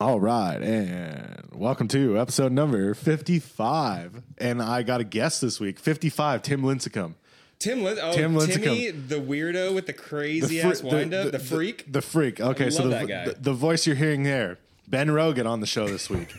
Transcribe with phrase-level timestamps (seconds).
[0.00, 4.22] All right, and welcome to episode number 55.
[4.38, 7.14] And I got a guest this week 55, Tim Lincecum.
[7.58, 8.62] Tim, Lin- oh, Tim Lincecum.
[8.62, 11.92] Timmy, the weirdo with the crazy ass wind up, the, freak.
[11.92, 12.40] The, freak.
[12.40, 16.08] Okay, so the, the, the voice you're hearing there, Ben Rogan on the show this
[16.08, 16.32] week.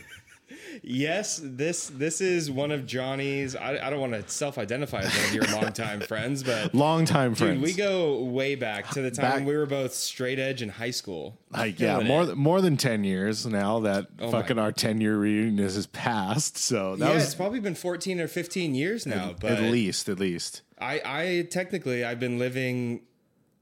[0.82, 3.56] Yes, this this is one of Johnny's.
[3.56, 7.34] I, I don't want to self identify as one of your longtime friends, but Longtime
[7.34, 7.54] friends.
[7.54, 10.68] dude, we go way back to the time Back- we were both straight edge in
[10.68, 11.38] high school.
[11.50, 15.58] Like, yeah, more more than 10 years now that Oh fucking our 10 year reunion
[15.58, 16.56] is, past.
[16.56, 19.34] So that yeah, was it's probably been fourteen or fifteen years now.
[19.38, 20.62] But at least, at least.
[20.78, 23.02] I, I technically I've been living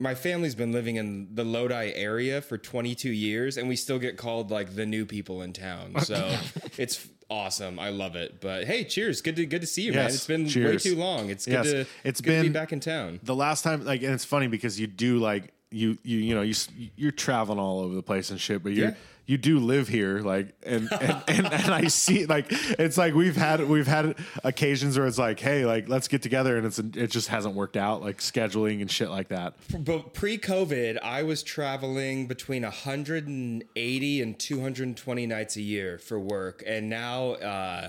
[0.00, 4.16] my family's been living in the Lodi area for 22 years and we still get
[4.16, 5.94] called like the new people in town.
[6.04, 6.36] So
[6.78, 7.78] it's awesome.
[7.78, 8.40] I love it.
[8.40, 9.20] But hey, cheers.
[9.20, 10.06] Good to good to see you, man.
[10.06, 10.84] It's been cheers.
[10.84, 11.30] way too long.
[11.30, 13.20] It's good Yes, to it's good to be been- back in town.
[13.22, 16.42] the last time like and it's funny because you do like you you you know
[16.42, 16.54] you
[16.96, 18.94] you're traveling all over the place and shit but you Yeah.
[19.30, 23.36] You do live here like and and, and and I see like it's like we've
[23.36, 27.12] had we've had occasions where it's like hey like let's get together and it's it
[27.12, 29.54] just hasn't worked out like scheduling and shit like that.
[29.78, 36.90] But pre-COVID, I was traveling between 180 and 220 nights a year for work, and
[36.90, 37.88] now uh,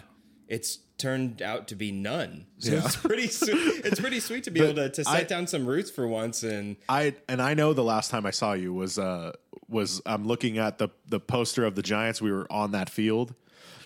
[0.52, 2.46] it's turned out to be none.
[2.60, 2.86] So Yeah.
[2.86, 3.86] it's pretty sweet.
[3.86, 6.44] It's pretty sweet to be able to, to set I- down some roots for once
[6.44, 9.32] and I and I know the last time I saw you was uh
[9.68, 13.34] was I'm looking at the the poster of the Giants we were on that field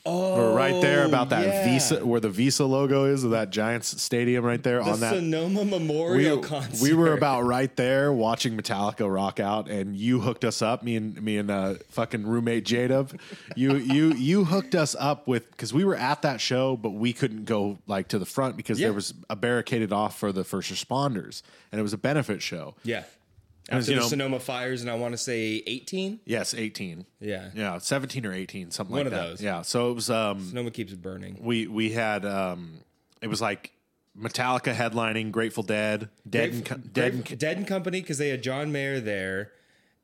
[0.07, 1.65] Oh, we're right there about that yeah.
[1.65, 5.15] Visa where the Visa logo is of that Giants stadium right there The on that
[5.15, 6.81] Sonoma we, Memorial concert.
[6.83, 10.83] we were about right there watching Metallica rock out, and you hooked us up.
[10.83, 13.19] Me and me and uh, fucking roommate Jadub,
[13.55, 17.11] you you you hooked us up with because we were at that show, but we
[17.11, 18.87] couldn't go like to the front because Yeah.
[18.87, 22.75] there was a barricaded off for the first responders, and it was a benefit show.
[22.83, 23.03] yeah.
[23.73, 26.19] Was, After you the know- Sonoma fires, and I want to say 18.
[26.25, 27.05] Yes, eighteen.
[27.19, 27.49] Yeah.
[27.55, 29.27] Yeah, seventeen or eighteen, something One like of that.
[29.29, 29.41] those.
[29.41, 29.61] Yeah.
[29.63, 30.09] So it was.
[30.09, 31.37] Um, Sonoma keeps burning.
[31.41, 32.81] we we had um,
[33.21, 33.71] it was like
[34.17, 38.43] Metallica headlining, Grateful Dead, Dead and Co- Dead and Dead, and Company because they had
[38.43, 39.51] John Mayer there.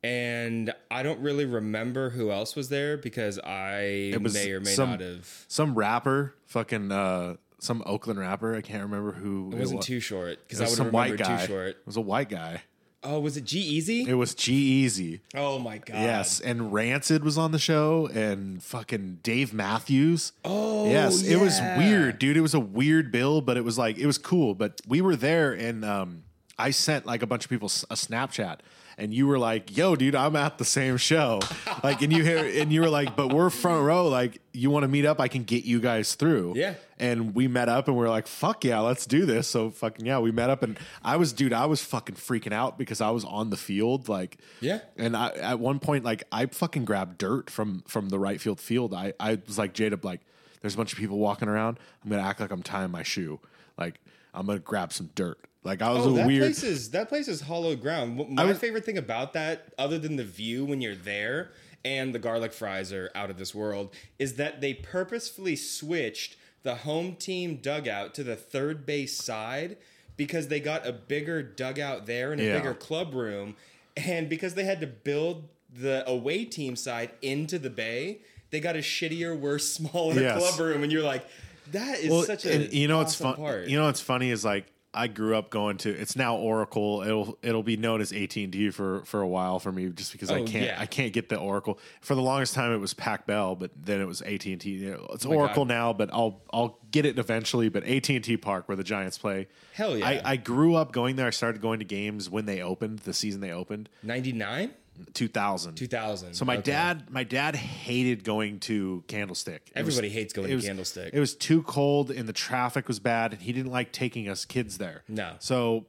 [0.03, 4.71] And I don't really remember who else was there because I was may or may
[4.71, 5.45] some- not have.
[5.47, 8.55] some rapper, fucking uh, some Oakland rapper.
[8.55, 9.85] I can't remember who It wasn't was.
[9.85, 11.41] too short because It I was would some have white guy.
[11.41, 11.67] too short.
[11.69, 12.63] It was a white guy.
[13.03, 14.07] Oh, was it G-Eazy?
[14.07, 15.21] It was G-Eazy.
[15.33, 15.95] Oh my god.
[15.95, 20.33] Yes, and Rancid was on the show, and fucking Dave Matthews.
[20.45, 22.37] Oh yes, it was weird, dude.
[22.37, 24.53] It was a weird bill, but it was like it was cool.
[24.53, 26.23] But we were there, and um,
[26.59, 28.59] I sent like a bunch of people a Snapchat,
[28.97, 31.39] and you were like, "Yo, dude, I'm at the same show."
[31.83, 34.07] like, and you hear, and you were like, "But we're front row.
[34.07, 35.19] Like, you want to meet up?
[35.19, 36.75] I can get you guys through." Yeah.
[36.99, 40.05] And we met up, and we are like, "Fuck yeah, let's do this." So fucking
[40.05, 43.09] yeah, we met up, and I was, dude, I was fucking freaking out because I
[43.09, 44.79] was on the field, like, Yeah.
[44.97, 48.59] and I, at one point, like I fucking grabbed dirt from from the right field
[48.59, 48.93] field.
[48.93, 50.21] I I was like Jada, like
[50.61, 51.79] there's a bunch of people walking around.
[52.03, 53.39] I'm gonna act like I'm tying my shoe.
[53.79, 53.99] Like
[54.33, 55.39] I'm gonna grab some dirt.
[55.63, 56.41] Like I was Oh, a that weird.
[56.43, 58.29] place is that place is hollow ground.
[58.29, 61.51] My was- favorite thing about that, other than the view when you're there
[61.85, 66.75] and the garlic fries are out of this world, is that they purposefully switched the
[66.75, 69.77] home team dugout to the third base side
[70.17, 72.57] because they got a bigger dugout there and a Yeah.
[72.57, 73.55] bigger club room,
[73.97, 78.19] and because they had to build the away team side into the bay,
[78.51, 80.37] they got a shittier, worse, smaller Yes.
[80.37, 81.23] club room, and you're like.
[81.71, 83.35] That is well, such a you know what's awesome fun.
[83.37, 83.67] part.
[83.67, 85.89] You know what's funny is like I grew up going to.
[85.89, 87.01] It's now Oracle.
[87.01, 90.11] It'll it'll be known as AT and T for for a while for me, just
[90.11, 90.75] because I Oh, can't yeah.
[90.77, 91.79] I can't get the Oracle.
[92.01, 94.83] For the longest time, it was Pac Bell, but then it was AT and T.
[94.85, 95.73] It's Oh Oracle God.
[95.73, 97.69] now, but I'll I'll get it eventually.
[97.69, 99.47] But AT and T Park, where the Giants play.
[99.73, 100.05] Hell yeah.
[100.07, 101.27] I, I grew up going there.
[101.27, 104.71] I started going to games when they opened, the season they opened, 99?
[105.13, 105.75] 2000.
[105.75, 106.33] 2000.
[106.33, 106.71] So my Okay.
[106.71, 109.63] dad, my dad hated going to Candlestick.
[109.67, 111.13] It Everybody hates going to was- Candlestick.
[111.13, 114.45] It was too cold and the traffic was bad, and he didn't like taking us
[114.45, 115.03] kids there.
[115.07, 115.35] No.
[115.39, 115.85] So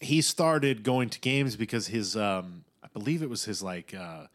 [0.00, 4.26] he started going to games because his, um, I believe it was his like uh,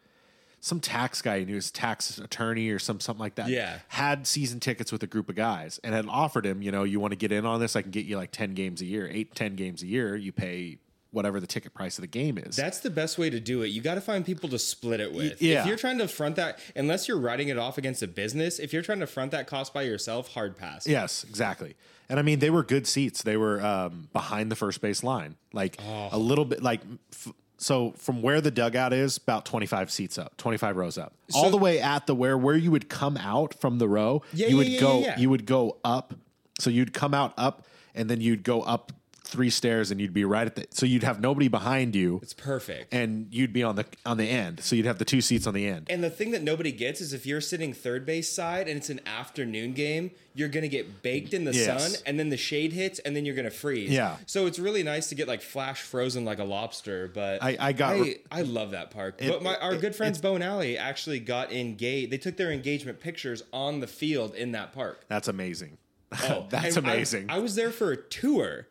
[0.60, 3.48] some tax guy, he knew his tax attorney or some something like that.
[3.48, 3.78] Yeah.
[3.88, 7.00] had season tickets with a group of guys and had offered him, you know, you
[7.00, 7.76] want to get in on this?
[7.76, 10.14] I can get you like ten games a year, eight, ten games a year.
[10.16, 10.78] You pay
[11.12, 12.54] whatever the ticket price of the game is.
[12.56, 13.68] That's the best way to do it.
[13.68, 15.42] You got to find people to split it with.
[15.42, 15.60] yeah.
[15.62, 18.72] If you're trying to front that, unless you're writing it off against a business, if
[18.72, 20.86] you're trying to front that cost by yourself, hard pass.
[20.86, 21.74] Yes, exactly.
[22.08, 23.22] And I mean, they were good seats.
[23.22, 26.08] They were um, behind the first base line, like Oh.
[26.12, 26.80] a little bit, like
[27.12, 31.12] f- so from where the dugout is, about 25 seats up, 25 rows up.
[31.34, 34.46] All the way at the where where you would come out from the row, Yeah,
[34.46, 36.14] you yeah, would yeah, go you would go up.
[36.58, 38.92] So you'd come out up and then you'd go up
[39.30, 42.34] three stairs and you'd be right at the so you'd have nobody behind you It's
[42.34, 42.92] perfect.
[42.92, 44.60] and you'd be on the on the end.
[44.60, 45.86] So you'd have the two seats on the end.
[45.88, 48.90] And the thing that nobody gets is if you're sitting third base side and it's
[48.90, 51.94] an afternoon game, you're going to get baked in the Yes.
[51.94, 53.90] sun and then the shade hits and then you're going to freeze.
[53.90, 54.16] Yeah.
[54.26, 57.08] So it's really nice to get like flash frozen like a lobster.
[57.12, 59.18] But I- I got- I, I love that park.
[59.18, 62.10] but my, our it- good friends Bo and Alley actually got engaged.
[62.12, 65.04] They took their engagement pictures on the field in that park.
[65.08, 65.78] That's amazing.
[66.24, 67.26] Oh, That's and I- amazing.
[67.28, 68.66] I, was there for a tour.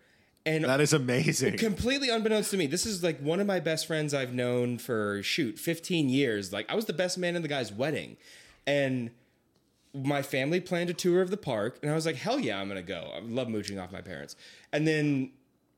[0.49, 1.57] And that is amazing.
[1.57, 5.21] completely unbeknownst to me, this is like one of my best friends I've known for
[5.21, 6.51] shoot 15 years.
[6.51, 8.17] Like I was the best man in the guy's wedding,
[8.65, 9.11] and
[9.93, 12.67] my family planned a tour of the park, and I was like, hell yeah, I'm
[12.67, 13.11] gonna go.
[13.15, 14.35] I love mooching off my parents,
[14.73, 15.31] and then.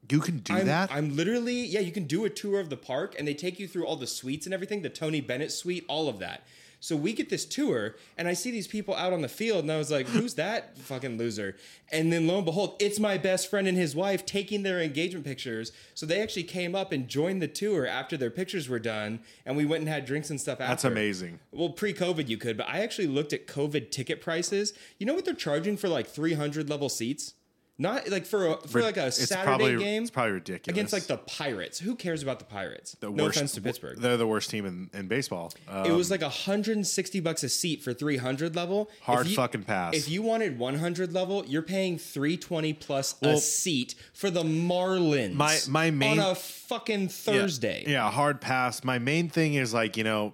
[0.10, 0.90] you can do I'm, that?
[0.90, 1.82] I'm literally yeah.
[1.82, 4.08] You can do a tour of the park, and they take you through all the
[4.08, 4.84] suites and everything.
[4.84, 6.44] The Tony Bennett suite, all of that.
[6.84, 9.72] So we get this tour, and I see these people out on the field, and
[9.72, 11.56] I was like, "Who's that fucking loser?"
[11.92, 15.24] And then lo and behold, it's my best friend and his wife taking their engagement
[15.24, 15.72] pictures.
[15.94, 19.56] So they actually came up and joined the tour after their pictures were done, and
[19.56, 20.60] we went and had drinks and stuff.
[20.60, 20.72] After.
[20.72, 21.40] That's amazing.
[21.52, 24.74] Well, pre-COVID you could, but I actually looked at COVID ticket prices.
[24.98, 27.36] You know what they're charging for like 300 level seats?
[27.82, 30.04] Not like for a, for like a It's Saturday probably- game.
[30.04, 30.76] it's probably ridiculous.
[30.76, 31.80] against like the Pirates.
[31.80, 32.96] Who cares about the Pirates?
[33.00, 33.98] The no worst- offense to Pittsburgh.
[34.00, 35.52] They're the worst team in, in baseball.
[35.68, 38.90] Uh, it was like 160 bucks a seat for 300 level.
[39.02, 39.96] Hard you- fucking pass.
[39.96, 45.34] If you wanted 100 level, you're paying 320 plus a seat for the Marlins.
[45.34, 47.84] My- my main- on a fucking Thursday.
[47.88, 48.84] Yeah, hard pass.
[48.84, 50.34] My main thing is like, you know,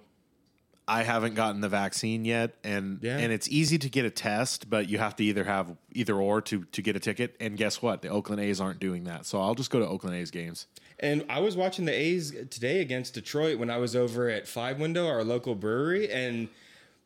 [0.88, 3.18] I haven't gotten the vaccine yet and Yeah.
[3.18, 6.40] and it's easy to get a test, but you have to either have either or
[6.42, 7.36] to to get a ticket.
[7.38, 8.02] And guess what?
[8.02, 9.26] The Oakland A's aren't doing that.
[9.26, 10.66] So I'll just go to Oakland A's games.
[10.98, 14.80] And I was watching the A's today against Detroit when I was over at Five
[14.80, 16.48] Window, our local brewery, and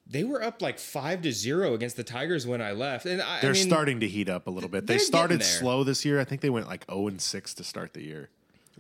[0.07, 3.05] they were up like five to zero against the Tigers when I left.
[3.07, 4.87] And I, They're I mean, starting to heat up a little bit.
[4.87, 6.19] They started slow this year.
[6.21, 8.29] I think they went like 0 and 6 to start the year.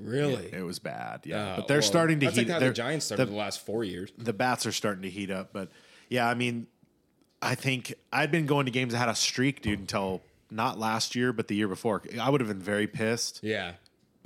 [0.02, 0.50] Really.
[0.52, 1.20] It was bad.
[1.24, 1.36] Yeah.
[1.52, 3.64] Uh, but they're well, starting to heat like they're- the Giants started the- the last
[3.64, 4.10] four years.
[4.18, 5.52] the bats are starting to heat up.
[5.52, 5.70] But
[6.08, 6.66] yeah, I mean,
[7.40, 11.16] I think I'd been going to games that had a streak, dude, until not last
[11.16, 12.02] year, but the year before.
[12.20, 13.72] I would have been very pissed Yeah.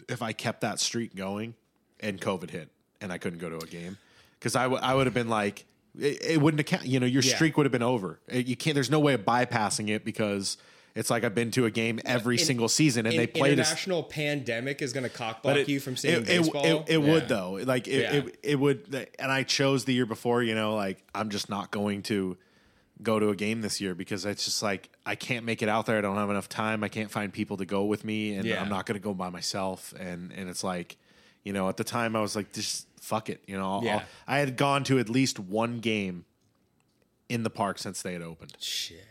[0.09, 1.55] if I kept that streak going
[2.01, 2.69] and COVID hit
[3.01, 3.97] and I couldn't go to a game
[4.39, 5.65] because I would I would have been like
[5.99, 6.87] it, it wouldn't have count.
[6.87, 7.35] You know, your Yeah.
[7.37, 8.21] streak would have been over.
[8.29, 8.75] It- you can't.
[8.75, 10.59] There's no way of bypassing it because
[10.97, 13.61] it's like I've been to a game every In- single season and An they played
[13.61, 13.69] us.
[13.69, 16.65] international pandemic is going to cockblock But it, you from seeing it, it- baseball.
[16.65, 17.13] It, it Yeah.
[17.13, 17.53] would though.
[17.63, 18.13] Like it, Yeah.
[18.15, 19.07] it, it would.
[19.19, 20.43] And I chose the year before.
[20.43, 22.37] You know, like I'm just not going to
[23.03, 25.85] go to a game this year because it's just like I can't make it out
[25.87, 25.99] there.
[25.99, 26.83] I don't have enough time.
[26.83, 28.61] I can't find people to go with me, and Yeah.
[28.63, 29.93] I'm not going to go by myself.
[30.01, 30.97] And and it's like,
[31.45, 33.43] you know, at the time I was like, just fuck it.
[33.47, 33.97] You know, I'll, Yeah.
[33.97, 36.25] I'll- I had gone to at least one game
[37.29, 38.57] in the park since they had opened.
[38.59, 39.05] Shit.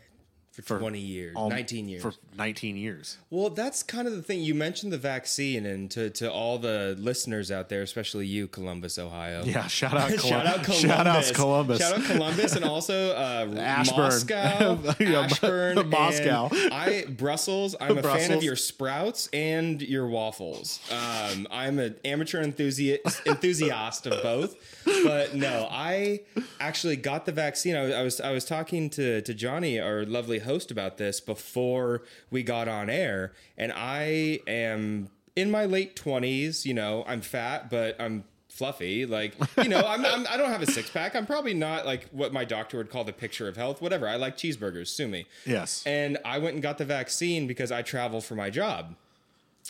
[0.64, 2.02] For, 20 years, Um, 19 years.
[2.02, 3.18] For 19 years.
[3.30, 4.42] Well, that's kind of the thing.
[4.42, 8.98] You mentioned the vaccine, and to, to all the listeners out there, especially you, Columbus,
[8.98, 9.44] Ohio.
[9.44, 10.80] Yeah, shout out, Colum- Shout out Columbus.
[10.82, 11.80] Shout out Columbus.
[11.80, 13.98] Shout out Columbus, and also uh, Ashburn.
[13.98, 16.50] Moscow, Yeah, Ashburn, Moscow.
[16.72, 17.76] I Brussels.
[17.82, 20.80] I'm a fan of your sprouts and your waffles.
[20.92, 24.56] Um, I'm an amateur enthusiast enthusiast of both,
[25.04, 26.22] but no, I
[26.60, 27.76] actually got the vaccine.
[27.76, 31.20] I was I was, I was talking to to Johnny, our lovely host, about this
[31.20, 36.66] before we got on air, and I am in my late twenties.
[36.66, 38.24] You know, I'm fat, but I'm
[38.56, 39.06] fluffy.
[39.06, 41.16] Like, you know, I'm, I'm I don't have a six pack.
[41.16, 43.82] I'm probably not like what my doctor would call the picture of health.
[43.82, 44.08] Whatever.
[44.08, 44.88] I like cheeseburgers.
[44.88, 45.28] Sue me.
[45.46, 45.84] Yes.
[45.86, 48.96] And I went and got the vaccine because I travel for my job.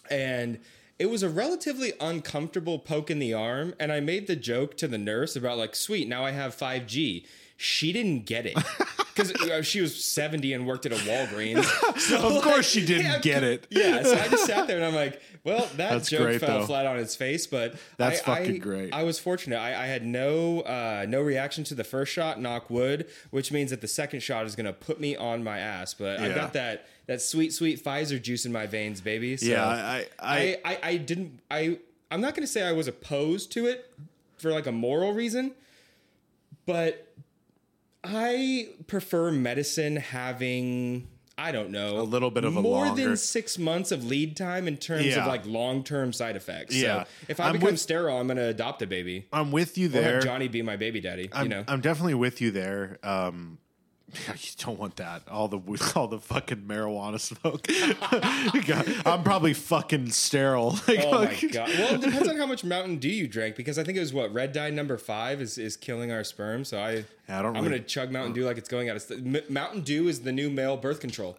[0.09, 0.59] And
[0.99, 3.73] it was a relatively uncomfortable poke in the arm.
[3.79, 7.25] And I made the joke to the nurse about, like, sweet, now I have 5G.
[7.57, 8.57] She didn't get it
[9.15, 11.63] because she was 70 and worked at a Walgreens.
[11.99, 13.67] So, Of course she didn't yeah, get it.
[13.69, 16.59] Yeah, so I just sat there and I'm like, well, that That's joke great, fell
[16.59, 16.65] though.
[16.65, 18.93] flat on its face, but That's I, fucking I- great.
[18.93, 19.57] I was fortunate.
[19.57, 23.69] I, I had no uh, no reaction to the first shot, knock wood, which means
[23.71, 25.93] that the second shot is going to put me on my ass.
[25.93, 26.35] But I Yeah.
[26.35, 29.37] got that that sweet sweet Pfizer juice in my veins, baby.
[29.37, 31.79] So Yeah, I- I- I, I I didn't I
[32.11, 33.89] I'm not going to say I was opposed to it
[34.37, 35.53] for like a moral reason,
[36.65, 37.04] but
[38.07, 41.07] I prefer medicine having
[41.37, 44.37] I don't know A little bit of a more longer- than six months of lead
[44.37, 45.21] time in terms Yeah.
[45.21, 46.73] of like long term side effects.
[46.73, 47.03] Yeah.
[47.03, 49.25] So if I I'm become with- sterile, I'm going to adopt a baby.
[49.33, 50.21] I'm with you there.
[50.21, 51.29] Johnny be my baby daddy.
[51.33, 52.99] I'm, you know, I'm definitely with you there.
[53.03, 53.57] Um,
[54.37, 55.23] You don't want that.
[55.29, 55.59] All the
[55.95, 57.67] all the fucking marijuana smoke.
[58.67, 60.77] God, I'm probably fucking sterile.
[60.87, 61.69] Like, Oh my god!
[61.69, 64.13] Well, it depends on how much Mountain Dew you drank because I think it was
[64.13, 66.63] what red dye number five is, is killing our sperm.
[66.65, 68.95] So I, Yeah, I don't I'm really- gonna chug Mountain Dew like it's going out
[68.95, 71.35] of st- M- Mountain Dew is the new male birth control.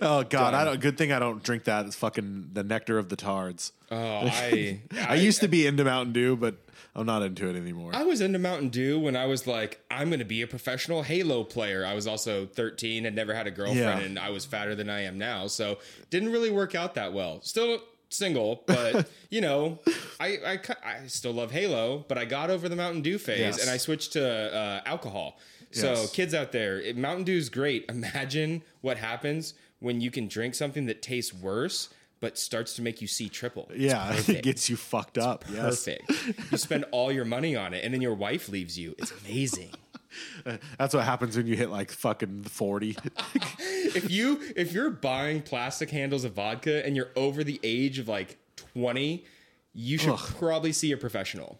[0.00, 0.80] Oh god, I don't.
[0.80, 1.86] Good thing I don't drink that.
[1.86, 3.72] It's fucking the nectar of the tards.
[3.90, 6.56] Oh, I, I used to be into Mountain Dew, but
[6.94, 7.92] I'm not into it anymore.
[7.94, 11.02] I was into Mountain Dew when I was like, I'm going to be a professional
[11.02, 11.86] Halo player.
[11.86, 14.06] I was also 13 and never had a girlfriend, Yeah.
[14.06, 15.46] and I was fatter than I am now.
[15.46, 15.78] So
[16.10, 17.40] didn't really work out that well.
[17.42, 17.80] Still
[18.10, 19.78] single, but you know,
[20.20, 23.62] I, I I still love Halo, but I got over the Mountain Dew phase Yes.
[23.62, 25.38] and I switched to uh, alcohol.
[25.70, 26.12] So Yes.
[26.12, 27.86] kids out there, it, Mountain Dew is great.
[27.88, 31.88] Imagine what happens when you can drink something that tastes worse.
[32.22, 33.66] But starts to make you see triple.
[33.70, 35.44] It's yeah, it gets you fucked up.
[35.52, 36.52] Yes, perfect.
[36.52, 38.94] You spend all your money on it, and then your wife leaves you.
[38.96, 39.72] It's amazing.
[40.78, 42.96] that's what happens when you hit like fucking forty.
[43.58, 48.06] if you if you're buying plastic handles of vodka and you're over the age of
[48.06, 48.38] like
[48.74, 49.24] 20,
[49.74, 51.58] you should probably see a professional.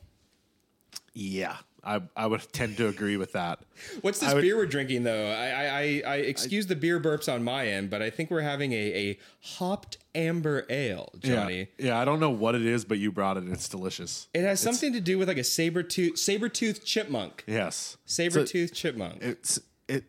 [1.12, 3.60] yeah, I I would tend to agree with that.
[4.02, 5.26] What's this would- beer we're drinking though?
[5.30, 8.40] I I, I, I excuse the beer burps on my end, but I think we're
[8.42, 11.68] having a, a hopped amber ale, Johnny.
[11.78, 11.98] Yeah, yeah.
[12.00, 13.42] I don't know what it is, but you brought it.
[13.44, 14.28] and It's delicious.
[14.32, 17.42] It has something to do with like a saber tooth saber tooth chipmunk.
[17.46, 19.22] Yes, Saber tooth chipmunk.
[19.22, 19.58] It's
[19.88, 20.04] it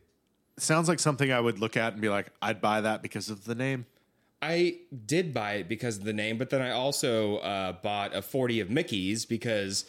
[0.57, 3.45] sounds like something I would look at and be like, I'd buy that because of
[3.45, 3.87] the name.
[4.43, 4.75] I
[5.05, 8.59] did buy it because of the name, but then I also uh, bought a 40
[8.59, 9.85] of Mickey's because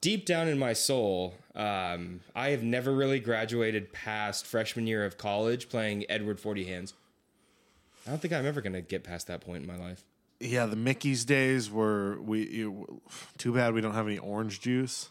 [0.00, 5.18] deep down in my soul, um, I have never really graduated past freshman year of
[5.18, 6.94] college playing Edward 40 Hands.
[8.06, 10.04] I don't think I'm ever going to get past that point in my life.
[10.38, 12.46] Yeah, the Mickey's days were we.
[12.46, 13.00] You,
[13.38, 15.08] too bad we don't have any orange juice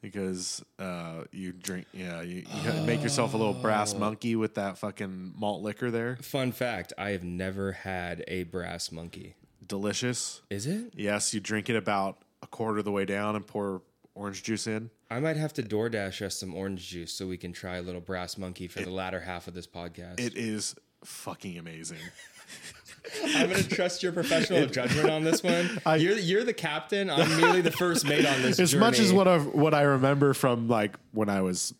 [0.00, 1.86] because uh, you drink.
[1.92, 5.90] Yeah, you, you gotta make yourself a little brass monkey with that fucking malt liquor
[5.90, 6.16] there.
[6.22, 9.34] Fun fact I have never had a brass monkey.
[9.66, 10.42] Delicious.
[10.48, 10.92] Is it?
[10.94, 13.82] Yes, you drink it about a quarter of the way down and pour
[14.14, 14.90] orange juice in.
[15.10, 18.00] I might have to DoorDash us some orange juice so we can try a little
[18.00, 20.20] brass monkey for the latter half of this podcast.
[20.20, 21.98] It is fucking amazing.
[23.24, 25.80] I'm going to trust your professional judgment on this one.
[26.00, 27.08] you're you're the captain.
[27.10, 28.58] I'm merely the first mate on this.
[28.60, 31.72] as much as what I what I remember from like when I was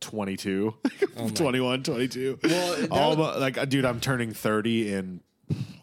[0.00, 0.74] 22,
[1.34, 2.38] 21, 22.
[2.42, 5.20] Oh Well, All was- like dude, I'm turning 30 in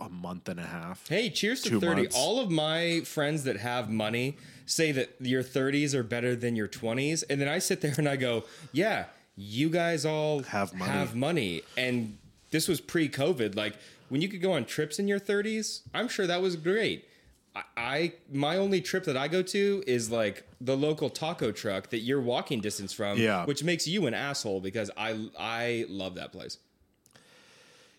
[0.05, 1.07] a month and a half.
[1.07, 2.01] Hey, cheers to 30.
[2.03, 2.15] months.
[2.15, 6.67] All of my friends that have money say that your 30s are better than your
[6.67, 7.23] 20s.
[7.29, 9.05] And then I sit there and I go, yeah,
[9.35, 10.91] you guys all Have money.
[10.91, 11.61] Have money.
[11.77, 12.17] And
[12.51, 13.55] this was pre COVID.
[13.55, 13.75] Like
[14.09, 17.07] when you could go on trips in your 30s, I'm sure that was great.
[17.55, 21.89] I, I my only trip that I go to is like the local taco truck
[21.91, 23.45] that you're walking distance from, Yeah.
[23.45, 26.57] which makes you an asshole because I I love that place.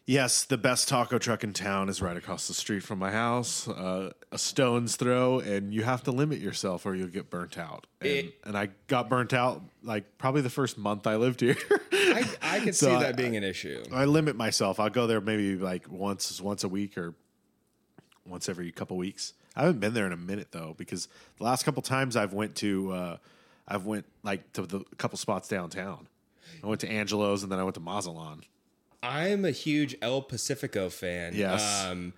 [0.06, 3.66] Yes, the best taco truck in town is right across the street from my house,
[3.66, 7.86] uh, a stone's throw, and you have to limit yourself or you'll get burnt out.
[8.02, 11.56] And, It- and I got burnt out like probably the first month I lived here.
[11.90, 13.82] I, I could So see I- that being an issue.
[13.94, 14.78] I limit myself.
[14.78, 17.14] I'll go there maybe like once once a week or
[18.26, 19.32] once every couple weeks.
[19.56, 21.08] I haven't been there in a minute though because
[21.38, 23.16] the last couple times I've went to uh,
[23.66, 26.08] I've went like to the a couple spots downtown.
[26.62, 28.42] I went to Angelo's and then I went to Mazatlan.
[29.04, 31.34] I'm a huge El Pacifico fan.
[31.34, 31.84] Yes.
[31.84, 32.14] Um,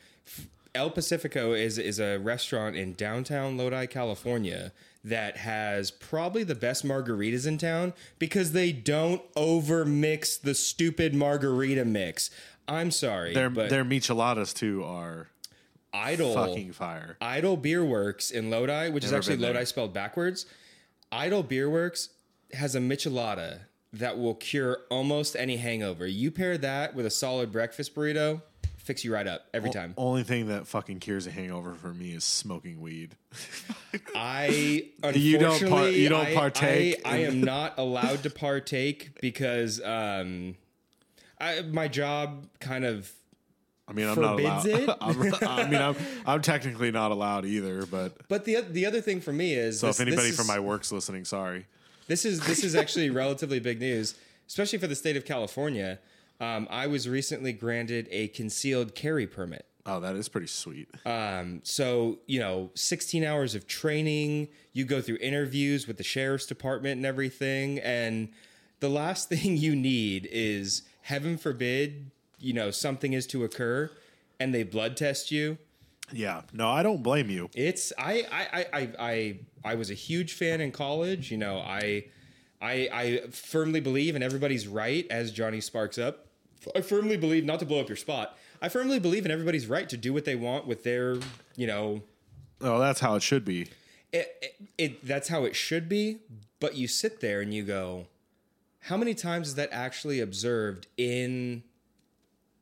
[0.74, 6.84] El Pacifico is is a restaurant in downtown Lodi, California that has probably the best
[6.86, 12.30] margaritas in town because they don't over mix the stupid margarita mix.
[12.68, 15.28] I'm sorry, Their but their micheladas too are
[15.92, 17.16] Idol fucking fire.
[17.20, 19.38] Idol Beer Works in Lodi, which is actually.
[19.38, 20.46] Lodi spelled backwards.
[21.10, 22.10] Idol Beer Works
[22.52, 23.60] has a michelada
[23.98, 26.06] that will cure almost any hangover.
[26.06, 28.42] You pair that with a solid breakfast burrito,
[28.76, 29.94] fix you right up every time.
[29.96, 33.16] Only thing that fucking cures a hangover for me is smoking weed.
[34.14, 34.46] I
[35.14, 39.20] You don't par- unfortunately you don't I- partake I, I am not allowed to partake
[39.20, 40.56] because um,
[41.40, 43.10] I, my job kind of
[43.88, 44.96] I mean, I'm not allowed.
[45.42, 45.94] I mean, I'm
[46.26, 47.86] I'm technically not allowed either.
[47.86, 50.48] But But the the other thing for me is so this- if anybody this from
[50.48, 51.66] my work's listening, sorry.
[52.06, 54.14] This is this is actually relatively big news,
[54.46, 55.98] especially for the state of California.
[56.40, 59.64] Um, I was recently granted a concealed carry permit.
[59.86, 60.88] Oh, that is pretty sweet.
[61.04, 64.48] Um, so you know, 16 hours of training.
[64.72, 68.28] You go through interviews with the sheriff's department and everything, and
[68.80, 73.90] the last thing you need is, heaven forbid, you know, something is to occur,
[74.38, 75.58] and they blood test you.
[76.12, 77.50] Yeah, no, I don't blame you.
[77.54, 81.30] It's I I I I I, was a huge fan in college.
[81.32, 82.04] You know, I
[82.60, 86.26] I, I firmly believe, and everybody's right, as Johnny sparks up.
[86.74, 89.88] I firmly believe, not to blow up your spot, I firmly believe in everybody's right
[89.88, 91.18] to do what they want with their,
[91.56, 92.02] you know,
[92.60, 93.68] Oh, that's how it should be.
[94.12, 96.18] it, it, it that's how it should be.
[96.60, 98.06] But you sit there and you go,
[98.80, 101.62] how many times is that actually observed in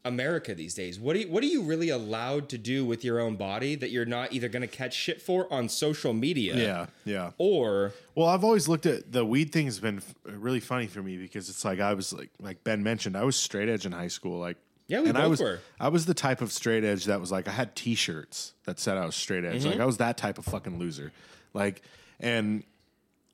[0.05, 1.01] America these days?
[1.01, 3.91] What do you, what are you really allowed to do with your own body that
[3.91, 6.55] you're not either going to catch shit for on social media?
[6.57, 7.31] Yeah, yeah.
[7.39, 11.03] Or Well, I've always looked at the weed thing has been f- really funny for
[11.03, 13.93] me because it's like I was like like Ben mentioned, I was straight edge in
[13.93, 14.57] high school, like
[14.89, 15.61] Yeah, we and I was were.
[15.81, 18.99] I was the type of straight edge that was like I had T-shirts that said
[18.99, 19.71] I was straight edge, Mm-hmm.
[19.71, 21.13] like I was that type of fucking loser,
[21.55, 21.81] like
[22.21, 22.63] and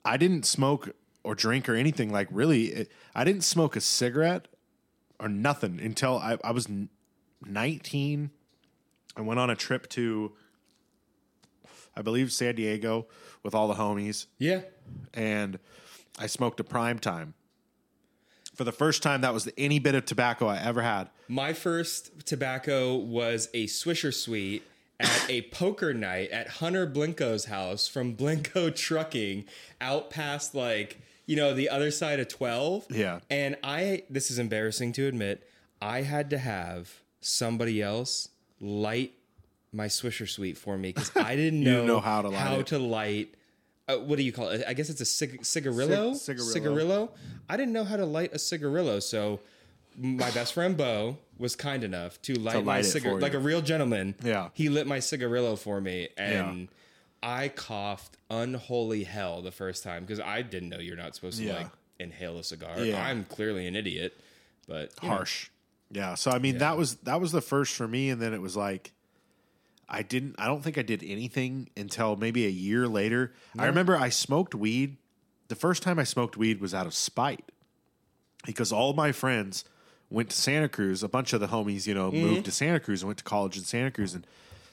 [0.05, 0.91] I didn't smoke
[1.25, 2.67] or drink or anything like really.
[2.67, 4.47] It, I didn't smoke a cigarette
[5.21, 6.69] or nothing until I, I was
[7.45, 8.31] nineteen.
[9.17, 10.33] I went on a trip to,
[11.97, 13.07] I believe, San Diego
[13.43, 14.61] with all the homies yeah,
[15.12, 15.59] and
[16.19, 17.35] I smoked a prime time.
[18.55, 21.09] For the first time, that was any bit of tobacco I ever had.
[21.29, 24.62] My first tobacco was a Swisher Sweet
[24.99, 29.47] at a poker night at Hunter Blinko's house from Blinko Trucking
[29.81, 32.87] out past like, you know, the other side of 12.
[32.91, 33.21] Yeah.
[33.31, 35.47] And I, this is embarrassing to admit,
[35.81, 38.29] I had to have somebody else
[38.61, 39.12] light
[39.73, 42.62] my Swisher Sweet for me because I didn't know, didn't know how to light how
[42.62, 43.35] to light.
[43.89, 44.62] Uh, what do you call it?
[44.67, 46.15] I guess it's a cig- cigarillo.
[46.15, 46.53] Cig- cigarillo.
[46.53, 47.11] cigarillo.
[47.49, 49.41] I didn't know how to light a cigarillo, so
[49.97, 53.39] my best friend Bo was kind enough to light, my light it cigar like a
[53.39, 54.15] real gentleman.
[54.23, 54.49] Yeah.
[54.55, 56.69] he lit my cigarillo for me, and
[57.23, 61.45] I coughed unholy hell the first time because I didn't know you're not supposed to
[61.45, 61.57] Yeah.
[61.57, 62.81] like inhale a cigar.
[62.81, 63.05] Yeah.
[63.05, 64.19] I'm clearly an idiot,
[64.67, 65.17] but you know.
[65.17, 65.50] Harsh.
[65.91, 66.15] Yeah.
[66.15, 68.57] So I mean, that was that was the first for me, and then it was
[68.57, 68.93] like,
[69.89, 70.37] I didn't.
[70.39, 73.33] I don't think I did anything until maybe a year later.
[73.59, 74.97] I remember I smoked weed.
[75.49, 77.50] The first time I smoked weed was out of spite,
[78.47, 79.65] because all my friends
[80.09, 81.03] went to Santa Cruz.
[81.03, 82.27] A bunch of the homies, you know, mm-hmm.
[82.27, 84.25] moved to Santa Cruz and went to college in Santa Cruz, and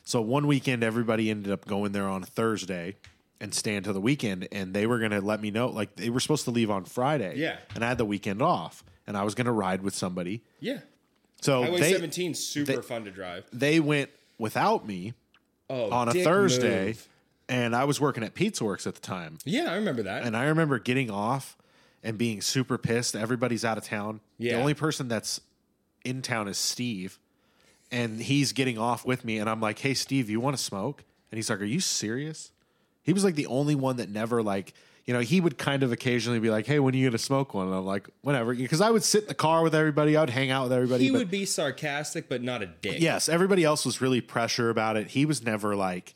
[0.08, 2.96] so one weekend everybody ended up going there on a Thursday
[3.42, 5.68] and staying till the weekend, and they were gonna let me know.
[5.68, 7.58] Like they were supposed to leave on Friday, Yeah.
[7.76, 10.42] and I had the weekend off, and I was gonna ride with somebody.
[10.60, 10.80] yeah.
[11.42, 13.46] So Highway they 17 super they- fun to drive.
[13.54, 14.10] they went
[14.40, 15.14] without me
[15.70, 17.08] Oh, on a Thursday, move.
[17.50, 20.24] and I was working at Pizza Works at the time, Yeah, I remember that.
[20.24, 21.56] and I remember getting off
[22.02, 23.16] and being super pissed.
[23.16, 24.22] Everybody's out of town.
[24.40, 24.54] Yeah.
[24.54, 25.42] The only person that's
[26.06, 27.20] in town is Steve,
[27.92, 31.04] and he's getting off with me, and I'm like, "Hey, Steve, you want to smoke?"
[31.32, 32.52] And he's like, "Are you serious?"
[33.04, 34.74] He was like the only one that never like.
[35.06, 37.54] You know, he would kind of occasionally be like, "Hey, when are you gonna smoke
[37.54, 40.18] one?" And I'm like, "Whenever," because I would sit in the car with everybody.
[40.18, 41.06] I would hang out with everybody.
[41.06, 43.00] he but- would be sarcastic, but not a dick.
[43.00, 45.08] Yes, everybody else was really pressure about it.
[45.08, 46.14] He was never like.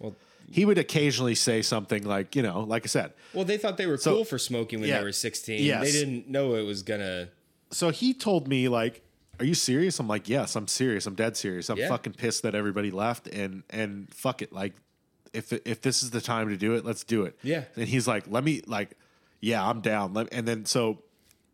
[0.51, 3.13] he would occasionally say something like, you know, like I said.
[3.33, 4.97] Well, they thought they were cool for smoking when yeah.
[4.97, 5.63] they were 16.
[5.63, 5.81] Yes.
[5.81, 7.29] They didn't know it was gonna.
[7.71, 9.01] So he told me like,
[9.41, 11.05] "Are you serious?" I'm like, "Yes, I'm serious.
[11.07, 11.69] I'm dead serious.
[11.69, 11.89] I'm Yeah.
[11.89, 14.53] fucking pissed that everybody left and and fuck it.
[14.53, 14.73] Like,
[15.33, 17.63] if if this is the time to do it, let's do it." Yeah.
[17.75, 18.97] And he's like, "Let me like,
[19.39, 21.03] yeah, I'm down." Let, and then so.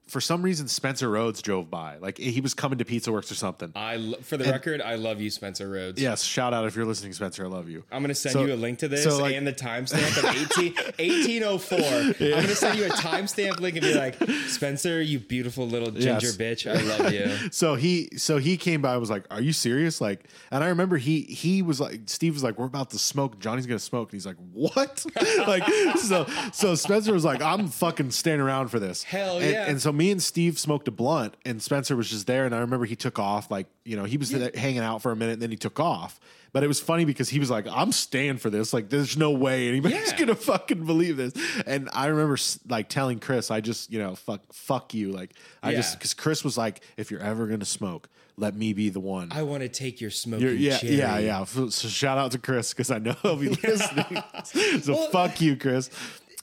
[0.08, 1.98] For some reason, Spencer Rhodes drove by.
[1.98, 3.72] Like he was coming to Pizza Works or something.
[3.76, 6.02] I, lo- for the record, I love you, Spencer Rhodes.
[6.02, 7.46] Yes, shout out if you're listening, Spencer.
[7.46, 7.84] I love you.
[7.92, 10.18] I'm going to send So- you a link to this so, like- and the timestamp
[10.18, 10.26] of
[10.58, 10.74] 18,
[11.34, 11.78] 1804.
[11.80, 14.16] I'm going to send you a timestamp link and be like,
[14.48, 16.38] Spencer, you beautiful little ginger Yes.
[16.38, 16.68] bitch.
[16.70, 17.50] I love you.
[17.52, 20.68] so he so he came by and was like are you serious like and i
[20.68, 24.10] remember he he was like steve was like we're about to smoke johnny's gonna smoke
[24.10, 25.06] and he's like what
[25.48, 25.64] like
[25.98, 29.66] so so spencer was like i'm fucking staying around for this Hell and, yeah.
[29.68, 32.60] and so me and steve smoked a blunt and spencer was just there and i
[32.60, 35.34] remember he took off like you know he was there hanging out for a minute
[35.34, 36.20] and then he took off
[36.54, 38.72] but it was funny because he was like, "I'm staying for this.
[38.74, 40.18] Like, there's no way anybody's Yeah.
[40.18, 41.34] gonna fucking believe this."
[41.68, 45.32] And I remember like telling Chris, "I just, you know, fuck, fuck you." Like,
[45.62, 45.78] I Yeah.
[45.78, 49.28] just because Chris was like, "If you're ever gonna smoke, let me be the one."
[49.34, 50.96] I want to take your smoking yeah, cherry.
[50.96, 51.44] yeah, yeah.
[51.44, 54.24] So so shout out to Chris because I know he'll be listening.
[54.82, 55.90] so fuck you, Chris.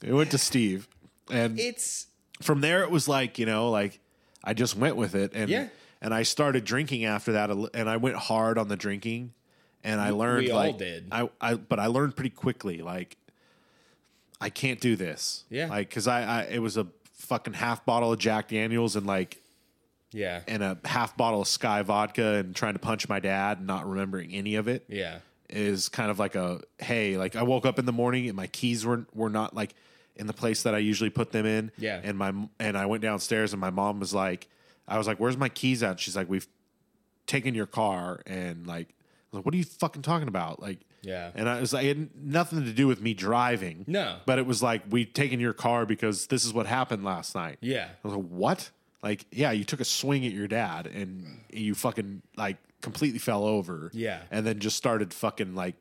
[0.03, 0.87] It went to Steve,
[1.31, 2.05] and It's
[2.45, 3.99] from there it was like you know, like
[4.43, 5.67] I just went with it, and Yeah.
[6.01, 9.33] and I started drinking after that, and I went hard on the drinking,
[9.83, 11.07] and I learned we all did.
[11.11, 13.17] I, I but I learned pretty quickly like
[14.39, 15.67] I can't do this, Yeah.
[15.67, 19.41] like because I, I it was a fucking half bottle of Jack Daniels and like
[20.11, 23.67] yeah, and a half bottle of Skyy vodka and trying to punch my dad and
[23.67, 27.65] not remembering any of it yeah, is kind of like a hey, like I woke
[27.65, 29.73] up in the morning and my keys were were not like
[30.15, 31.71] in the place that I usually put them in.
[31.77, 31.99] Yeah.
[32.03, 34.47] And my and I went downstairs and my mom was like,
[34.87, 36.47] I was like, "Where's my keys at?" She's like, "We've
[37.27, 38.89] taken your car." And like,
[39.31, 40.61] like, what are you fucking talking about?
[40.61, 41.31] Like, Yeah.
[41.35, 43.83] And I was like, it had nothing to do with me driving.
[43.87, 44.17] No.
[44.25, 47.57] But it was like, we've taken your car because this is what happened last night.
[47.61, 47.89] Yeah.
[48.03, 48.71] I was like, what?
[49.03, 53.43] Like, yeah, you took a swing at your dad and you fucking like completely fell
[53.43, 53.91] over.
[53.93, 54.21] Yeah.
[54.31, 55.75] And then just started fucking like,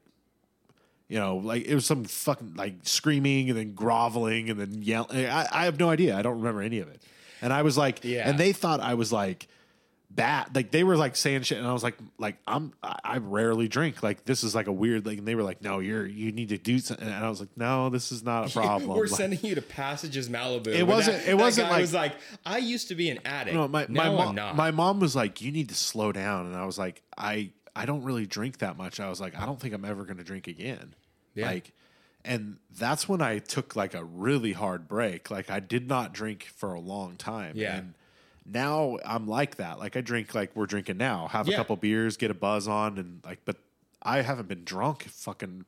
[1.09, 5.17] you know, like it was some fucking like screaming and then groveling and then yelling.
[5.17, 6.17] Eh, I, I have no idea.
[6.17, 7.03] I don't remember any of it.
[7.43, 8.29] And I was like, Yeah.
[8.29, 9.49] and they thought I was like
[10.11, 10.55] bad.
[10.55, 13.69] Like they were like saying shit, and I was like, like I'm, I, I rarely
[13.69, 14.03] drink.
[14.03, 15.05] Like this is like a weird.
[15.05, 17.07] Like and they were like, no, you're, you need to do something.
[17.07, 18.91] And I was like, no, this is not a problem.
[18.97, 20.69] We're Like- sending you to Passages Malibu.
[20.69, 22.13] It wasn't- it wasn't guy like- was like,
[22.47, 23.55] I used to be an addict.
[23.55, 24.57] No, my my now mom, not.
[24.57, 27.87] my mom was like, "You need to slow down," and I was like, "I I
[27.87, 30.25] don't really drink that much." I was like, "I don't think I'm ever going to
[30.25, 30.95] drink again."
[31.35, 31.47] Yeah.
[31.47, 31.73] Like,
[32.25, 35.31] and that's when I took like a really hard break.
[35.31, 37.53] Like, I did not drink for a long time.
[37.57, 37.77] Yeah.
[37.77, 37.95] And
[38.47, 39.79] now I'm like that.
[39.79, 41.29] Like, I drink like we're drinking now.
[41.29, 43.57] Have a couple beers, get a buzz on, and like, but
[44.03, 45.65] I haven't been drunk, fucking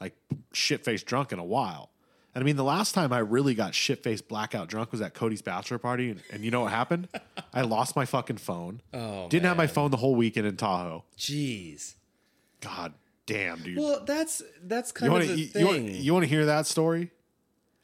[0.00, 0.14] like
[0.52, 1.90] shit faced drunk in a while.
[2.34, 5.14] And I mean, the last time I really got shit faced blackout drunk was at
[5.14, 6.10] Cody's bachelor party.
[6.10, 7.08] And, and you know what happened?
[7.52, 8.80] I lost my fucking phone.
[8.94, 11.04] Oh, Didn't have my phone the whole weekend in Tahoe.
[11.18, 11.94] Jeez.
[12.60, 12.94] God
[13.26, 13.78] damn, dude.
[13.78, 15.94] Well, that's that's kind you want of the you, thing.
[15.94, 17.10] you want to hear that story?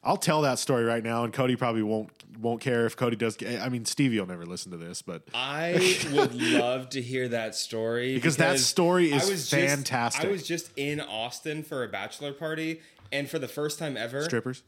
[0.03, 2.09] I'll tell that story right now, and Cody probably won't
[2.39, 3.37] won't care if Cody does.
[3.43, 7.55] I mean, Stevie will never listen to this, but I would love to hear that
[7.55, 10.21] story Because that story is I was fantastic.
[10.21, 13.97] Just, I was just in Austin for a bachelor party, and for the first time
[13.97, 14.63] ever, strippers.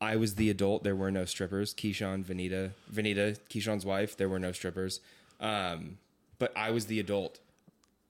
[0.00, 0.82] I was the adult.
[0.82, 1.72] There were no strippers.
[1.72, 4.16] Keyshawn, Vanita, Vanita, Keyshawn's wife.
[4.16, 5.00] There were no strippers.
[5.40, 5.98] Um,
[6.38, 7.38] but I was the adult,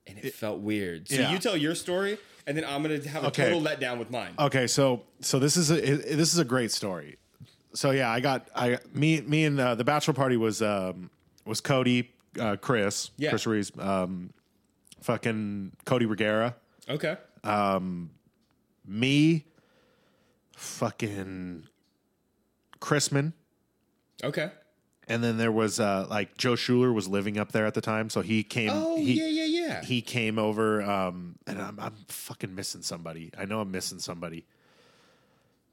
[0.07, 1.09] and it, felt weird.
[1.09, 1.33] So yeah.
[1.33, 3.45] you tell your story, and then I'm gonna have a Okay.
[3.45, 4.33] total letdown with mine.
[4.39, 7.19] Okay, so so this is a it- this is a great story.
[7.75, 11.11] So yeah, I got I me me and uh, the bachelor party was um
[11.45, 13.31] was Cody, uh, Chris, Yeah.
[13.31, 14.33] Chris Ruiz, um,
[15.03, 16.55] fucking Cody Regera,
[16.89, 17.17] Okay.
[18.87, 19.47] Me,
[20.57, 21.67] fucking
[22.81, 23.33] Chrisman,
[24.25, 24.51] Okay.
[25.09, 28.11] and then there was uh like Joe Schuler was living up there at the time,
[28.11, 28.71] so he came.
[28.73, 29.83] Oh he, yeah, yeah, yeah.
[29.83, 34.45] he came over um and I'm, I'm fucking missing somebody i know i'm missing somebody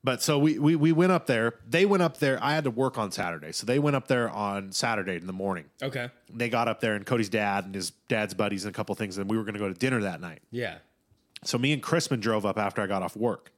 [0.03, 2.71] but so we, we we went up there they went up there i had to
[2.71, 6.09] work on saturday so they went up there on saturday in the morning okay.
[6.33, 9.17] they got up there and cody's dad and his dad's buddies and a couple things
[9.17, 10.77] and we were going to go to dinner that night Yeah.
[11.43, 13.51] So me and Chrisman drove up after I got off work.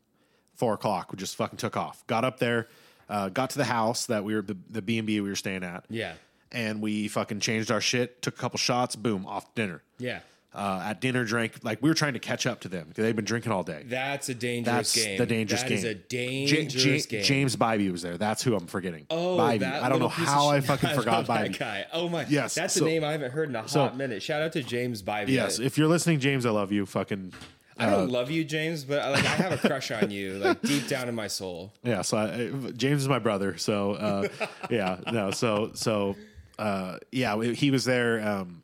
[0.56, 2.06] Four o'clock, we just fucking took off.
[2.08, 2.68] Got up there,
[3.10, 5.64] uh, got to the house that we were the B and B we were staying
[5.64, 5.86] at.
[5.90, 6.14] Yeah.
[6.52, 8.22] and we fucking changed our shit.
[8.22, 8.96] Took a couple shots.
[8.96, 9.82] Boom, off to dinner.
[9.98, 10.20] Yeah.
[10.54, 13.16] Uh, at dinner, drank like we were trying to catch up to them because they've
[13.16, 13.84] been drinking all day.
[13.88, 15.18] That's a dangerous That's game.
[15.18, 15.78] the dangerous That game.
[15.78, 17.24] is a dangerous Ja- game.
[17.24, 18.18] James Bybee was there.
[18.18, 19.06] That's who I'm forgetting.
[19.10, 19.60] Oh, Bybee.
[19.60, 20.66] that I don't know little piece of how I shit.
[20.68, 21.58] fucking forgot love that Bybee.
[21.58, 21.86] guy.
[21.94, 24.22] Oh my, Yes, that's so- a name I haven't heard in a so- hot minute.
[24.22, 25.30] Shout out to James Bybee.
[25.30, 26.86] Yes, if you're listening, James, I love you.
[26.86, 27.32] Fucking
[27.78, 30.88] I don't love you, James, but like I have a crush on you, like deep
[30.88, 31.74] down in my soul.
[31.84, 33.58] Yeah, so I, James is my brother.
[33.58, 34.28] So uh,
[34.70, 36.16] yeah, no, so so
[36.60, 38.26] uh, yeah, he was there.
[38.28, 38.64] Um,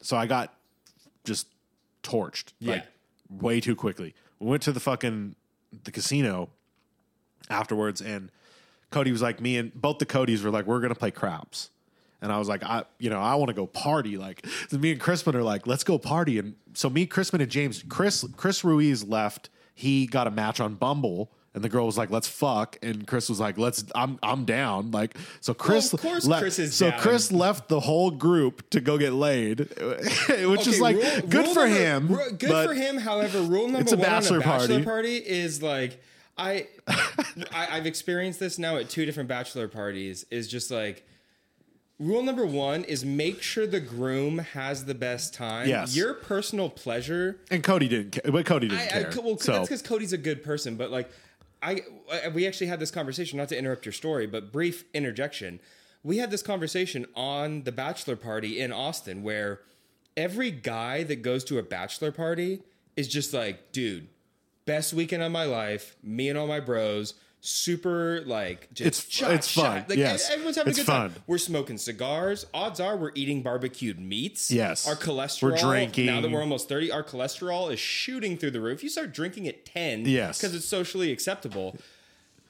[0.00, 0.54] so I got
[1.24, 1.48] just
[2.02, 2.84] torched, like
[3.30, 4.14] way too quickly.
[4.38, 5.36] We went to the fucking
[5.84, 6.50] the casino
[7.48, 8.30] afterwards, and
[8.90, 11.70] Cody was like, me and both the Codys were like, we're gonna play craps.
[12.24, 14.16] And I was like, I, you know, I want to go party.
[14.16, 16.38] Like, so me and Crispin are like, let's go party.
[16.38, 19.50] And so me, Crispin, and James, Chris, Chris Ruiz left.
[19.74, 22.78] He got a match on Bumble, and the girl was like, let's fuck.
[22.82, 24.90] And Chris was like, let's, I'm, I'm down.
[24.90, 27.00] Like, so Chris, of course le- Chris is so down.
[27.00, 29.58] Chris left the whole group to go get laid,
[30.46, 32.08] which is like rule- good rule for number- him.
[32.08, 32.96] ru- Good for him.
[32.98, 34.84] However, rule number It's a one bachelor on a bachelor party.
[34.84, 36.00] party is like
[36.38, 40.24] I, I I've experienced this now at two different bachelor parties.
[40.30, 41.06] Is just like
[42.04, 45.68] rule number one is make sure the groom has the best time.
[45.68, 45.96] Yes.
[45.96, 49.22] your personal pleasure And Cody didn't care, but Cody didn't I, I, care.
[49.22, 51.10] well, so that's because Cody's a good person, but like,
[51.62, 53.38] I, I- we actually had this conversation.
[53.38, 55.60] Not to interrupt your story, but brief interjection.
[56.02, 59.60] We had this conversation on the bachelor party in Austin, where
[60.16, 62.60] every guy that goes to a bachelor party
[62.96, 64.08] is just like, dude,
[64.66, 65.96] best weekend of my life.
[66.02, 67.14] Me and all my bros.
[67.46, 69.84] Super like just It's- shot, it's fun.
[69.86, 70.30] Like Yes.
[70.30, 71.14] everyone's having It's a good time.
[71.26, 72.46] We're smoking cigars.
[72.54, 74.50] Odds are we're eating barbecued meats.
[74.50, 74.88] Yes.
[74.88, 75.42] Our cholesterol.
[75.50, 76.06] We're drinking.
[76.06, 78.82] Now that we're almost 30, our cholesterol is shooting through the roof.
[78.82, 80.38] You start drinking at 10 Yes.
[80.38, 81.76] because it's socially acceptable.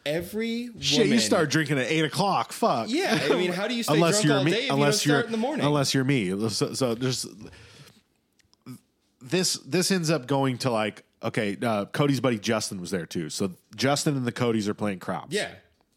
[0.07, 2.53] Every shit, you start drinking at eight o'clock.
[2.53, 2.89] Fuck.
[2.89, 4.75] Yeah, I mean, how do you stay unless drunk you're all me, day if you
[4.75, 5.67] unless you're start in the morning?
[5.67, 6.29] unless you're me.
[6.51, 7.27] So, so there's
[9.21, 9.55] this.
[9.67, 11.57] This ends up going to like okay.
[11.61, 13.31] Uh, Cody's buddy Justin was there too.
[13.31, 15.35] So Justin and the Codys are playing craps.
[15.35, 15.51] Yeah.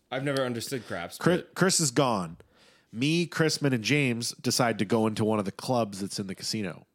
[0.10, 1.18] I've never understood craps.
[1.18, 2.38] Chris, but- Chris is gone.
[2.94, 6.36] Me, Chrisman, and James decide to go into one of the clubs that's in the
[6.36, 6.86] casino.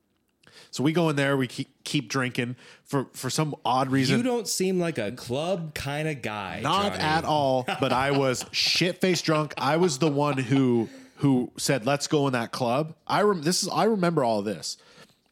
[0.71, 4.17] So we go in there, we keep keep drinking for for some odd reason.
[4.17, 6.61] You don't seem like a club kind of guy.
[6.63, 7.05] Not Johnny.
[7.05, 9.53] at all, but I was shit faced drunk.
[9.59, 13.63] I was the one who who said, "Let's go in that club." I rem- this
[13.63, 14.79] is I remember all this.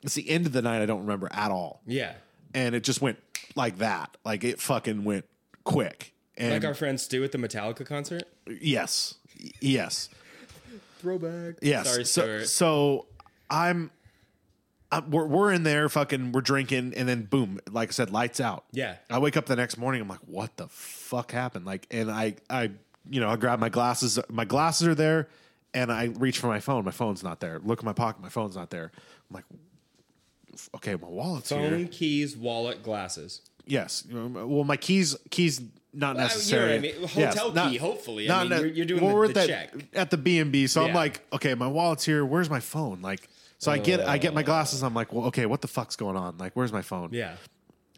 [0.03, 0.83] It's the end of the night.
[0.83, 2.13] I don't remember at all, Yeah.
[2.55, 3.19] And it just went
[3.55, 4.17] like that.
[4.25, 5.25] Like it fucking went
[5.65, 6.13] quick.
[6.37, 8.23] And Like our friend Stu at the Metallica concert.
[8.61, 9.15] yes,
[9.61, 10.09] yes,
[10.99, 11.57] Throwback.
[11.63, 11.89] yes.
[11.89, 13.07] Sorry, so so
[13.51, 13.91] I'm.
[14.93, 18.41] i we're, we're in there, fucking, we're drinking, and then boom, like I said, lights
[18.41, 18.65] out.
[18.73, 18.97] Yeah.
[19.09, 20.01] I wake up the next morning.
[20.01, 21.65] I'm like, what the fuck happened?
[21.65, 22.71] Like, and I, I,
[23.09, 24.19] you know, I grab my glasses.
[24.29, 25.29] My glasses are there,
[25.75, 26.85] and I reach for my phone.
[26.85, 27.61] My phone's not there.
[27.65, 28.21] Look in my pocket.
[28.23, 28.91] My phone's not there.
[29.31, 29.59] I'm like, f-
[30.75, 31.89] okay, my wallet's Phone, here.
[31.89, 33.41] keys, wallet, glasses.
[33.67, 34.05] Yes.
[34.11, 35.61] Well, my keys, keys,
[35.93, 36.79] not Well, know I necessarily.
[36.81, 37.09] mean.
[37.09, 38.29] Hotel key, hopefully.
[38.31, 39.75] I mean, you're- you're doing the- we're the at check.
[39.95, 40.67] at the B and B.
[40.67, 42.25] So I'm like, okay, my wallet's here.
[42.25, 43.01] Where's my phone?
[43.03, 44.83] Like, so I get, I get my glasses.
[44.83, 46.39] I'm like, well, okay, what the fuck's going on?
[46.39, 47.11] Like, where's my phone?
[47.13, 47.35] Yeah.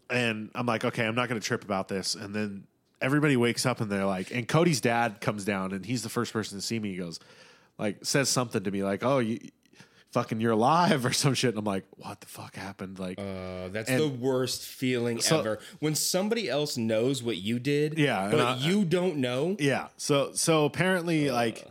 [0.09, 2.13] and I'm like, okay, I'm not going to trip about this.
[2.13, 2.67] And then
[3.01, 6.33] everybody wakes up and they're like, and Cody's dad comes down and he's the first
[6.33, 6.91] person to see me.
[6.91, 7.19] He goes,
[7.79, 9.39] like, says something to me like, oh, you
[10.13, 11.49] fucking, you're alive or some shit.
[11.49, 12.97] And I'm like, what the fuck happened?
[12.99, 15.59] Like, Uh, that's the worst feeling So- ever.
[15.79, 19.57] When somebody else knows what you did, Yeah, but I- you don't know.
[19.59, 19.87] yeah.
[19.97, 21.67] So, so apparently, like,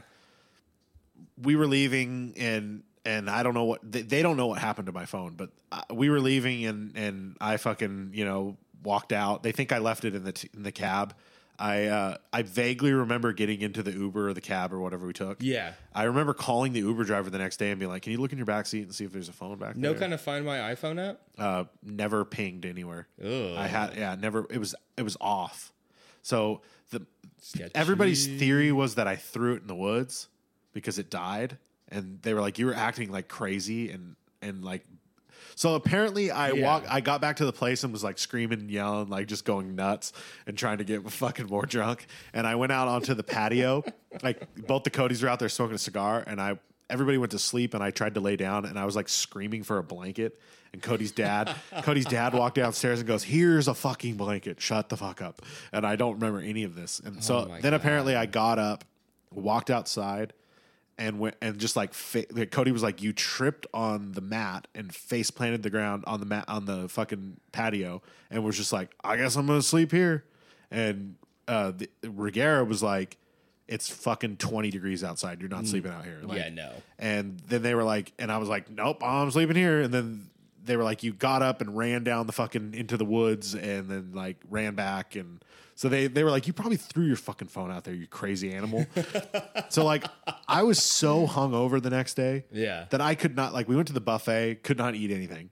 [1.40, 4.86] we were leaving and, and I don't know what they, they don't know what happened
[4.86, 9.12] to my phone, but I, we were leaving and and I fucking you know walked
[9.12, 9.42] out.
[9.42, 11.14] They think I left it in the t- in the cab.
[11.62, 15.12] I uh, I vaguely remember getting into the Uber or the cab or whatever we
[15.12, 15.38] took.
[15.40, 15.74] Yeah.
[15.94, 18.32] I remember calling the Uber driver the next day and being like, "Can you look
[18.32, 20.12] in your back seat and see if there's a phone back No there?" No kind
[20.12, 21.20] of find my iPhone app.
[21.38, 23.06] uh, never pinged anywhere.
[23.24, 23.56] Ugh.
[23.56, 24.44] I had yeah, never.
[24.50, 25.72] It was it was off.
[26.22, 27.06] So the
[27.40, 27.70] Sketchy.
[27.76, 30.26] everybody's theory was that I threw it in the woods
[30.72, 34.84] because it died, and they were like, "You were acting like crazy," and and like.
[35.62, 36.64] So apparently, I Yeah.
[36.64, 36.88] walked.
[36.90, 39.76] I got back to the place and was like screaming, and yelling, like just going
[39.76, 40.12] nuts
[40.44, 42.06] and trying to get fucking more drunk.
[42.34, 43.84] And I went out onto the patio.
[44.24, 46.58] like both the Codys were out there smoking a cigar, and I
[46.90, 49.62] everybody went to sleep, and I tried to lay down, and I was like screaming
[49.62, 50.36] for a blanket.
[50.72, 54.60] And Cody's dad, Cody's dad walked downstairs and goes, "Here's a fucking blanket.
[54.60, 56.98] Shut the fuck up." And I don't remember any of this.
[56.98, 57.74] And oh so Oh then God.
[57.74, 58.82] apparently I got up,
[59.30, 60.32] walked outside,
[61.02, 64.68] and went and just like, fa- like Cody was like, "You tripped on the mat
[64.74, 68.72] and face planted the ground on the mat on the fucking patio," and was just
[68.72, 70.24] like, "I guess I'm gonna sleep here."
[70.70, 71.16] And
[71.48, 73.16] uh, the, Regera was like,
[73.66, 75.40] "It's fucking 20 degrees outside.
[75.40, 76.70] You're not sleeping out here." Like, Yeah, no.
[77.00, 79.80] and then they were like, and I was like, nope, I'm sleeping here.
[79.82, 80.30] And then
[80.64, 83.88] they were like, you got up and ran down the fucking into the woods and
[83.90, 85.16] then like ran back.
[85.16, 85.44] And
[85.82, 88.52] so they, they were like, you probably threw your fucking phone out there, you crazy
[88.54, 88.86] animal.
[89.68, 90.04] so like,
[90.46, 92.84] I was so hungover the next day Yeah.
[92.90, 95.50] that I could not, like, we went to the buffet, could not eat anything.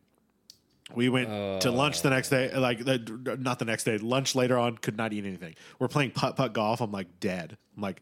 [0.95, 4.57] We went to lunch the next day, like the, not the next day, lunch later
[4.57, 5.57] on, could not eat anything.
[5.81, 6.81] We're playing putt putt golf.
[6.81, 7.57] I'm like dead.
[7.77, 8.01] I'm like,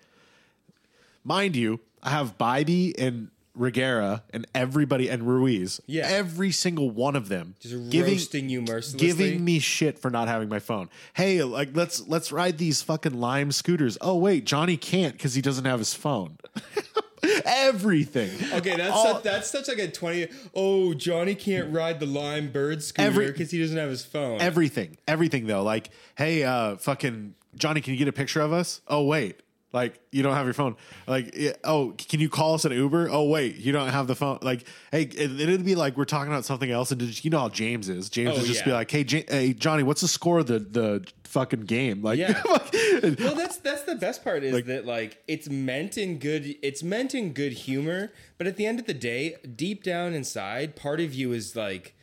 [1.25, 5.81] mind you, I have Bybee and Regera and everybody and Ruiz.
[5.87, 6.07] Yeah.
[6.07, 8.99] Every single one of them Just roasting you mercilessly.
[9.09, 10.89] giving me shit for not having my phone.
[11.15, 13.99] Hey, like let's let's ride these fucking lime scooters.
[14.01, 16.39] Oh wait, Johnny can't because he doesn't have his phone.
[17.45, 18.31] Everything.
[18.55, 20.29] Okay, that's All- such, that's such like a twenty.
[20.55, 24.41] Oh, Johnny can't ride the lime bird scooter because he doesn't have his phone.
[24.41, 28.81] everything everything though like hey uh fucking johnny can you get a picture of us
[28.89, 29.41] oh wait
[29.73, 30.77] like you don't have your phone
[31.07, 34.15] like yeah, oh can you call us an uber oh wait you don't have the
[34.15, 37.31] phone like hey it, it'd be like we're talking about something else and did you
[37.31, 40.01] know how james is james Oh, would just be like hey, J- hey johnny what's
[40.01, 42.41] the score of the the fucking game like Yeah.
[42.47, 46.83] well, that's that's the best part is Like- that like it's meant in good it's
[46.83, 51.01] meant in good humor, but at the end of the day, deep down inside, part
[51.01, 51.95] of you is like,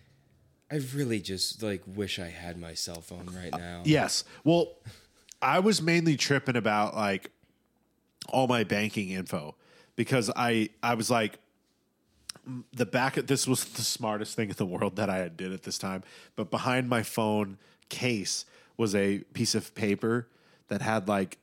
[0.72, 3.82] I really just like wish I had my cell phone right now.
[3.86, 4.24] Yes.
[4.44, 4.76] Well,
[5.42, 7.32] I was mainly tripping about like
[8.30, 9.56] all my banking info
[9.96, 11.40] because I I was like
[12.74, 15.64] the back of this was the smartest thing in the world that I did at
[15.64, 16.04] this time,
[16.36, 17.58] but behind my phone
[17.90, 18.46] case
[18.78, 20.28] was a piece of paper
[20.68, 21.38] that had like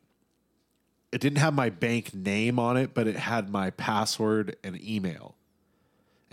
[1.11, 5.35] it didn't have my bank name on it, but it had my password and email.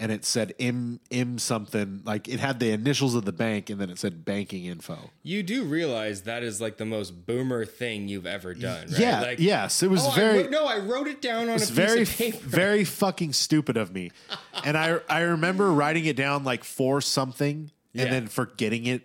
[0.02, 3.80] And it said M M something like it had the initials of the bank and
[3.82, 4.98] then it said banking info.
[5.24, 9.00] You do realize that is like the most boomer thing you've ever done, right?
[9.00, 11.56] Yeah, Like, yes, it was oh, I very, wrote- no, I wrote it down on
[11.56, 12.38] a piece very, of paper.
[12.48, 14.12] very fucking stupid of me.
[14.64, 18.04] And I, I remember writing it down like for something, Yeah.
[18.04, 19.04] and then forgetting it,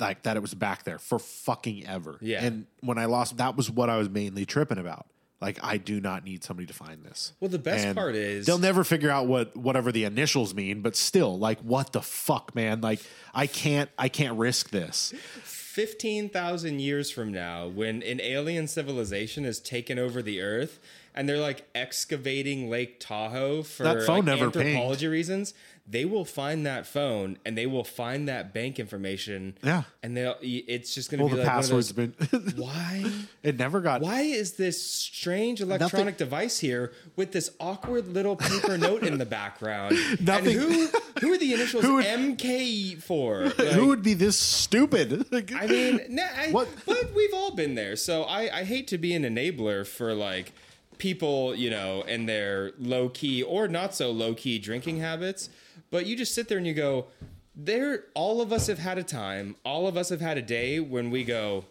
[0.00, 2.16] like that it was back there for fucking ever.
[2.20, 2.42] Yeah.
[2.44, 5.06] And when I lost, that was what I was mainly tripping about.
[5.44, 7.34] Like I do not need somebody to find this.
[7.38, 10.80] Well, the best And part is- they'll never figure out what whatever the initials mean,
[10.80, 12.80] but still, like, what the fuck, man?
[12.80, 13.00] Like,
[13.34, 15.12] I can't, I can't risk this.
[15.42, 20.78] 15,000 years from now, when an alien civilization has taken over the Earth
[21.14, 25.52] and they're like excavating Lake Tahoe for That phone like, never anthropology reasons,
[25.86, 29.56] they will find that phone and they will find that bank information.
[29.62, 29.82] Yeah.
[30.02, 32.14] And they'll, it's just going to Well, be the like password's of been.
[32.56, 33.04] why?
[33.42, 34.00] it never got.
[34.00, 39.26] Why is this strange electronic device here with this awkward little paper note in the
[39.26, 39.96] background?
[40.20, 40.88] Nothing- And who,
[41.20, 43.44] who are the initials would- MK for?
[43.44, 45.26] Like, Who would be this stupid?
[45.54, 46.68] I mean, nah, I, What?
[46.86, 47.96] but we've all been there.
[47.96, 50.52] So I, I hate to be an enabler for like
[50.96, 55.50] people, you know, and their low key or not so low key drinking habits.
[55.90, 57.06] But you just sit there and you go,
[57.54, 58.04] there.
[58.14, 59.56] All of us have had a time.
[59.64, 61.64] All of us have had a day when we go,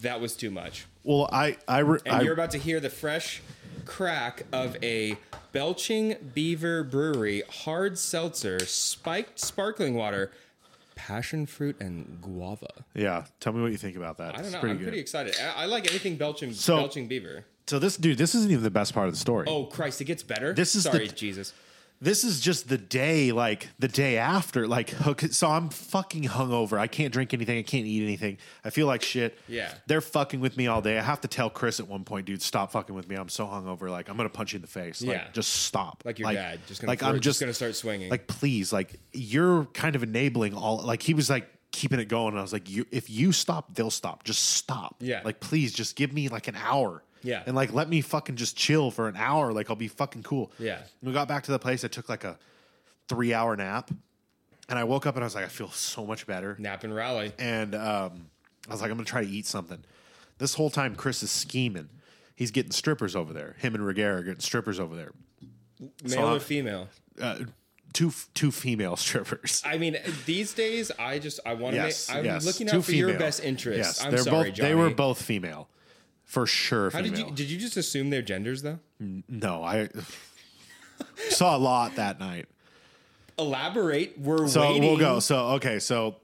[0.00, 0.86] that was too much.
[1.04, 3.40] well, I, I, re- And I you're about to hear the fresh
[3.84, 5.16] crack of a
[5.52, 10.30] Belching Beaver Brewery hard seltzer, spiked sparkling water,
[10.94, 12.68] passion fruit, and guava.
[12.94, 13.24] yeah.
[13.40, 14.34] Tell me what you think about that.
[14.34, 14.60] I don't It's know.
[14.60, 14.84] pretty I'm good.
[14.84, 15.36] pretty excited.
[15.56, 17.44] I, I like anything Belching So- Belching Beaver.
[17.66, 19.46] So this dude, this isn't even the best part of the story.
[19.48, 20.00] Oh Christ!
[20.00, 20.52] It gets better.
[20.52, 21.52] This is the- sorry, Jesus.
[22.02, 24.66] This is just the day, like the day after.
[24.66, 26.78] Like, okay, so I'm fucking hungover.
[26.78, 27.58] I can't drink anything.
[27.58, 28.38] I can't eat anything.
[28.64, 29.38] I feel like shit.
[29.48, 29.72] Yeah.
[29.86, 30.98] They're fucking with me all day.
[30.98, 33.16] I have to tell Chris at one point, dude, stop fucking with me.
[33.16, 33.90] I'm so hungover.
[33.90, 35.02] Like, I'm gonna punch you in the face.
[35.02, 35.24] Like, Yeah.
[35.32, 36.02] just stop.
[36.06, 38.10] Like your dad, just gonna like I'm just just gonna start swinging.
[38.10, 40.78] Like, please, like you're kind of enabling all.
[40.78, 42.30] Like he was like keeping it going.
[42.30, 44.24] And I was like, you, if you stop, they'll stop.
[44.24, 44.96] Just stop.
[45.00, 45.20] Yeah.
[45.24, 47.02] Like, please, just give me like an hour.
[47.22, 47.42] Yeah.
[47.46, 49.52] And like, let me fucking just chill for an hour.
[49.52, 50.52] Like, I'll be fucking cool.
[50.58, 50.78] Yeah.
[51.02, 51.84] We got back to the place.
[51.84, 52.38] I took like a
[53.08, 53.90] three hour nap.
[54.68, 56.56] And I woke up and I was like, I feel so much better.
[56.58, 57.32] Nap and rally.
[57.40, 58.26] And um,
[58.68, 59.82] I was like, I'm going to try to eat something.
[60.38, 61.88] This whole time, Chris is scheming.
[62.36, 63.56] He's getting strippers over there.
[63.58, 65.12] Him and Regera are getting strippers over there.
[66.04, 66.88] Male I- or female?
[67.20, 67.40] Uh,
[67.92, 69.62] two two female strippers.
[69.66, 72.18] I mean, these days, I just I want to yes, make.
[72.18, 72.46] I'm yes.
[72.46, 73.18] looking Two out for your female.
[73.20, 73.98] best interests.
[73.98, 74.54] Yes, I'm they're sorry, both.
[74.54, 74.68] Johnny.
[74.68, 75.68] They were both female,
[76.30, 76.90] for sure.
[76.90, 77.10] How female.
[77.10, 78.78] did you did you just assume their genders though?
[79.28, 79.88] No, I
[81.30, 82.46] saw a lot that night.
[83.38, 84.18] Elaborate.
[84.18, 84.82] We're So waiting.
[84.82, 85.18] we'll go.
[85.20, 86.16] So okay, so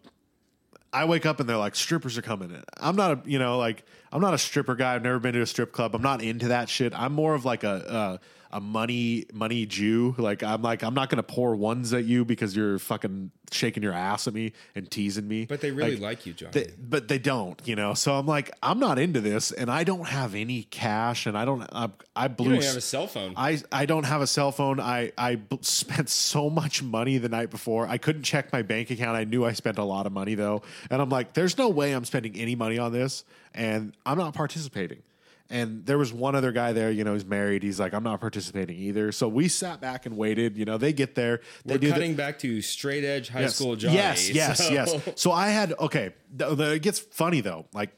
[0.92, 2.62] I wake up and they're like strippers are coming in.
[2.78, 4.94] I'm not a you know like I'm not a stripper guy.
[4.94, 5.94] I've never been to a strip club.
[5.94, 6.92] I'm not into that shit.
[6.94, 10.14] I'm more of like a a, a money money Jew.
[10.16, 13.92] Like I'm like I'm not gonna pour ones at you because you're fucking shaking your
[13.92, 15.44] ass at me and teasing me.
[15.44, 16.50] But they really like you, John.
[16.52, 17.92] They, but they don't, you know.
[17.94, 21.44] So I'm like, I'm not into this, and I don't have any cash, and I
[21.44, 21.62] don't.
[21.70, 22.54] I, I blew.
[22.54, 23.34] you don't have a cell phone.
[23.36, 24.80] I, I don't have a cell phone.
[24.80, 27.86] I, I spent so much money the night before.
[27.86, 29.16] I couldn't check my bank account.
[29.16, 30.62] I knew I spent a lot of money though.
[30.90, 33.24] And I'm like, there's no way I'm spending any money on this.
[33.54, 35.02] And I'm not participating.
[35.48, 37.62] And there was one other guy there, you know, he's married.
[37.62, 39.12] He's like, I'm not participating either.
[39.12, 40.56] So we sat back and waited.
[40.56, 41.40] You know, they get there.
[41.64, 43.54] They We're do the- cutting back to straight edge high yes.
[43.54, 43.94] school Johnny.
[43.94, 45.08] Yes, yes, so- yes.
[45.16, 46.14] So I had okay.
[46.34, 47.66] The, the, it gets funny though.
[47.72, 47.90] Like,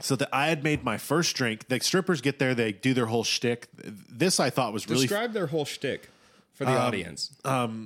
[0.00, 1.68] so that I had made my first drink.
[1.68, 2.54] The strippers get there.
[2.54, 3.68] They do their whole shtick.
[3.74, 6.08] This I thought was really Describe their whole shtick
[6.52, 7.34] for Um, the audience.
[7.44, 7.80] well,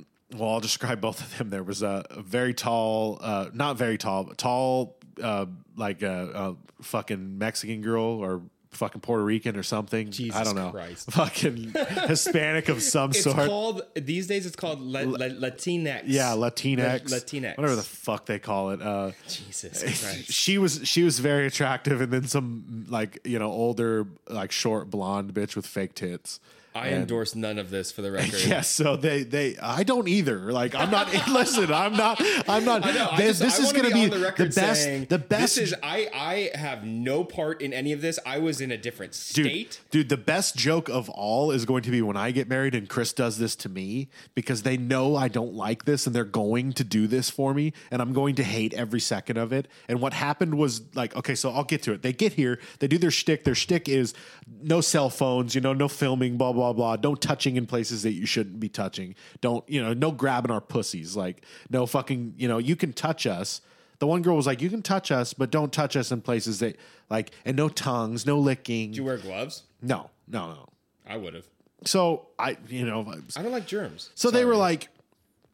[0.50, 1.50] I'll describe both of them.
[1.50, 6.56] There was a, a very tall, uh, not very tall, but tall, uh, like a,
[6.80, 8.42] a fucking Mexican girl or
[8.72, 10.10] fucking Puerto Rican or something.
[10.10, 10.70] Jesus I don't know.
[10.70, 11.10] Christ.
[11.12, 11.74] Fucking
[12.08, 13.36] Hispanic of some it's sort.
[13.36, 14.46] called these days.
[14.46, 16.02] It's called la, la, Latinx.
[16.06, 17.56] yeah, Latinx, La- Latinx.
[17.58, 18.82] whatever the fuck they call it.
[18.82, 20.32] Uh, Jesus Christ.
[20.32, 24.90] she was she was very attractive, and then some like you know older like short
[24.90, 26.40] blonde bitch with fake tits.
[26.74, 28.40] I And- endorse none of this for the record.
[28.46, 30.52] Yes, so they they I don't either.
[30.52, 31.12] Like I'm not.
[31.28, 32.20] listen, I'm not.
[32.48, 32.82] I'm not.
[32.84, 33.10] Know.
[33.16, 34.82] This just, this is going to be be on the best.
[34.82, 35.56] saying the best.
[35.56, 36.08] This is I.
[36.14, 38.18] I have no part in any of this.
[38.24, 39.80] I was in a different Dude, state.
[39.90, 42.88] dude, the best joke of all is going to be when I get married and
[42.88, 46.72] Chris does this to me because they know I don't like this and they're going
[46.74, 49.66] to do this for me and I'm going to hate every second of it.
[49.88, 52.02] And what happened was like, okay, so I'll get to it.
[52.02, 53.44] They get here, they do their shtick.
[53.44, 54.14] Their shtick is
[54.62, 56.72] no cell phones, you know, no filming, blah, blah, blah.
[56.72, 56.96] Blah.
[56.96, 59.14] Don't touching in places that you shouldn't be touching.
[59.40, 61.16] Don't, you know, no grabbing our pussies.
[61.16, 63.60] Like, no fucking, you know, you can touch us.
[63.98, 66.58] The one girl was like, "You can touch us, but don't touch us in places
[66.58, 66.76] that
[67.08, 69.62] like, and no tongues, no licking." Do you wear gloves?
[69.80, 70.68] No, no, no.
[71.06, 71.46] I would have.
[71.84, 74.10] So I, you know, I don't like germs.
[74.16, 74.88] so they were like,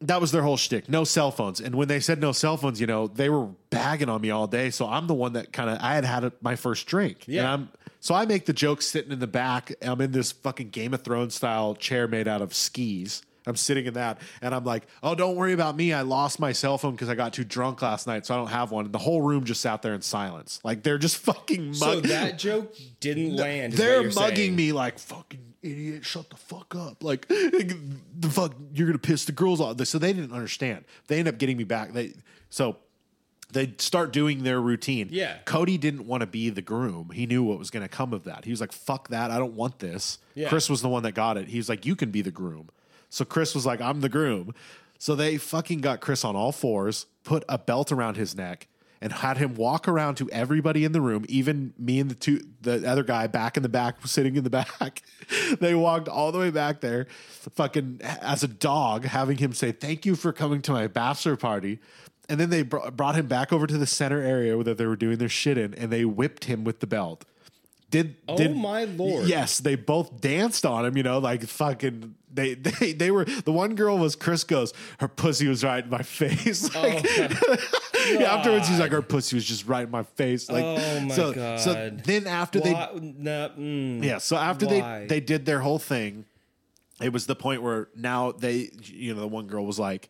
[0.01, 0.89] that was their whole shtick.
[0.89, 1.61] No cell phones.
[1.61, 4.47] And when they said no cell phones, you know, they were bagging on me all
[4.47, 4.71] day.
[4.71, 7.25] So I'm the one that kind of I had had my first drink.
[7.27, 7.41] Yeah.
[7.41, 7.69] And I'm
[8.01, 9.73] so I make the joke sitting in the back.
[9.83, 13.23] I'm in this fucking Game of Thrones style chair made out of skis.
[13.47, 15.95] I'm sitting in that, and I'm like, "Oh, don't worry about me.
[15.95, 18.49] I lost my cell phone because I got too drunk last night, so I don't
[18.51, 21.69] have one." And the whole room just sat there in silence, like they're just fucking.
[21.69, 23.73] Mug- So that joke didn't land.
[23.73, 24.57] they're mugging saying.
[24.57, 26.05] me like fucking idiot.
[26.05, 27.03] Shut the fuck up.
[27.03, 29.85] Like the fuck, you're gonna piss the girls off.
[29.87, 30.85] So they didn't understand.
[31.07, 31.93] They end up getting me back.
[31.93, 32.15] They
[32.51, 32.77] so
[33.51, 35.09] they start doing their routine.
[35.11, 35.39] Yeah.
[35.45, 37.11] Cody didn't want to be the groom.
[37.15, 38.45] He knew what was going to come of that.
[38.45, 39.31] He was like, "Fuck that!
[39.31, 40.49] I don't want this." Yeah.
[40.49, 41.49] Chris was the one that got it.
[41.49, 42.69] He was like, "You can be the groom."
[43.09, 44.55] So Chris was like, "I'm the groom."
[44.99, 48.67] So they fucking got Chris on all fours, put a belt around his neck,
[49.01, 52.41] and had him walk around to everybody in the room, even me and the two
[52.61, 55.03] the other guy back in the back, sitting in the back.
[55.61, 57.07] they walked all the way back there,
[57.55, 61.79] fucking as a dog, having him say, "Thank you for coming to my bachelor party."
[62.29, 64.97] And then they br- brought him back over to the center area that they were
[64.97, 67.25] doing their shit in, and they whipped him with the belt.
[67.91, 69.27] Did Oh did, my lord.
[69.29, 70.97] Yes, they both danced on him.
[70.97, 72.15] You know, like fucking.
[72.33, 73.25] They they they were.
[73.25, 74.75] The one girl was Chris goes.
[75.01, 76.69] Her pussy was right in my face.
[76.79, 77.05] Like,
[78.21, 80.49] yeah, afterwards, he's like, her pussy was just right in my face.
[80.49, 81.61] Like, Oh my so, God.
[81.61, 84.05] So then after they Why- no, mm.
[84.05, 85.01] yeah, so after Why?
[85.01, 86.25] they they did their whole thing,
[87.03, 90.09] it was the point where now they you know the one girl was like,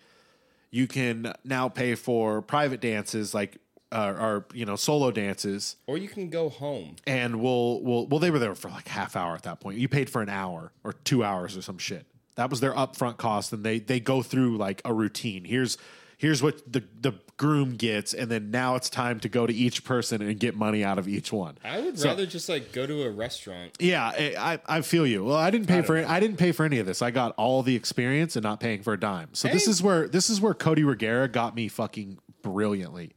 [0.71, 3.59] you can now pay for private dances like
[3.93, 6.97] uh, or you know solo dances, Or you can go home.
[7.07, 9.79] and we'll we'll well they were there for like half hour at that point.
[9.79, 12.07] You paid for an hour or two hours or some shit.
[12.35, 15.45] That was their upfront cost, and they they go through like a routine.
[15.45, 15.79] Here's
[16.19, 19.85] here's what the the groom gets, and then now it's time to go to each
[19.85, 21.57] person and get money out of each one.
[21.65, 23.77] I would So- rather just like go to a restaurant.
[23.81, 24.35] Yeah, I,
[24.67, 25.25] I I feel you.
[25.25, 26.07] Well, I didn't pay for it.
[26.09, 27.01] I didn't pay for any of this.
[27.01, 29.31] I got all the experience and not paying for a dime.
[29.33, 33.13] So this is where this is where Cody Regera got me fucking brilliantly.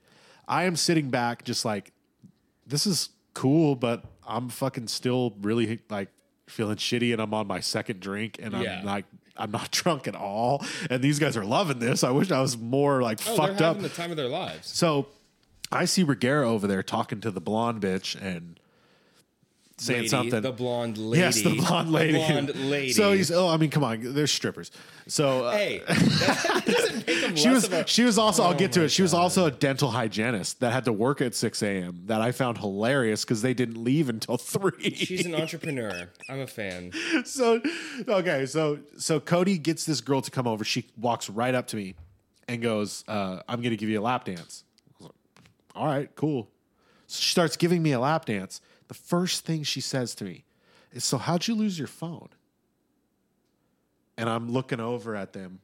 [0.48, 1.92] I am sitting back just like
[2.68, 6.10] this is cool, but I'm fucking still really like
[6.48, 8.80] feeling shitty and I'm on my second drink and Yeah.
[8.80, 9.06] I'm like
[9.38, 10.64] I'm not drunk at all.
[10.90, 12.04] And these guys are loving this.
[12.04, 13.76] I wish I was more like Oh, fucked they're up.
[13.78, 14.68] having the time of their lives.
[14.68, 15.08] So
[15.72, 18.60] I see Regera over there talking to the blonde bitch and
[19.82, 20.42] saying Lady, something.
[20.42, 21.22] The blonde lady.
[21.22, 22.14] Yes, the blonde lady.
[22.14, 22.94] blonde lady.
[22.94, 24.70] So he's oh, I mean, come on, they're strippers.
[25.08, 27.88] So uh, hey, that doesn't make him she was a.
[27.88, 28.90] she was also I'll get to it.
[28.90, 32.04] She was also a dental hygienist that had to work at six a.m.
[32.06, 34.94] That I found hilarious because they didn't leave until three.
[34.94, 36.10] She's an entrepreneur.
[36.30, 36.92] I'm a fan.
[37.26, 37.60] so
[38.08, 40.64] okay, so so Cody gets this girl to come over.
[40.64, 41.96] She walks right up to me
[42.48, 44.64] and goes, uh, "I'm going to give you a lap dance."
[45.00, 45.12] Like,
[45.76, 46.50] All right, cool.
[47.08, 48.62] So she starts giving me a lap dance.
[48.92, 50.44] The first thing she says to me
[50.92, 52.28] is, "So how'd you lose your phone?"
[54.18, 55.60] And I'm looking over at them,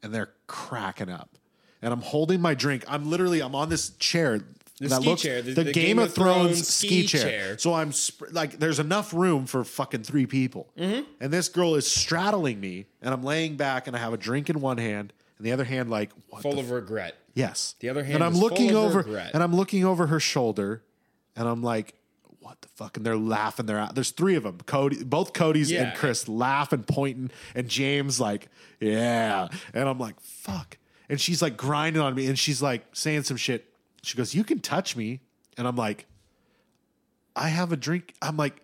[0.00, 1.30] and they're cracking up.
[1.82, 2.84] And I'm holding my drink.
[2.86, 4.38] I'm literally I'm on this chair.
[4.78, 7.22] The that ski looks chair, the- the, the Game, of Thrones, ski, chair.
[7.22, 7.58] chair.
[7.58, 10.68] So I'm sp- like, there's enough room for fucking three people.
[10.78, 11.02] Mm-hmm.
[11.20, 14.48] And this girl is straddling me, and I'm laying back, and I have a drink
[14.48, 17.16] in one hand, and the other hand like what Full of regret.
[17.34, 17.74] yes.
[17.80, 19.32] The other hand and I'm is full looking of over, regret.
[19.34, 20.84] and I'm looking over her shoulder,
[21.34, 21.94] and I'm like,
[22.48, 22.96] what the fuck?
[22.96, 23.66] And they're laughing.
[23.66, 23.94] They're out.
[23.94, 24.58] There's three of them.
[24.64, 25.82] Cody, both Cody's Yeah.
[25.90, 28.48] and Chris laugh and pointing, and James like,
[28.80, 29.48] yeah.
[29.74, 30.78] And I'm like, fuck.
[31.10, 33.66] And she's like grinding on me, and she's like saying some shit.
[34.02, 35.20] She goes, "You can touch me,"
[35.56, 36.06] and I'm like,
[37.36, 38.56] "I have a drink." I'm like,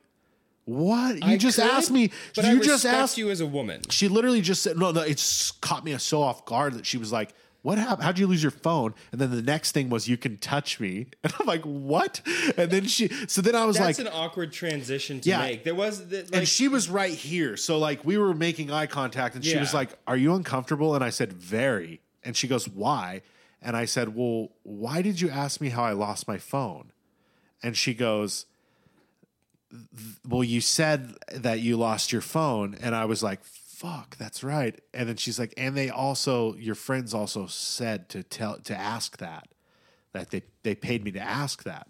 [0.64, 1.16] "What?
[1.16, 2.10] You I just could, asked me.
[2.36, 3.82] But you I just asked you as a woman.
[3.90, 7.12] she literally just said, no, no, it's caught me so off guard that she was
[7.12, 8.02] like, what happened?
[8.02, 8.92] How'd you lose your phone?
[9.10, 11.06] And then the next thing was, you can touch me.
[11.24, 12.20] And I'm like, what?
[12.58, 15.40] And then she, so then I was That's like, an awkward transition to Yeah.
[15.40, 15.64] make.
[15.64, 17.56] There was the, like and she was right here.
[17.56, 20.94] So like we were making eye contact and she was like, are you uncomfortable?
[20.94, 22.02] And I said, very.
[22.22, 23.22] And she goes, why?
[23.62, 26.92] And I said, well, why did you ask me how I lost my phone?
[27.62, 28.44] And she goes,
[30.28, 32.76] well, you said that you lost your phone.
[32.78, 33.40] And I was like,
[33.74, 34.80] fuck, that's right.
[34.92, 39.16] And then she's like, and they also, your friends also said to tell, to ask
[39.18, 39.48] that,
[40.12, 41.88] that they, they paid me to ask that.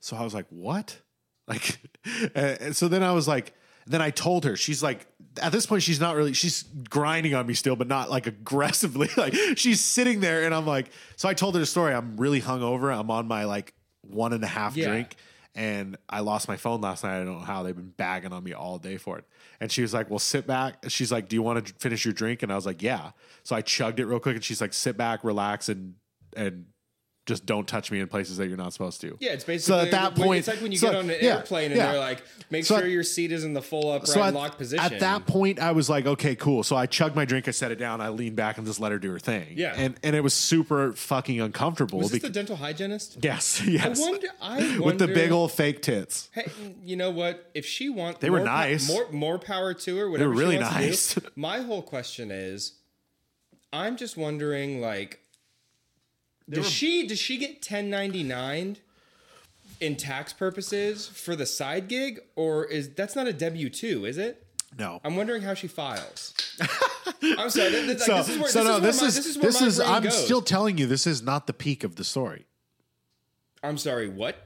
[0.00, 0.98] So I was like, what?
[1.46, 1.78] Like,
[2.34, 3.52] and so then I was like,
[3.86, 5.06] then I told her, she's like,
[5.42, 9.10] at this point, she's not really, she's grinding on me still, but not like aggressively.
[9.14, 11.92] Like, she's sitting there, and I'm like, so I told her the story.
[11.92, 12.98] I'm really hungover.
[12.98, 14.88] I'm on my like one and a half Yeah.
[14.88, 15.16] drink,
[15.54, 17.14] and I lost my phone last night.
[17.14, 19.24] I don't know how they've been bagging on me all day for it.
[19.60, 20.84] And she was like, well, sit back.
[20.88, 22.42] She's like, do you want to finish your drink?
[22.42, 23.10] And I was like, yeah.
[23.44, 25.94] So I chugged it real quick, and she's like, sit back, relax, and,
[26.36, 26.66] and,
[27.26, 29.16] just don't touch me in places that you're not supposed to.
[29.18, 31.08] Yeah, it's basically so at that when- point- It's like when you so- get on
[31.08, 31.92] an yeah, airplane and yeah.
[31.92, 34.34] they're like, make So sure at- your seat is in the full upright So at,
[34.34, 34.84] locked position.
[34.84, 36.62] at that point, I was like, okay, cool.
[36.62, 38.92] So I chugged my drink, I set it down, I leaned back and just let
[38.92, 39.54] her do her thing.
[39.56, 39.72] Yeah.
[39.74, 41.98] and and it was super fucking uncomfortable.
[42.00, 43.16] was this the dental hygienist?
[43.22, 44.28] yes, yes, I wonder.
[44.42, 44.82] I wonder.
[44.84, 46.28] with the big old fake tits.
[46.32, 46.46] Hey,
[46.82, 47.50] you know what?
[47.54, 48.86] If she wants, They were more, nice.
[48.88, 50.10] More more power to her.
[50.10, 51.14] Whatever were really nice.
[51.14, 51.22] Do.
[51.36, 52.72] My whole question is,
[53.72, 55.20] I'm just wondering, like,
[56.48, 58.78] does she does she get 1099
[59.80, 64.04] in tax purposes for the side gig, or is that's not a W two?
[64.04, 64.46] Is it?
[64.78, 66.34] No, I'm wondering how she files.
[67.38, 67.86] I'm sorry.
[67.86, 69.62] like, so this is where, so this no, is this my, is this is this
[69.62, 69.80] is.
[69.80, 70.24] I'm goes.
[70.24, 72.46] still telling you, this is not the peak of the story.
[73.62, 74.08] I'm sorry.
[74.08, 74.36] What?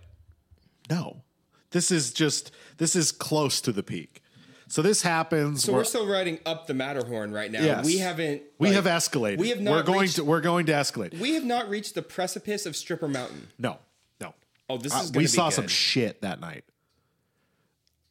[0.90, 1.22] No,
[1.70, 4.22] this is just this is close to the peak.
[4.68, 5.64] So this happens.
[5.64, 7.62] So we're- we're still riding up the Matterhorn right now.
[7.62, 7.84] Yes.
[7.86, 8.42] We haven't.
[8.58, 9.38] we like, have escalated.
[9.38, 9.70] We have not.
[9.72, 10.24] We're going reached, to.
[10.24, 11.18] We're going to escalate.
[11.18, 13.48] We have not reached the precipice of Stripper Mountain.
[13.58, 13.78] No,
[14.20, 14.34] no.
[14.68, 15.10] Oh, this is.
[15.12, 15.54] We be saw good.
[15.54, 16.64] some shit that night.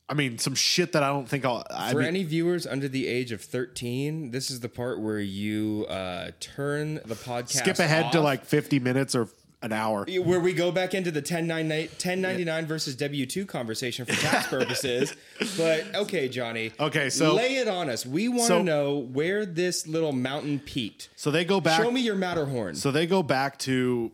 [0.10, 1.66] I mean, some shit that I don't think I'll.
[1.70, 5.20] I For mean, any viewers under the age of 13, this is the part where
[5.20, 7.50] you uh, turn the podcast.
[7.58, 9.28] skip ahead to like 50 minutes or
[9.62, 10.06] an hour.
[10.08, 15.16] Where we go back into the 1099, 1099 versus W 2 conversation for tax purposes.
[15.58, 16.72] but okay, Johnny.
[16.80, 18.06] Okay, so- lay it on us.
[18.06, 21.10] We want to So- know where this little mountain peaked.
[21.16, 21.82] So they go back.
[21.82, 22.76] Show me your Matterhorn.
[22.76, 24.12] So they go back to,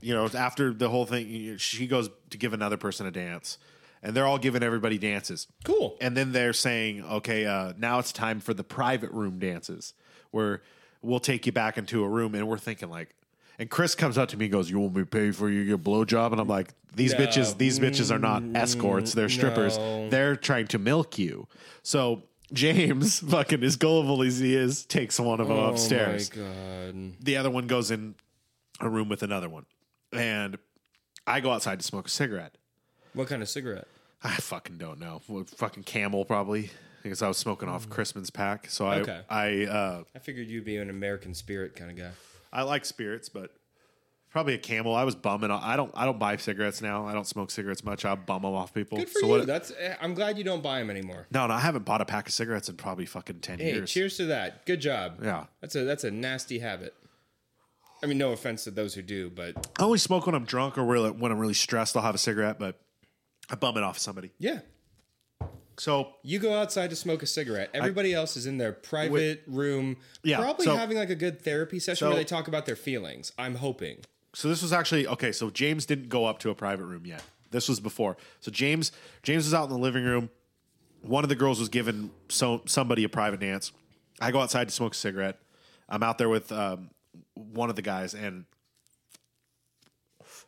[0.00, 3.58] you know, after the whole thing, she goes to give another person a dance,
[4.02, 5.48] and they're all giving everybody dances.
[5.64, 5.96] cool.
[6.00, 9.92] And then they're saying, okay, uh, now it's time for the private room dances,
[10.30, 10.62] where
[11.02, 13.14] we'll take you back into a room, and we're thinking like.
[13.58, 15.60] And Chris comes up to me and goes, "You want me to pay for you
[15.60, 17.18] your blowjob?" And I'm like, "These No.
[17.20, 19.76] bitches, these bitches are not escorts; they're strippers.
[19.78, 20.08] no.
[20.10, 21.46] They're trying to milk you."
[21.82, 22.22] So
[22.52, 26.44] James, fucking as gullible as he is, takes one of them upstairs Oh my
[26.92, 27.12] god.
[27.20, 28.14] the other one goes in
[28.80, 29.64] a room with another one.
[30.12, 30.58] And
[31.26, 32.56] I go outside to smoke a cigarette.
[33.14, 33.86] What kind of cigarette?
[34.24, 35.22] I fucking don't know.
[35.28, 36.70] Well, fucking camel probably.
[37.02, 38.68] Because I was smoking off Christmas pack.
[38.70, 39.20] So I Okay.
[39.30, 42.10] I uh I figured you'd be an American spirit kind of guy.
[42.52, 43.50] I like spirits, but
[44.30, 44.94] probably a camel.
[44.94, 47.06] I was bumming I don't I don't buy cigarettes now.
[47.06, 48.04] I don't smoke cigarettes much.
[48.04, 48.98] I bum them off people.
[48.98, 49.32] Good for so you.
[49.32, 49.72] what That's.
[49.78, 51.26] eh, I'm glad you don't buy them anymore.
[51.30, 53.90] no, no, I haven't bought a pack of cigarettes in probably fucking ten Hey, years.
[53.90, 54.66] cheers to that.
[54.66, 55.18] Good job.
[55.22, 55.46] Yeah.
[55.60, 56.94] That's a that's a nasty habit.
[58.02, 60.76] I mean, no offense to those who do, but I only smoke when I'm drunk
[60.76, 61.96] or really, when I'm really stressed.
[61.96, 62.80] I'll have a cigarette, but
[63.48, 64.32] I bum it off somebody.
[64.38, 64.60] yeah.
[65.78, 67.70] So You go outside to smoke a cigarette.
[67.74, 71.78] Everybody else is in their private room, Yeah, probably so- having like a good therapy
[71.78, 73.32] session So- where they talk about their feelings.
[73.38, 73.98] I'm hoping.
[74.34, 75.32] So this was actually okay.
[75.32, 77.22] So James didn't go up to a private room yet.
[77.50, 78.16] This was before.
[78.40, 78.92] So James
[79.22, 80.30] James was out in the living room.
[81.02, 83.72] One of the girls was giving so somebody a private dance.
[84.20, 85.38] I go outside to smoke a cigarette.
[85.88, 86.90] I'm out there with um,
[87.34, 88.44] one of the guys, and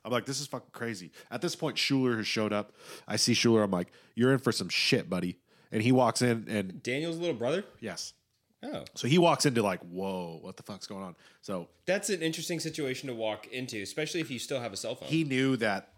[0.05, 2.73] I'm like, "This is fucking crazy." At this point, Schuler has showed up.
[3.09, 3.63] I see Schuler.
[3.63, 5.39] I'm like, "You're in for some shit, buddy."
[5.73, 7.65] And he walks in, and Daniel's little brother.
[7.81, 8.13] yes,
[8.63, 12.23] Oh, so he walks into like, "Whoa, what the fuck's going on?" So that's an
[12.23, 15.09] interesting situation to walk into, especially if you still have a cell phone.
[15.09, 15.91] he knew that.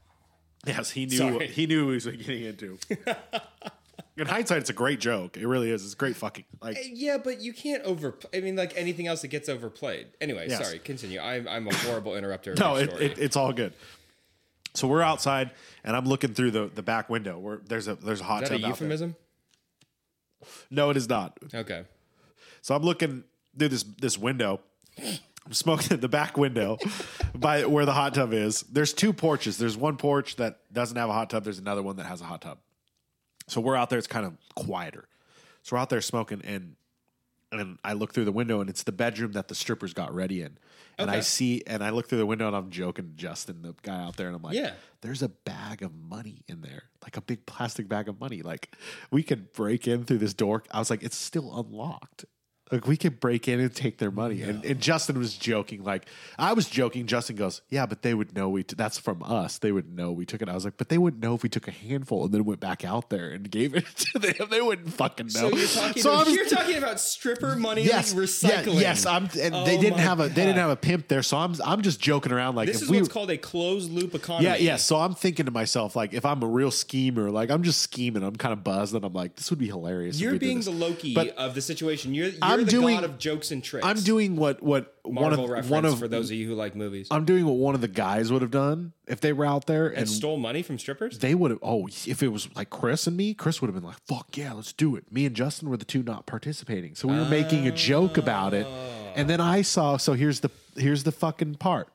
[0.67, 1.17] Yes, he knew.
[1.19, 1.47] Sorry.
[1.49, 2.79] He knew what he was getting into.
[4.19, 5.37] In hindsight, it's a great joke.
[5.37, 5.85] It really is.
[5.85, 6.79] It's great fucking like.
[6.79, 8.15] Eh, yeah, but you can't over.
[8.35, 10.07] I mean, like anything else that gets overplayed.
[10.23, 10.65] Anyway, Yes.
[10.67, 10.79] sorry.
[10.79, 11.21] Continue.
[11.21, 12.53] I'm I'm a horrible interrupter.
[12.53, 13.05] of No, your it, story.
[13.07, 13.75] it, it's all good.
[14.77, 15.51] So we're outside,
[15.85, 18.49] and I'm looking through the, the back window where there's a there's a hot Is
[18.51, 18.87] that a tub out there.
[18.89, 19.17] euphemism?
[20.71, 21.39] No, it is not.
[21.55, 21.85] Okay.
[22.63, 23.25] So I'm looking
[23.59, 24.61] through this this window.
[24.99, 26.79] I'm smoking at the back window
[27.35, 28.63] by where the hot tub is.
[28.63, 29.59] There's two porches.
[29.59, 31.45] There's one porch that doesn't have a hot tub.
[31.45, 32.59] There's another one that has a hot tub.
[33.49, 33.99] So we're out there.
[33.99, 35.09] It's kind of quieter.
[35.63, 36.77] So we're out there smoking, and
[37.53, 40.43] and I look through the window, and it's the bedroom that the strippers got ready
[40.43, 40.59] in.
[40.99, 43.75] And I see, and I look through the window, and I'm joking, to Justin, the
[43.83, 44.73] guy out there, and I'm like, Yeah.
[45.03, 48.43] there's a bag of money in there, like a big plastic bag of money.
[48.43, 48.75] Like
[49.11, 50.63] we could break in through this door.
[50.71, 52.25] I was like, it's still unlocked.
[52.73, 54.43] Like we could break in and take their money.
[54.43, 55.85] And, and Justin was joking.
[55.85, 56.07] Like
[56.37, 57.07] I was joking.
[57.07, 58.65] Justin goes, "Yeah, but they would know we.
[58.65, 59.59] T- that's from us.
[59.59, 61.49] They would know we took it." I was like, "But they wouldn't know if we
[61.49, 64.49] took a handful and then went back out there and gave it to them.
[64.51, 66.03] They wouldn't fucking know." So you're talking.
[66.03, 68.75] So I about, was- you're talking about stripper money yes, recycling.
[68.75, 69.07] yeah, yes.
[69.07, 69.29] I'm.
[69.41, 70.29] And Oh they didn't my have a.
[70.29, 70.63] They didn't God.
[70.63, 71.23] have a pimp there.
[71.23, 71.55] So I'm.
[71.65, 72.57] I'm just joking around.
[72.57, 72.97] Like This if is we.
[72.99, 74.45] what's called a closed loop economy.
[74.47, 74.77] Yeah, yeah.
[74.77, 78.25] So I'm thinking to myself, like, if I'm a real schemer, like I'm just scheming,
[78.25, 80.17] I'm kind of buzzed, and I'm like, this would be hilarious.
[80.17, 80.67] if You're we did being this.
[80.67, 82.13] the Loki But of the situation.
[82.13, 83.87] You're, you're I'm the doing- god of jokes and tricks.
[83.87, 86.75] I'm doing what what one of reference one of for those of you who like
[86.75, 87.09] movies.
[87.11, 89.89] I'm doing what one of the guys would have done if they were out there
[89.89, 89.99] and.
[89.99, 91.19] and stole money from strippers.
[91.19, 91.61] they would have.
[91.63, 94.53] Oh, if it was like Chris and me, Chris would have been like, "Fuck yeah,
[94.53, 97.67] let's do it." Me and Justin were the two not participating, so we were making
[97.67, 98.67] a joke about it.
[98.69, 99.13] Ah.
[99.17, 99.97] And then I saw.
[99.97, 101.89] So here's the here's the fucking part.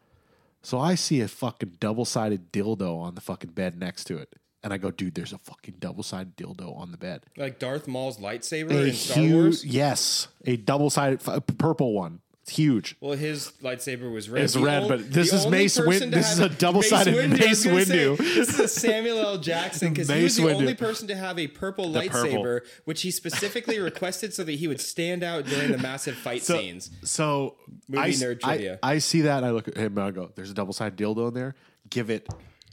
[0.64, 4.36] So I see a fucking double sided dildo on the fucking bed next to it.
[4.64, 7.24] And I go, dude, there's a fucking double sided dildo on the bed.
[7.36, 9.66] Like Darth Maul's lightsaber A in Star huge, Wars.
[9.66, 11.20] yes, a double sided
[11.57, 12.20] purple one.
[12.43, 12.95] It's huge.
[12.99, 14.43] Well, his lightsaber was red.
[14.43, 16.09] It's The red, ol- but this is Mace Windu.
[16.12, 18.18] this is a double-sided I Mace gonna say, Windu.
[18.18, 19.38] This is a Samuel L.
[19.38, 20.53] Jackson because he was the Windu.
[20.55, 22.43] only person to have a purple The purple.
[22.43, 26.41] lightsaber, which he specifically requested so that he would stand out during the massive fight
[26.41, 26.89] So, scenes.
[27.03, 27.57] so
[27.88, 28.80] Movie I, nerd I- trivia.
[28.82, 30.97] I see that and I look at him and I go, "There's a double sided
[30.97, 31.53] dildo in there.
[31.91, 32.28] Give it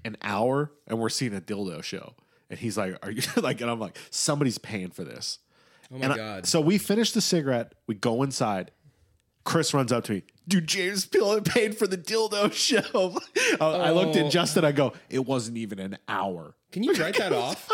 [0.08, 2.14] an hour, and we're seeing a dildo show."
[2.50, 5.38] And he's like, "Are you like?" And I'm like, "Somebody's paying for this."
[5.92, 6.46] Oh my And I- god!
[6.46, 7.74] so we finish the cigarette.
[7.86, 8.72] We go inside.
[9.44, 10.22] Chris runs up to me.
[10.46, 13.18] Dude, James Pill paid for the dildo show.
[13.60, 14.26] I, I looked Oh.
[14.26, 14.62] at Justin.
[14.64, 16.54] I go, it wasn't even an hour.
[16.70, 17.70] Can you write that off?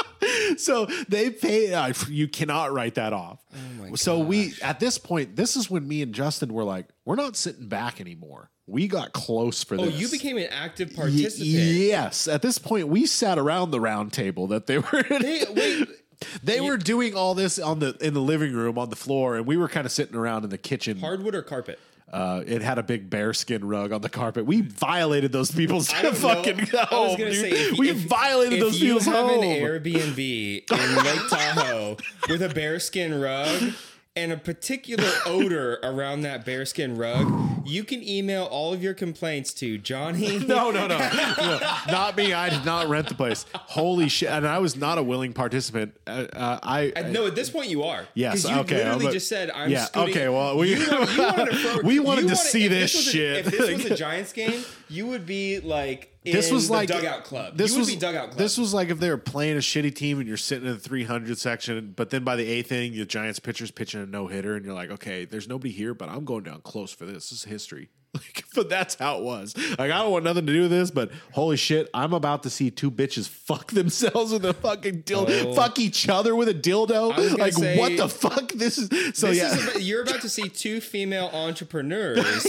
[0.56, 1.74] So they pay.
[1.74, 3.40] Uh, you cannot write that off.
[3.52, 6.86] Oh my so we at this point, this is when me and Justin were like,
[7.04, 8.50] we're not sitting back anymore.
[8.66, 9.86] We got close for this.
[9.86, 11.46] Oh, you became an active Y- participant.
[11.50, 12.26] yes.
[12.28, 15.00] At this point, we sat around the round table that they were.
[15.10, 15.20] In.
[15.22, 15.88] Hey, wait,
[16.42, 19.46] They were doing all this on the in the living room on the floor, and
[19.46, 20.98] we were kind of sitting around in the kitchen.
[20.98, 21.78] hardwood or carpet?
[22.10, 24.46] Uh, it had a big bearskin rug on the carpet.
[24.46, 26.64] We violated those people's fucking know.
[26.72, 27.40] I was home, gonna dude.
[27.40, 29.42] say if, we if- violated if those you people's have home.
[29.42, 31.96] an Airbnb in Lake Tahoe
[32.28, 33.72] with a bearskin rug
[34.16, 39.52] and a particular odor around that bearskin rug, you can email all of your complaints
[39.54, 40.38] to Johnny.
[40.46, 41.58] no, no, no, No,
[41.88, 42.32] not me.
[42.32, 43.44] I did not rent the place.
[43.54, 44.28] Holy shit!
[44.28, 45.96] And I was not a willing participant.
[46.06, 48.06] Uh, uh, I, Uh, No, at this point you are.
[48.14, 49.70] Yes, you okay, literally a- just said I'm.
[49.70, 52.70] yeah, scooting- okay, well, we- you, want- you wanted to, We wanted to see if
[52.70, 53.46] this was a- shit.
[53.46, 57.56] if this was a Giants game, you would be like this was like dugout club.
[57.56, 58.38] This was be dugout club.
[58.38, 60.80] This was like if they were playing a shitty team and you're sitting in the
[60.80, 64.56] 300 section, but then by the eighth inning, the Giants pitcher's pitching a no hitter,
[64.56, 67.30] and you're like, okay, there's nobody here, but I'm going down close for this.
[67.30, 67.90] This is history.
[68.24, 69.56] Like, but that's how it was.
[69.70, 72.50] Like, I don't want nothing to do with this, but holy shit, I'm about to
[72.50, 75.54] see two bitches fuck themselves with a fucking dildo, Oh.
[75.54, 77.12] fuck each other with a dildo.
[77.12, 78.52] I was gonna Like, say- what the fuck?
[78.52, 78.88] This is
[79.18, 79.54] so This yeah.
[79.56, 82.46] is about- you're about to see two female entrepreneurs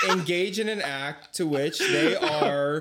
[0.08, 2.80] engage in an act to which they are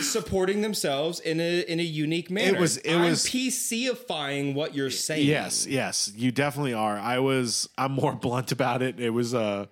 [0.00, 2.56] supporting themselves in a in a unique manner.
[2.56, 5.26] It was- it I'm was- PCifying what you're saying.
[5.26, 6.98] Yes, yes, you definitely are.
[6.98, 7.68] I was.
[7.76, 8.98] I'm more blunt about it.
[9.00, 9.66] It was Uh,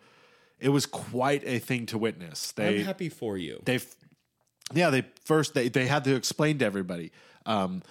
[0.60, 2.52] it was quite a thing to witness.
[2.58, 3.60] I'm happy for you.
[3.64, 3.80] they
[4.74, 7.10] yeah they first they, they had to explain to everybody
[7.46, 7.82] um,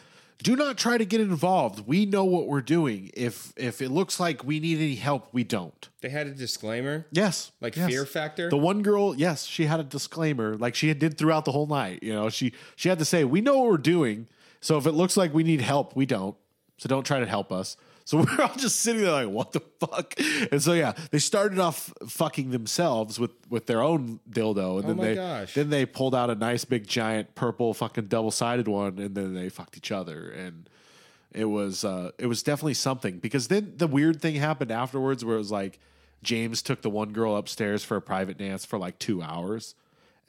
[0.44, 4.20] do not try to get involved we know what we're doing if if it looks
[4.20, 7.08] like we need any help we don't They had a disclaimer.
[7.12, 7.90] yes Like yes.
[7.90, 8.50] fear factor?
[8.52, 12.04] the one girl yes she had a disclaimer like she did throughout the whole night
[12.04, 14.28] you know she she had to say we know what we're doing
[14.62, 16.36] so if it looks like we need help we don't
[16.78, 17.76] so don't try to help us
[18.08, 20.14] so we're all just sitting there like what the fuck
[20.52, 24.88] and so yeah they started off fucking themselves with with their own dildo and Oh
[24.88, 25.54] then my they gosh.
[25.54, 29.34] then they pulled out a nice big giant purple fucking double sided one, and then
[29.34, 30.70] they fucked each other, and
[31.34, 35.36] it was uh, it was definitely something because then the weird thing happened afterwards where
[35.36, 35.78] it was like
[36.24, 39.76] James took the one girl upstairs for a private dance for like two hours.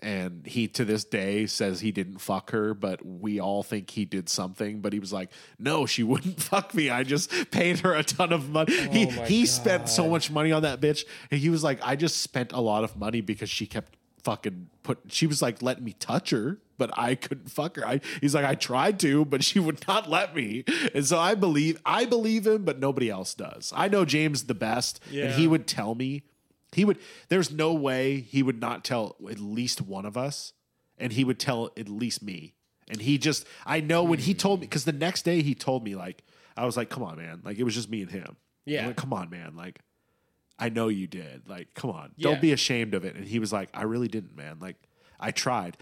[0.01, 4.05] And he to this day says he didn't fuck her, but we all think he
[4.05, 4.81] did something.
[4.81, 6.89] But he was like, "No, she wouldn't fuck me.
[6.89, 10.09] I just paid her a ton of money." Oh he Oh my he spent so
[10.09, 12.97] much money on that bitch, and he was like, "I just spent a lot of
[12.97, 17.15] money because she kept fucking put she was like letting me touch her but i
[17.15, 20.65] couldn't fuck her I, he's like i tried to but she would not let me
[20.93, 24.55] and so i believe i believe him but nobody else does i know james the
[24.55, 26.25] best and he would tell me
[26.73, 26.99] he would
[27.29, 30.53] there's no way he would not tell at least one of us
[30.99, 32.55] and he would tell at least me
[32.89, 34.69] and he just i know when he told me hmm.
[34.69, 36.23] because the next day he told me like
[36.57, 38.83] i was like come on man like it was just me and him Yeah.
[38.83, 39.81] I'm like, come on man like
[40.59, 41.49] I know you did.
[41.49, 42.11] Like, come on.
[42.17, 42.31] Yeah.
[42.31, 43.15] Don't be ashamed of it.
[43.15, 44.59] And he was like, I really didn't, man.
[44.61, 44.77] Like,
[45.21, 45.77] I tried.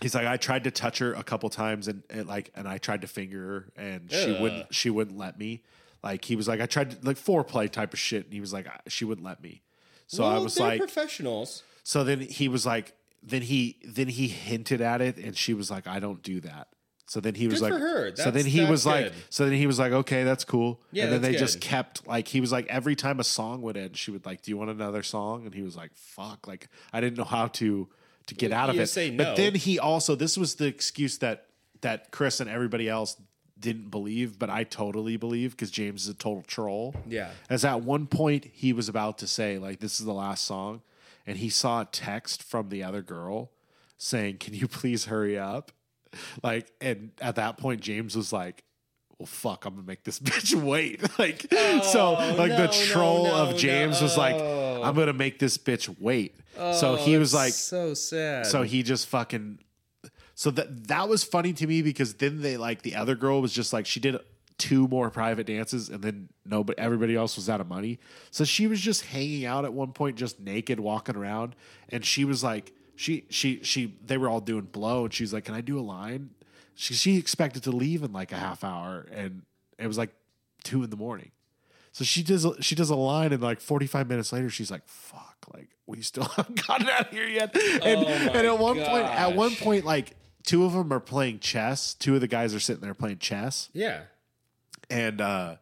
[0.00, 2.78] He's like, I tried to touch her a couple times and, and like and I
[2.78, 4.40] tried to finger her and she Ugh.
[4.40, 5.62] wouldn't she wouldn't let me.
[6.02, 8.52] Like he was like, I tried to like foreplay type of shit, and he was
[8.52, 9.62] like, I- she wouldn't let me.
[10.06, 11.62] So I was like, professionals.
[11.82, 15.70] so then he was like, then he then he hinted at it, and she was
[15.70, 16.68] like, I don't do that.
[17.06, 19.66] So then he was Good like, so then he was was like, so then he
[19.66, 20.82] was like, okay, that's cool.
[20.92, 23.76] Yeah, and then they just kept like he was like every time a song would
[23.78, 25.46] end, she would like, do you want another song?
[25.46, 27.88] And he was like, fuck, like I didn't know how to
[28.26, 28.86] to get out of it.
[28.88, 31.46] say But then he also this was the excuse that
[31.80, 33.16] that Chris and everybody else
[33.60, 36.94] didn't believe, but I totally believe because James is a total troll.
[37.06, 37.30] Yeah.
[37.50, 40.82] As at one point he was about to say, like, this is the last song,
[41.26, 43.50] and he saw a text from the other girl
[43.96, 45.72] saying, Can you please hurry up?
[46.42, 48.64] Like, and at that point, James was like,
[49.18, 51.02] well, fuck, I'm gonna make this bitch wait.
[51.18, 54.36] like, so oh, like the troll no, of James was like.
[54.36, 56.36] I'm gonna make this bitch wait.
[56.54, 58.46] so he oh, was like, so sad.
[58.46, 59.58] so he just fucking.
[60.38, 63.52] So that that was funny to me because then they like the other girl was
[63.52, 64.20] just like she did
[64.56, 67.98] two more private dances and then no, but everybody else was out of money.
[68.30, 71.56] So she was just hanging out at one point, just naked, walking around,
[71.88, 75.44] and she was like, she she she they were all doing blow, and she's like,
[75.44, 76.30] "Can I do a line?"
[76.76, 79.42] She she expected to leave in like a half hour, and
[79.76, 80.14] it was like
[80.62, 81.32] two in the morning.
[81.90, 84.86] So she does she does a line, and like forty five minutes later, she's like,
[84.86, 87.56] "Fuck!" Like we still haven't gotten out of here yet.
[87.56, 90.14] And, Oh and at one point, at one point, like
[90.48, 91.92] two of them are playing chess.
[91.92, 94.00] Two of the guys are sitting there playing chess, yeah.
[94.88, 95.56] and uh,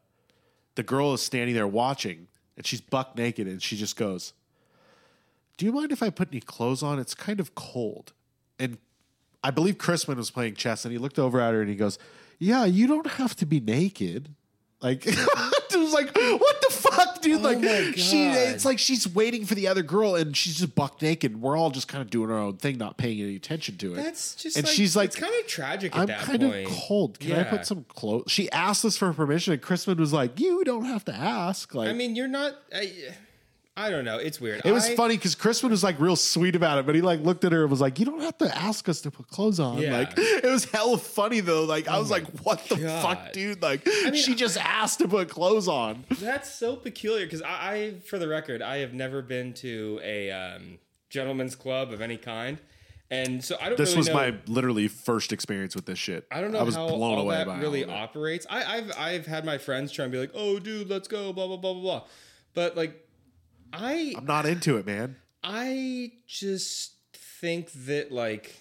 [0.76, 4.32] the girl is standing there watching, and she's buck naked, and she just goes,
[5.56, 7.00] "Do you mind if I put any clothes on?
[7.00, 8.12] It's kind of cold."
[8.60, 8.78] And
[9.42, 11.98] I believe Chrisman was playing chess, and he looked over at her and he goes,
[12.38, 14.28] "Yeah, you don't have to be naked."
[14.80, 15.04] Like
[15.86, 17.40] was like, what the fuck, dude?
[17.40, 20.58] Oh like Oh my she, it's like she's waiting for the other girl, and she's
[20.58, 21.40] just buck naked.
[21.40, 23.96] We're all just kind of doing our own thing, not paying any attention to it.
[23.96, 26.66] That's just and like, she's like, it's kind of tragic at I'm that kind point.
[26.68, 27.20] of cold.
[27.20, 28.24] Can I put some clothes?
[28.30, 31.88] She asked us for permission, and Chrisman was like, "You don't have to ask." Like,
[31.88, 32.54] I mean, you're not.
[32.74, 32.92] I,
[33.78, 34.16] I don't know.
[34.18, 34.62] It's weird.
[34.64, 37.20] it was I- funny because Chrisman was like real sweet about it, but he like
[37.20, 39.60] looked at her and was like, "You don't have to ask us to put clothes
[39.60, 39.88] on." Yeah.
[39.94, 41.64] Oh Like, it was hella funny though.
[41.64, 45.28] Like, I was like, "What the fuck, dude?" Like, mean, she just asked to put
[45.28, 46.04] clothes on.
[46.20, 50.30] That's so peculiar because I, I, for the record, I have never been to a
[50.30, 50.78] um,
[51.10, 52.56] gentleman's club of any kind,
[53.10, 53.76] and so I don't.
[53.76, 56.26] This really was know, my literally first experience with this shit.
[56.30, 57.90] I don't know I was how blown away that by really it.
[57.90, 58.46] operates.
[58.48, 61.46] I, I've I've had my friends try and be like, "Oh, dude, let's go," blah
[61.46, 62.02] blah blah blah blah,
[62.54, 63.05] but like,
[63.72, 65.16] I I'm not into it, man.
[65.42, 68.54] I just think that like,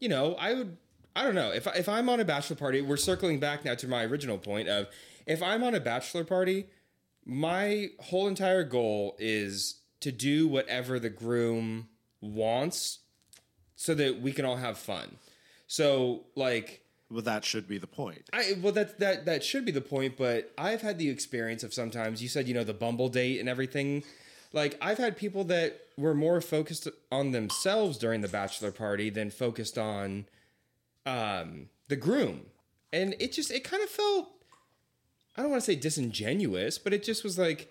[0.00, 0.76] you know, I would
[1.16, 2.80] I don't know if if I'm on a bachelor party.
[2.80, 4.88] We're circling back now to my original point of
[5.26, 6.66] if I'm on a bachelor party,
[7.24, 11.88] my whole entire goal is to do whatever the groom
[12.20, 13.00] wants,
[13.76, 15.16] so that we can all have fun.
[15.66, 16.80] So like.
[17.10, 18.28] Well, that should be the point.
[18.32, 21.72] I well that that that should be the point, but I've had the experience of
[21.72, 24.02] sometimes you said you know the Bumble date and everything.
[24.54, 29.30] Like I've had people that were more focused on themselves during the bachelor party than
[29.30, 30.26] focused on
[31.04, 32.46] um the groom.
[32.92, 34.28] And it just it kind of felt
[35.36, 37.70] I don't want to say disingenuous, but it just was like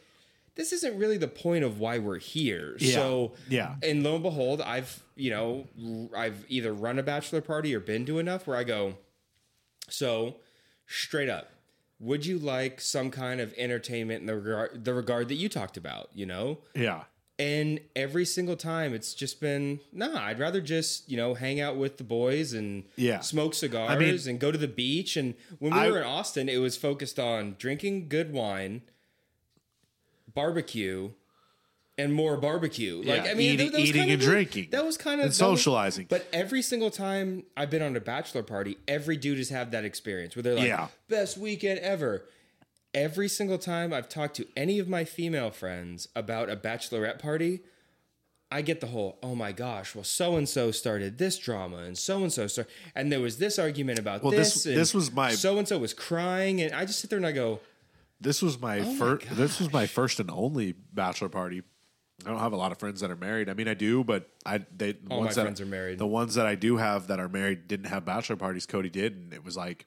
[0.55, 2.75] this isn't really the point of why we're here.
[2.77, 2.93] Yeah.
[2.93, 3.75] So Yeah.
[3.81, 5.67] and lo and behold, I've you know
[6.15, 8.95] I've either run a bachelor party or been to enough where I go,
[9.89, 10.35] so,
[10.85, 11.49] straight up,
[12.03, 15.77] would you like some kind of entertainment in the regard, the regard that you talked
[15.77, 16.59] about, you know?
[16.75, 17.03] Yeah.
[17.39, 21.77] And every single time it's just been, nah, I'd rather just, you know, hang out
[21.77, 23.21] with the boys and Yeah.
[23.21, 25.15] smoke cigars I mean- and go to the beach.
[25.15, 28.81] And when we I- were in Austin, it was focused on drinking good wine,
[30.33, 31.11] barbecue,
[31.97, 32.97] and more barbecue.
[33.05, 34.69] Like, Yeah, I mean, eating- that eating and the- drinking.
[34.71, 36.07] That was kind of And was- socializing.
[36.09, 39.85] but every single time I've been on a bachelor party, every dude has had that
[39.85, 40.87] experience where they're like, Yeah.
[41.07, 42.25] best weekend ever.
[42.95, 47.61] Every single time I've talked to any of my female friends about a bachelorette party,
[48.51, 51.97] I get the whole, oh my gosh, well, so and so started this drama and
[51.97, 54.75] so and so started, and there was this argument about Well, this- this.
[54.75, 57.31] this was my- so and so was crying, and I just sit there and I
[57.31, 57.61] go,
[58.21, 59.25] This was my Oh my first.
[59.35, 61.61] This was my first and only bachelor party.
[62.25, 63.49] I don't have a lot of friends that are married.
[63.49, 65.97] I mean, I do, but I they the All my ones that, friends are married.
[65.99, 68.65] The ones that I do have that are married didn't have bachelor parties.
[68.65, 69.85] Cody did, and it was like,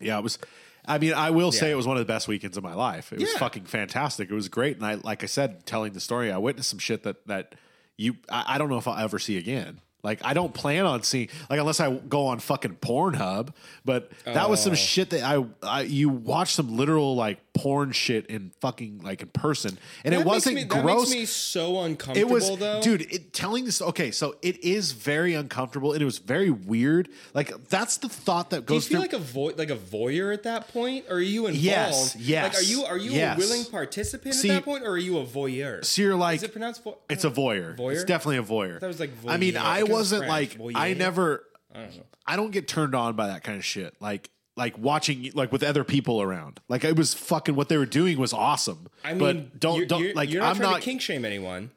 [0.00, 0.38] yeah, it was.
[0.86, 1.72] I mean, I will say Yeah.
[1.72, 3.12] it was one of the best weekends of my life.
[3.12, 3.38] It was Yeah.
[3.38, 4.30] fucking fantastic.
[4.30, 7.02] It was great, and I, like I said, telling the story, I witnessed some shit
[7.04, 7.54] that that
[7.96, 8.16] you.
[8.28, 9.80] I, I don't know if I'll ever see again.
[10.02, 13.54] Like I don't plan on seeing like unless I go on fucking Pornhub,
[13.86, 14.76] but that was some Oh.
[14.76, 19.28] shit that I, I you watch some literal like porn shit in fucking like in
[19.28, 20.82] person, and that it wasn't me, gross.
[20.82, 22.28] That makes me so uncomfortable.
[22.30, 22.82] it was, though.
[22.82, 23.02] dude.
[23.02, 27.08] It, telling this, okay, so it is very uncomfortable, and it was very weird.
[27.32, 28.86] Like that's the thought that goes.
[28.88, 29.18] Do you feel through.
[29.18, 31.64] like a vo- like a voyeur at that point, or are you involved?
[31.64, 33.36] Yes, yes, Like, are you are you yes.
[33.36, 35.84] a willing participant See- at that point, or are you a voyeur?
[35.84, 37.76] so you're like, Is it pronounced vo- it's a voyeur.
[37.76, 37.92] Voyeur?
[37.92, 38.82] It's definitely a voyeur.
[38.82, 40.58] it was like I mean, voyeur, I wasn't French.
[40.58, 40.76] like, Voyeur?
[40.76, 41.44] I never.
[41.74, 42.06] I don't.
[42.26, 43.94] I don't get turned on by that kind of shit.
[44.00, 46.60] Like like watching like with other people around.
[46.68, 48.88] Like it was fucking what they were doing was awesome.
[49.04, 51.24] I mean, but don't you're, don't you're, like you're not I'm not to kink shame
[51.24, 51.70] anyone.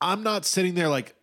[0.00, 1.14] I'm not sitting there like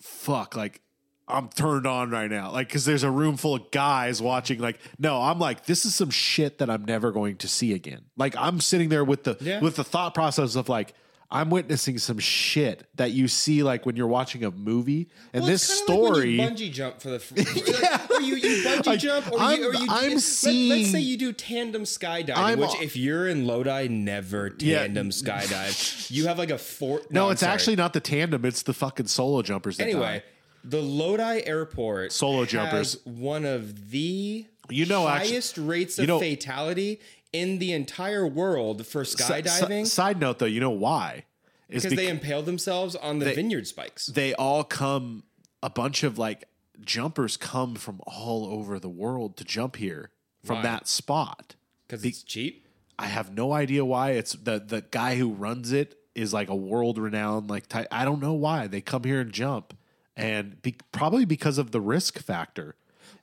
[0.00, 0.80] fuck like
[1.28, 2.50] I'm turned on right now.
[2.50, 5.94] Like cuz there's a room full of guys watching like no, I'm like this is
[5.94, 8.02] some shit that I'm never going to see again.
[8.16, 9.60] Like I'm sitting there with the Yeah.
[9.60, 10.94] with the thought process of like
[11.32, 15.08] I'm witnessing some shit that you see like when you're watching a movie.
[15.32, 18.10] And Well, this it's kinda like when story, you bungee jump for the, fr- like,
[18.10, 20.98] or you, you bungee Like, jump, or I'm- you, or you I'm let, us say
[21.00, 24.80] you do tandem skydiving, I'm which if you're in Lodi, never Yeah.
[24.80, 26.10] tandem skydive.
[26.10, 27.02] You have like a four.
[27.10, 27.52] no, I'm it's sorry.
[27.52, 29.76] actually not the tandem; it's the fucking solo jumpers.
[29.76, 30.22] That Anyway, die.
[30.64, 32.98] the Lodi Airport Solo has jumpers.
[33.04, 36.98] one of the You know, actually- highest rates you of know- fatality
[37.32, 41.24] in the entire world for skydiving si- side note, though, you know why?
[41.68, 44.06] Is because they impale themselves on the vineyard spikes.
[44.06, 45.24] they all come.
[45.62, 46.46] A bunch of like
[46.80, 50.10] jumpers come from all over the world to jump here
[50.42, 50.62] from Why?
[50.62, 51.54] that spot.
[51.86, 52.66] Because it's cheap.
[52.98, 54.12] I have no idea why.
[54.12, 58.04] It's the the guy who runs it is like a world renowned like ty- I
[58.04, 59.76] don't know why they come here and jump,
[60.16, 62.74] and be, probably because of the risk factor.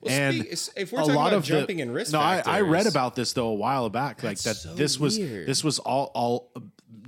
[0.06, 3.32] And speak- if we're talking about jumping and risk no, I, I read about this
[3.32, 4.56] though a while back, like that.
[4.56, 5.46] so this was weird.
[5.48, 6.50] this was all all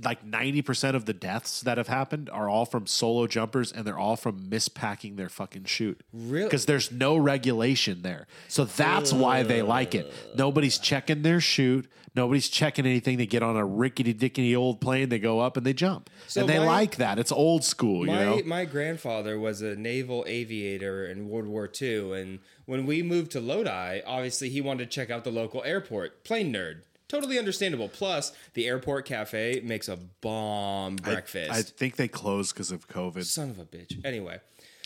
[0.03, 3.85] like ninety percent of the deaths that have happened are all from solo jumpers, and
[3.85, 6.01] they're all from mispacking their fucking chute.
[6.11, 6.45] Really?
[6.45, 10.11] Because there's no regulation there, so that's why they like it.
[10.35, 11.87] Nobody's checking their chute.
[12.13, 13.17] Nobody's checking anything.
[13.17, 15.07] They get on a rickety dickety old plane.
[15.07, 17.17] They go up and they jump, So and they my- like that.
[17.19, 18.41] It's old school, you know.
[18.45, 22.39] my grandfather was a naval aviator in World War II, and
[22.71, 26.23] when we moved to Lodi, obviously he wanted to check out the local airport.
[26.23, 27.89] Plane nerd, totally understandable.
[27.89, 31.51] Plus, the airport cafe makes a bomb breakfast.
[31.51, 33.25] I think they closed because of COVID.
[33.25, 33.99] Son of a bitch.
[34.05, 34.39] Anyway,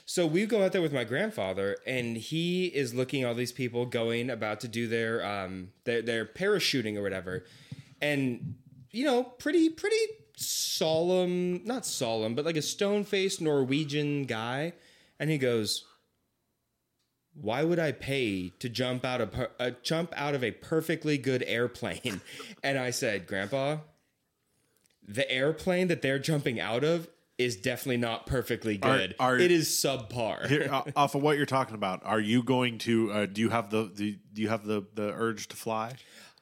[0.04, 3.52] so we go out there with my grandfather, and he is looking at all these
[3.52, 7.46] people going about to do their um their, their parachuting or whatever,
[8.02, 8.56] and
[8.90, 9.96] you know, pretty pretty
[10.36, 14.74] solemn, not solemn, but like a stone faced Norwegian guy,
[15.20, 15.86] and he goes.
[17.40, 21.18] Why would I pay to jump out of per- uh, jump out of a perfectly
[21.18, 22.22] good airplane?
[22.64, 23.78] And I said, Grandpa,
[25.08, 27.08] the airplane that they're jumping out of
[27.38, 29.14] is definitely not perfectly good.
[29.20, 30.48] are- it is subpar.
[30.48, 33.12] Here, off of what you're talking about, are you going to?
[33.12, 35.94] Uh, do you have the, the Do you have the the urge to fly?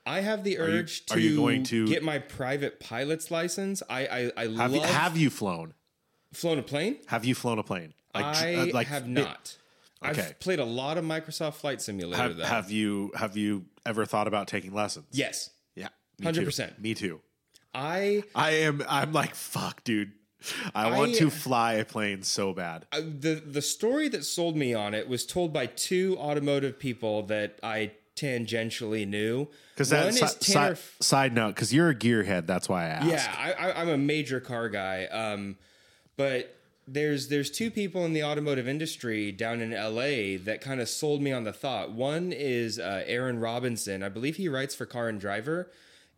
[0.05, 3.81] I have the urge to, are you going to- get my private pilot's license.
[3.89, 5.73] I I, I Have love you, have you flown?
[6.33, 6.97] flown a plane.
[7.07, 7.93] Have you flown a plane?
[8.13, 9.57] Like, I uh, like have it- not.
[10.05, 10.21] Okay.
[10.21, 12.21] I've played a lot of Microsoft Flight Simulator.
[12.21, 12.43] have, though.
[12.45, 15.05] have you have you ever thought about taking lessons?
[15.11, 15.87] yes, Yeah.
[16.21, 16.41] too.
[16.41, 16.79] 100%.
[16.79, 17.21] Me too.
[17.73, 18.83] I I am.
[18.87, 20.11] I'm like fuck, dude.
[20.75, 22.85] I, want I- to fly a plane so bad.
[22.91, 27.23] uh, the the story that sold me on it was told by two automotive people
[27.23, 29.47] that I tangentially knew.
[29.73, 30.75] Because that is si- Tanner.
[30.75, 33.07] si- side note, because you're a gearhead, that's why I asked.
[33.07, 35.05] Yeah, I, I, I'm a major car guy.
[35.05, 35.57] Um,
[36.17, 36.55] but
[36.87, 41.21] there's there's two people in the automotive industry down in LA that kind of sold
[41.21, 41.91] me on the thought.
[41.91, 44.03] One is uh, Aaron Robinson.
[44.03, 45.69] I believe he writes for Car and Driver.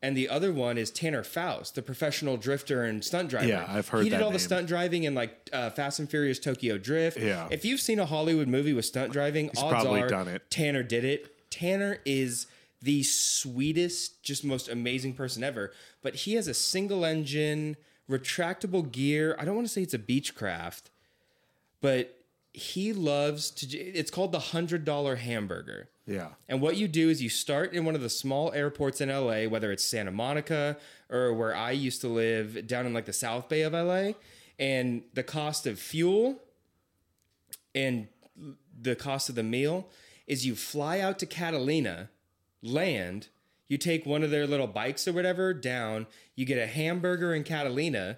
[0.01, 3.47] And the other one is Tanner Foust, the professional drifter and stunt driver.
[3.47, 6.37] Yeah, I've heard He did all the stunt driving in like uh, Fast and Furious
[6.37, 7.17] Tokyo Drift.
[7.17, 7.47] Yeah.
[7.49, 10.43] If you've seen a Hollywood movie with stunt driving, odds probably are done it.
[10.51, 11.49] Tanner did it.
[11.49, 12.45] Tanner is
[12.81, 15.71] the sweetest, just most amazing person ever.
[16.03, 17.75] But he has a single engine,
[18.09, 19.35] retractable gear.
[19.39, 20.83] I don't want to say it's a Beechcraft,
[21.81, 22.17] but
[22.53, 23.77] he loves to.
[23.77, 25.89] It's called the hundred dollar hamburger.
[26.07, 26.29] Yeah.
[26.47, 29.43] And what you do is you start in one of the small airports in LA,
[29.43, 30.77] whether it's Santa Monica
[31.09, 34.11] or where I used to live down in like the South Bay of LA.
[34.59, 36.39] And the cost of fuel
[37.73, 38.07] and
[38.79, 39.87] the cost of the meal
[40.27, 42.09] is you fly out to Catalina,
[42.61, 43.27] land,
[43.67, 47.43] you take one of their little bikes or whatever down, you get a hamburger in
[47.43, 48.17] Catalina,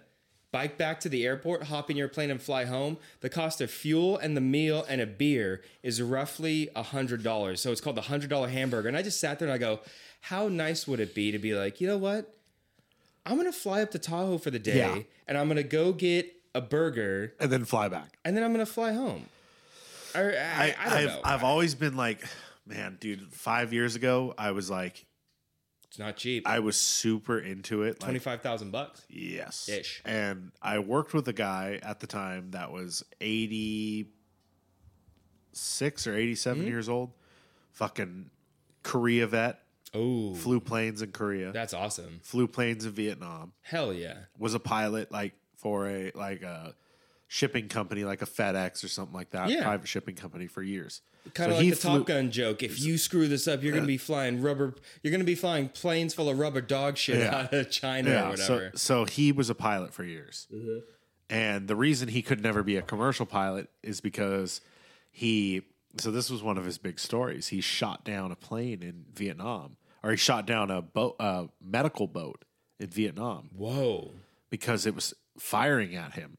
[0.51, 2.97] bike back to the airport, hop in your plane and fly home.
[3.21, 7.61] The cost of fuel and the meal and a beer is roughly a hundred dollars.
[7.61, 8.87] So it's called the hundred dollar hamburger.
[8.87, 9.79] And I just sat there and I go,
[10.21, 12.33] how nice would it be to be like, you know what?
[13.25, 14.99] I'm gonna fly up to Tahoe for the day Yeah.
[15.27, 18.17] and I'm gonna go get a burger And then fly back.
[18.25, 19.25] and then I'm gonna fly home.
[20.15, 21.19] I, I, I, have.
[21.23, 22.23] I've always been like,
[22.65, 23.31] man, dude.
[23.33, 25.05] Five years ago, I was like,
[25.97, 26.47] it's not cheap.
[26.47, 27.99] I was super into it.
[27.99, 29.01] Twenty five thousand bucks.
[29.09, 30.03] yes, Ish.
[30.05, 34.11] And I worked with a guy at the time that was eighty
[35.53, 36.61] six or eighty Hmm?
[36.67, 37.11] years old.
[37.73, 38.29] Fucking
[38.83, 39.59] Korea vet.
[39.93, 41.51] Oh, Flew planes in Korea.
[41.51, 42.19] that's awesome.
[42.21, 43.53] flew planes in Vietnam.
[43.61, 44.17] Hell yeah.
[44.37, 46.75] Was a pilot like for a like a
[47.27, 49.49] shipping company like a FedEx or something like that.
[49.49, 49.63] Yeah.
[49.63, 51.01] Private shipping company for years.
[51.33, 52.63] Kind of So like he the flew- Top Gun joke.
[52.63, 54.75] If you screw this up, you're gonna be flying rubber.
[55.03, 57.35] You're gonna be flying planes full of rubber dog shit Yeah.
[57.35, 60.79] out of China or Yeah, so so he was a pilot for years, Mm-hmm.
[61.29, 64.61] and the reason he could never be a commercial pilot is because
[65.11, 65.63] he.
[65.99, 67.47] So this was one of his big stories.
[67.47, 72.05] He shot down a plane in Vietnam, or he shot down a boat, a medical
[72.07, 72.45] boat
[72.79, 74.11] in Vietnam Whoa.
[74.51, 76.37] because it was firing at him.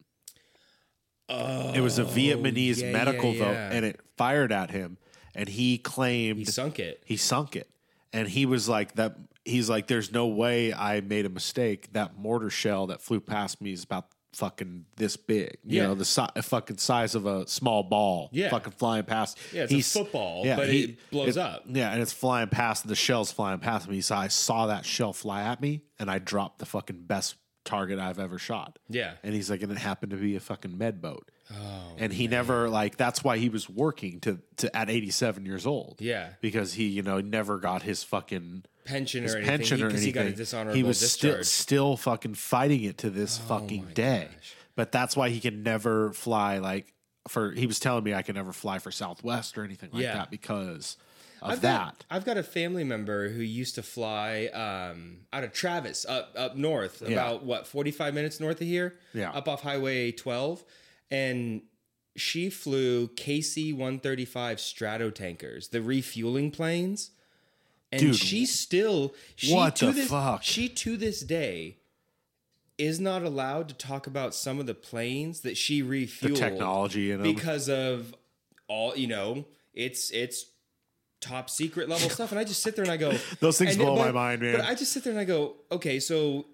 [1.28, 3.70] It was a oh, Vietnamese Oh, yeah, medical yeah, vote, yeah.
[3.72, 4.98] and it fired at him,
[5.34, 7.02] and he claimed He sunk it.
[7.04, 7.68] he sunk it
[8.12, 12.16] and he was like that he's like there's no way i made a mistake that
[12.18, 15.88] mortar shell that flew past me is about fucking this big you Yeah.
[15.88, 18.48] know the si- fucking size of a small ball Yeah.
[18.50, 21.64] fucking flying past Yeah, it's a football, but it blows up.
[21.66, 25.12] yeah and it's flying past the shell's flying past me so i saw that shell
[25.12, 27.36] fly at me and i dropped the fucking best
[27.68, 29.12] target i've ever shot Yeah.
[29.22, 32.26] and he's like and it happened to be a fucking med boat Oh, and he
[32.28, 36.28] never like that's why he was working to to at 87 years old Yeah.
[36.40, 40.04] because he you know never got his fucking pension his or anything pension or anything.
[40.06, 41.40] he got a dishonorable He was still discharge.
[41.40, 44.28] Oh still fucking fighting it to this oh fucking day.
[44.76, 46.92] But that's why he can never fly like
[47.28, 47.50] for.
[47.52, 50.14] He was telling me I can never fly for Southwest or anything like Yeah.
[50.14, 50.96] that because
[51.42, 51.84] of I've that.
[51.84, 56.32] Got, I've got a family member who used to fly um, out of Travis up
[56.36, 59.30] up north, about what forty five minutes north of here, Yeah.
[59.30, 60.64] up off Highway twelve,
[61.10, 61.62] and
[62.16, 67.10] she flew KC one thirty five Stratotankers, the refueling planes,
[67.92, 70.42] and Dude, she still she what to the this, fuck?
[70.42, 71.76] She to this day
[72.76, 77.10] is not allowed to talk about some of the planes that she the refueled technology
[77.10, 78.14] and because of
[78.68, 80.46] all you know it's it's
[81.20, 83.10] top secret level stuff and i just sit there and i go
[83.40, 84.56] Those things and- blow my mind, man.
[84.56, 86.46] but i just sit there and i go okay so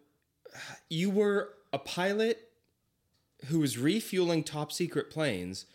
[0.89, 2.49] you were a pilot
[3.47, 5.67] who was refueling top secret planes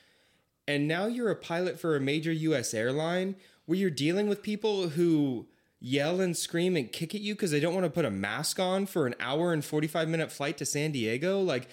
[0.68, 3.36] and now you're a pilot for a major us airline
[3.66, 5.46] where you're dealing with people who
[5.80, 8.60] yell and scream and kick at you because they don't want to put a mask
[8.60, 11.68] on for an hour and 45 minute flight to san diego like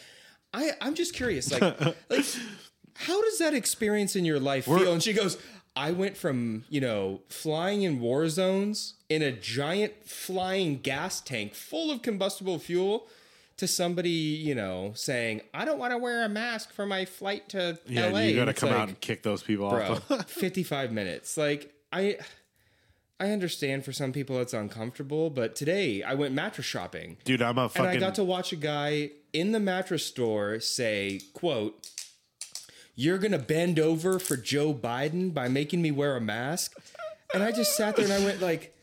[0.54, 1.60] I, I'm just curious, like,
[2.08, 2.24] like,
[2.94, 4.92] how does that experience in your life feel?
[4.92, 5.36] And she goes,
[5.76, 11.54] I went from, you know, flying in war zones in a giant flying gas tank
[11.54, 13.06] full of combustible fuel
[13.58, 17.50] to somebody, you know, saying, I don't want to wear a mask for my flight
[17.50, 18.20] to yeah, LA.
[18.20, 20.26] you got to come like, out and kick those people bro, off.
[20.30, 21.36] 55 minutes.
[21.36, 22.18] Like, I.
[23.18, 27.56] I understand for some people it's uncomfortable, but today I went mattress shopping Dude, I'm
[27.56, 27.86] a and.
[27.86, 31.88] I got to watch a guy in the mattress store say, "quote
[32.96, 36.72] You're gonna bend over for Joe Biden by making me wear a mask,"
[37.34, 38.74] and I just sat there and I went like,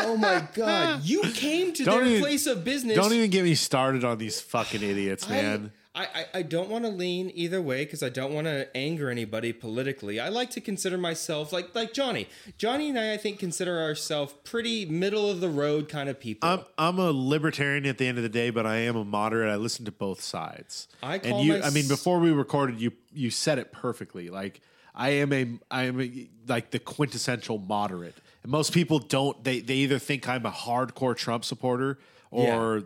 [0.00, 3.44] "Oh my god, you came to Don't their even- place of business." don't even get
[3.44, 5.72] me started on these fucking idiots, man.
[5.72, 9.08] I, I, I don't want to lean either way because I don't want to anger
[9.08, 10.20] anybody politically.
[10.20, 12.28] I like to consider myself like like Johnny.
[12.58, 16.46] Johnny and I, I think, consider ourselves pretty middle of the road kind of people.
[16.46, 19.50] I'm I'm a libertarian at the end of the day, but I am a moderate.
[19.50, 20.86] I listen to both sides.
[21.02, 21.62] I call and you.
[21.62, 24.28] I mean, before we recorded, you you said it perfectly.
[24.28, 24.60] Like
[24.94, 28.16] I am a I am a, like the quintessential moderate.
[28.42, 29.42] And most people don't.
[29.42, 31.98] They they either think I'm a hardcore Trump supporter
[32.30, 32.76] or.
[32.76, 32.82] Yeah,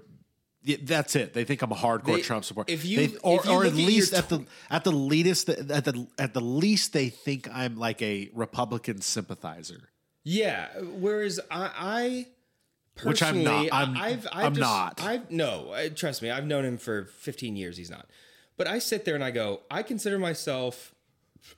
[0.83, 1.33] that's it.
[1.33, 2.73] They think I'm a hardcore They- Trump supporter.
[2.73, 4.93] if you- They- or, if you or at at least tw- at the at the
[4.93, 9.89] least at the at the least they think I'm like a Republican sympathizer.
[10.23, 10.69] Yeah.
[10.81, 12.27] Whereas I,
[13.01, 13.73] I Which I'm not.
[13.73, 15.01] I'm- I've, I've I'm just- not.
[15.03, 15.75] I've no.
[15.97, 16.31] Trust me.
[16.31, 17.77] I've known him for 15 years.
[17.79, 18.07] He's not.
[18.59, 19.63] But I sit there and I go.
[19.71, 20.95] I consider myself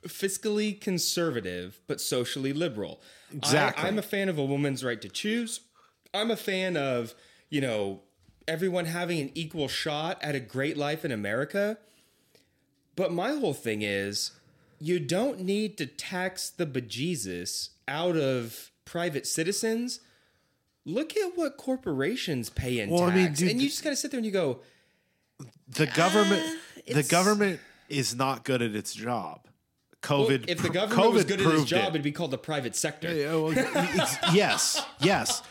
[0.07, 3.01] fiscally conservative but socially liberal.
[3.33, 3.83] Exactly.
[3.83, 5.59] I, I'm a fan of a woman's right to choose.
[6.13, 7.13] I'm a fan of
[7.49, 8.01] you know
[8.47, 11.77] everyone having an equal shot at a great life in America.
[12.95, 14.31] But my whole thing is
[14.79, 19.99] you don't need to tax the bejesus out of private citizens.
[20.85, 24.11] Look at what corporations pay in Well, I mean, dude, and you just gotta sit
[24.11, 24.59] there and you go,
[25.67, 26.43] the government
[26.89, 29.47] uh, the government is not good at its job.
[30.01, 30.27] COVID.
[30.27, 31.89] well, if the pr- government was COVID good at its job, it.
[31.89, 33.13] it'd be called the private sector.
[33.13, 33.53] Yeah, well,
[34.33, 35.41] yes, yes.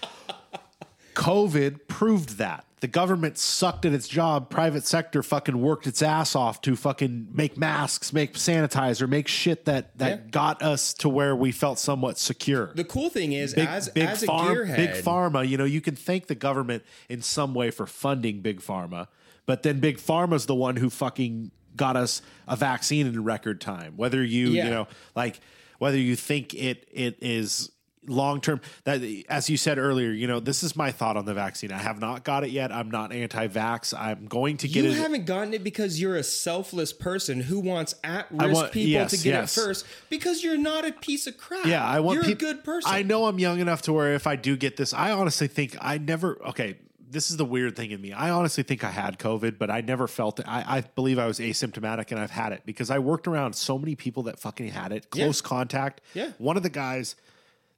[1.14, 4.50] COVID proved that the government sucked at its job.
[4.50, 9.66] Private sector fucking worked its ass off to fucking make masks, make sanitizer, make shit
[9.66, 10.30] that that Yeah.
[10.32, 12.72] got us to where we felt somewhat secure.
[12.74, 15.48] The cool thing is, big, as big as a farm, gearhead, big pharma.
[15.48, 19.06] You know, you can thank the government in some way for funding big pharma,
[19.46, 23.92] but then big pharma's the one who fucking got us a vaccine in record time.
[23.96, 24.64] Whether you, Yeah.
[24.64, 25.38] you know, like
[25.78, 27.70] whether you think it it is
[28.06, 31.34] long term that as you said earlier you know this is my thought on the
[31.34, 34.90] vaccine i have not got it yet i'm not anti-vax i'm going to get you
[34.90, 38.90] it you haven't gotten it because you're a selfless person who wants at-risk want- people
[38.90, 39.56] yes, to get yes.
[39.56, 41.66] it first because you're not a piece of crap.
[41.66, 42.90] Yeah, I want you're peop- a good person.
[42.90, 45.76] I know I'm young enough to where if I do get this, I honestly think
[45.80, 46.38] I never.
[46.48, 46.76] Okay,
[47.10, 48.12] this is the weird thing in me.
[48.12, 50.46] I honestly think I had COVID, but I never felt it.
[50.48, 53.78] I, I believe I was asymptomatic and I've had it because I worked around so
[53.78, 56.00] many people that fucking had it, close contact.
[56.14, 56.32] Yeah.
[56.38, 57.16] One of the guys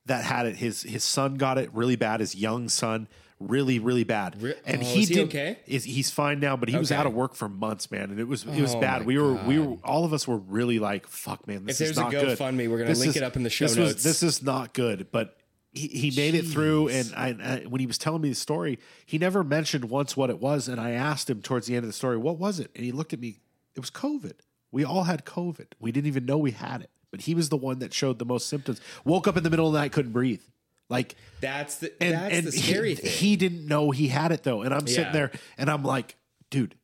[0.07, 2.21] that had it, his his son got it really bad.
[2.21, 3.09] His young son
[3.41, 4.41] really, really bad.
[4.41, 5.25] Re- and oh, he is he did.
[5.29, 5.59] okay?
[5.67, 8.29] Is he's fine now, but he was out of work for months, man, and it
[8.29, 9.05] was it was Oh, bad.
[9.07, 11.97] We were we were all of us were really like, fuck, man, this If is
[11.97, 12.39] there's a not good.
[12.39, 14.03] GoFundMe, we're gonna This link is- it up in the show this was- notes.
[14.03, 15.37] this is not good, but.
[15.77, 18.79] He, he made it through, and I, I, when he was telling me the story,
[19.07, 20.69] he never mentioned once what it was.
[20.69, 22.93] And I asked him towards the end of the story, "What was it?" And he
[22.93, 23.41] looked at me.
[23.75, 24.35] It was COVID.
[24.71, 25.67] We all had COVID.
[25.81, 28.25] We didn't even know we had it, but he was the one that showed the
[28.25, 28.81] most symptoms.
[29.05, 30.43] Woke up in the middle of the night, couldn't breathe.
[30.89, 33.11] Like That's the and, that's and the scary he, thing.
[33.13, 34.63] he didn't know he had it though.
[34.63, 34.95] And I'm Yeah.
[34.95, 36.17] sitting there and I'm like,
[36.51, 36.75] dude,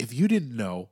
[0.00, 0.88] if you didn't know,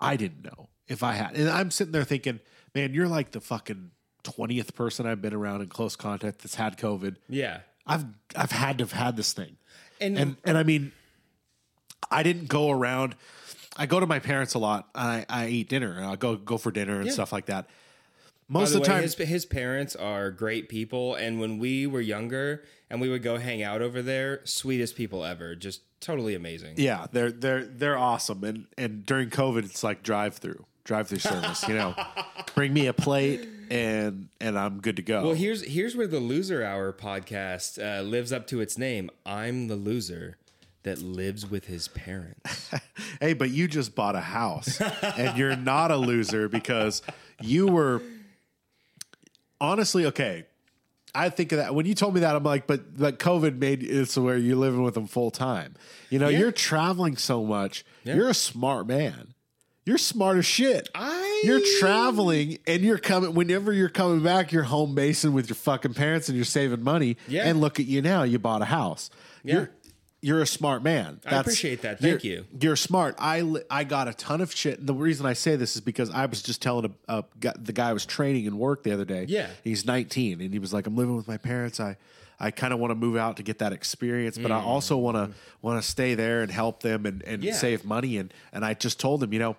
[0.00, 1.36] I didn't know if I had.
[1.36, 2.40] And I'm sitting there thinking,
[2.74, 3.90] man, you're like the fucking
[4.24, 7.16] 20th person I've been around in close contact that's had COVID.
[7.28, 7.60] yeah.
[7.86, 8.04] I've
[8.34, 9.56] I've had to have had this thing.
[10.00, 10.92] And, And and I mean,
[12.10, 13.14] I didn't go around.
[13.76, 14.88] I go to my parents a lot.
[14.94, 16.02] I I eat dinner.
[16.04, 17.12] I go go for dinner and Yeah.
[17.12, 17.68] stuff like that.
[18.48, 21.14] Most the of the way, time, his, his parents are great people.
[21.14, 25.24] And when we were younger and we would go hang out over there, sweetest people
[25.24, 25.54] ever.
[25.54, 26.74] Just totally amazing.
[26.78, 31.18] Yeah, they're they're they're awesome, and and during COVID, it's like drive through drive through
[31.18, 31.68] service.
[31.68, 31.94] You know,
[32.54, 35.22] bring me a plate, and and I'm good to go.
[35.22, 39.10] Well, here's here's where the Loser Hour podcast uh, lives up to its name.
[39.26, 40.38] I'm the loser
[40.84, 42.70] that lives with his parents.
[43.20, 47.02] hey, but you just bought a house, and you're not a loser because
[47.42, 48.00] you were
[49.60, 50.44] honestly okay.
[51.14, 53.82] I think of that when you told me that I'm like, but but COVID made
[53.82, 55.74] it so where you're living with them full time.
[56.10, 56.38] You know, Yeah.
[56.40, 57.84] you're traveling so much.
[58.04, 59.34] You're a smart man.
[59.86, 60.90] You're smart as shit.
[60.94, 65.56] I You're traveling and you're coming whenever you're coming back, you're home basing with your
[65.56, 67.16] fucking parents and you're saving money.
[67.26, 67.44] Yeah.
[67.48, 69.08] And look at you now, you bought a house.
[69.44, 69.54] Yeah.
[69.54, 69.70] You're
[70.20, 71.20] you're a smart man.
[71.24, 72.00] I appreciate that.
[72.00, 72.46] Thank you're- you.
[72.60, 73.14] You're smart.
[73.18, 74.84] I I got a ton of shit.
[74.86, 77.90] The reason I say this is because I was just telling a, a the guy
[77.90, 79.26] I was training in work the other day.
[79.28, 79.48] Yeah.
[79.64, 81.78] he's 19 and he was like, "I'm living with my parents.
[81.80, 81.96] I
[82.40, 85.16] I kind of want to move out to get that experience, but I also want
[85.16, 87.46] to want to stay there and help them and and Mm.
[87.46, 87.54] Yeah.
[87.54, 89.56] save money." And and I just told him, you know.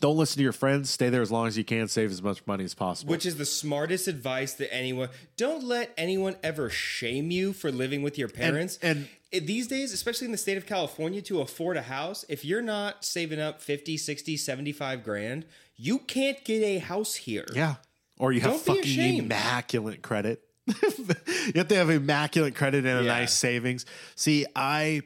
[0.00, 0.90] Don't listen to your friends.
[0.90, 1.88] Stay there as long as you can.
[1.88, 3.10] Save as much money as possible.
[3.10, 5.08] Which is the smartest advice that anyone.
[5.36, 8.78] Don't let anyone ever shame you for living with your parents.
[8.80, 12.44] and- It- these days, especially in the state of California, to afford a house, if
[12.44, 15.44] you're not saving up 50, 60, 75 grand,
[15.76, 17.46] you can't get a house here.
[17.54, 17.76] Yeah.
[18.18, 20.42] Or you have Don't fucking immaculate credit.
[20.66, 23.08] you have to have immaculate credit and a Yeah.
[23.20, 23.86] nice savings.
[24.16, 25.02] See, I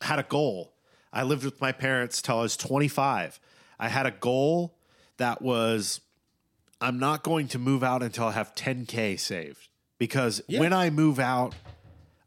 [0.00, 0.72] had a goal.
[1.12, 3.38] I lived with my parents till I was 25.
[3.78, 4.76] I had a goal
[5.18, 6.00] that was
[6.80, 9.68] I'm not going to move out until I have 10K saved.
[9.98, 11.54] Because when I move out,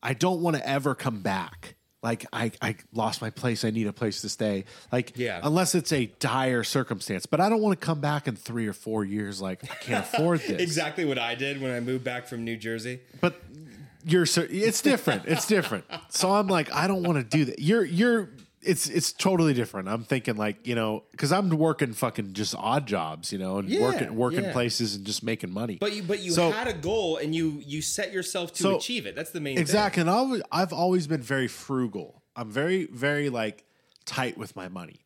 [0.06, 1.76] I don't want to ever come back.
[2.04, 3.66] Like I, I lost my place.
[3.66, 4.66] I need a place to stay.
[4.92, 5.40] Like Yeah.
[5.42, 7.26] unless it's a dire circumstance.
[7.26, 9.42] But I don't want to come back in three or four years.
[9.42, 10.62] Like I can't afford this.
[10.62, 13.00] Exactly what I did when I moved back from New Jersey.
[13.22, 13.42] But
[14.06, 15.24] you're it's different.
[15.26, 15.86] It's different.
[16.10, 17.58] So I'm like, I don't want to do that.
[17.58, 18.30] You're you're
[18.66, 19.88] it's it's totally different.
[19.88, 23.70] I'm thinking like, you know, because I'm working fucking just odd jobs, you know, and
[23.70, 24.52] Yeah, working working yeah.
[24.54, 25.78] places and just making money.
[25.80, 28.76] But you, but you So- had a goal and you you set yourself to So-
[28.78, 29.16] achieve it.
[29.16, 29.62] That's the main thing.
[29.62, 30.02] Exactly.
[30.02, 32.24] And I've, I've always been very frugal.
[32.36, 33.66] I'm very, very like
[34.06, 35.02] tight with my money.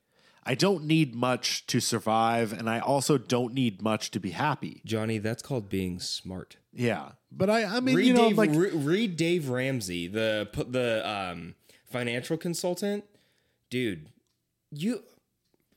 [0.46, 4.70] I don't need much to survive, and I also don't need much to be happy.
[4.76, 4.82] thing.
[4.86, 5.18] Johnny.
[5.20, 6.56] That's called being smart.
[6.74, 7.10] Yeah.
[7.32, 11.08] But I, I mean, Read you know, Dave, like, re- read Dave Ramsey, the the
[11.08, 11.54] um,
[11.92, 13.04] financial consultant.
[13.70, 14.10] Dude,
[14.72, 15.04] you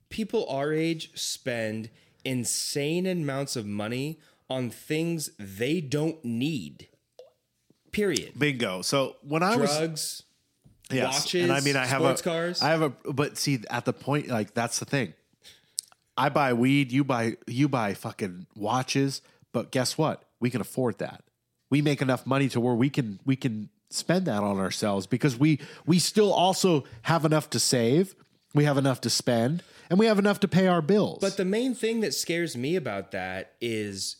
[0.08, 1.90] people our age spend
[2.24, 4.18] insane amounts of money
[4.48, 6.88] on things they don't need.
[7.90, 8.38] Period.
[8.38, 8.80] bingo.
[8.82, 10.22] So when I was, Drugs.
[10.90, 12.62] yes, watches, and I mean, I have sports a, cars.
[12.62, 15.12] I have a, but see, at the point, like, that's the thing.
[16.16, 19.20] I buy weed, you buy, you buy fucking watches,
[19.52, 20.22] but guess what?
[20.40, 21.22] We can afford that.
[21.70, 25.36] We make enough money to where we can, we can spend that on ourselves because
[25.38, 28.14] we, we still also have enough to save.
[28.54, 31.18] We have enough to spend and we have enough to pay our bills.
[31.20, 34.16] But the main thing that scares me about that is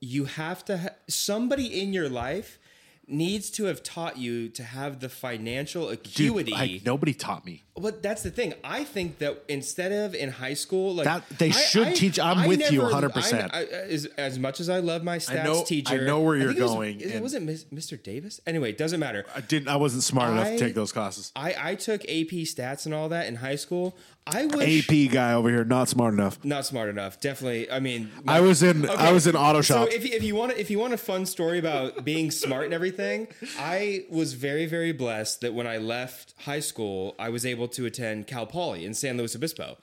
[0.00, 2.58] you have to ha- somebody in your life
[3.06, 6.82] needs to have taught you to have the financial Dude, acuity.
[6.84, 7.62] nobody taught me.
[7.78, 8.54] But that's the thing.
[8.64, 12.38] I think that instead of in high school, like That- they should I- teach- I'm
[12.38, 13.50] I with you 100%.
[13.52, 16.36] I- I- as, as much as I love my stats know- teacher, I know where
[16.36, 16.56] you're going.
[16.56, 18.02] it was- going, is- and- was it Mr.
[18.02, 18.40] Davis?
[18.46, 19.26] Anyway, it doesn't matter.
[19.34, 21.32] I didn't, I wasn't smart enough to take those classes.
[21.36, 23.94] I, I took AP stats and all that in high school.
[24.28, 26.44] I wish AP guy over here, not smart enough.
[26.44, 27.20] not smart enough.
[27.20, 27.70] Definitely.
[27.70, 29.88] I mean, I was in, I was in auto shop.
[29.88, 32.74] So if if you want if you want a fun story about being smart and
[32.74, 37.65] everything, I was very very blessed that when I left high school, I was able
[37.68, 39.78] to attend Cal Poly in San Luis Obispo.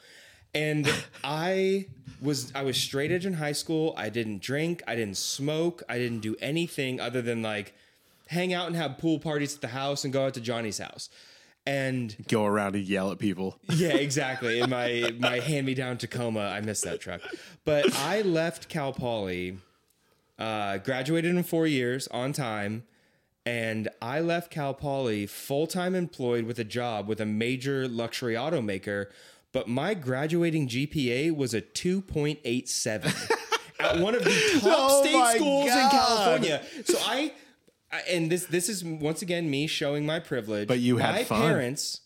[0.54, 0.92] And
[1.24, 1.88] I
[2.22, 3.94] was I was straight edge in high school.
[3.98, 7.74] I didn't drink, I didn't smoke, I didn't do anything other than like
[8.28, 11.10] hang out and have pool parties at the house and go out to Johnny's house.
[11.66, 13.57] And Go around and yell at people.
[13.70, 14.60] yeah, exactly.
[14.60, 17.22] In my my hand me down Tacoma, I missed that truck.
[17.64, 19.60] But I left Cal Poly,
[20.38, 22.84] uh, graduated in four years on time,
[23.45, 28.36] and I left Cal Poly full time employed with a job with a major luxury
[28.36, 29.07] automaker.
[29.52, 33.11] But my graduating GPA was a two point eight seven
[33.80, 36.61] at one of the top Oh state schools in California.
[36.86, 37.34] So I.
[37.91, 40.68] I- And this this is once again me showing my privilege.
[40.68, 41.41] But you had my fun.
[41.41, 42.02] parents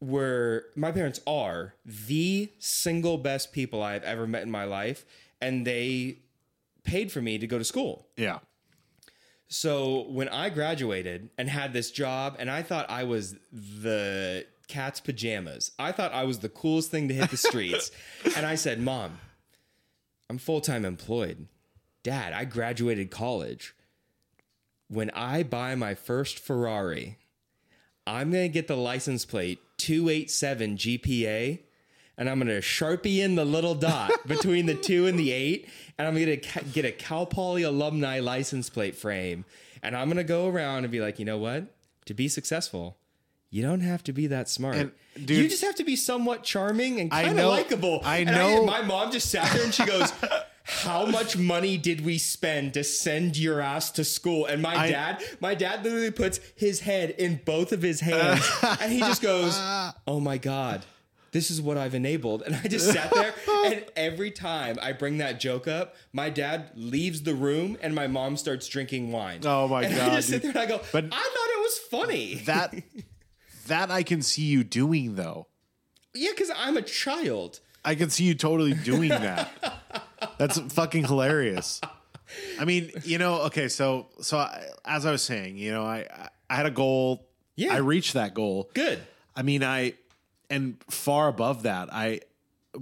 [0.00, 5.04] were my parents are the single best people I've ever met in my life,
[5.40, 6.18] and they
[6.84, 8.06] paid for me to go to school.
[8.16, 8.38] Yeah.
[9.48, 15.00] So when I graduated and had this job, and I thought I was the cat's
[15.00, 17.90] pajamas, I thought I was the coolest thing to hit the streets.
[18.36, 19.18] and I said, Mom,
[20.28, 21.46] I'm full time employed.
[22.02, 23.74] Dad, I graduated college.
[24.88, 27.18] When I buy my first Ferrari,
[28.06, 31.60] I'm going to get the license plate 287 GPA
[32.18, 35.68] and I'm going to sharpie in the little dot between the 2 and the 8
[35.98, 39.44] and I'm going to get a Cal Poly alumni license plate frame
[39.82, 41.64] and I'm going to go around and be like, "You know what?
[42.06, 42.96] To be successful,
[43.50, 44.76] you don't have to be that smart.
[44.76, 48.30] And, you just have to be somewhat charming and I kind of likable." I And
[48.32, 50.12] know- my mom just sat there and she goes,
[50.64, 54.90] "How much money did we spend to send your ass to school?" And my I-
[54.90, 58.44] dad, my dad literally puts his head in both of his hands
[58.80, 59.54] and he just goes,
[60.08, 60.84] "Oh my god."
[61.32, 62.42] This is what I've enabled.
[62.46, 63.34] And I just sat there
[63.66, 68.06] and every time I bring that joke up, my dad leaves the room and my
[68.06, 69.40] mom starts drinking wine.
[69.44, 71.60] Oh my and God, I just sit there and I go, But- I thought it
[71.60, 72.34] was funny.
[72.46, 72.74] That
[73.66, 75.46] that I can see you doing though.
[76.14, 77.60] yeah, because I'm a child.
[77.84, 79.50] I can see you totally doing that.
[80.38, 81.80] That's fucking hilarious.
[82.60, 86.06] I mean, you know, okay, so so I, as I was saying, you know, I
[86.50, 87.26] I had a goal.
[87.56, 87.74] Yeah.
[87.74, 88.70] I reached that goal.
[88.74, 89.00] Good.
[89.36, 89.94] I mean, I
[90.50, 92.20] and far above that, I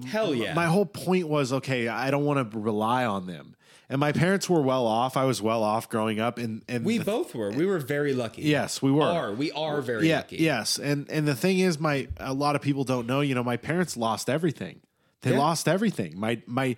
[0.06, 0.52] Hell yeah.
[0.55, 3.55] my whole point was okay, I don't want to rely on them.
[3.88, 5.16] And my parents were well off.
[5.16, 7.51] I was well off growing up and and we the- both were.
[7.52, 8.43] We were very lucky.
[8.43, 9.05] yes, we were.
[9.05, 9.32] Are.
[9.32, 10.36] We are very yeah, lucky.
[10.38, 10.78] yes.
[10.78, 13.56] And and the thing is my a lot of people don't know, you know, my
[13.56, 14.80] parents lost everything.
[15.22, 15.38] They Yeah.
[15.38, 16.18] lost everything.
[16.18, 16.74] My my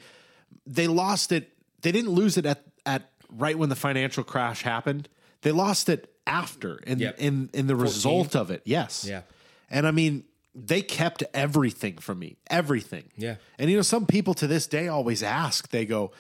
[0.67, 1.51] they lost it.
[1.81, 5.09] They didn't lose it at at right when the financial crash happened.
[5.41, 7.15] They lost it after in Yep.
[7.19, 8.61] in in the result of it.
[8.67, 9.07] Yes.
[9.09, 9.23] Yeah.
[9.71, 10.25] And I mean,
[10.67, 12.37] they kept everything from me.
[12.51, 13.05] Everything.
[13.17, 13.37] Yeah.
[13.59, 16.11] And you know, some people to this day always ask, they go,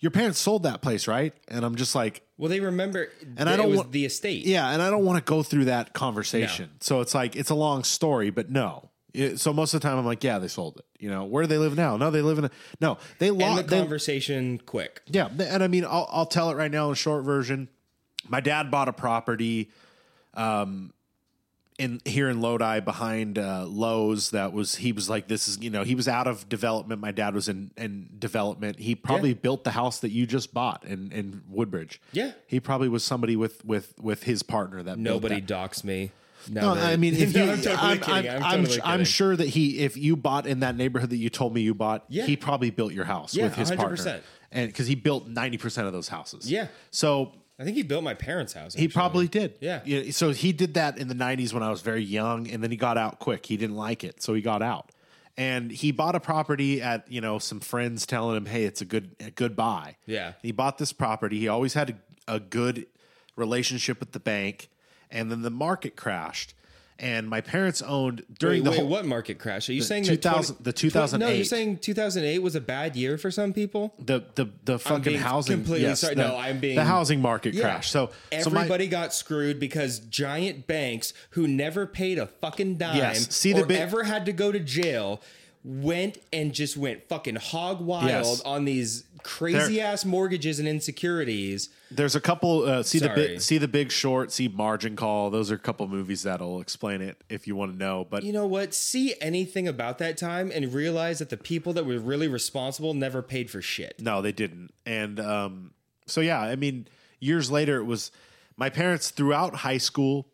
[0.00, 1.32] Your parents sold that place, right?
[1.48, 4.44] And I'm just like, Well, they remember and I don't it was want the estate.
[4.46, 6.70] Yeah, and I don't want to go through that conversation.
[6.80, 8.90] So it's like it's a long story, but no.
[9.14, 10.84] It- so most of the time I'm like, yeah, they sold it.
[10.98, 11.96] You know, where do they live now?
[11.96, 12.50] No, they live in a
[12.80, 12.98] no.
[13.18, 13.68] They the lost.
[13.68, 15.00] They, conversation quick.
[15.06, 17.68] yeah, and I mean, I'll, I'll tell it right now in a short version.
[18.28, 19.70] My dad bought a property,
[20.34, 20.92] um,
[21.78, 24.30] in here in Lodi behind uh, Lowe's.
[24.30, 27.00] That was he was like, this is you know he was out of development.
[27.00, 28.78] My dad was in in development.
[28.80, 29.36] He probably Yeah.
[29.42, 32.00] built the house that you just bought in in Woodbridge.
[32.12, 32.32] Yeah.
[32.46, 36.10] he probably was somebody with with with his partner that built Nobody docks me.
[36.50, 38.30] No, I mean, if no, you, I'm totally I'm, kidding.
[38.30, 41.28] I'm, I'm, totally I'm sure that he, if you bought in that neighborhood that you
[41.30, 42.24] told me you bought, Yeah.
[42.26, 44.20] he probably built your house Yeah, with his partner, 100%.
[44.52, 46.50] and because he built ninety percent of those houses.
[46.50, 46.68] Yeah.
[46.90, 48.74] so I think he built my parents' house.
[48.74, 49.54] he probably did.
[49.60, 50.10] Yeah.
[50.12, 52.76] So he did that in the '90s when I was very young, and then he
[52.76, 53.46] got out quick.
[53.46, 54.90] He didn't like it, so he got out,
[55.36, 58.84] and he bought a property at you know some friends telling him, "Hey, it's a
[58.84, 60.34] good a good buy." Yeah.
[60.42, 61.40] He bought this property.
[61.40, 61.98] He always had
[62.28, 62.86] a, a good
[63.34, 64.68] relationship with the bank,
[65.10, 66.54] and then the market crashed.
[67.00, 69.68] And my parents owned during Wait, the wait, whole what market crash?
[69.68, 73.16] Are you saying 2000 that the tw- No, you're saying 2008 was a bad year
[73.16, 73.94] for some people.
[74.00, 76.16] the the the fucking housing completely yes, sorry.
[76.16, 77.62] the, No, I'm being- the housing market Yeah.
[77.62, 77.90] crash.
[77.90, 78.10] So
[78.40, 83.32] so my- Everybody got screwed because giant banks who never paid a fucking dime Yes.
[83.32, 85.20] See the or ever had to go to jail
[85.64, 88.40] went and just went fucking hog wild Yes.
[88.42, 91.68] on these crazy ass mortgages and insecurities.
[91.90, 92.64] There's a couple.
[92.64, 93.26] Uh, see the Sorry.
[93.28, 95.30] big, see the Big Short, see Margin Call.
[95.30, 98.06] Those are a couple movies that'll explain it if you want to know.
[98.08, 98.72] But You know what?
[98.74, 103.20] See anything about that time and realize that the people that were really responsible never
[103.22, 104.00] paid for shit.
[104.00, 104.72] no, they didn't.
[104.86, 105.72] And um,
[106.06, 106.86] so yeah, I mean,
[107.20, 108.10] years later, it was
[108.56, 110.28] my parents throughout high school.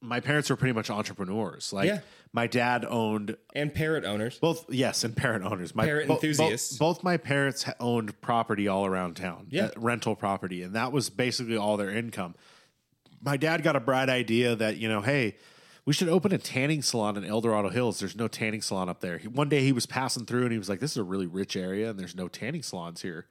[0.00, 1.72] My parents were pretty much entrepreneurs.
[1.72, 2.00] Like Yeah.
[2.32, 4.38] My dad owned And parrot owners.
[4.38, 4.64] both.
[4.72, 5.74] Yes, and parent owners.
[5.74, 6.78] My Parrot bo- bo- enthusiasts.
[6.78, 9.46] both my parents owned property all around town.
[9.50, 9.66] Yeah.
[9.66, 12.34] uh, rental property, and that was basically all their income.
[13.24, 15.36] my dad got a bright idea that you know, hey,
[15.84, 17.98] we should open a tanning salon in El Dorado Hills.
[17.98, 19.18] There's no tanning salon up there.
[19.18, 21.26] He- One day he was passing through and he was like, "This is a really
[21.26, 23.26] rich area and there's no tanning salons here."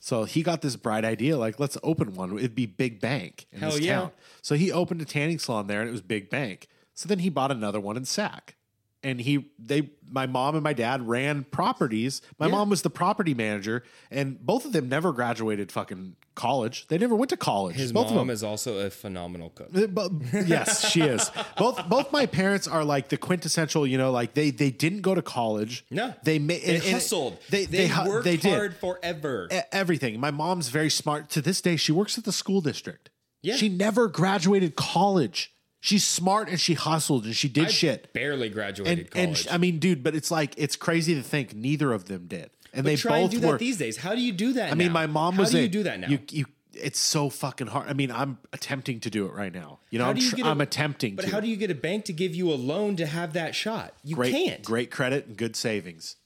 [0.00, 2.36] So he got this bright idea, like let's open one.
[2.36, 4.00] It'd be Big Bank in Hell this yeah.
[4.00, 4.10] town.
[4.42, 6.66] So he opened a tanning salon there, and it was Big Bank.
[6.94, 8.56] So then he bought another one in Sac,
[9.02, 12.22] and he they my mom and my dad ran properties.
[12.38, 16.86] My mom was the property manager, and both of them never graduated fucking college.
[16.88, 17.76] They never went to college.
[17.76, 18.34] His both of mom them.
[18.34, 19.70] is also a phenomenal cook.
[19.76, 20.10] Uh, But
[20.46, 21.30] yes, she is.
[21.58, 23.86] Both both my parents are like the quintessential.
[23.86, 25.84] You know, like they they didn't go to college.
[25.90, 27.38] No, they made They hustled.
[27.50, 29.48] They they, hu- worked they did hard forever.
[29.52, 30.18] E- everything.
[30.20, 31.28] My mom's very smart.
[31.30, 33.10] To this day, she works at the school district.
[33.42, 33.56] Yeah.
[33.56, 35.53] she never graduated college.
[35.84, 38.10] She's smart and she hustled and she did I shit.
[38.14, 39.28] barely graduated And, college.
[39.28, 42.24] and sh- I mean, dude, but it's like it's crazy to think neither of them
[42.26, 43.52] did, and but they try both and do were.
[43.52, 43.98] that these days.
[43.98, 44.72] How do you do that?
[44.72, 45.48] I mean, my mom was.
[45.50, 46.08] How do a- you do that now?
[46.08, 47.86] You, you, it's so fucking hard.
[47.86, 49.80] I mean, I'm attempting to do it right now.
[49.90, 51.16] You know, I'm, you tr- a- I'm attempting.
[51.16, 51.30] But to.
[51.32, 53.92] how do you get a bank to give you a loan to have that shot?
[54.02, 54.62] You great, can't.
[54.62, 56.16] great credit and good savings.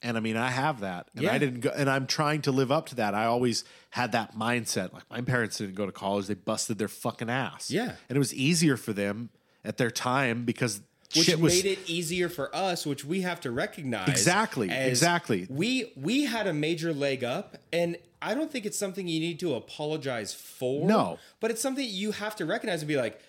[0.00, 1.32] And I mean, I have that, and Yeah.
[1.32, 3.14] I didn't go, and I'm trying to live up to that.
[3.14, 4.92] I always had that mindset.
[4.92, 7.68] Like my parents didn't go to college; they busted their fucking ass.
[7.70, 7.96] Yeah.
[8.08, 9.30] and it was easier for them
[9.64, 10.80] at their time because
[11.16, 14.08] which shit was made it easier for us, which we have to recognize.
[14.08, 15.46] Exactly, exactly.
[15.50, 19.40] We we had a major leg up, and I don't think it's something you need
[19.40, 20.86] to apologize for.
[20.86, 21.18] No.
[21.40, 23.20] but it's something you have to recognize and be like,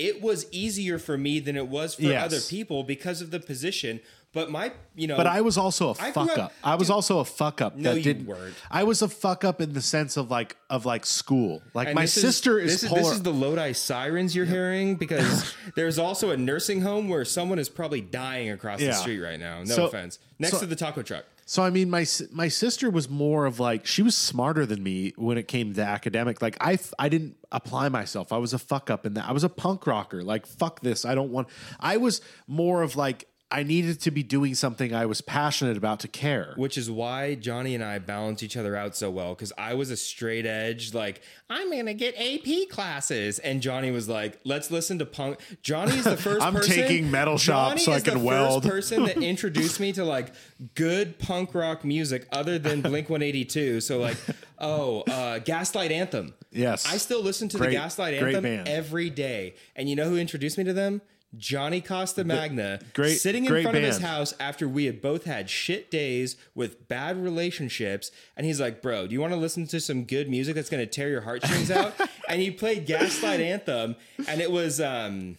[0.00, 2.24] it was easier for me than it was for Yes.
[2.24, 4.00] other people because of the position.
[4.34, 6.52] But my, you know, But I was also a I fuck up- up.
[6.62, 7.76] I was dude, also a fuck up.
[7.76, 8.26] No, that you didn't.
[8.26, 8.54] weren't.
[8.70, 11.62] I was a fuck up in the sense of like of like school.
[11.72, 13.02] Like And my this sister is, this is polar.
[13.02, 17.58] this is the Lodi sirens you're hearing because there's also a nursing home where someone
[17.58, 19.60] is probably dying across the street right now.
[19.62, 20.18] No So- offense.
[20.38, 21.24] Next so- to the taco truck.
[21.46, 25.14] So I mean, my my sister was more of like she was smarter than me
[25.16, 26.42] when it came to academic.
[26.42, 28.30] Like I I didn't apply myself.
[28.34, 29.26] I was a fuck up in that.
[29.26, 30.22] I was a punk rocker.
[30.22, 31.06] Like fuck this.
[31.06, 31.48] I don't want.
[31.80, 36.00] I was more of like I needed to be doing something I was passionate about
[36.00, 36.52] to care.
[36.56, 39.90] Which is why Johnny and I balance each other out so well because I was
[39.90, 43.38] a straight edge, like, I'm going to get AP classes.
[43.38, 45.38] And Johnny was like, let's listen to punk.
[45.62, 46.74] Johnny's the first I'm person.
[46.74, 48.64] taking metal shop Johnny so I is the can weld.
[48.64, 50.32] first person that introduced me to like
[50.74, 53.80] good punk rock music other than Blink 182.
[53.80, 54.18] So, like,
[54.58, 56.34] oh, uh, Gaslight Anthem.
[56.50, 56.84] Yes.
[56.86, 59.54] I still listen to Great- the Gaslight Anthem every day.
[59.74, 61.00] And you know who introduced me to them?
[61.36, 65.50] Johnny Costa Magna, great- sitting in front of his house after we had both had
[65.50, 69.80] shit days with bad relationships, and he's like, "Bro, do you want to listen to
[69.80, 71.94] some good music that's going to tear your heartstrings out?"
[72.28, 73.96] and he played Gaslight Anthem,
[74.26, 75.36] and it was um,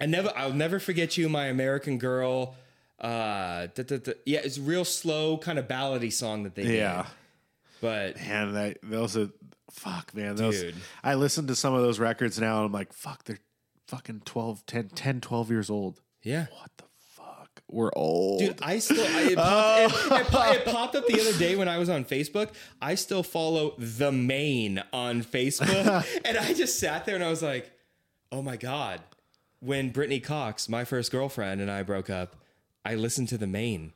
[0.00, 2.54] I never, I'll never forget you, my American girl.
[3.00, 4.12] Uh, da, da, da.
[4.24, 6.76] yeah, it's a real slow kind of ballady song that they did.
[6.76, 7.06] yeah.
[7.80, 9.28] but Man, that those are
[9.70, 10.36] fuck, man.
[10.36, 10.74] Those Dude.
[11.04, 13.38] I listen to some of those records now and I'm like, fuck, they're
[13.86, 16.00] fucking 12, 10, 10 12 years old.
[16.22, 17.62] yeah, What the fuck?
[17.70, 18.40] We're old.
[18.40, 21.68] Dude, I still I, it, popped, it, it it popped up the other day when
[21.68, 22.50] I was on Facebook.
[22.80, 27.42] I still follow the Maine on Facebook, and I just sat there and I was
[27.42, 27.70] like,
[28.30, 29.00] "Oh my god!"
[29.60, 32.36] When Brittany Cox, my first girlfriend, and I broke up,
[32.84, 33.92] I listened to the Maine,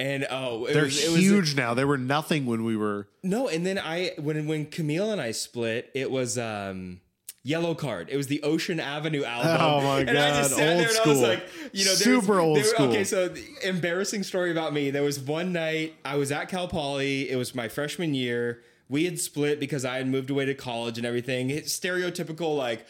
[0.00, 1.74] and oh, it They're was, it was huge now.
[1.74, 3.08] They were nothing when we were.
[3.22, 7.00] no, and then I when when Camille and I split, it was um
[7.48, 8.08] Yellowcard.
[8.08, 9.56] It was the Ocean Avenue album.
[9.60, 11.22] Oh my and I just God, sat there old and I was school.
[11.22, 12.86] like, you know, there's- Super old there- school.
[12.88, 14.90] Okay, so the embarrassing story about me.
[14.90, 17.30] There was one night I was at Cal Poly.
[17.30, 18.62] It was my freshman year.
[18.88, 21.50] We had split because I had moved away to college and everything.
[21.50, 22.86] It's stereotypical like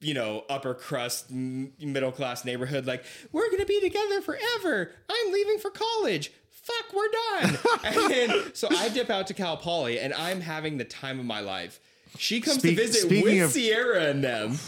[0.00, 4.90] you know, upper crust, middle class neighborhood, like, we're gonna be together forever.
[5.08, 6.30] I'm leaving for college.
[6.50, 7.58] Fuck, we're done.
[8.12, 11.40] and so I dip out to Cal Poly and I'm having the time of my
[11.40, 11.80] life.
[12.18, 14.58] She comes Speak- to visit with of- Sierra and them,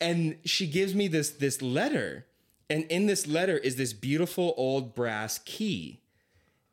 [0.00, 2.24] and she gives me this this letter.
[2.70, 6.00] And in this letter is this beautiful old brass key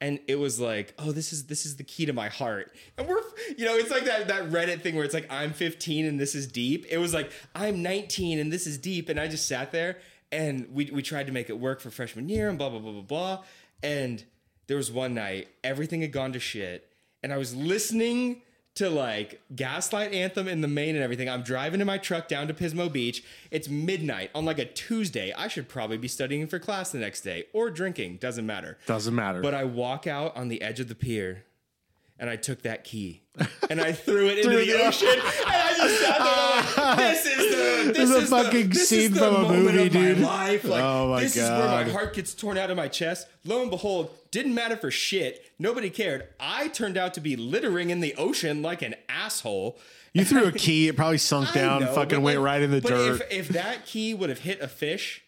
[0.01, 2.75] and it was like, oh, this is this is the key to my heart.
[2.97, 3.21] And we're,
[3.57, 6.35] you know, it's like that that Reddit thing where it's like I'm 15 and this
[6.35, 6.85] is deep.
[6.89, 9.97] It was like I'm 19 and this is deep, and I just sat there
[10.31, 12.91] and we we tried to make it work for freshman year and blah blah blah
[12.91, 13.43] blah blah.
[13.81, 14.23] And
[14.67, 16.87] there was one night everything had gone to shit,
[17.23, 18.41] and I was listening
[18.75, 21.29] to like Gaslight Anthem in the Maine and everything.
[21.29, 23.23] I'm driving in my truck down to Pismo Beach.
[23.49, 25.33] It's midnight on like a Tuesday.
[25.33, 28.77] I should probably be studying for class the next day or drinking, doesn't matter.
[28.85, 29.41] Doesn't matter.
[29.41, 31.45] But I walk out on the edge of the pier
[32.19, 33.21] and I took that key
[33.69, 36.17] and I threw it into Threw the ocean and I just sat
[36.77, 39.13] there like, this is the this This is a is the- fucking this is scene
[39.13, 40.19] the from a movie, of my dude.
[40.19, 40.63] life.
[40.63, 43.27] Like Oh my this is where my heart gets torn out of my chest.
[43.43, 45.51] Lo and behold, didn't matter for shit.
[45.59, 46.27] Nobody cared.
[46.39, 49.77] I turned out to be littering in the ocean like an asshole.
[50.13, 52.81] you threw a key, it probably sunk down, know, fucking went like- right in the
[52.81, 53.21] but dirt.
[53.29, 55.23] If, if that key would have hit a fish,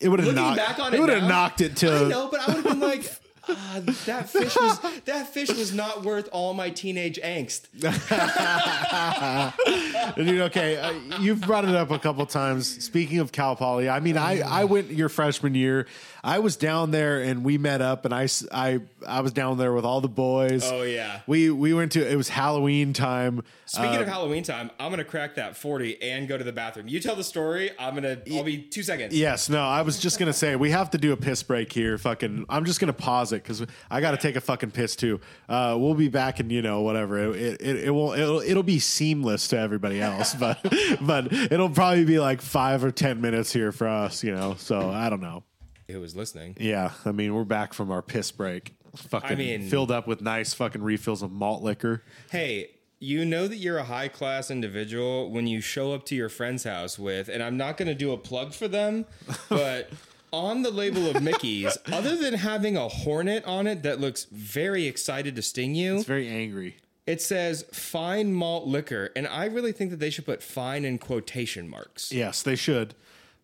[0.00, 1.92] it would have knocked back on it it, would have knocked it to.
[1.92, 3.04] I know, but I would have been like,
[3.48, 7.66] Ah, that fish was that fish was not worth all my teenage angst.
[10.16, 12.84] Dude, okay, uh, you've brought it up a couple times.
[12.84, 15.86] Speaking of Cal Poly, I mean, I, I went your freshman year.
[16.22, 19.72] I was down there and we met up, and I, I, I was down there
[19.72, 20.62] with all the boys.
[20.70, 21.20] Oh, yeah.
[21.26, 23.42] we we went to it was Halloween time.
[23.66, 26.88] Speaking Uh, of Halloween time, I'm gonna crack that 40 and go to the bathroom.
[26.88, 27.70] You tell the story.
[27.78, 28.18] I'm gonna.
[28.34, 29.14] I'll be two seconds.
[29.16, 31.96] Yes, no, I was just gonna say we have to do a piss break here.
[31.96, 35.20] Fucking, I'm just gonna pause it because I got to take a fucking piss too.
[35.48, 37.18] Uh, we'll be back and you know whatever.
[37.32, 38.18] It it, it won't.
[38.18, 40.58] It'll, it'll be seamless to everybody else, but
[41.00, 44.22] but it'll probably be like five or ten minutes here for us.
[44.24, 45.44] You know, so I don't know.
[45.90, 46.56] Who was listening?
[46.58, 48.74] Yeah, I mean we're back from our piss break.
[48.96, 52.02] Fucking I mean- filled up with nice fucking refills of malt liquor.
[52.30, 56.28] Hey, you know that you're a high class individual when you show up to your
[56.28, 59.06] friend's house with, and I'm not going to do a plug for them,
[59.48, 59.90] but
[60.32, 64.86] on the label of Mickey's, other than having a hornet on it that looks very
[64.86, 66.76] excited to sting you, It's very angry.
[67.06, 69.10] it says fine malt liquor.
[69.16, 72.12] And I really think that they should put fine in quotation marks.
[72.12, 72.94] Yes, they should.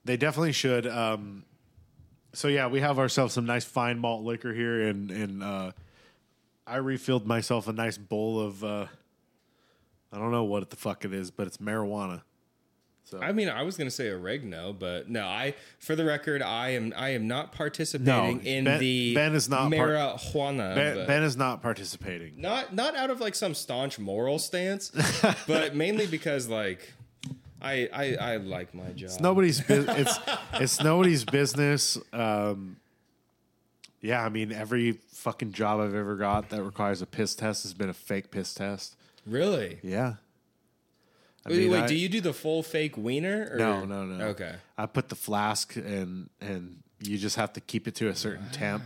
[0.05, 0.87] They definitely should.
[0.87, 1.45] Um,
[2.37, 5.73] so yeah, we have ourselves some nice fine malt liquor here, and and uh,
[6.67, 8.87] I refilled myself a nice bowl of uh,
[10.13, 12.23] I don't know what the fuck it is, but it's marijuana.
[13.05, 15.25] So I mean, I was going to say oregano, but no.
[15.25, 19.35] I, for the record, I am I am not participating No, in Ben- the Ben
[19.35, 20.75] is not marijuana.
[20.75, 22.41] Ben, ben is not participating.
[22.41, 24.91] not not out of like some staunch moral stance,
[25.47, 26.93] but mainly because like
[27.67, 29.11] I I, I like my job.
[29.11, 30.19] It's Nobody's bu- it's
[30.55, 31.99] it's nobody's business.
[32.13, 32.77] Um,
[34.01, 37.75] yeah, I mean every fucking job I've ever got that requires a piss test has
[37.75, 38.97] been a fake piss test.
[39.27, 39.79] really.
[39.83, 40.15] Yeah.
[41.45, 43.51] I Wait, mean, wait I- do you do the full fake wiener?
[43.53, 43.57] Or?
[43.59, 44.25] No, no, no.
[44.29, 44.55] Okay.
[44.77, 48.49] I put the flask and and you just have to keep it to a certain
[48.51, 48.83] temp.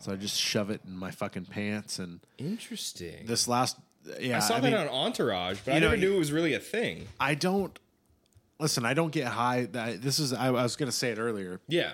[0.00, 3.26] So I just shove it in my fucking pants and Interesting.
[3.26, 3.76] this last
[4.20, 6.32] yeah, I saw I that mean, on Entourage, but I know, never knew it was
[6.32, 7.08] really a thing.
[7.20, 7.76] I don't
[8.60, 11.18] listen, I don't get high that this is I, I was going to say it
[11.18, 11.60] earlier.
[11.68, 11.92] Yeah.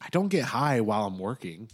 [0.00, 1.68] I don't get high while I'm working.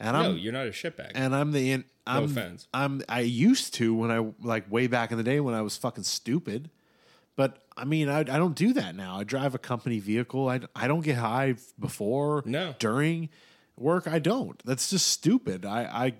[0.00, 1.12] And No, I'm you're not a shitbag.
[1.14, 2.66] and I'm the in, I'm, offense.
[2.74, 5.76] I'm I used to when I like way back in the day when I was
[5.76, 6.70] fucking stupid.
[7.36, 9.16] But I mean, I, I don't do that now.
[9.18, 10.48] I drive a company vehicle.
[10.48, 12.74] I, I don't get high before, No.
[12.78, 13.28] during
[13.76, 14.06] work.
[14.08, 14.60] I don't.
[14.66, 15.64] That's just stupid.
[15.64, 16.14] I, I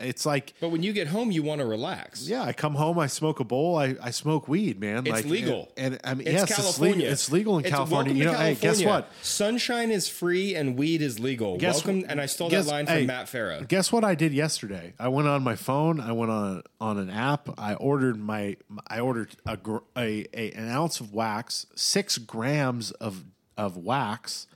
[0.00, 2.28] it's like but when you get home, you want to relax.
[2.28, 4.98] yeah, I come home, I smoke a bowl, I, I smoke weed, man.
[5.06, 5.72] It's like, legal.
[5.76, 6.64] and, and I mean, It's yes, it's legal.
[6.72, 7.10] California.
[7.10, 8.12] It's legal in It's- California.
[8.12, 8.88] welcome You to know, hey, guess California.
[8.92, 9.10] what?
[9.24, 11.56] Sunshine is free and weed is legal.
[11.58, 13.66] Guess- welcome, and I stole guess- that line from hey, Matt Farah.
[13.68, 14.94] Guess what I did yesterday?
[14.98, 16.00] I went on my phone.
[16.00, 17.48] I went on on an app.
[17.58, 18.56] I ordered my.
[18.88, 23.24] I ordered a, gr- a, a an ounce of wax, six grams of
[23.56, 24.46] of wax,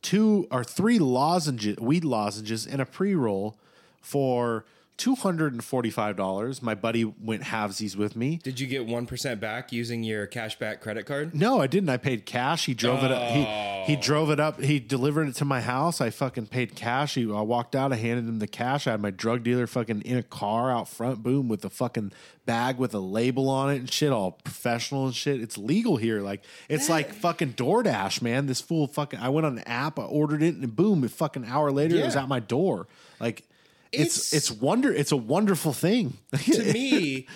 [0.00, 3.58] two or three lozenges, weed lozenges, and a pre roll
[4.00, 4.64] for
[4.98, 6.60] two hundred and forty five dollars.
[6.60, 8.40] My buddy went halvesies with me.
[8.42, 11.34] Did you get one percent back using your cashback credit card?
[11.34, 11.88] No, I didn't.
[11.88, 12.66] I paid cash.
[12.66, 13.10] He drove it.
[13.10, 13.30] Up.
[13.30, 13.44] He
[13.92, 14.02] he oh.
[14.02, 14.60] drove it up.
[14.60, 16.02] He delivered it to my house.
[16.02, 17.14] I fucking paid cash.
[17.14, 17.92] He, I walked out.
[17.92, 18.86] I handed him the cash.
[18.86, 21.22] I had my drug dealer fucking in a car out front.
[21.22, 22.12] Boom, with a fucking
[22.44, 25.40] bag with a label on it and shit, all professional and shit.
[25.40, 26.20] It's legal here.
[26.20, 28.46] Like it's like fucking DoorDash, man.
[28.46, 29.20] This fool fucking.
[29.20, 29.98] I went on an app.
[29.98, 32.88] I ordered it, and boom, a fucking hour later, it was at my door.
[33.20, 33.44] Like.
[33.92, 36.16] It's, It's- it's wonder it's a wonderful thing.
[36.44, 37.26] to me,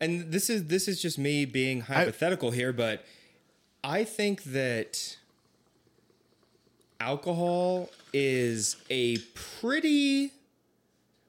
[0.00, 3.04] and this is this is just me being hypothetical here, but
[3.82, 5.16] I think that
[7.00, 9.18] alcohol is a
[9.60, 10.32] pretty.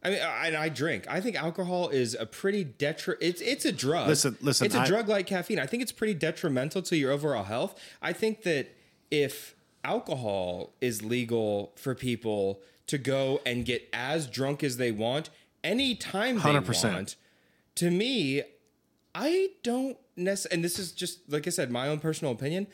[0.03, 1.05] I mean, I, and I drink.
[1.09, 3.15] I think alcohol is a pretty detri.
[3.19, 4.07] It's it's a drug.
[4.07, 5.59] Listen, listen, It's a I- drug like caffeine.
[5.59, 7.79] I think it's pretty detrimental to your overall health.
[8.01, 8.69] I think that
[9.11, 15.29] if alcohol is legal for people to go and get as drunk as they want
[15.63, 16.93] anytime they 100%.
[16.93, 17.15] want,
[17.75, 18.43] to me,
[19.13, 20.55] I don't necessarily.
[20.55, 22.67] And this is just like I said, my own personal opinion.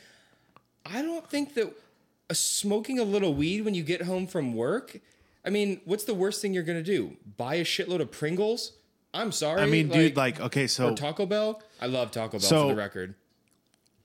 [0.85, 1.73] I don't think that
[2.31, 4.99] smoking a little weed when you get home from work.
[5.45, 7.17] I mean, what's the worst thing you're gonna do?
[7.37, 8.73] Buy a shitload of Pringles?
[9.13, 9.61] I'm sorry.
[9.61, 11.61] I mean, dude, like okay, so or Taco Bell.
[11.81, 13.15] I love Taco Bell So- for the record.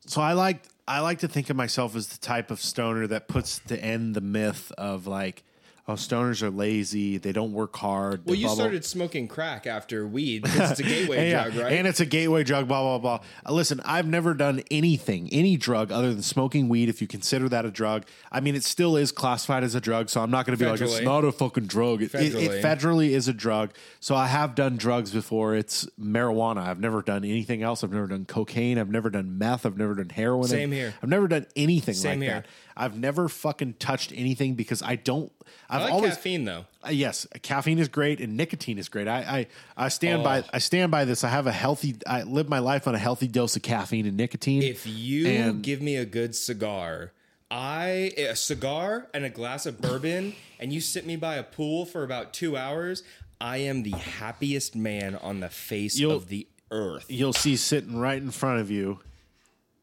[0.07, 3.29] So I like I like to think of myself as the type of stoner that
[3.29, 5.45] puts to end the myth of like,
[5.89, 8.25] oh, stoners are lazy, they don't work hard.
[8.27, 11.57] Well, you blah, blah- started smoking crack after weed because it's a gateway Yeah, drug,
[11.65, 11.73] right?
[11.73, 13.27] And it's a gateway drug, blah, blah, blah.
[13.47, 17.49] Uh, Listen, I've never done anything, any drug other than smoking weed, if you consider
[17.49, 18.05] that a drug.
[18.31, 20.71] I mean, it still is classified as a drug, so I'm not going to be
[20.71, 22.03] like, it's not a fucking drug.
[22.03, 22.43] It, it, Federally.
[22.43, 23.73] it federally is a drug.
[24.01, 25.55] So I have done drugs before.
[25.55, 26.59] It's marijuana.
[26.59, 27.83] I've never done anything else.
[27.83, 28.79] I've never done cocaine.
[28.79, 29.65] I've never done meth.
[29.65, 30.49] I've never done heroin.
[30.49, 30.95] Same I've, here.
[31.03, 32.41] I've never done anything Same like here.
[32.43, 32.47] that.
[32.79, 35.33] I've never fucking touched anything because I don't
[35.69, 36.65] I I've like always caffeine though.
[36.87, 39.09] uh, yes, caffeine is great and nicotine is great.
[39.09, 39.47] I
[39.77, 40.45] I, I stand by Oh.
[40.53, 41.25] I stand by this.
[41.25, 41.97] I have a healthy.
[42.07, 44.63] I live my life on a healthy dose of caffeine and nicotine.
[44.63, 47.13] If you And- give me a good cigar,
[47.51, 51.85] I a cigar and a glass of bourbon, and you sit me by a pool
[51.85, 53.03] for about two hours,
[53.41, 57.07] I am the happiest man on the face of the earth.
[57.09, 59.01] you'll see sitting right in front of you,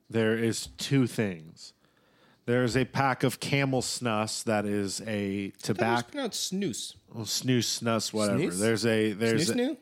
[0.10, 1.74] there is two things.
[2.46, 6.96] There's a pack of Camel Snus that is a That was tobacco pronounced snooze.
[7.10, 8.40] Oh, well, snooze, snus, whatever.
[8.40, 8.60] Snooze?
[8.60, 9.78] There's a there's Snooze a, new?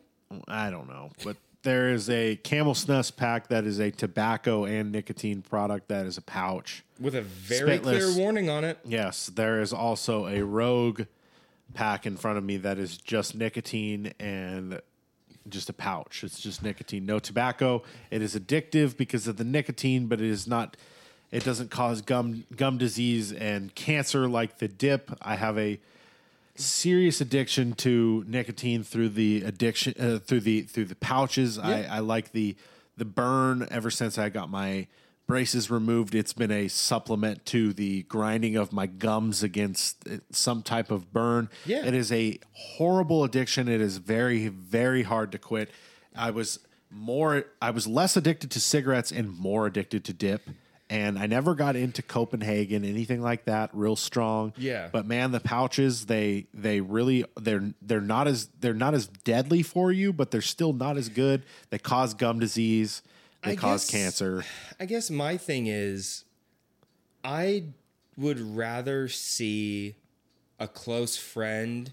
[0.48, 4.91] I don't know, but there is a Camel Snus pack that is a tobacco and
[4.91, 6.84] nicotine product that is a pouch.
[6.99, 7.81] With a very Spitless.
[7.81, 8.80] clear warning on it.
[8.85, 11.03] Yes, there is also a Rogue
[11.73, 14.81] pack in front of me that is just nicotine and
[15.49, 16.23] just a pouch.
[16.23, 17.84] It's just nicotine, no tobacco.
[18.10, 20.77] It is addictive because of the nicotine, but it is not.
[21.34, 25.10] It doesn't cause gum gum disease and cancer like the dip.
[25.19, 25.80] I have a
[26.53, 31.57] serious addiction to nicotine through the addiction uh, through the through the pouches.
[31.57, 32.55] I, I like the
[32.97, 34.85] the burn ever since I got my
[35.26, 36.14] braces removed.
[36.14, 41.11] It's been a supplement to the grinding of my gums against uh, some type of
[41.11, 41.49] burn.
[41.65, 41.84] Yeah.
[41.84, 43.68] it is a horrible addiction.
[43.68, 45.72] It is very very hard to quit.
[46.15, 46.60] I was
[46.91, 50.47] more I was less addicted to cigarettes and more addicted to dip.
[50.89, 54.53] And I never got into Copenhagen, anything like that, real strong.
[54.57, 54.89] Yeah.
[54.91, 59.64] But man, the pouches they they really they're they're not as they're not as deadly
[59.64, 61.43] for you, but they're still not as good.
[61.69, 63.01] They cause gum disease.
[63.43, 64.43] They I cause guess- cancer.
[64.80, 66.26] I guess my thing is,
[67.23, 67.64] I
[68.18, 69.95] would rather see
[70.60, 71.91] a close friend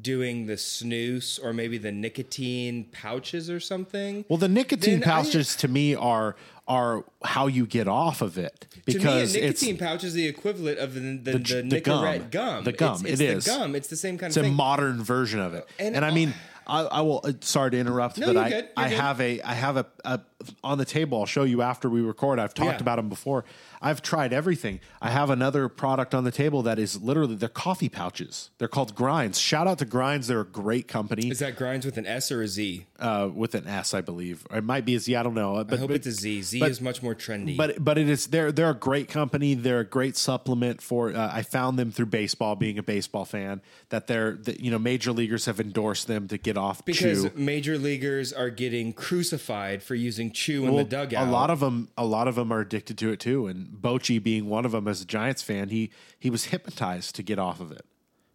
[0.00, 4.24] doing the snooze or maybe the nicotine pouches or something.
[4.28, 6.36] Well, the nicotine Then I- pouches to me are
[6.68, 10.14] are how you get off of it because to me, a it's nicotine pouch is
[10.14, 12.54] the equivalent of the the, the, the Nicorette gum.
[12.56, 12.64] gum.
[12.64, 13.44] The gum, It's, it it's is.
[13.44, 13.74] the gum.
[13.76, 15.64] It's the same kind it's of a modern version of it.
[15.78, 16.34] And, And- I mean,
[16.66, 17.20] I, I will.
[17.22, 20.20] uh, Sorry to interrupt, No, but I I have a I have a, a
[20.62, 21.20] on the table.
[21.20, 22.38] I'll show you after we record.
[22.38, 22.80] I've talked Yeah.
[22.80, 23.44] about them before.
[23.80, 24.80] I've tried everything.
[25.00, 28.50] I have another product on the table that is literally they're coffee pouches.
[28.58, 29.38] They're called Grinds.
[29.38, 30.26] Shout out to Grinds.
[30.28, 32.86] They're a great company is that grinds with an S or a Z?
[32.98, 34.46] uh, with an S, I believe.
[34.50, 35.14] Or it might be a Z.
[35.14, 35.62] I don't know.
[35.64, 36.42] But, I hope but- it's a Z.
[36.42, 37.56] Z but- is much more trendy.
[37.56, 39.54] but but it is they're they're a great company.
[39.54, 41.14] They're a great supplement for.
[41.14, 43.60] Uh, I found them through baseball, being a baseball fan.
[43.90, 47.30] That they're that you know major leaguers have endorsed them to get off because chew.
[47.34, 51.26] major leaguers are getting crucified for using chew in the dugout.
[51.26, 53.46] A lot of them, a lot of them are addicted to it too.
[53.46, 57.22] And Bochy being one of them, as a Giants fan, he he was hypnotized to
[57.22, 57.84] get off of it.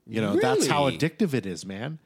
[0.05, 1.99] You know, that's how addictive it is, man.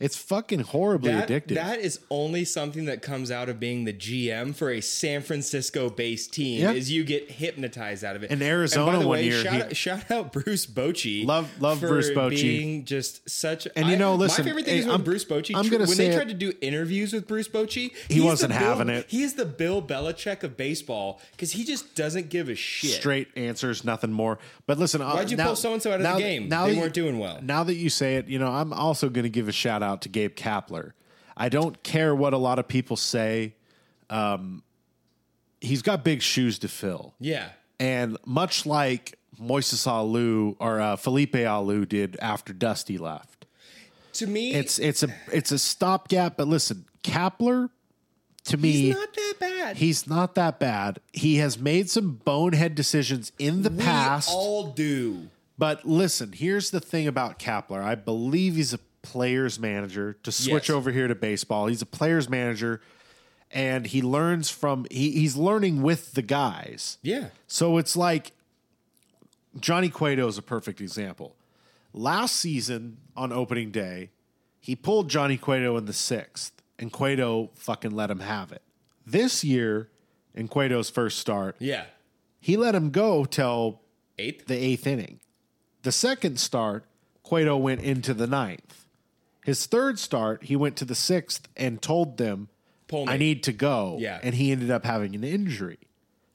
[0.00, 1.54] It's fucking horribly that, addictive.
[1.56, 5.90] that is only something that comes out of being the GM for a San Francisco
[5.90, 8.30] based team is you get hypnotized out of it.
[8.30, 11.26] In Arizona and by the one way, year, shout, he- out, shout out Bruce Bochy.
[11.26, 12.40] Love- love Bruce Bochy.
[12.40, 13.68] being just such.
[13.76, 15.54] And you know, listen, my favorite thing hey, is when I'm- Bruce Bochy.
[15.54, 18.58] I'm gonna when they it- tried to do interviews with Bruce Bochy, He wasn't the
[18.58, 19.04] Bill- having it.
[19.08, 22.92] He is the Bill Belichick of baseball because he just doesn't give a shit.
[22.92, 24.38] straight answers, nothing more.
[24.66, 26.48] But listen, uh, Why'd you now- pull so-and-so out of the game?
[26.48, 27.38] now They weren't doing well.
[27.42, 29.89] Now that you say it, you know, I'm also going to give a shout out
[29.96, 30.92] to Gabe Kapler.
[31.36, 33.54] I don't care what a lot of people say.
[34.08, 34.62] Um,
[35.60, 37.50] he's got big shoes to fill, Yeah.
[37.78, 43.46] and much like Moises Alou or uh, Felipe Alou did after Dusty left,
[44.14, 46.36] To me, it's it's a it's a stopgap.
[46.36, 47.70] But listen, Kapler,
[48.44, 49.76] to me, he's not that bad.
[49.76, 50.98] He's not that bad.
[51.12, 54.28] He has made some bonehead decisions in the we past.
[54.30, 55.28] all do.
[55.56, 57.82] but listen, here's the thing about Kapler.
[57.82, 60.70] I believe he's a player's manager to switch Yes.
[60.70, 61.66] over here to baseball.
[61.66, 62.80] He's a player's manager
[63.50, 66.98] and he learns from he, he's learning with the guys.
[67.02, 67.28] Yeah.
[67.46, 68.32] So it's like
[69.58, 71.34] Johnny Cueto is a perfect example.
[71.92, 74.10] Last season on opening day,
[74.60, 78.62] he pulled Johnny Cueto in the sixth, and Cueto fucking let him have it.
[79.04, 79.88] This year,
[80.34, 81.86] in Cueto's first start, Yeah.
[82.38, 83.80] he let him go till
[84.18, 84.46] Eighth.
[84.46, 85.18] the eighth inning.
[85.82, 86.84] The second start,
[87.24, 88.86] Cueto went into the ninth.
[89.44, 92.48] His third start, he went to the sixth and told them.
[92.92, 93.98] I need to go.
[94.00, 94.18] Yeah.
[94.20, 95.78] And he ended up having an injury.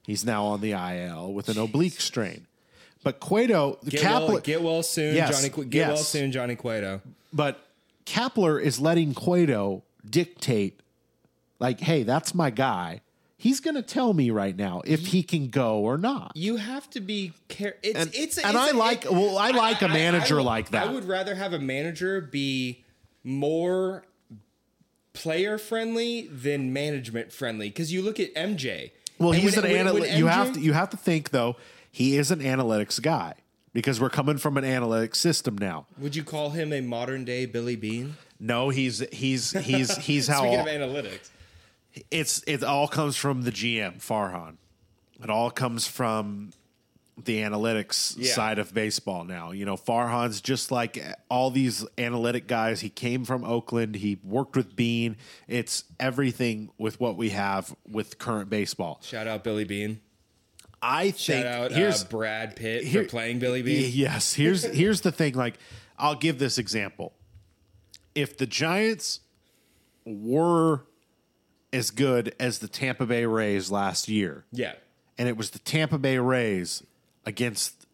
[0.03, 2.47] He's now on the IL with an oblique strain.
[3.03, 5.65] But Cueto, Get Kapler, well, get well soon, Yes, Johnny.
[5.67, 7.01] Get well soon, Johnny Cueto.
[7.33, 7.59] but
[8.05, 10.79] Kapler is letting Cueto dictate,
[11.59, 13.01] like, hey, that's my guy.
[13.37, 16.31] He's going to tell me right now if he can go or not.
[16.35, 17.75] You have to be care.
[17.83, 20.87] It's And- it's and it's I like- well, I like a manager would- like that.
[20.87, 22.84] I would rather have a manager be
[23.25, 24.05] more
[25.13, 28.91] player friendly than management friendly because you look at MJ.
[29.17, 30.17] Well, he's when- an analyst.
[30.17, 31.57] You have to you have to think though.
[31.91, 33.35] He is an analytics guy
[33.73, 35.87] because we're coming from an analytic system now.
[35.97, 38.17] Would you call him a modern day Billy Beane?
[38.39, 41.29] No, he's he's he's he's how Speaking all, of analytics,
[42.11, 44.57] it's it all comes from the GM Farhan.
[45.23, 46.51] It all comes from
[47.17, 48.33] the analytics Yeah.
[48.33, 49.51] side of baseball now.
[49.51, 52.81] You know, Farhan's just like all these analytic guys.
[52.81, 53.95] He came from Oakland.
[53.95, 55.15] He worked with Beane.
[55.47, 58.99] It's everything with what we have with current baseball.
[59.01, 60.01] shout out Billy Beane.
[60.81, 63.89] I Shout think out here's uh, Brad Pitt here- for playing Billy Beane.
[63.93, 65.33] Yes, here's here's the thing.
[65.33, 65.57] Like,
[65.97, 67.13] I'll give this example.
[68.13, 69.21] If the Giants
[70.05, 70.85] were
[71.73, 74.73] as good as the Tampa Bay Rays last year, Yeah.
[75.17, 76.83] and it was the Tampa Bay Rays
[77.25, 77.85] against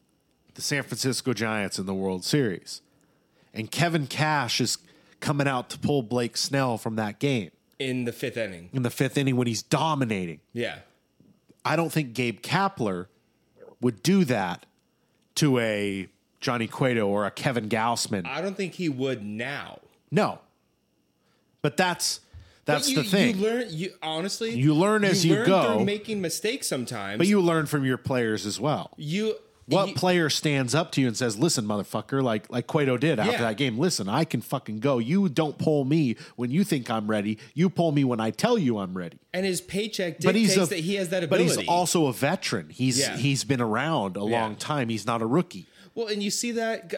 [0.56, 2.82] the San Francisco Giants in the World Series,
[3.54, 4.78] and Kevin Cash is
[5.20, 8.70] coming out to pull Blake Snell from that game In the fifth inning.
[8.74, 10.40] in the fifth inning when he's dominating.
[10.54, 10.80] Yeah.
[11.64, 13.06] I don't think Gabe Kapler
[13.82, 14.66] would do that
[15.36, 16.08] to a
[16.40, 18.26] Johnny Cueto or a Kevin Gausman.
[18.26, 19.80] I don't think he would now.
[20.10, 20.40] no.
[21.62, 22.22] But that's
[22.74, 23.38] that's But you, the thing.
[23.38, 23.66] You learn.
[23.70, 24.52] You honestly.
[24.52, 25.76] You learn as you learn go.
[25.76, 27.18] through making mistakes sometimes.
[27.18, 28.92] but you learn from your players as well.
[28.98, 29.36] you
[29.68, 33.20] What you- player stands up to you and says, "Listen, motherfucker," like like Cueto did
[33.20, 33.38] after Yeah.
[33.42, 33.78] that game.
[33.78, 34.98] Listen, I can fucking go.
[34.98, 37.38] You don't pull me when you think I'm ready.
[37.54, 39.18] You pull me when I tell you I'm ready.
[39.34, 41.48] and his paycheck But dictates he's a, that he has that ability.
[41.56, 42.68] But he's also a veteran.
[42.70, 43.16] He's Yeah.
[43.18, 44.90] he's been around a long time.
[44.90, 45.68] He's not a rookie.
[45.96, 46.94] well, and you see that.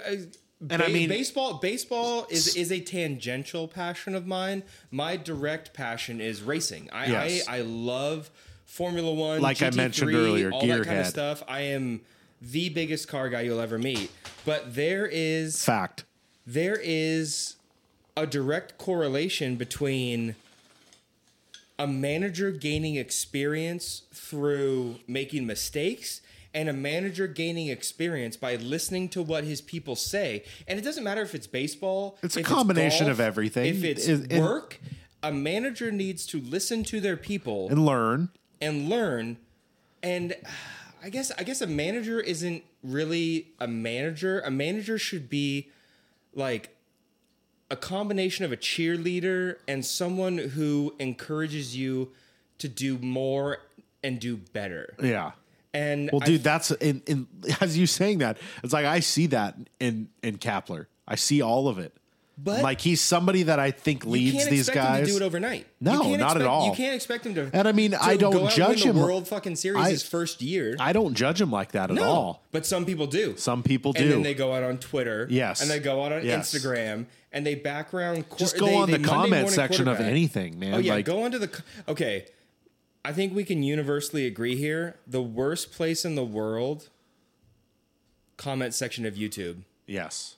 [0.70, 1.56] And I mean- baseball.
[1.56, 4.64] Baseball is is a tangential passion of mine.
[4.92, 6.90] My direct passion is racing.
[6.92, 7.48] I Yes.
[7.48, 8.30] I, I love
[8.66, 9.42] Formula One.
[9.42, 11.10] Like I GT3, mentioned earlier, all that kind of gearhead.
[11.10, 11.44] stuff.
[11.48, 12.02] I am
[12.42, 14.10] the biggest car guy you'll ever meet.
[14.46, 16.06] But there is Fact.
[16.48, 17.56] there is
[18.16, 20.36] a direct correlation between
[21.80, 26.22] a manager gaining experience through making mistakes
[26.54, 30.44] and a manager gaining experience by listening to what his people say.
[30.68, 33.66] And it doesn't matter if it's baseball, It's a combination golf, of everything.
[33.66, 34.80] If it's Is- and- work,
[35.24, 38.30] a manager needs to listen to their people And learn.
[38.62, 39.38] and learn
[40.02, 40.36] and
[41.02, 45.70] i guess i guess a manager isn't really a manager a manager should be
[46.34, 46.76] like
[47.72, 52.12] a combination of a cheerleader and someone who encourages you
[52.58, 53.60] to do more
[54.04, 55.32] and do better Yeah.
[55.74, 57.28] And Well, I- dude, that's in, in
[57.62, 60.88] as you saying that, it's like I see that in in Kapler.
[61.08, 61.94] I see all of it.
[62.36, 65.06] But- like he's somebody that I think you leads can't these expect him guys.
[65.08, 65.68] to do it overnight.
[65.80, 66.66] No, not at all.
[66.68, 67.50] You can't expect him to.
[67.54, 68.96] And I mean, I don't go out and judge him.
[68.96, 70.76] The World fucking series I- his first year.
[70.80, 72.44] I don't judge him like that at No, all.
[72.52, 73.38] but some people do.
[73.38, 74.02] Some people do.
[74.02, 75.28] And then they go out on Twitter.
[75.30, 75.62] Yes.
[75.62, 76.52] And they go out on Yes.
[76.52, 78.26] Instagram and they background.
[78.38, 80.74] Just go they- on they the comment section of anything, man.
[80.74, 81.62] Oh yeah, like, go onto the.
[81.88, 82.26] Okay,
[83.06, 84.96] I think we can universally agree here.
[85.06, 86.90] The worst place in the world.
[88.38, 89.64] Comment section of YouTube.
[89.88, 90.36] yes.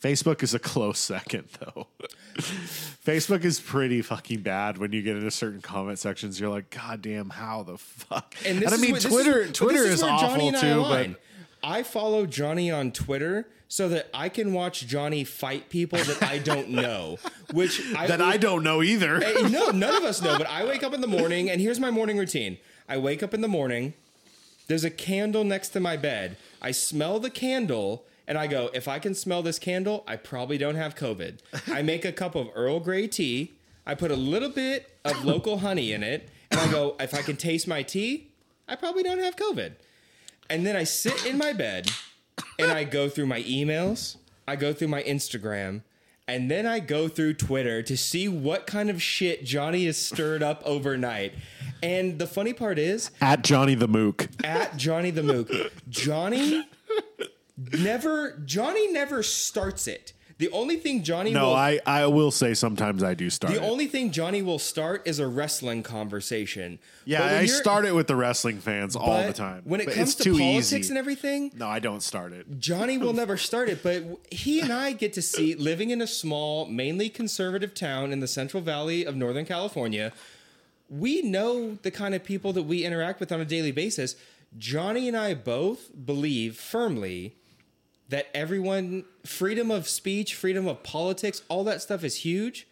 [0.00, 1.88] Facebook is a close second, though.
[2.36, 6.38] Facebook is pretty fucking bad when you get into certain comment sections.
[6.38, 8.36] You're like, God damn, how the fuck?
[8.46, 10.82] And, this I is mean, Twitter, but Twitter is, where awful and too.
[10.82, 11.20] But.
[11.62, 16.38] I follow Johnny on Twitter so that I can watch Johnny fight people that I
[16.38, 17.18] don't know,
[17.52, 19.22] which I, that I don't know either.
[19.22, 20.38] Eh, no, none of us know.
[20.38, 22.58] But I wake up in the morning, and here's my morning routine.
[22.88, 23.92] I wake up in the morning.
[24.68, 26.36] There's a candle next to my bed.
[26.62, 30.58] I smell the candle, and I go, if I can smell this candle, I probably
[30.58, 31.38] don't have COVID.
[31.68, 33.52] I make a cup of Earl Grey tea.
[33.86, 37.22] I put a little bit of local honey in it, and I go, if I
[37.22, 38.28] can taste my tea,
[38.66, 39.72] I probably don't have COVID.
[40.50, 41.90] And then I sit in my bed
[42.58, 44.16] and I go through my emails,
[44.46, 45.82] I go through my Instagram,
[46.26, 50.42] and then I go through Twitter to see what kind of shit Johnny has stirred
[50.42, 51.34] up overnight.
[51.82, 54.28] And the funny part is, At Johnny the Mook.
[54.42, 55.50] at Johnny the Mook,
[55.88, 56.66] Johnny
[57.56, 60.12] never Johnny never starts it.
[60.38, 63.52] The only thing Johnny No, will I, I will say sometimes I do start.
[63.52, 63.68] the it.
[63.68, 66.78] only thing Johnny will start is a wrestling conversation.
[67.04, 69.62] yeah, I start it with the wrestling fans all the time.
[69.64, 70.88] When it But comes to politics easy.
[70.90, 72.60] and everything, no, I don't start it.
[72.60, 76.06] Johnny will never start it, but he and I get to see living in a
[76.06, 80.12] small, mainly conservative town in the Central Valley of Northern California.
[80.88, 84.14] We know the kind of people that we interact with on a daily basis.
[84.56, 87.34] Johnny and I both believe firmly
[88.08, 92.66] that everyone, freedom of speech, freedom of politics, all that stuff is huge.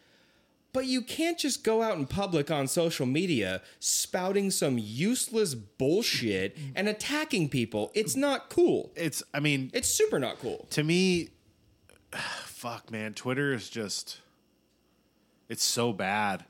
[0.72, 6.56] But you can't just go out in public on social media spouting some useless bullshit
[6.74, 7.90] and attacking people.
[7.94, 8.92] It's not cool.
[8.94, 10.66] It's, I mean, It's super not cool.
[10.70, 11.30] to me,
[12.44, 14.18] fuck, man, Twitter is just,
[15.48, 16.44] it's so bad.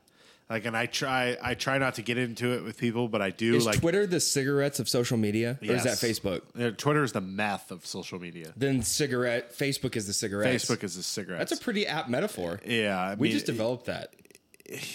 [0.49, 3.31] Like, and I try, I try not to get into it with people, but I
[3.31, 3.51] do.
[3.51, 6.77] Like Is like, Twitter the cigarettes of social media, or is that Facebook?
[6.77, 8.53] Twitter is the meth of social media.
[8.55, 9.53] Then cigarette.
[9.57, 10.55] Facebook is the cigarette.
[10.55, 11.39] Facebook is the cigarette.
[11.39, 12.61] That's a pretty apt metaphor.
[12.65, 12.97] yeah.
[12.97, 14.13] I we mean, just developed that.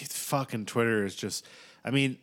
[0.09, 1.45] fucking Twitter is just.
[1.85, 2.17] I mean,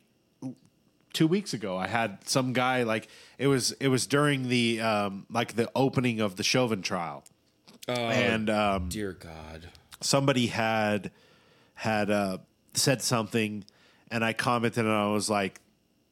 [1.13, 3.09] two weeks ago, I had some guy like
[3.39, 3.73] it was.
[3.73, 7.25] It was during the um like the opening of the Chauvin trial,
[7.89, 9.69] Oh, and um dear God.
[10.01, 11.11] somebody had
[11.75, 12.39] had uh,
[12.75, 13.65] said something,
[14.11, 15.61] and I commented, and I was like,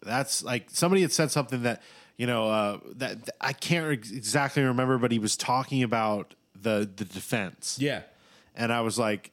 [0.02, 1.82] "That's like somebody had said something that
[2.16, 6.35] you know uh, that, that I can't ex- exactly remember, but he was talking about
[6.60, 8.02] the the defense, Yeah.
[8.55, 9.30] and I was like,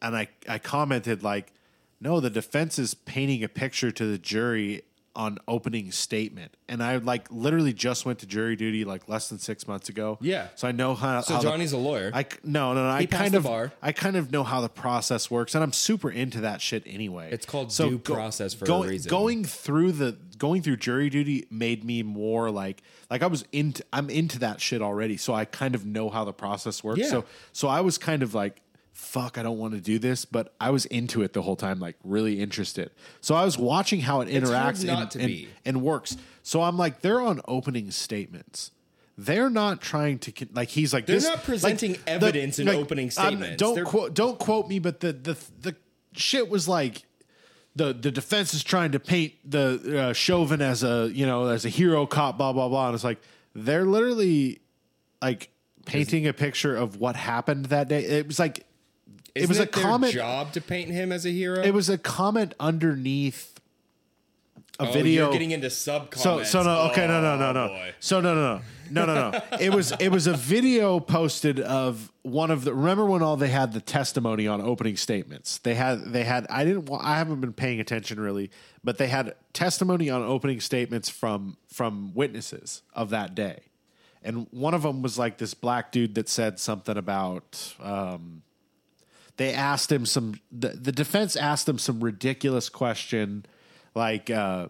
[0.00, 1.52] and I I commented like,
[2.00, 4.82] no, the defense is painting a picture to the jury
[5.16, 9.38] on opening statement, and I like literally just went to jury duty like less than
[9.38, 10.18] six months ago.
[10.20, 10.48] Yeah.
[10.54, 11.20] so I know how.
[11.22, 12.10] So how the- Johnny's a lawyer.
[12.14, 12.90] I no no no.
[12.90, 13.72] I kind the of bar.
[13.82, 17.30] I kind of know how the process works, and I'm super into that shit anyway.
[17.32, 19.10] It's called due process for a going, reason.
[19.10, 23.84] Going through the going through jury duty made me more like like I was into
[23.92, 27.00] I'm into that shit already, so I kind of know how the process works.
[27.00, 27.08] Yeah.
[27.08, 28.60] So so I was kind of like.
[28.98, 31.78] Fuck, I don't want to do this, but I was into it the whole time,
[31.78, 32.90] like really interested.
[33.20, 36.16] So I was watching how it interacts and, and- and works.
[36.42, 38.72] So I'm like, they're on opening statements.
[39.16, 40.68] They're not trying to like.
[40.70, 43.56] He's like They're this- not presenting like, evidence in opening I'm- statements.
[43.58, 44.14] don't They're- quote.
[44.14, 45.76] Don't quote me, but the the the
[46.12, 47.02] shit was like
[47.76, 51.64] the the defense is trying to paint the uh, Chauvin as a you know as
[51.64, 52.36] a hero cop.
[52.36, 52.86] Blah blah blah.
[52.86, 53.20] And it's like
[53.54, 54.60] they're literally
[55.22, 55.50] like
[55.86, 58.04] painting a picture of what happened that day.
[58.04, 58.64] It was like
[59.38, 60.12] Isn't it was a their comment.
[60.12, 61.62] job to paint him as a hero.
[61.62, 63.58] It was a comment underneath
[64.78, 65.24] a oh, video.
[65.24, 67.94] You're getting into sub So so no okay no no no Oh, no boy.
[67.98, 68.60] so no no
[68.90, 72.72] no no no no it was it was a video posted of one of the
[72.72, 76.64] remember when all they had the testimony on opening statements they had they had I
[76.64, 78.50] didn't I haven't been paying attention really
[78.84, 83.60] but they had testimony on opening statements from from witnesses of that day
[84.22, 88.42] and one of them was like this black dude that said something about um
[89.38, 93.46] they asked him some the, the defense asked him some ridiculous question
[93.94, 94.68] like uh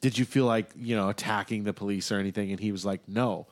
[0.00, 3.06] did you feel like you know attacking the police or anything and he was like
[3.06, 3.46] no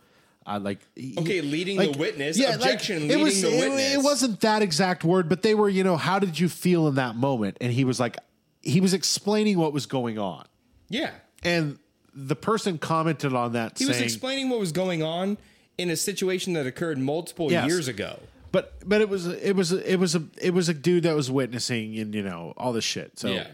[0.44, 2.36] I like he- Okay, leading the witness.
[2.36, 3.94] Objection, it leading was, the it- witness.
[3.94, 6.96] It, wasn't that exact word, but they were, you know, how did you feel in
[6.96, 7.58] that moment?
[7.60, 8.16] And he was like,
[8.60, 10.44] he was explaining what was going on,
[10.88, 11.10] Yeah.
[11.44, 11.78] and
[12.12, 15.38] the person commented on that He saying, was explaining what was going on
[15.78, 17.68] in a situation that occurred multiple Yes.
[17.68, 18.18] years ago.
[18.52, 21.30] But but it was it was it was a it was a dude that was
[21.30, 23.18] witnessing and you know all this shit.
[23.18, 23.46] So yeah.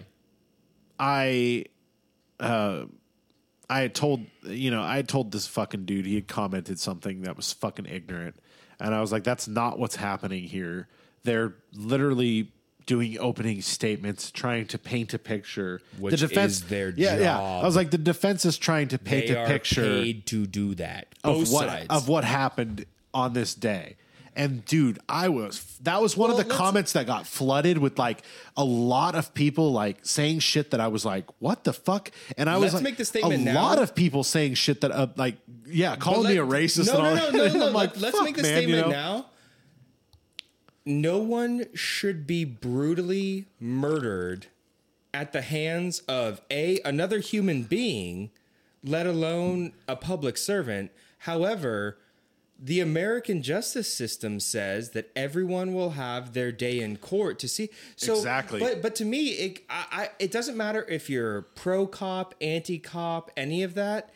[1.00, 1.66] I,
[2.40, 2.86] uh,
[3.70, 7.22] I had told you know I had told this fucking dude he had commented something
[7.22, 8.34] that was fucking ignorant,
[8.80, 10.88] and I was like, that's not what's happening here.
[11.22, 12.52] They're literally
[12.86, 15.80] doing opening statements, trying to paint a picture.
[15.98, 17.38] Which the defense, is their yeah, yeah.
[17.38, 20.46] I was like, the defense is trying to paint They a are picture paid to
[20.46, 21.14] do that.
[21.22, 21.86] of Both what sides.
[21.90, 23.96] of what happened on this day.
[24.38, 27.98] And dude, I was that was one Well, of the comments that got flooded with
[27.98, 28.22] like
[28.56, 32.12] a lot of people like saying shit that I was like, what the fuck?
[32.36, 33.54] And I was like, make the statement a now.
[33.62, 36.86] lot of people saying shit that uh, like, yeah, calling But me a racist.
[36.86, 37.52] No, and all no, no, that.
[37.54, 37.70] no, no.
[37.72, 38.92] Like, Let's make the man, you statement know?
[38.92, 39.26] now.
[40.84, 44.46] No one should be brutally murdered
[45.12, 48.30] at the hands of a another human being,
[48.84, 50.90] let alone a public servant.
[51.22, 51.98] However,
[52.58, 57.70] the American justice system says that everyone will have their day in court to see.
[57.94, 58.58] So, Exactly.
[58.58, 62.78] But but to me, it I, I, it doesn't matter if you're pro cop, anti
[62.78, 64.10] cop, any of that.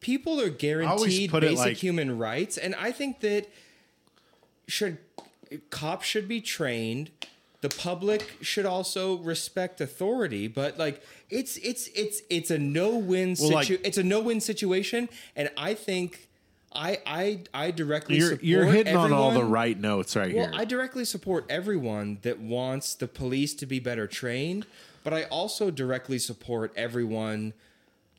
[0.00, 3.48] People are guaranteed basic like- human rights, and I think that
[4.68, 4.98] should
[5.70, 7.10] cops should be trained.
[7.62, 13.36] The public should also respect authority, but like it's it's it's it's a no win
[13.40, 16.28] Well, like- it's a no win situation, and I think
[16.74, 20.46] I I I directly You're support you're hitting on all the right notes right well,
[20.50, 20.54] here.
[20.60, 24.66] I directly support everyone that wants the police to be better trained,
[25.04, 27.52] but I also directly support everyone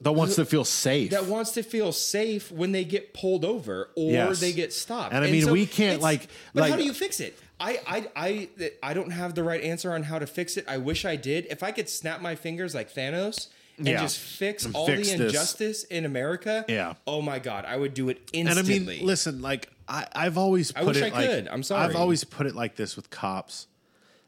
[0.02, 1.12] that wants to feel safe.
[1.12, 4.40] that wants to feel safe when they get pulled over or Yes.
[4.40, 5.14] they get stopped.
[5.14, 7.38] And I mean, we can't, like- But how do you fix it?
[7.60, 8.50] I, I I
[8.82, 10.66] I don't have the right answer on how to fix it.
[10.68, 11.48] I wish I did.
[11.50, 13.48] If I could snap my fingers like Thanos
[13.78, 14.02] and Yeah.
[14.02, 15.28] just fix And all fix the this.
[15.28, 16.94] injustice in America, Yeah.
[17.08, 18.76] Oh my god, I would do it instantly.
[18.78, 21.48] And I mean, listen, like I, I've always put wish it I like could.
[21.50, 21.84] I'm sorry.
[21.84, 23.68] I've always put it like this with cops.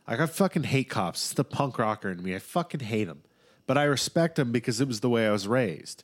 [0.07, 1.25] Like I fucking hate cops.
[1.25, 2.35] It's the punk rocker in me.
[2.35, 3.21] I fucking hate them,
[3.67, 6.03] but I respect them because it was the way I was raised.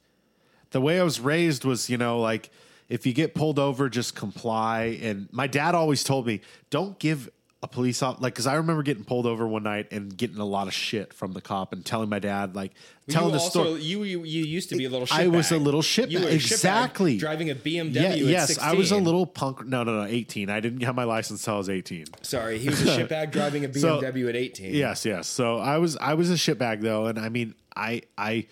[0.72, 2.50] The way I was raised was, you know, like
[2.90, 4.98] if you get pulled over, just comply.
[5.02, 7.30] And my dad always told me, don't give
[7.64, 10.46] a police officer, like because I remember getting pulled over one night and getting a
[10.46, 12.72] lot of shit from the cop and telling my dad like
[13.08, 13.82] telling you the also, story.
[13.84, 15.08] You, you you used to be a little.
[15.12, 16.10] I was a little shitbag.
[16.10, 17.18] You were Exactly.
[17.18, 17.94] driving a BMW.
[17.94, 18.68] Yeah, at yes, 16.
[18.68, 19.64] I was a little punk.
[19.68, 20.50] No, no, no, eighteen.
[20.50, 22.06] I didn't have my license until I was eighteen.
[22.24, 24.74] Sorry, he was a shitbag driving a So- BMW at 18.
[24.74, 25.28] Yes, yes.
[25.28, 28.48] So I was I was a shitbag though, and I mean I I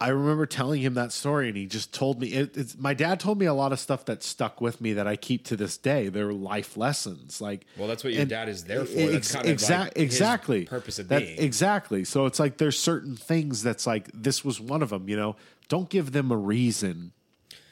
[0.00, 3.18] I remember telling him that story, and he just told me it, it's my dad
[3.18, 5.76] told me a lot of stuff that stuck with me that I keep to this
[5.76, 6.08] day.
[6.08, 8.96] They're life lessons, like Well, that's what your dad is there for.
[8.98, 11.40] ex- That's kind of exact- like exactly purpose of That- being.
[11.40, 12.04] Exactly.
[12.04, 15.08] So it's like there's certain things that's like this was one of them.
[15.08, 15.36] You know,
[15.68, 17.10] don't give them a reason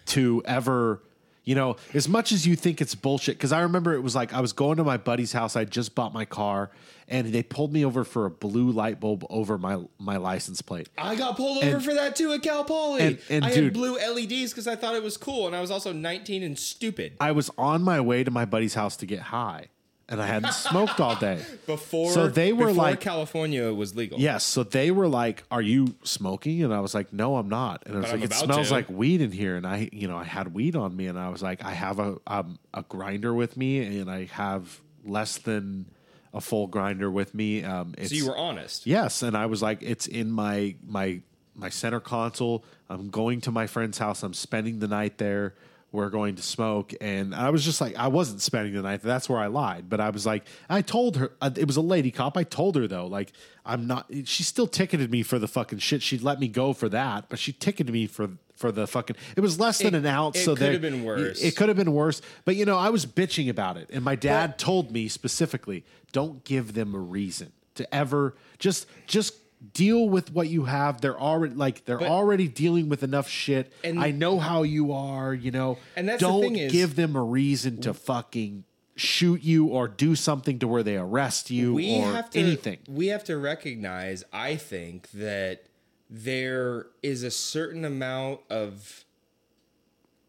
[0.06, 1.02] to ever.
[1.46, 4.34] You know, as much as you think it's bullshit, because I remember it was like
[4.34, 5.54] I was going to my buddy's house.
[5.54, 6.72] I just bought my car,
[7.06, 10.88] and they pulled me over for a blue light bulb over my my license plate.
[10.98, 13.00] I got pulled over And- for that too at Cal Poly.
[13.00, 15.60] and- and I dude- had blue LEDs because I thought it was cool, and I
[15.60, 17.12] was also 19 and stupid.
[17.20, 19.66] I was on my way to my buddy's house to get high,
[20.08, 21.44] and I hadn't smoked all day.
[21.66, 24.18] Before, So they were before like- California was legal.
[24.20, 27.82] Yes, so they were like, "Are you smoking?" And I was like, "No, I'm not."
[27.86, 30.06] And I was But like, "It smells to." like weed in here." And I, you
[30.08, 32.82] know, I had weed on me, and I was like, "I have a um, a
[32.82, 35.86] grinder with me, and I have less than
[36.32, 38.86] a full grinder with me." Um, it's, So you were honest.
[38.86, 41.20] Yes, and I was like, it's in my my
[41.56, 42.64] my center console.
[42.88, 44.22] I'm going to my friend's house.
[44.22, 45.54] I'm spending the night there.
[45.92, 49.00] We're going to smoke, and I was just like, I wasn't spending the night.
[49.02, 49.88] That's where I lied.
[49.88, 52.36] But I was like, I told her uh, it was a lady cop.
[52.36, 53.32] I told her though, like,
[53.64, 54.06] I'm not.
[54.24, 56.02] She still ticketed me for the fucking shit.
[56.02, 59.16] She'd let me go for that, but she ticketed me for for the fucking.
[59.36, 60.38] It was less than It- an ounce.
[60.38, 61.40] it so could have been worse.
[61.42, 62.20] It could have been worse.
[62.44, 66.44] But you know, I was bitching about it, and my dad told me specifically, don't
[66.44, 69.34] give them a reason to ever just just
[69.72, 71.00] deal with what you have.
[71.00, 73.72] They're already like they're But- already dealing with enough shit.
[73.84, 75.32] And- I know how you are.
[75.34, 78.64] You know, And that's don't thing is- give them a reason to fucking
[78.98, 82.78] shoot you or do something to where they arrest you we or have to anything.
[82.88, 85.64] we have to recognize i think that
[86.08, 89.04] there is a certain amount of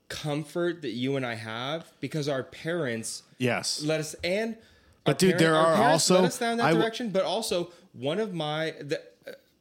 [0.10, 3.82] comfort that you and i have because our parents Yes.
[3.84, 4.58] let us and
[5.06, 8.34] But dude, there are also- let us down that I direction but also one of
[8.34, 9.02] my the,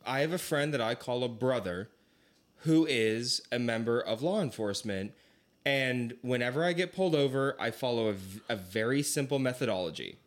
[0.06, 1.90] i have a friend that i call a brother
[2.60, 5.12] who is a member of law enforcement
[5.64, 8.14] and whenever i get pulled over i follow
[8.48, 10.18] a very simple methodology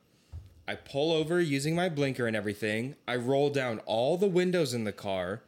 [0.69, 2.93] I pull over using my blinker and everything.
[3.07, 5.41] I roll down all the windows in the car.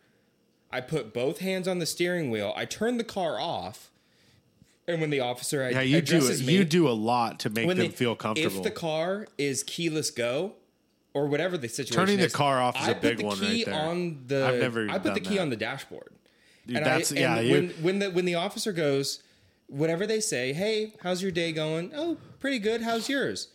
[0.72, 2.52] I put both hands on the steering wheel.
[2.56, 3.92] I turn the car off.
[4.88, 7.68] And when the officer Yeah, you do addresses me, you do a lot to make
[7.68, 8.58] them they- feel comfortable.
[8.58, 10.54] If the car is keyless go
[11.14, 13.66] or whatever the situation Turning the car off is I a big one key right
[13.66, 13.76] there.
[13.76, 15.42] on the I've never I put the key that.
[15.42, 16.14] on the dashboard.
[16.68, 17.36] Dude, and that's I, yeah.
[17.38, 19.22] and you- when when the when the officer goes,
[19.68, 21.92] whatever they say, hey, how's your day going?
[21.96, 22.82] Oh, pretty good.
[22.82, 23.50] How's yours?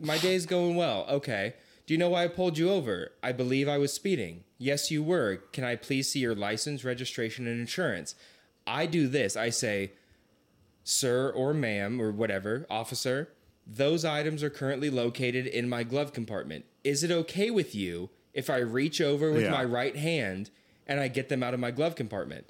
[0.00, 1.06] My day's going well.
[1.08, 1.54] Okay.
[1.86, 3.12] Do you know why I pulled you over?
[3.22, 4.42] I believe I was speeding.
[4.58, 5.36] Yes, you were.
[5.52, 8.14] Can I please see your license, registration, and insurance?
[8.66, 9.36] I do this.
[9.36, 9.92] I say,
[10.82, 13.28] sir or ma'am or whatever, officer,
[13.66, 16.64] those items are currently located in my glove compartment.
[16.86, 19.50] Is it okay with you if I reach over with Yeah.
[19.50, 20.50] my right hand
[20.86, 22.46] and I get them out of my glove compartment?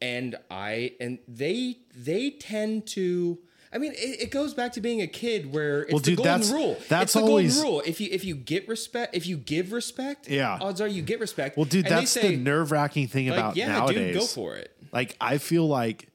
[0.00, 3.38] And I and they they tend to
[3.70, 6.16] I mean, it, it goes back to being a kid where it's Well, the dude,
[6.18, 6.76] golden that's- rule.
[6.88, 7.82] that's it's the always- golden rule.
[7.86, 10.58] If you if you get respect, if you give respect, Yeah.
[10.60, 11.56] odds are you get respect.
[11.58, 14.12] well, dude, And that's say, the nerve wracking thing like, about yeah, nowadays.
[14.14, 14.72] dude, go for it.
[14.92, 16.08] like I feel like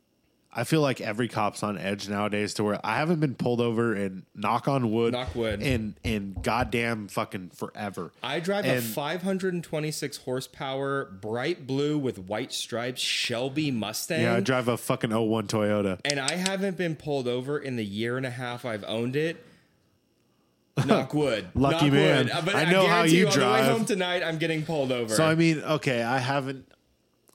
[0.55, 3.93] I feel like every cop's on edge nowadays to where I haven't been pulled over
[3.95, 5.63] and knock on wood, Knock wood.
[5.63, 8.11] in in goddamn fucking forever.
[8.21, 14.21] I drive a 526 horsepower, bright blue with white stripes Shelby Mustang.
[14.21, 15.99] Yeah, I drive a fucking 01 Toyota.
[16.05, 19.43] and I haven't been pulled over in the year and a half I've owned it.
[20.85, 21.47] Knock wood.
[21.55, 22.25] Lucky Knock man.
[22.25, 22.31] Wood.
[22.31, 23.65] Uh, But I I, know how guarantee you On the way drive.
[23.65, 25.13] home tonight, I'm getting pulled over.
[25.13, 26.67] So I mean, okay, I haven't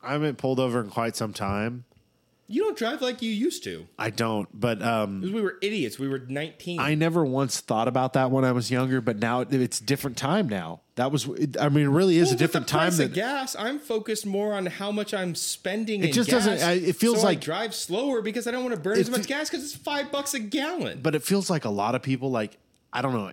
[0.02, 1.84] I haven't pulled over in quite some time.
[2.50, 3.86] You don't drive like you used to.
[3.98, 5.98] I don't, but um Because we were idiots.
[5.98, 6.80] We were 19.
[6.80, 10.48] I never once thought about that when I was younger, but now it's different time
[10.48, 10.80] now.
[10.94, 11.28] That was
[11.60, 13.54] I mean, it really is Well, a different the time of gas.
[13.56, 16.02] I'm focused more on how much I'm spending.
[16.02, 18.64] It just gas, doesn't- I- it feels so I like- drive slower because I don't
[18.64, 21.00] want to burn as much gas because it's five bucks a gallon.
[21.02, 22.56] but it feels like a lot of people like
[22.92, 23.30] I don't know.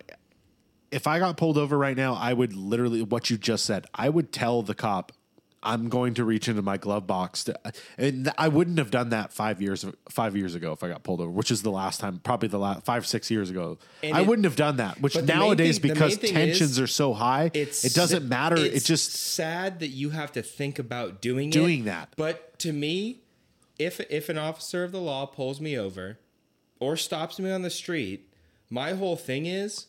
[0.92, 3.86] If I got pulled over right now, I would literally what you just said.
[3.96, 5.12] I would tell the cop
[5.66, 7.60] I'm going to reach into my glove box to,
[7.98, 11.22] and I wouldn't have done that 5 years 5 years ago if I got pulled
[11.22, 13.80] over, which is the last time probably the last 5 6 years ago.
[14.04, 16.80] And I it- wouldn't have done that, which But the main nowadays thing- because tensions
[16.80, 18.56] are so high, it's it doesn't matter.
[18.58, 22.14] It it's just sad that you have to think about doing Doing it, that.
[22.16, 23.22] But to me,
[23.80, 26.20] if if an officer of the law pulls me over
[26.80, 28.30] or stops me on the street,
[28.70, 29.88] my whole thing is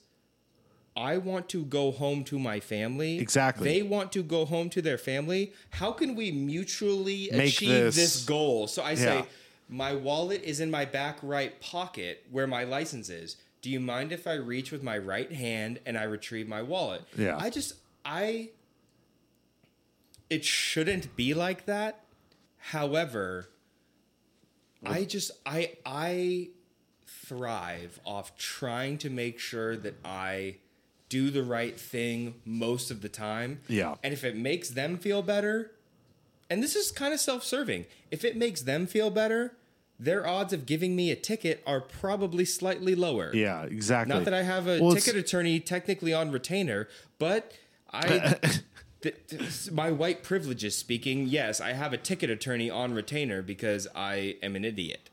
[0.96, 3.18] I want to go home to my family.
[3.18, 3.68] Exactly.
[3.68, 5.52] They want to go home to their family.
[5.70, 8.66] How can we mutually Make achieve this- this, goal?
[8.66, 9.24] So I say, Yeah.
[9.68, 13.36] my wallet is in my back right pocket where my license is.
[13.60, 17.02] Do you mind if I reach with my right hand and I retrieve my wallet?
[17.18, 17.36] Yeah.
[17.38, 17.74] I just
[18.04, 18.50] I
[20.30, 22.04] it shouldn't be like that.
[22.58, 23.48] However,
[24.84, 26.50] I just I I
[27.06, 30.56] thrive off trying to make sure that I
[31.08, 33.60] do the right thing most of the time.
[33.68, 33.94] Yeah.
[34.02, 35.72] And if it makes them feel better,
[36.50, 39.54] and this is kind of self-serving, if it makes them feel better,
[39.98, 43.34] their odds of giving me a ticket are probably slightly lower.
[43.34, 44.14] Yeah, exactly.
[44.14, 46.88] Not that I have a Well, ticket attorney technically on retainer,
[47.18, 47.52] but
[47.90, 48.36] I,
[49.00, 53.86] th- th- my white privileges speaking, yes, I have a ticket attorney on retainer because
[53.94, 55.08] I am an idiot.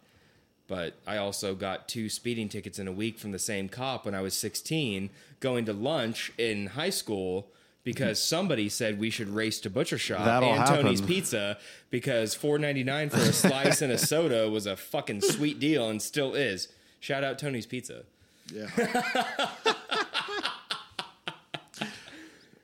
[0.73, 4.15] But I also got two speeding tickets in a week from the same cop when
[4.15, 7.45] I was 16, going to lunch in high school
[7.83, 8.35] because mm-hmm.
[8.35, 10.99] somebody said we should race to Butcher Shop That'll and Tony's.
[10.99, 11.59] Pizza
[11.91, 16.33] because 4.99 for a slice and a soda was a fucking sweet deal and still
[16.33, 16.69] is.
[16.99, 18.05] Shout out Tony's Pizza.
[18.51, 18.65] Yeah.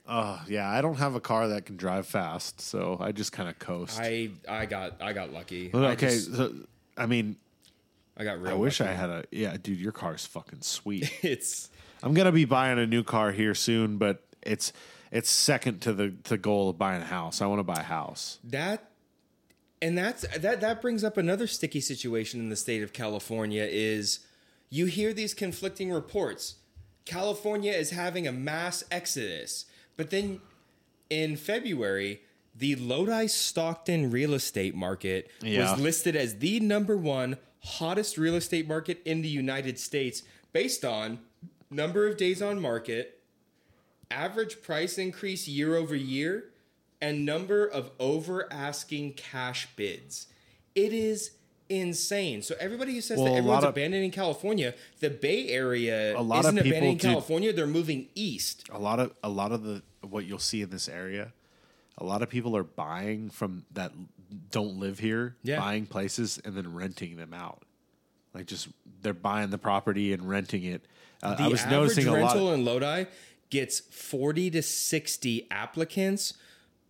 [0.07, 3.48] Oh yeah, I don't have a car that can drive fast, so I just kind
[3.48, 3.99] of coast.
[4.02, 5.69] I I got I got lucky.
[5.72, 6.56] Well, I okay, just- so,
[6.98, 7.38] I mean,
[8.20, 8.52] I got real.
[8.52, 8.91] I wish lucky.
[8.91, 9.80] I had a yeah, dude.
[9.80, 11.12] Your car's fucking sweet.
[11.24, 11.70] It's
[12.04, 14.74] I'm gonna be buying a new car here soon, but it's
[15.12, 17.41] it's second to the the goal of buying a house.
[17.41, 18.40] I want to buy a house.
[18.44, 18.91] that,
[19.82, 23.66] and that's that that brings up another sticky situation in the state of California.
[23.70, 24.20] Is
[24.70, 26.56] you hear these conflicting reports.
[27.06, 29.66] California is having a mass exodus,
[29.98, 30.41] but then
[31.10, 32.22] in February.
[32.56, 35.72] The Lodi Stockton real estate market Yeah.
[35.72, 40.23] was listed as the number one hottest real estate market in the United States
[40.53, 41.19] based on
[41.69, 43.19] number of days on market,
[44.11, 46.45] average price increase year over year,
[47.02, 50.27] and number of over asking cash bids.
[50.76, 51.31] It is
[51.69, 52.41] insane.
[52.41, 56.40] So everybody who says Well, that everyone's of- abandoning California, the Bay Area A lot
[56.40, 57.53] of isn't people abandoning do- California.
[57.53, 58.64] They're moving east.
[58.72, 61.34] A lot of a lot of the what you'll see in this area,
[61.98, 63.91] a lot of people are buying from that
[64.51, 65.60] don't live here, Yeah.
[65.60, 67.64] buying places and then renting them out.
[68.34, 68.68] Like just
[69.01, 70.85] they're buying the property and renting it.
[71.23, 72.18] Uh, The I was average noticing a lot.
[72.18, 73.06] rental in Lodi
[73.49, 76.34] gets 40 to 60 applicants,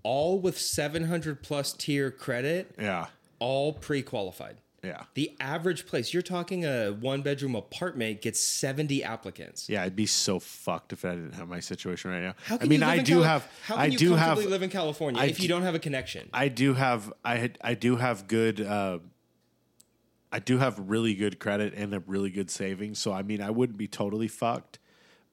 [0.04, 3.08] all with 700 plus tier credit, yeah,
[3.40, 4.58] all pre qualified.
[4.84, 9.68] Yeah, The average place, you're talking a one bedroom apartment, gets 70 applicants.
[9.70, 9.84] yeah.
[9.84, 12.36] I'd be so fucked if I didn't have my situation right now.
[12.46, 13.48] How can I mean, you live I do Cali- have.
[13.66, 14.20] How can I you do have.
[14.28, 16.30] comfortably live in California I if you do- don't have a connection?
[16.34, 19.00] I do have I had I do have good uh
[20.32, 23.00] I do have really good credit and a really good savings.
[23.00, 24.80] So I mean I wouldn't be totally fucked,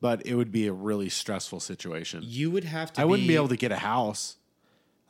[0.01, 2.23] but it would be a really stressful situation.
[2.24, 3.01] you would have to.
[3.02, 4.36] I wouldn't be able to get a house.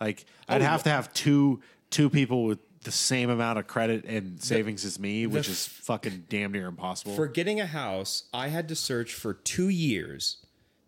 [0.01, 1.61] Like I'd Oh, have to have two
[1.91, 6.25] two people with the same amount of credit and savings as me, which is fucking
[6.29, 7.15] damn near impossible.
[7.15, 10.39] For getting a house, I had to search for two years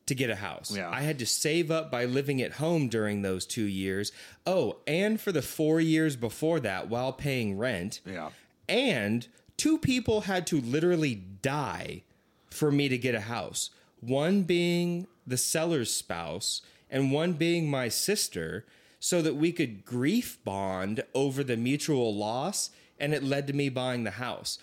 [0.06, 0.74] to get a house.
[0.74, 0.88] Yeah.
[0.88, 4.12] I had to save up by living at home during those two years.
[4.46, 8.00] Oh, and for the four years before that while paying rent.
[8.06, 8.30] yeah.
[8.68, 9.26] And
[9.56, 12.02] two people had to literally die
[12.50, 13.70] for me to get a house.
[14.00, 18.64] One being the seller's spouse, and one being my sister,
[19.00, 22.70] so that we could grief bond over the mutual loss.
[23.00, 24.58] And it led to me buying the house.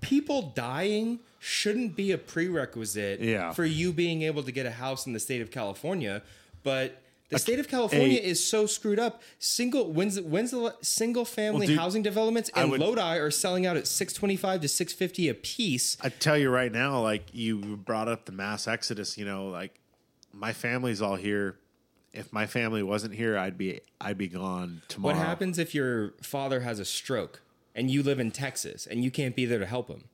[0.00, 3.52] People dying shouldn't be a prerequisite Yeah.
[3.52, 6.22] for you being able to get a house in the state of California,
[6.62, 9.22] but the state of California a- is so screwed up.
[9.38, 13.76] Single when's when's the single family dude, housing developments in would- Lodi are selling out
[13.76, 15.96] at six twenty five to six fifty a piece.
[16.00, 19.78] I tell you right now, like you brought up the mass exodus, you know, like
[20.32, 21.56] my family's all here.
[22.12, 25.14] If my family wasn't here, I'd be I'd be gone tomorrow.
[25.14, 27.40] What happens if your father has a stroke
[27.74, 30.04] and you live in Texas and you can't be there to help him?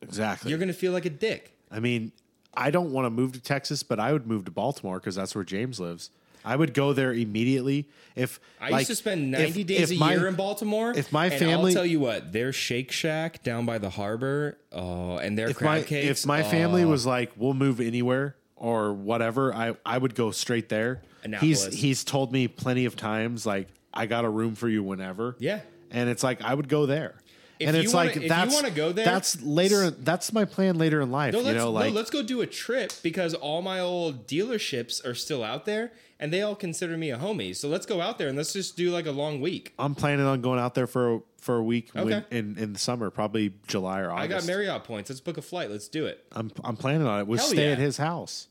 [0.00, 0.50] Exactly.
[0.50, 1.56] You're gonna feel like a dick.
[1.70, 2.12] I mean,
[2.54, 5.34] I don't want to move to Texas, but I would move to Baltimore because that's
[5.34, 6.10] where James lives.
[6.44, 7.86] I would go there immediately
[8.16, 10.92] if I like, used to spend if- 90 days if a my- year in Baltimore.
[10.96, 14.56] if my and family- I'll tell you what, their Shake Shack down by the harbor,
[14.72, 16.20] oh, and their If crab my cakes.
[16.22, 16.88] if my family oh.
[16.88, 21.02] was like, we'll move anywhere or whatever, I I would go straight there.
[21.22, 21.74] He's Annapolis.
[21.74, 25.34] he's told me plenty of times like I got a room for you whenever.
[25.40, 25.60] Yeah.
[25.90, 27.16] and it's like I would go there.
[27.58, 29.90] If and it's wanna- like if you that's wanna go there- That's later.
[29.90, 31.32] That's my plan later in life.
[31.34, 34.26] No, you let's, know, like no, let's go do a trip because all my old
[34.26, 37.54] dealerships are still out there and they all consider me a homie.
[37.54, 39.74] So let's go out there and let's just do like a long week.
[39.78, 42.78] I'm planning on going out there for a, for a week when- in in the
[42.78, 44.24] summer, probably July or August.
[44.24, 45.10] I got Marriott points.
[45.10, 45.70] Let's book a flight.
[45.70, 46.24] Let's do it.
[46.32, 47.26] I'm I'm planning on it.
[47.26, 47.72] We'll Hell stay yeah.
[47.72, 48.46] at his house.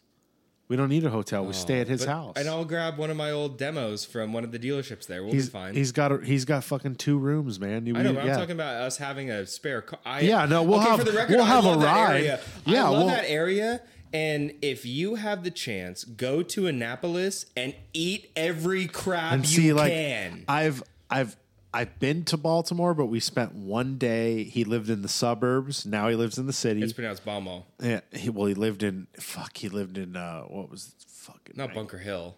[0.70, 1.46] We don't need a hotel.
[1.46, 2.34] We stay oh, at his But- house.
[2.38, 5.24] And I'll grab one of my old demos from one of the dealerships there.
[5.24, 5.74] We'll He's be fine.
[5.74, 7.88] he's got a, he's got fucking two rooms, man.
[7.88, 8.34] You, I know, but yeah.
[8.34, 9.98] I'm talking about us having a spare car.
[10.06, 12.18] I, Yeah, no, we'll have- for the record, we'll have a ride.
[12.18, 12.40] area.
[12.66, 13.82] Yeah, I love we'll- that area.
[14.14, 19.62] And if you have the chance, go to Annapolis and eat every crab and you
[19.62, 20.46] see like can.
[20.48, 20.82] I've
[21.12, 21.36] I've
[21.74, 24.44] I've been to Baltimore, but we spent one day.
[24.44, 25.86] He lived in the suburbs.
[25.86, 26.82] Now he lives in the city.
[26.82, 29.58] it's pronounced Balmo, yeah, he, well, he lived in fuck.
[29.58, 31.06] He lived in uh, what was it?
[31.08, 32.36] fucking not Bunker Hill.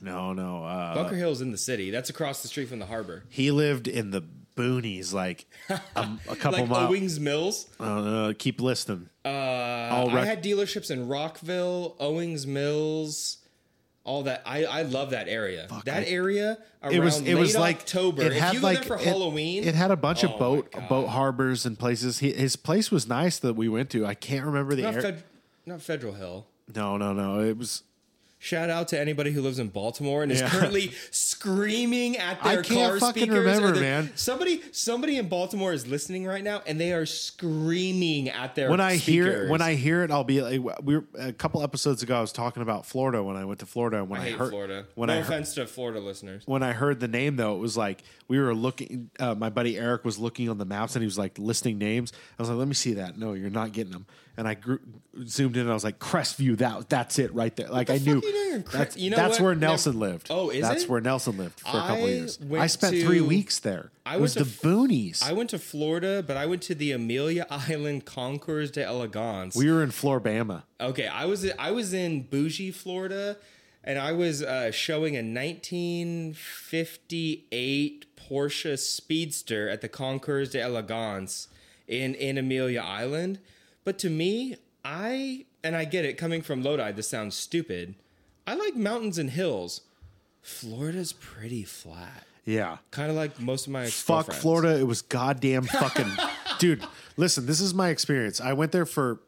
[0.00, 0.64] no no.
[0.64, 1.90] Uh, Bunker Hill's in the city.
[1.90, 3.24] That's across the street from the harbor.
[3.28, 4.22] he lived in the
[4.56, 5.80] boonies, like a,
[6.28, 6.90] a couple Like miles.
[6.90, 7.66] Owings Mills.
[7.78, 9.08] Uh, keep listening.
[9.24, 13.38] Uh, I'll I had dealerships in Rockville, Owings Mills,
[14.04, 14.42] all that.
[14.46, 15.66] I, I love that area.
[15.84, 18.22] that I- area around it was it was like October.
[18.22, 20.38] It if had you like there for it- Halloween, It had a bunch Oh of
[20.38, 22.18] boat boat harbors and places.
[22.20, 24.06] He, his place was nice that we went to.
[24.06, 25.02] I can't remember the not, area.
[25.02, 25.24] Fed,
[25.66, 26.46] not Federal Hill.
[26.74, 27.40] no, no, no.
[27.40, 27.82] It was
[28.42, 30.48] Shout out to anybody who lives in Baltimore and is Yeah.
[30.48, 33.38] currently screaming at I their can't car fucking speakers.
[33.38, 34.12] remember, their- man.
[34.14, 38.70] Somebody, somebody in Baltimore is listening right now, and they are screaming at their.
[38.70, 39.50] when I hear speakers.
[39.50, 42.16] when I hear it, I'll be like, we were a couple episodes ago.
[42.16, 43.98] I was talking about Florida when I went to Florida.
[43.98, 44.86] And when I I, hate heard Florida.
[44.94, 46.42] when no I heard, offense to Florida listeners.
[46.46, 49.10] when I heard the name though, it was like we were looking.
[49.20, 52.10] Uh, my buddy Eric was looking on the maps and he was like listing names.
[52.38, 54.06] I was like, "Let me see that." No, you're not getting them.
[54.40, 54.80] And I grew,
[55.26, 58.22] zoomed in and I was like, "Crestview, that that's it right there." Like I knew
[58.24, 58.64] you?
[58.72, 59.44] That's, you know that's what?
[59.44, 60.28] where Nelson lived.
[60.30, 60.88] Oh, is that's it?
[60.88, 62.38] where Nelson lived for a couple I years.
[62.50, 63.90] I spent three weeks there.
[64.06, 65.22] I it was the f- boonies.
[65.22, 69.54] I went to Florida, but I went to the Amelia Island Concours de Elegance.
[69.54, 70.62] we were in Florbama.
[70.80, 73.36] Okay, I was I was in bougie Florida,
[73.84, 81.48] and I was uh, showing a 1958 Porsche Speedster at the Concours de Elegance
[81.86, 83.38] in in Amelia Island.
[83.84, 86.92] But to me, I and I get it coming from Lodi.
[86.92, 87.94] This sounds stupid.
[88.46, 89.82] I like mountains and hills.
[90.42, 92.78] Florida's pretty flat, Yeah.
[92.90, 94.26] kind of like most of my experience.
[94.26, 94.34] Fuck.
[94.36, 94.78] Florida.
[94.78, 96.10] It was goddamn fucking.
[96.58, 96.82] dude,
[97.16, 98.40] listen, this is my experience.
[98.40, 99.20] I went there for.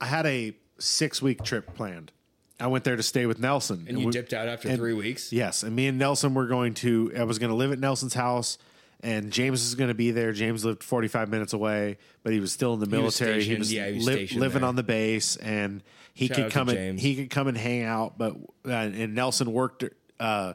[0.00, 2.12] I had a six week trip planned.
[2.60, 3.86] I went there to stay with Nelson.
[3.88, 5.32] And you we- dipped out after and- three weeks.
[5.32, 5.62] Yes.
[5.62, 7.12] And me and Nelson were going to.
[7.16, 8.58] I was going to live at Nelson's house.
[9.04, 10.32] And James is going to be there.
[10.32, 13.42] James lived 45 minutes away, but he was still in the was military.
[13.42, 14.68] stationed- was, yeah, he was li- living there.
[14.68, 15.82] on the base, and
[16.14, 17.02] he Shout could come and James.
[17.02, 18.16] he could come and hang out.
[18.16, 18.34] But
[18.66, 19.84] uh, and Nelson worked
[20.18, 20.54] uh,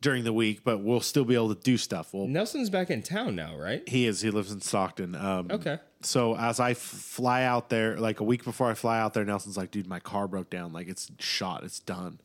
[0.00, 2.12] during the week, but we'll still be able to do stuff.
[2.12, 3.88] We'll Nelson's back in town now, right?
[3.88, 4.20] he is.
[4.20, 5.14] He lives in Stockton.
[5.14, 5.78] Um, Okay.
[6.02, 9.24] So as I f- fly out there, like a week before I fly out there,
[9.24, 10.72] Nelson's like, "Dude, my car broke down.
[10.72, 11.62] Like it's shot.
[11.62, 12.18] It's done."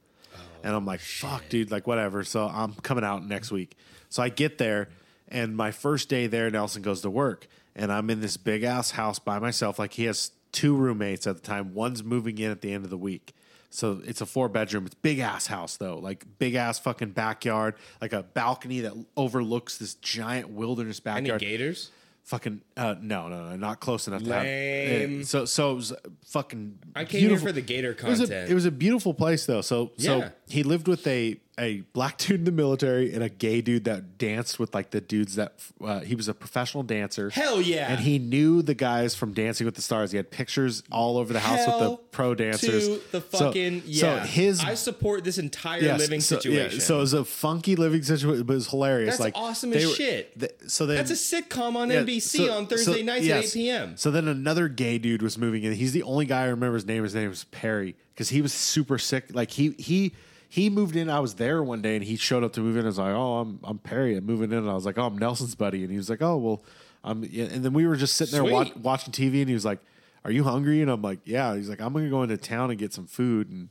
[0.64, 1.70] and I'm like, "Fuck, dude.
[1.72, 3.76] Like whatever." So I'm coming out next week.
[4.10, 4.88] So I get there,
[5.28, 8.92] and my first day there, Nelson goes to work, and I'm in this big ass
[8.92, 9.80] house by myself.
[9.80, 11.74] Like he has two roommates at the time.
[11.74, 13.34] One's moving in at the end of the week.
[13.70, 14.86] So it's a four bedroom.
[14.86, 19.78] It's big ass house though, like big ass fucking backyard, like a balcony that overlooks
[19.78, 21.42] this giant wilderness Any backyard.
[21.42, 21.92] gators?
[22.24, 25.22] Fucking uh, no, no, no, not close enough to have.
[25.22, 25.94] Uh, so, so it was
[26.26, 26.80] fucking.
[26.96, 27.46] I came beautiful.
[27.46, 28.48] here for the gator It was, content.
[28.50, 29.62] a, it was a beautiful place though.
[29.62, 33.62] So, so he lived with a a black dude in the military and a gay
[33.62, 37.30] dude that danced with like the dudes that uh, he was a professional dancer.
[37.30, 37.90] Hell yeah.
[37.92, 40.12] And he knew the guys from Dancing with the Stars.
[40.12, 42.88] He had pictures all over the house with the pro dancers.
[42.88, 44.26] To the So- fucking so, yeah.
[44.26, 46.80] his I support this entire Yes, living so, situation.
[46.80, 49.12] Yeah, so it was a funky living situation, but it was hilarious.
[49.12, 50.62] That's like awesome as were- shit.
[50.68, 53.38] so then That's a sitcom on yeah, NBC so- on Thursday so- nights yes.
[53.38, 53.98] at 8 p.m.
[53.98, 55.74] So then another gay dude was moving in.
[55.74, 57.04] He's the only guy I remember his name.
[57.04, 59.26] His name was Perry because he was super sick.
[59.34, 60.14] Like he he
[60.50, 61.10] he moved in.
[61.10, 62.84] I was there one day and he showed up to move in.
[62.84, 64.16] I was like, oh, I'm I'm Perry.
[64.18, 64.60] I'm moving in.
[64.60, 65.82] And I was like, oh, I'm Nelson's buddy.
[65.84, 66.64] And he was like, oh, well,
[67.04, 67.24] I'm.
[67.24, 68.78] And then we were just sitting there wa- Sweet.
[68.78, 69.40] watching TV.
[69.42, 69.80] And he was like,
[70.24, 70.82] are you hungry?
[70.82, 71.56] And I'm like, yeah.
[71.56, 73.50] He's like, I'm gonna go into town and get some food.
[73.50, 73.70] And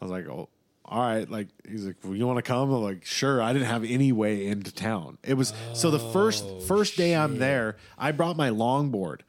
[0.00, 0.48] I was like, oh.
[0.86, 2.68] All right, like he's like, well, you want to come?
[2.72, 3.40] I'm like, sure.
[3.40, 5.18] I didn't have any way into town.
[5.22, 9.20] It was so the first Oh, first day I'm oh, there, I brought my longboard,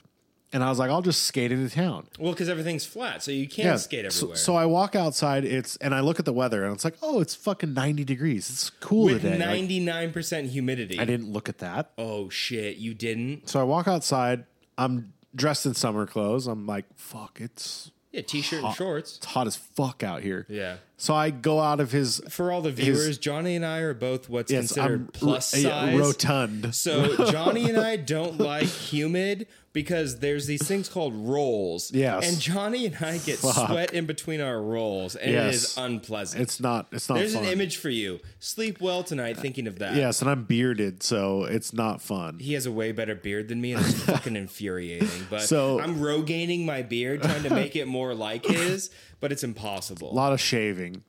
[0.53, 2.07] and I was like, I'll just skate into town.
[2.19, 4.35] Well, because everything's flat, so you can't skate everywhere.
[4.35, 5.45] so I walk outside.
[5.45, 8.49] It's and I look at the weather, and it's like, oh, it's fucking 90 degrees.
[8.49, 9.37] It's cool with today.
[9.37, 10.99] 99 percent humidity.
[10.99, 11.91] I didn't look at that.
[11.97, 13.49] Oh shit, you didn't?
[13.49, 14.45] So I walk outside.
[14.77, 16.47] I'm dressed in summer clothes.
[16.47, 19.17] I'm like, fuck, it's Yeah, t-shirt and shorts.
[19.17, 20.45] it's hot as fuck out here.
[20.49, 20.77] Yeah.
[21.01, 22.21] So I go out of his.
[22.29, 25.69] For all the viewers, Johnny and I are both what's Yes, considered I'm plus yeah,
[25.69, 25.97] size.
[25.99, 26.75] rotund.
[26.75, 31.91] So Johnny and I don't like humid because there's these things called rolls.
[31.91, 32.29] Yes.
[32.29, 33.69] And Johnny and I get Fuck.
[33.69, 35.55] sweat in between our rolls, and it Yes.
[35.55, 36.43] is unpleasant.
[36.43, 36.85] It's not.
[36.91, 37.15] It's not.
[37.15, 37.45] There's fun.
[37.45, 38.19] an image for you.
[38.39, 39.95] Sleep well tonight thinking of that.
[39.95, 42.37] Yes, and I'm bearded, so it's not fun.
[42.37, 45.25] He has a way better beard than me, and it's fucking infuriating.
[45.31, 48.91] But So- I'm rogaining my beard, trying to make it more like his.
[49.21, 50.11] But it's impossible.
[50.11, 51.03] a lot of shaving.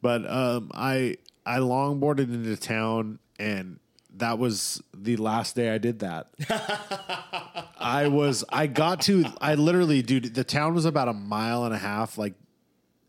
[0.00, 3.78] But um, I I longboarded into town, and
[4.16, 6.28] that was the last day I did that.
[7.78, 11.74] I was I got to I literally dude the town was about a mile and
[11.74, 12.34] a half like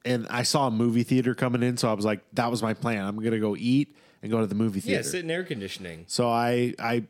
[0.05, 2.73] and I saw a movie theater coming in so I was like that was my
[2.73, 5.03] plan I'm going to go eat and go to the movie theater.
[5.03, 6.05] yeah, sit in air conditioning.
[6.07, 7.03] so I I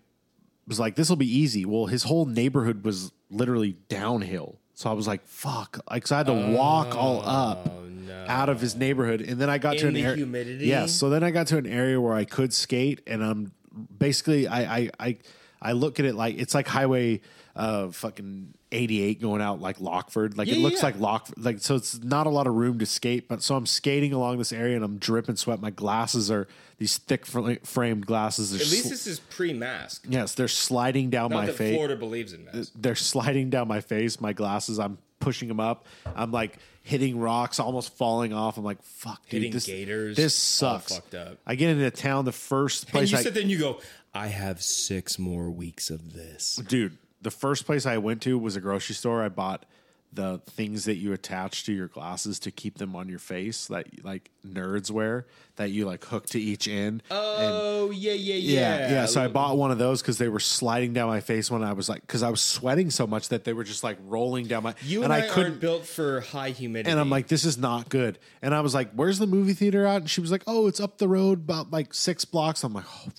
[0.68, 1.66] was like this will be easy.
[1.66, 4.58] Well, his whole neighborhood was literally downhill.
[4.82, 7.84] So I was like fuck like so I had to walk all oh, up Oh
[7.86, 8.26] no.
[8.28, 10.16] out of his neighborhood, and then I got to an area.
[10.16, 10.66] humidity?
[10.66, 13.52] Yes, so then I got to an area where I could skate, and I'm
[14.00, 15.18] basically I I I,
[15.62, 17.22] I look at it like it's like Highway
[17.56, 20.86] uh fucking 88 going out like Lockeford, like it looks yeah.
[20.86, 23.66] like Lockeford, like so it's not a lot of room to skate, but so I'm
[23.66, 25.60] skating along this area and I'm dripping sweat.
[25.60, 26.48] My glasses are
[26.78, 28.54] these thick fr- framed glasses.
[28.54, 30.06] At least sl- this is pre-mask.
[30.08, 32.72] yes, they're sliding down Not my face Florida believes in masks.
[32.76, 34.80] they're sliding down my face, my glasses.
[34.80, 35.86] I'm pushing them up.
[36.16, 38.58] I'm like hitting rocks, almost falling off.
[38.58, 40.96] I'm like, fuck, dude, Hitting this, gators, This sucks.
[40.96, 41.38] fucked up.
[41.46, 42.26] I get into town.
[42.26, 43.04] The first place.
[43.04, 43.80] And you I, sit there and you go,
[44.14, 46.56] I have six more weeks of this.
[46.56, 49.24] dude, the first place I went to was a grocery store.
[49.24, 49.66] I bought
[50.14, 54.04] the things that you attach to your glasses to keep them on your face that
[54.04, 55.26] like nerds wear
[55.56, 57.02] that you like hook to each end.
[57.10, 58.92] Oh yeah, yeah, Yeah, yeah.
[58.92, 59.06] yeah.
[59.06, 61.74] So I bought one of those because they were sliding down my face when I
[61.74, 64.64] was like, because I was sweating so much that they were just like rolling down
[64.64, 64.76] my.
[64.84, 66.92] You and, I, couldn't aren't built for high humidity.
[66.92, 68.20] And I'm like, this is not good.
[68.42, 70.02] And I was like, where's the movie theater at?
[70.02, 72.64] And she was like, oh, it's up the road about like six blocks.
[72.64, 73.12] I'm like, oh.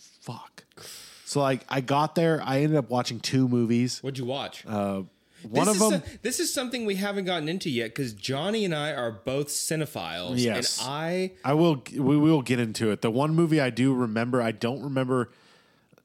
[1.33, 2.43] So like, I got there.
[2.45, 4.03] I ended up watching two movies.
[4.03, 4.65] what'd you watch?
[4.67, 5.03] Uh,
[5.49, 8.65] one this of them, so- this is something we haven't gotten into yet because Johnny
[8.65, 10.39] and I are both cinephiles.
[10.39, 10.79] Yes.
[10.81, 11.83] And I I will.
[11.93, 13.01] We will get into it.
[13.03, 15.31] The one movie I do remember, I don't remember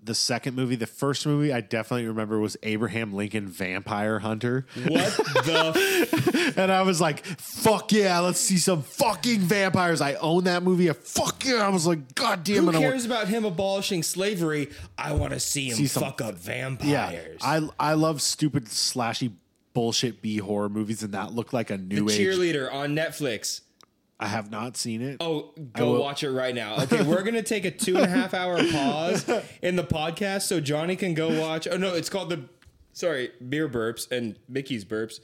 [0.08, 0.76] the second movie.
[0.76, 4.66] The first movie I definitely remember was Abraham Lincoln Vampire Hunter.
[4.76, 5.16] what
[5.46, 10.02] the And I was like, fuck yeah, let's see some fucking vampires.
[10.02, 10.88] I own that movie.
[10.90, 11.58] Fuck yeah.
[11.58, 12.76] I was like, God damn who it.
[12.76, 14.70] I want- cares about him abolishing slavery?
[14.98, 17.42] I want to see him See some- fuck up Yeah, vampires.
[17.44, 19.34] I I love stupid slashy
[19.74, 22.18] bullshit B horror movies, and that looked like a the new age.
[22.18, 23.62] cheerleader on Netflix.
[24.20, 25.18] I have not seen it.
[25.20, 26.78] Oh, go watch it right now.
[26.84, 29.30] Okay, we're gonna take a two and a half hour pause
[29.62, 31.68] in the podcast so Johnny can go watch.
[31.68, 32.46] Oh no, it's called the
[32.94, 35.20] sorry beer burps and Mickey's burps.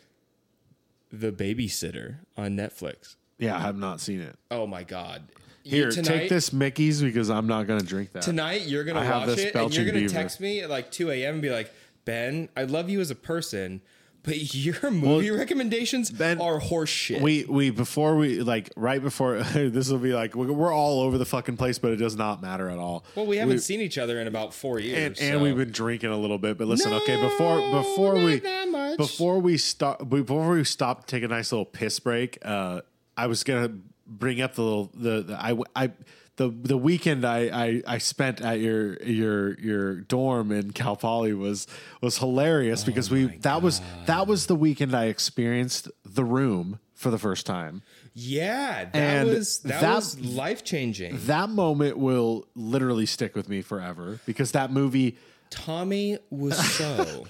[1.12, 3.16] The Babysitter on Netflix.
[3.38, 4.36] Yeah, I have not seen it.
[4.52, 5.24] Oh my god!
[5.64, 8.24] You- Here, tonight, take this Mickey's because I'm not going to drink that.
[8.24, 8.64] tonight.
[8.68, 10.14] You're gonna I have watch this it and you're Belching gonna Beaver.
[10.14, 11.34] text me at like two a.m.
[11.36, 11.72] and be like,
[12.06, 13.82] Ben, I love you as a person,
[14.24, 17.22] but your movie recommendations Ben, are horseshit.
[17.22, 21.26] We we before we like right before this will be like we're, all over the
[21.26, 23.06] fucking place, but it does not matter at all.
[23.16, 25.72] well, we haven't seen each other in about four years, and, and so- we've been
[25.72, 26.58] drinking a little bit.
[26.58, 28.98] But listen, okay, No, before before we that much.
[28.98, 32.38] before we stop before we stop, take a nice little piss break.
[32.44, 32.82] Uh,
[33.18, 33.74] I was gonna
[34.08, 35.92] bring up the little the, the I I.
[36.36, 41.34] The, the weekend I, I, I spent at your your your dorm in Cal Poly
[41.34, 41.68] was
[42.02, 46.80] was hilarious Oh because we that was that was the weekend I experienced the room
[46.96, 47.84] for the first time.
[48.16, 51.20] Yeah, that And was that, that- was life changing.
[51.28, 55.18] That moment will literally stick with me forever because that movie
[55.52, 57.28] Tommy was so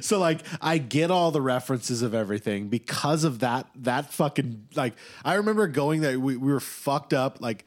[0.00, 4.94] so like I get all the references of everything because of that that fucking like
[5.24, 7.64] I remember going there we, we were fucked up like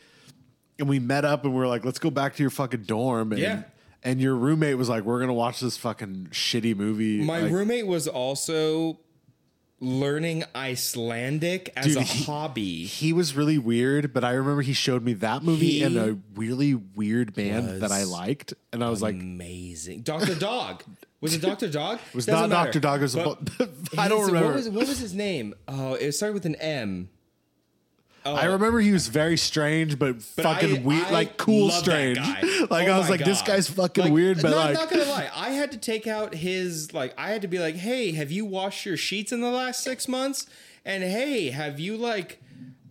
[0.82, 3.32] and we met up and we were like let's go back to your fucking dorm
[3.32, 3.64] and Yeah.
[4.04, 7.88] and your roommate was like we're gonna watch this fucking shitty movie My like, roommate
[7.88, 9.00] was also
[9.80, 12.84] learning Icelandic as Dude, a he- hobby.
[12.86, 16.18] he was really weird but I remember he showed me that movie He and a
[16.36, 20.84] really weird band that I liked and I was like Amazing, Doctor Dog.
[21.20, 22.00] Was it Doctor Dog?
[22.10, 22.80] it was not Dr.
[22.80, 25.54] Dog it was a But I don't remember What was, what was his name?
[25.68, 27.10] Oh, it started with an M.
[28.24, 28.36] Oh.
[28.36, 32.20] I remember he was very strange, but, fucking I- weird, I like cool strange.
[32.62, 34.90] Oh like Oh I was like, this guy's fucking Like, weird, but not, like, not
[34.92, 37.14] gonna lie, I had to take out his like.
[37.18, 40.08] I had to be like, "Hey, have you washed your sheets in the last six
[40.08, 40.46] months?"
[40.86, 42.40] And hey, have you like,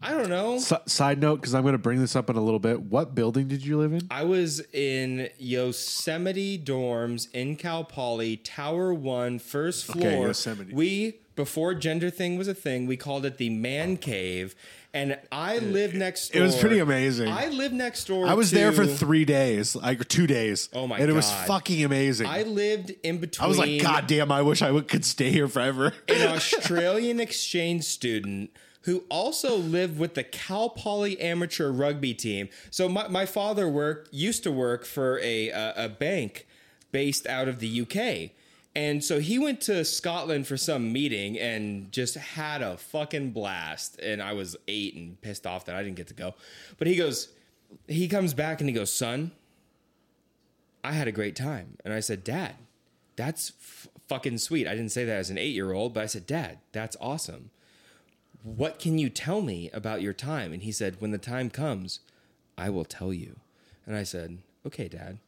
[0.03, 0.55] I don't know.
[0.57, 2.83] S- side note, because I'm to bring this up in a little bit.
[2.83, 4.09] What building did you live in?
[4.11, 10.27] I was in Yosemite dorms in Cal Poly, Tower One, first floor.
[10.29, 10.73] Yosemite.
[10.75, 14.55] We before gender thing was a thing, we called it the man cave,
[14.93, 16.43] and I lived next door.
[16.43, 17.29] it was pretty amazing.
[17.29, 18.27] I lived next door.
[18.27, 20.69] I was to, there for three days, like two days.
[20.73, 22.27] Oh my And it was fucking amazing.
[22.27, 23.45] I lived in between.
[23.45, 25.93] I was like, God damn, I wish I would, could stay here forever.
[26.09, 28.51] an Australian exchange student
[28.83, 32.49] who also lived with the Cal Poly amateur rugby team.
[32.71, 36.47] So my, my father worked used to work for a, a a bank
[36.91, 38.33] based out of the UK.
[38.75, 43.99] And so he went to Scotland for some meeting and just had a fucking blast.
[44.01, 46.35] And I was eight and pissed off that I didn't get to go.
[46.79, 47.29] But he goes,
[47.89, 49.33] he comes back and he goes, son,
[50.85, 51.77] I had a great time.
[51.85, 52.55] And I said, Dad,
[53.17, 54.67] that's f- fucking sweet.
[54.67, 57.51] I didn't say that as an eight year old, but I said, Dad, that's awesome.
[58.43, 60.53] What can you tell me about your time?
[60.53, 62.01] And he said, When the time comes,
[62.57, 63.41] I will tell you.
[63.85, 65.19] And I said, Okay, Dad.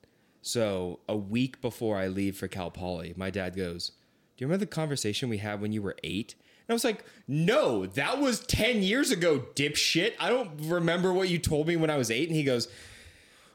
[0.42, 3.92] So a week before I leave for Cal Poly, my dad goes,
[4.36, 6.34] Do you remember the conversation we had when you were eight?
[6.66, 10.14] And I was like, No, that was 10 years ago, dipshit.
[10.18, 12.28] I don't remember what you told me when I was eight.
[12.28, 12.66] And he goes,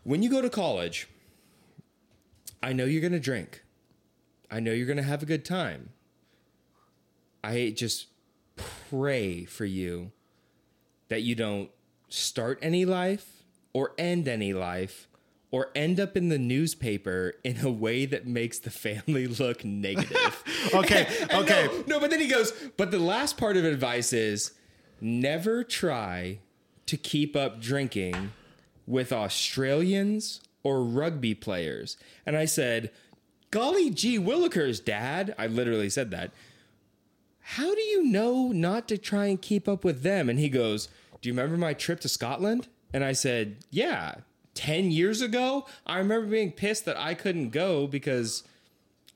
[0.04, 1.10] When you go to college,
[2.64, 3.64] I know you're going to drink.
[4.50, 5.90] I know you're going to have a good time.
[7.44, 8.08] I just
[8.56, 10.14] pray for you
[11.10, 11.70] that you don't
[12.08, 13.44] start any life
[13.74, 15.08] or end any life
[15.52, 20.44] or end up in the newspaper in a way that makes the family look negative.
[20.74, 21.68] Okay, And okay.
[21.88, 24.52] No, no, but then he goes, but the last part of advice is
[25.00, 26.40] never try
[26.88, 28.32] to keep up drinking
[28.86, 31.96] with Australians or rugby players.
[32.26, 32.92] And I said,
[33.50, 35.34] Golly gee willikers, dad.
[35.38, 36.32] I literally said that.
[37.40, 40.30] How do you know not to try and keep up with them?
[40.30, 40.90] And he goes,
[41.22, 42.68] Do you remember my trip to Scotland?
[42.94, 44.16] And I said, Yeah.
[44.58, 48.44] 10 years ago, I remember being pissed that I couldn't go because,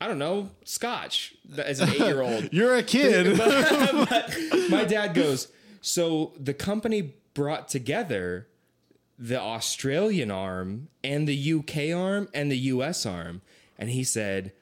[0.00, 2.48] I don't know, scotch as an eight year old.
[2.52, 3.36] You're a kid.
[4.70, 5.48] My dad goes,
[5.80, 8.46] So the company brought together
[9.18, 13.42] the Australian arm and the UK arm and the US arm.
[13.76, 14.52] And he said,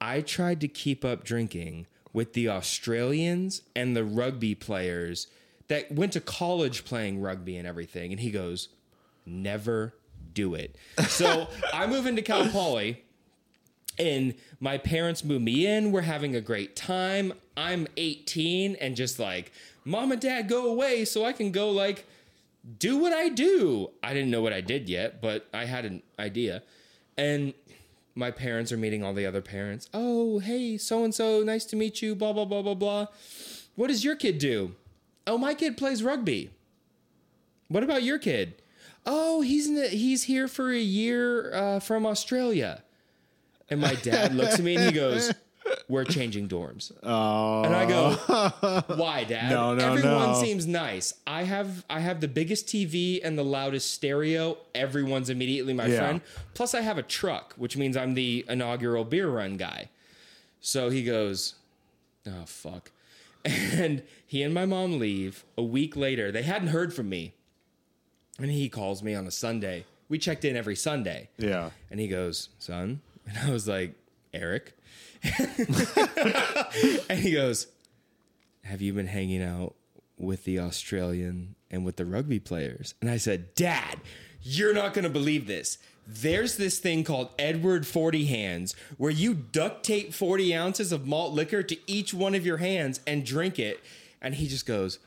[0.00, 5.28] I tried to keep up drinking with the Australians and the rugby players
[5.68, 8.10] that went to college playing rugby and everything.
[8.10, 8.68] And he goes,
[9.24, 9.94] Never
[10.36, 10.76] do it.
[11.08, 13.02] So I move into Cal Poly
[13.98, 15.90] and my parents move me in.
[15.90, 17.32] We're having a great time.
[17.56, 19.50] I'm 18 and just like,
[19.84, 22.06] mom and dad go away so I can go like
[22.78, 23.90] do what I do.
[24.02, 26.62] I didn't know what I did yet, but I had an idea.
[27.16, 27.54] And
[28.14, 29.88] my parents are meeting all the other parents.
[29.94, 33.06] Oh, hey, so and so, nice to meet you, blah, blah, blah, blah, blah.
[33.74, 34.74] What does your kid do?
[35.26, 36.50] Oh, my kid plays rugby.
[37.68, 38.60] What about your kid?
[39.06, 42.82] Oh, he's in the, he's here for a year uh, from Australia.
[43.70, 45.32] And my dad looks at me and he goes,
[45.88, 47.62] "We're changing dorms." Oh.
[47.64, 48.12] And I go,
[48.94, 49.50] "Why, Dad?
[49.50, 50.40] No, no, Everyone no.
[50.40, 51.14] seems nice.
[51.26, 54.58] I have I have the biggest TV and the loudest stereo.
[54.74, 55.98] Everyone's immediately my Yeah.
[55.98, 56.20] friend.
[56.54, 59.88] Plus, I have a truck, which means I'm the inaugural beer run guy."
[60.60, 61.54] So he goes,
[62.26, 62.90] "Oh fuck."
[63.44, 65.44] And he and my mom leave.
[65.56, 67.32] A week later, they hadn't heard from me.
[68.38, 69.84] And he calls me on a Sunday.
[70.08, 71.30] We checked in every Sunday.
[71.38, 71.70] yeah.
[71.90, 73.00] And he goes, son.
[73.28, 73.94] And I was like,
[74.32, 74.76] Eric.
[77.08, 77.66] and he goes,
[78.62, 79.74] Have you been hanging out
[80.16, 82.94] with the Australian and with the rugby players?
[83.00, 83.98] And I said, Dad,
[84.42, 85.78] you're not going to believe this.
[86.06, 91.32] There's this thing called Edward 40 hands where you duct tape 40 ounces of malt
[91.32, 93.80] liquor to each one of your hands and drink it.
[94.22, 95.00] And he just goes,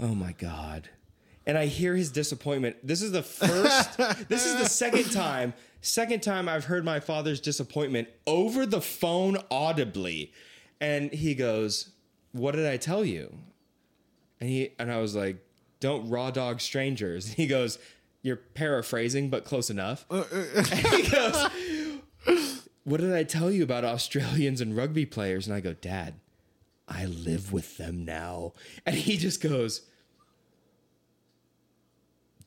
[0.00, 0.88] Oh my God.
[1.46, 2.76] And I hear his disappointment.
[2.82, 3.96] This is the first,
[4.28, 9.38] this is the second time, second time I've heard my father's disappointment over the phone
[9.50, 10.32] audibly.
[10.80, 11.90] And he goes,
[12.32, 13.34] What did I tell you?
[14.40, 15.36] And he and I was like,
[15.80, 17.26] Don't raw dog strangers.
[17.26, 17.78] And he goes,
[18.22, 20.06] You're paraphrasing, but close enough.
[20.10, 20.64] Uh, uh, uh.
[20.70, 25.46] and he goes, What did I tell you about Australians and rugby players?
[25.46, 26.14] And I go, Dad,
[26.88, 28.52] I live with them now.
[28.84, 29.82] And he just goes,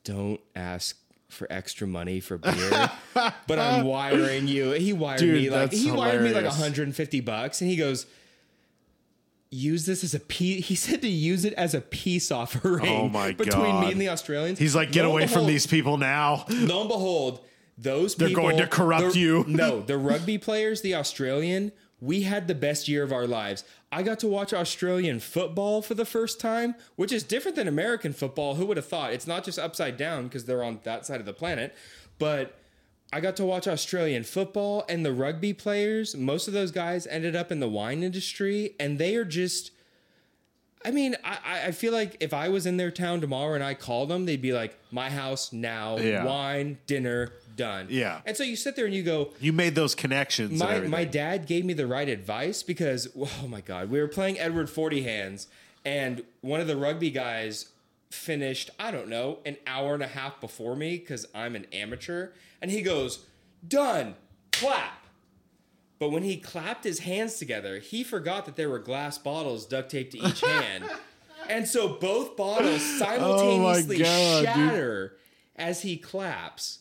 [0.06, 0.96] Don't ask
[1.28, 4.70] for extra money for beer, but I'm wiring you.
[4.70, 8.06] He wired Dude, me like he wired me like 150 bucks, and he goes,
[9.50, 10.66] "Use this as a peace.
[10.68, 12.86] He said to use it as a peace offering.
[12.88, 14.58] Oh my between me and the Australians.
[14.58, 16.44] He's like, get Lo away from these people now.
[16.50, 17.40] Lo and behold,
[17.76, 19.44] those people They're people going to corrupt the- you.
[19.48, 23.64] No, the rugby players, the Australian, we had the best year of our lives.
[23.92, 28.12] I got to watch Australian football for the first time, which is different than American
[28.12, 28.56] football.
[28.56, 29.12] Who would have thought?
[29.12, 31.74] It's not just upside down because they're on that side of the planet,
[32.18, 32.58] but
[33.12, 36.16] I got to watch Australian football and the rugby players.
[36.16, 39.70] Most of those guys ended up in the wine industry, and they are just.
[40.84, 43.74] I mean, I, I- feel like if I was in their town tomorrow and I
[43.74, 46.24] called them, they'd be like, "My house now, Yeah.
[46.24, 48.20] wine, dinner, done." Yeah.
[48.24, 50.58] And so you sit there and you go, You made those connections.
[50.58, 54.38] my my dad gave me the right advice because oh my god, we were playing
[54.38, 55.46] Edward Forty Hands,
[55.84, 57.70] and one of the rugby guys
[58.10, 62.28] finished I don't know an hour and a half before me because I'm an amateur,
[62.62, 63.24] and he goes,
[63.66, 64.14] "Done,
[64.52, 65.04] clap."
[65.98, 69.90] But when he clapped his hands together, he forgot that there were glass bottles duct
[69.90, 70.84] taped to each hand.
[71.48, 74.44] And so both bottles oh simultaneously Oh God, dude.
[74.46, 75.16] shatter
[75.54, 76.80] as he claps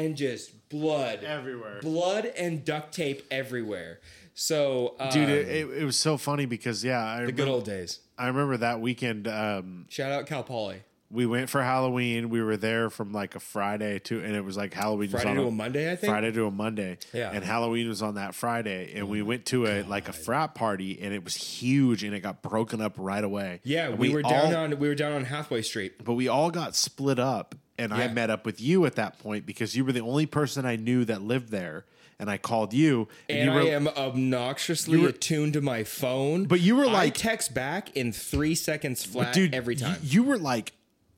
[0.00, 1.80] and just blood Everywhere.
[1.82, 4.00] blood and duct tape everywhere.
[4.34, 7.48] So, um, Dude, it, it, it was so funny because yeah, I the remember, good
[7.48, 8.00] old days.
[8.16, 9.28] I remember that weekend.
[9.28, 10.82] Um, Shout out Cal Poly.
[11.10, 12.30] we went for Halloween.
[12.30, 15.30] We were there from like a Friday to, and it was like Halloween was Friday
[15.38, 16.10] on to a Monday, I think.
[16.10, 16.98] Friday to a Monday.
[17.12, 17.30] Yeah.
[17.32, 18.92] Oh And Halloween was on that Friday.
[18.94, 22.20] And we went to a like a frat party and it was huge and it
[22.20, 23.60] got broken up right away.
[23.64, 26.02] Yeah, And we, were down on we were down on Hathaway Street.
[26.04, 29.46] but we all got split up and I met up with you at that point
[29.46, 31.84] because you were the only person I knew that lived there.
[32.18, 35.84] And I called you and, And you were I am obnoxiously were- attuned to my
[35.84, 36.44] phone.
[36.44, 39.98] But you were I like- text back in three seconds flat dude every y- time.
[40.02, 40.72] You, were like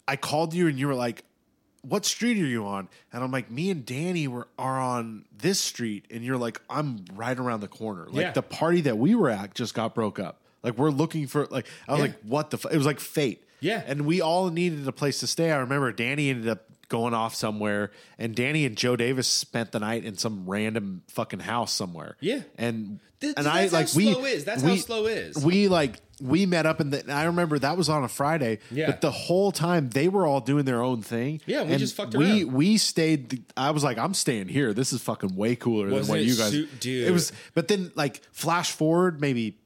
[0.07, 1.25] I called you and you were like
[1.85, 2.89] what street are you on?
[3.13, 7.05] And I'm like, me and Danny were are on this street, and you're like, I'm
[7.13, 8.07] right around the corner.
[8.07, 8.31] Like Yeah.
[8.31, 10.43] the party that we were at just got broke up.
[10.63, 12.03] Like we're looking for like I was Yeah.
[12.07, 12.57] like, what the?
[12.59, 12.73] F-?
[12.73, 13.43] It was like fate.
[13.63, 13.83] Yeah.
[13.87, 15.51] and we all needed a place to stay.
[15.51, 19.81] I remember Danny ended up going off somewhere, and Danny and Joe Davis spent the
[19.81, 22.19] night in some random fucking house somewhere.
[22.21, 22.41] Yeah.
[22.59, 24.45] and Th- and that's I how like we slow is.
[24.45, 25.43] That's how slow is.
[25.43, 28.59] We like we met up and I remember that was on a Friday.
[28.71, 28.87] Yeah.
[28.87, 31.41] but the whole time they were all doing their own thing.
[31.47, 32.53] Yeah, we just fucked around.
[32.53, 33.45] we stayed.
[33.57, 34.75] I was like, I'm staying here.
[34.75, 36.51] This is fucking way cooler Wasn't than what you guys.
[36.51, 37.07] su- dude.
[37.09, 39.57] It was, but then like flash forward maybe.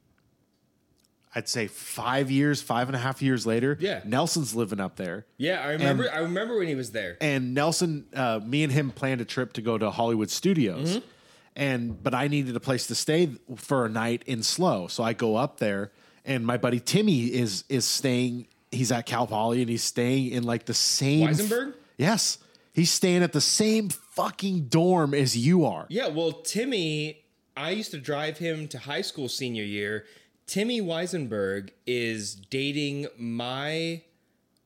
[1.36, 3.76] I'd say five years, five and a half years later.
[3.78, 4.00] Yeah.
[4.06, 5.26] Nelson's living up there.
[5.36, 6.10] yeah, I remember.
[6.10, 7.18] I remember when he was there.
[7.20, 11.06] and Nelson, uh, me and him planned a trip to go to Hollywood Studios, Mm-hmm.
[11.54, 15.12] and but I needed a place to stay for a night in Slow, so I
[15.12, 15.92] go up there,
[16.24, 18.48] and my buddy Timmy is is staying.
[18.72, 21.74] He's at Cal Poly, and he's staying in like the same Weisenberg?
[21.98, 22.38] Yes,
[22.74, 25.86] he's staying at the same fucking dorm as you are.
[25.88, 27.22] Yeah, well, Timmy,
[27.56, 30.04] I used to drive him to high school senior year.
[30.46, 34.02] Timmy Weisenberg is dating my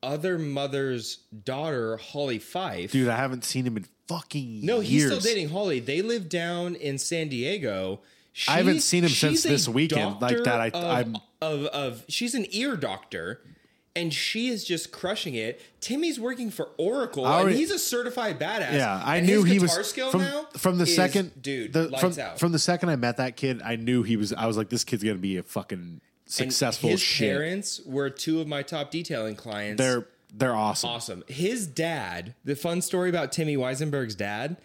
[0.03, 2.93] other mother's daughter, Holly Fife.
[2.93, 4.65] Dude, I haven't seen him in fucking years.
[4.65, 5.11] no, he's years.
[5.11, 5.81] still dating Holly.
[5.81, 8.01] They live down in San Diego.
[8.49, 12.35] I haven't seen him since this weekend, like that I- of, I'm- of of she's
[12.35, 13.41] an ear doctor.
[13.97, 15.61] And she is just crushing it.
[15.81, 18.73] Timmy's working for Oracle, already- and he's a certified badass.
[18.75, 21.73] Yeah, I And knew he was skill from now from the second dude.
[21.73, 22.39] the, lights from out.
[22.39, 23.61] from the second I met that kid.
[23.63, 24.33] I knew he was.
[24.33, 27.31] I was like, this kid's gonna be a fucking And successful his shit.
[27.37, 29.79] parents were two of my top detailing clients.
[29.83, 30.91] They're they're awesome.
[30.91, 31.25] awesome.
[31.27, 34.57] His dad, the fun story about Timmy Weisenberg's dad,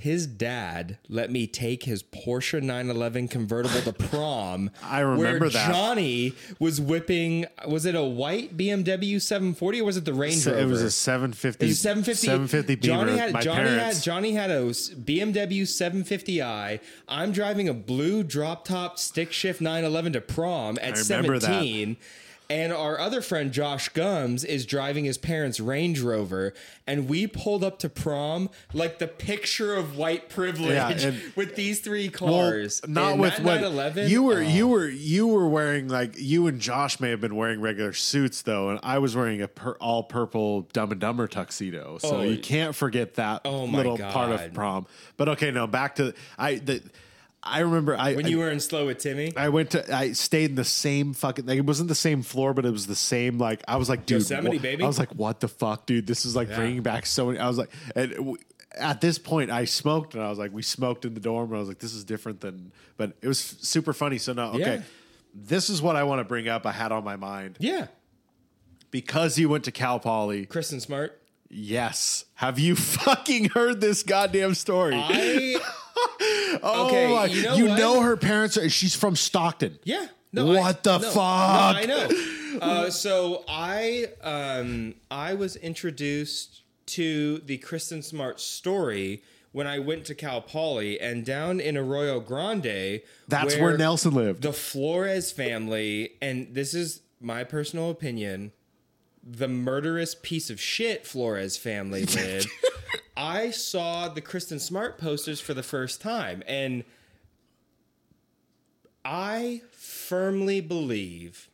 [0.00, 4.70] his dad let me take his Porsche 911 convertible to prom.
[4.82, 5.72] I remember where that.
[5.72, 10.58] Johnny was whipping, was it a white BMW 740 or was it the Range Rover?
[10.58, 12.26] it was a 750 It was 750.
[12.26, 12.94] 750 Beamer.
[13.06, 13.96] Johnny had Johnny parents.
[13.98, 16.80] had Johnny had a BMW 750i.
[17.08, 21.96] I'm driving a blue drop top stick shift 911 to prom at I remember that.
[22.50, 22.60] 17.
[22.64, 26.52] And our other friend Josh Gums is driving his parents' Range Rover,
[26.86, 31.54] and we pulled up to prom like the picture of white privilege Yeah, and- with
[31.56, 32.82] these three well, cars.
[32.86, 34.38] not And with that what 911, you were.
[34.38, 34.40] oh.
[34.40, 38.42] You were you were wearing like you and Josh may have been wearing regular suits
[38.42, 41.98] though, and I was wearing a per, all purple Dumb and Dumber tuxedo.
[41.98, 44.86] So Oh, you can't forget that Oh my little part of prom.
[45.16, 46.56] But okay, no, back to I.
[46.56, 46.82] The,
[47.42, 49.32] I remember I when you were in slow with Timmy.
[49.36, 49.94] I went to.
[49.94, 51.46] I stayed in the same fucking.
[51.46, 53.38] Like, it wasn't the same floor, but it was the same.
[53.38, 54.84] Like I was like, dude, Yosemite, wha- baby?
[54.84, 56.06] I was like, what the fuck, dude?
[56.06, 57.38] This is like bringing back so many.
[57.38, 58.36] I was like, and w-
[58.78, 61.56] at this point, I smoked, and I was like, we smoked in the dorm, and
[61.56, 62.72] I was like, this is different than.
[62.98, 64.18] But it was super funny.
[64.18, 64.82] So no, okay, Yeah.
[65.34, 66.66] this is what I want to bring up.
[66.66, 67.86] I had on my mind yeah,
[68.90, 70.44] because you went to Cal Poly.
[70.46, 71.16] Kristin Smart.
[71.48, 74.94] Yes, have you fucking heard this goddamn story?
[74.96, 75.58] I
[76.62, 78.56] oh okay, my- you know you know her parents.
[78.56, 79.78] Are, she's from Stockton.
[79.84, 80.06] Yeah.
[80.32, 81.76] No, What the no, no, fuck?
[81.76, 82.08] I know.
[82.60, 89.22] Uh, so I um, I was introduced to the Kristin Smart story
[89.52, 93.00] when I went to Cal Poly and down in Arroyo Grande.
[93.26, 94.42] That's where Nelson lived.
[94.42, 98.52] The Flores family, and this is my personal opinion,
[99.24, 102.46] the murderous piece of shit Flores family did.
[103.16, 106.84] I saw the Kristin Smart posters for the first time, and
[109.04, 111.48] I firmly believe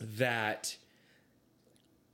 [0.00, 0.76] that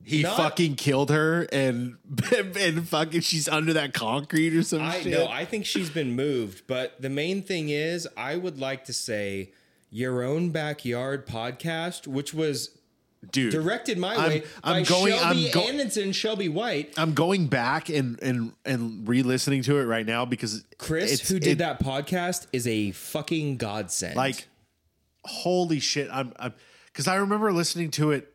[0.03, 1.97] He Not- fucking killed her and
[2.55, 5.11] and fucking she's under that concrete or some I shit.
[5.11, 8.93] know I think she's been moved, but the main thing is I would like to
[8.93, 9.51] say
[9.89, 12.76] your own backyard podcast, which was
[13.31, 13.51] dude.
[13.51, 16.93] directed my I'm- way I'm by going- Shelby I'm go- Anderson and Shelby White.
[16.97, 21.53] I'm going back and and and re-listening to it right now because Chris, who did
[21.53, 24.15] it- that podcast, is a fucking godsend.
[24.15, 24.47] like
[25.25, 26.53] holy shit i'm i'm
[26.85, 28.33] because i remember listening to it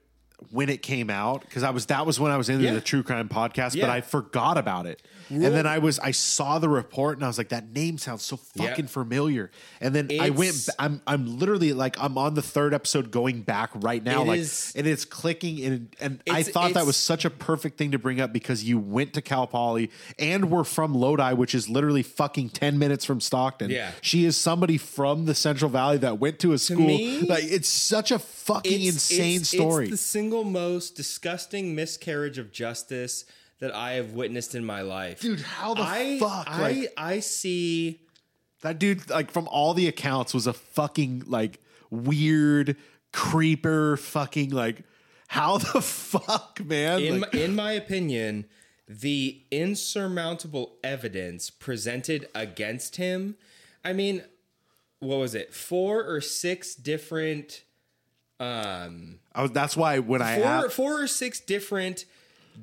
[0.50, 2.74] when it came out because i was that was when i was into Yeah.
[2.74, 3.86] the true crime podcast Yeah.
[3.86, 5.00] but i forgot about it
[5.30, 8.22] and then i was i saw the report and i was like that name sounds
[8.22, 9.50] so fucking familiar
[9.80, 13.70] and then i went i'm i'm literally like i'm on the third episode going back
[13.76, 17.30] right now like is- and it's clicking and and i thought that was such a
[17.30, 21.32] perfect thing to bring up because you went to cal poly and we're from lodi
[21.32, 23.90] which is literally fucking 10 minutes from stockton Yeah.
[24.00, 26.86] she is somebody from the Central Valley that went to a school.
[26.86, 29.84] me, like it's such a fucking insane it's- story.
[29.84, 33.24] It's the single most disgusting miscarriage of justice
[33.62, 35.20] that I have witnessed in my life.
[35.20, 36.48] Dude, how the I, fuck?
[36.50, 38.00] I, Like- I see.
[38.62, 42.76] that dude, like from all the accounts, was a fucking like weird
[43.12, 43.96] creeper.
[43.96, 44.82] Fucking like
[45.28, 47.02] how the fuck, man?
[47.02, 48.46] In, Like, my, in my opinion,
[48.88, 53.36] the insurmountable evidence presented against him.
[53.84, 54.24] I mean,
[54.98, 55.54] what was it?
[55.54, 57.62] Four or six different.
[58.40, 62.06] Um, I was, that's why when I four, asked, four or six different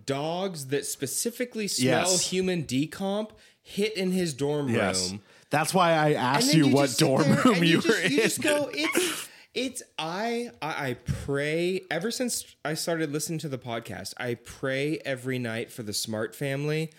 [0.05, 2.29] dogs that specifically smell Yes.
[2.29, 5.21] human decomp hit in his dorm yes, room.
[5.49, 8.11] that's why I asked then you, what dorm room and you, just, were in.
[8.11, 10.93] You just go, it's it's I, I I
[11.25, 15.93] pray ever since I started listening to the podcast, I pray every night for the
[15.93, 16.91] smart family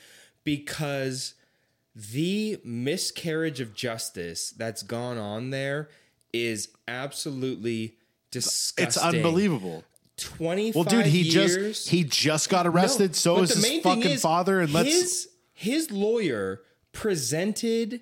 [0.44, 1.34] because
[1.94, 5.88] the miscarriage of justice that's gone on there
[6.32, 7.96] is absolutely
[8.30, 8.86] disgusting.
[8.86, 9.84] it's unbelievable.
[10.20, 11.54] 25 Well, dude, he years.
[11.56, 13.10] just he just got arrested.
[13.10, 14.60] No, so is his fucking is father.
[14.60, 18.00] And let's his his lawyer presented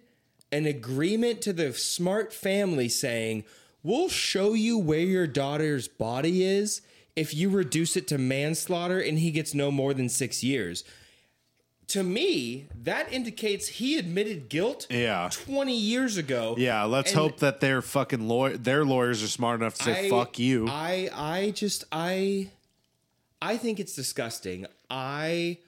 [0.53, 3.45] an agreement to the smart family saying,
[3.83, 6.81] "We'll show you where your daughter's body is
[7.17, 10.85] if you reduce it to manslaughter and he gets no more than 6 years."
[11.89, 15.31] To me, that indicates he admitted guilt Yeah.
[15.33, 16.55] 20 years ago.
[16.59, 16.85] yeah.
[16.85, 20.11] Let's And hope that their fucking lawyer, their lawyers are smart enough to say I-
[20.11, 20.69] fuck you.
[20.69, 22.51] I I just I
[23.41, 24.67] I think it's disgusting.
[24.91, 25.59] I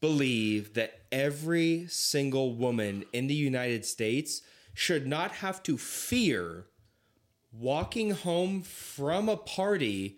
[0.00, 4.42] believe that every single woman in the United States
[4.74, 6.66] should not have to fear
[7.52, 10.16] walking home from a party.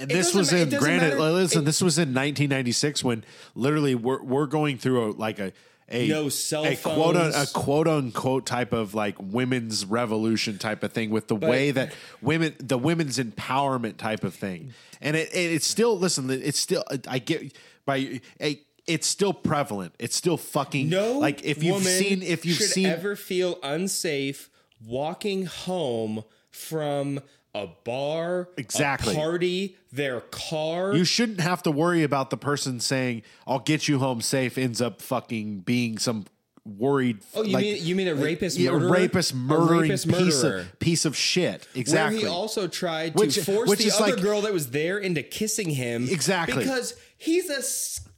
[0.00, 1.18] And It this was in granted.
[1.18, 3.24] matter- listen, it- this was in 1996 when
[3.54, 5.52] literally we're we're going through a like a
[5.90, 7.50] a No cell a quote un- a phones.
[7.52, 11.92] quote unquote type of like women's revolution type of thing with the way that
[12.22, 16.30] women the women's empowerment type of thing, and it, it it's still listen.
[16.30, 17.54] It's still I get
[17.84, 18.60] by a.
[18.86, 19.94] It's still prevalent.
[20.00, 24.48] It's still fucking No, like if you've seen if you've seen ever feel unsafe
[24.84, 27.20] walking home from
[27.54, 29.12] a bar, Exactly.
[29.14, 30.94] a party, their car.
[30.94, 34.80] You shouldn't have to worry about the person saying "I'll get you home safe" ends
[34.80, 36.24] up fucking being some
[36.64, 37.18] worried.
[37.34, 38.90] Oh, you like- mean you mean a rapist yeah, murderer?
[38.92, 40.58] rapist A murdering rapist piece murderer.
[40.60, 41.66] of piece of shit.
[41.72, 42.20] Where Exactly.
[42.20, 45.22] he also tried Which- to force which the other like- girl that was there into
[45.22, 46.08] kissing him.
[46.08, 46.62] Exactly.
[46.62, 47.62] Because he's a,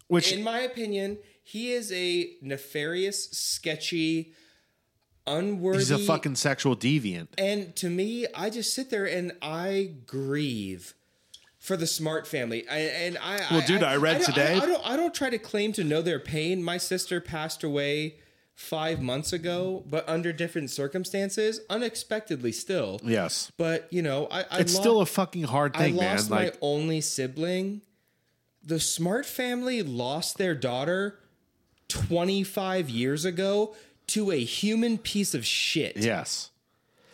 [0.08, 4.32] Which- in my opinion, he is a nefarious, sketchy,
[5.26, 5.78] unworthy.
[5.78, 7.28] He's a fucking sexual deviant.
[7.38, 10.94] And to me, I just sit there and I grieve
[11.58, 12.68] for the Smart family.
[12.68, 14.86] I, and I, Well, dude, I read don't- today- I, I don't.
[14.86, 16.62] I don't try to claim to know their pain.
[16.62, 18.16] My sister passed away
[18.54, 23.00] five months ago, but under different circumstances, unexpectedly still.
[23.02, 26.16] Yes, But you know, I, I it's still a fucking hard I thing, man.
[26.16, 27.80] lost Like my only sibling.
[28.62, 31.18] The Smart family lost their daughter
[31.88, 33.74] 25 years ago
[34.08, 35.96] to a human piece of shit.
[35.96, 36.50] yes,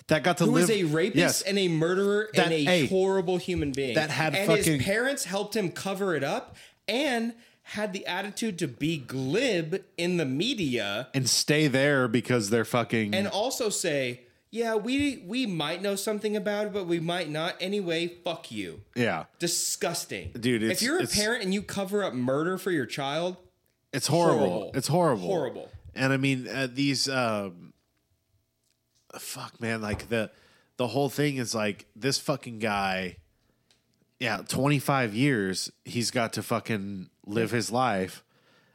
[0.08, 0.68] that got to Who live.
[0.68, 3.94] was a rapist Yes, and a murderer That- and a hey, horrible human being.
[3.94, 6.56] that had and fucking- his parents helped him cover it up
[6.88, 12.64] and had the attitude to be glib in the media and stay there because they're
[12.64, 13.14] fucking.
[13.14, 17.54] and also say, "Yeah, we we might know something about it, but we might not.
[17.60, 22.58] Anyway, fuck you." yeah, Disgusting, Dude, If you're a parent and you cover up murder
[22.58, 23.36] for your child,
[23.92, 24.38] it's horrible.
[24.48, 24.70] horrible.
[24.74, 25.26] It's horrible.
[25.28, 25.70] Horrible.
[26.00, 27.08] And I mean, uh, these.
[27.08, 27.74] Um,
[29.18, 29.82] fuck, man.
[29.82, 30.30] Like the
[30.76, 33.16] the whole thing is like this fucking guy.
[34.18, 35.70] Yeah, twenty five years.
[35.84, 38.22] He's got to fucking live his life,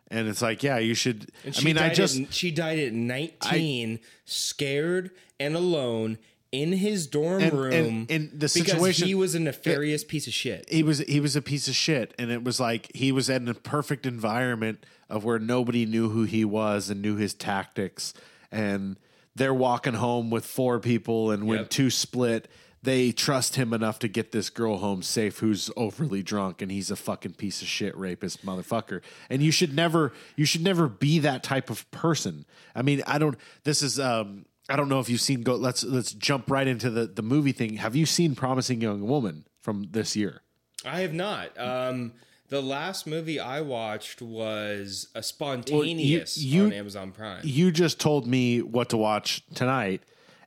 [0.09, 1.31] and it's like, yeah, you should.
[1.57, 2.19] I mean, I just.
[2.19, 6.17] at, she died at 19, scared and alone
[6.51, 7.73] in his dorm And- room.
[7.73, 10.65] and- and the because situation- he was a nefarious piece of shit.
[10.69, 13.47] he was he was a piece of shit and it was like he was in
[13.49, 18.13] a perfect environment of where nobody knew who he was and knew his tactics
[18.51, 18.97] and
[19.35, 21.69] they're walking home with four people and when Yep.
[21.69, 22.47] two split
[22.81, 26.91] they trust him enough to get this girl home safe who's overly drunk and he's
[26.91, 29.01] a fucking piece of shit rapist motherfucker.
[29.27, 32.45] And you should never you should never be that type of person.
[32.75, 35.83] I mean, I don't this is um I don't know if you've seen go let's
[35.83, 37.77] let's jump right into the the movie thing.
[37.77, 40.41] Have you seen Promising Young Woman from this year?
[40.85, 41.59] I have not.
[41.59, 42.13] Um,
[42.49, 47.41] the last movie I watched was a spontaneous you- on Amazon Prime.
[47.43, 50.01] you just told me what to watch tonight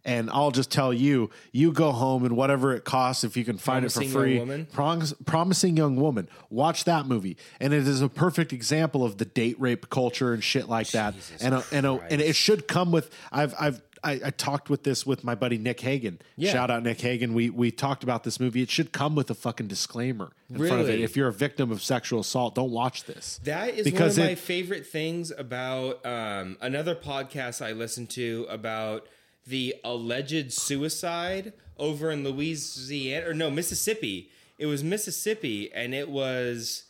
[0.05, 3.59] and I'll just tell you you go home and whatever it costs if you can
[3.59, 4.67] find it for free Young?
[4.67, 9.25] Promis- promising young woman watch that movie and it is a perfect example of the
[9.25, 12.93] date rape culture and shit like that and a, and a, and it should come
[12.93, 16.21] with I've I've I, I talked with this with my buddy Nick Hagan.
[16.37, 16.53] Yeah.
[16.53, 17.35] Shout out Nick Hagan.
[17.35, 18.63] We we talked about this movie.
[18.63, 21.01] It should come with a fucking disclaimer in front of it.
[21.01, 23.41] If you're a victim of sexual assault, don't watch this.
[23.45, 28.47] That is Because one of my favorite things about um, another podcast I listened to
[28.49, 29.07] about
[29.47, 34.31] the alleged suicide over in Louisiana or no Mississippi.
[34.59, 36.85] It was Mississippi, and it was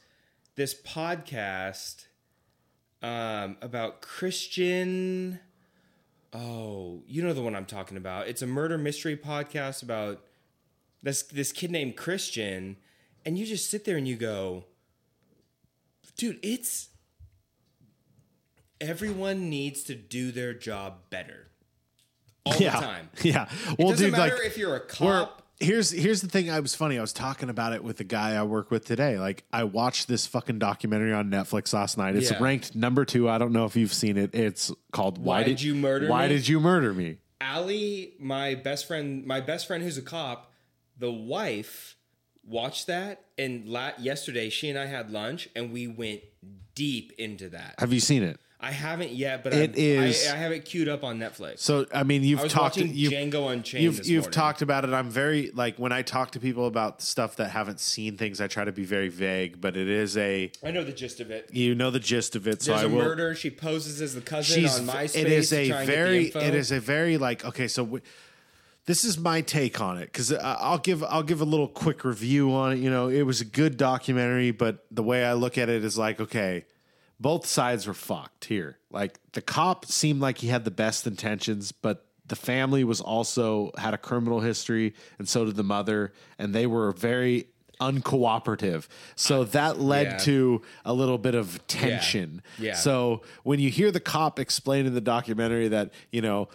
[0.56, 2.06] this podcast
[3.02, 5.40] um, about Christian.
[6.32, 8.28] Oh, you know the one I'm talking about.
[8.28, 10.24] It's a murder mystery podcast about
[11.02, 12.76] this this kid named Christian,
[13.24, 14.64] and you just sit there and you go,
[16.16, 16.88] dude, it's
[18.80, 21.48] everyone needs to do their job better
[22.44, 23.10] all yeah, the time.
[23.22, 23.48] Yeah.
[23.78, 25.37] Well, it doesn't dude, matter like, if you're a cop.
[25.60, 26.50] Here's here's the thing.
[26.50, 26.98] I was funny.
[26.98, 29.18] I was talking about it with the guy I work with today.
[29.18, 32.16] Like, I watched this fucking documentary on Netflix last night.
[32.16, 32.42] It's Yeah.
[32.42, 33.28] ranked number two.
[33.28, 34.34] I don't know if you've seen it.
[34.34, 36.34] It's called "Why, Did Did You Murder Why Me?
[36.34, 37.16] Did You Murder Me?
[37.40, 40.52] Allie, my best friend, my best friend who's a cop,
[40.98, 41.96] the wife
[42.44, 46.20] watched that, and la- yesterday she and I had lunch, and we went
[46.74, 47.74] deep into that.
[47.78, 48.40] Have you seen it?
[48.60, 51.60] I haven't yet, but It I, is- I, I have it queued up on Netflix.
[51.60, 52.76] So, I mean, you've I talked.
[52.76, 53.84] watching You've, Django Unchained.
[53.84, 54.92] you've, you've talked about it.
[54.92, 58.40] I'm very like when I talk to people about stuff that haven't seen things.
[58.40, 61.30] I try to be very vague, but it is a I know the gist of
[61.30, 61.50] it.
[61.52, 62.60] you know the gist of it.
[62.62, 62.96] So There's I a will.
[63.04, 63.34] murder.
[63.36, 65.16] She poses as the cousin on MySpace.
[65.16, 67.84] it is a try and get the very it is a very like okay so
[67.84, 68.02] w-
[68.86, 72.04] this is my take on it because uh, i'll give i'll give a little quick
[72.04, 75.58] review on it you know it was a good documentary but the way i look
[75.58, 76.64] at it is like okay
[77.20, 81.72] both sides were fucked here like the cop seemed like he had the best intentions
[81.72, 86.54] but the family was also had a criminal history and so did the mother and
[86.54, 87.46] they were very
[87.80, 90.18] uncooperative so ah, that led Yeah.
[90.18, 92.74] to a little bit of tension Yeah.
[92.74, 96.48] so when you hear the cop explain in the documentary that, you know,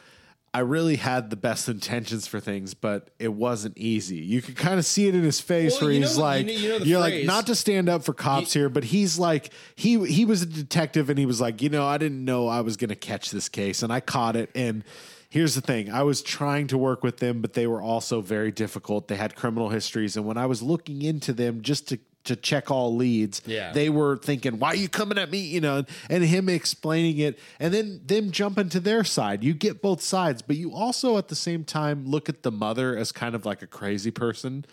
[0.55, 4.17] I really had the best intentions for things, but it wasn't easy.
[4.17, 6.21] You could kind of see it in his face Well, where you know he's you
[6.23, 8.83] like, know- you know the are like, not to stand up for cops here, but
[8.83, 12.23] he's like, he he was a detective and he was like, you know, I didn't
[12.23, 14.51] know I was going to catch this case, and I caught it.
[14.53, 14.83] And
[15.29, 18.51] here's the thing: I was trying to work with them, but they were also very
[18.51, 19.07] difficult.
[19.07, 22.71] They had criminal histories, and when I was looking into them just to to check
[22.71, 23.71] all leads, Yeah.
[23.73, 27.37] they were thinking, "Why are you coming at me?" You know, and him explaining it,
[27.59, 29.43] and then them jumping to their side.
[29.43, 32.95] You get both sides, but you also at the same time look at the mother
[32.97, 34.65] as kind of like a crazy person,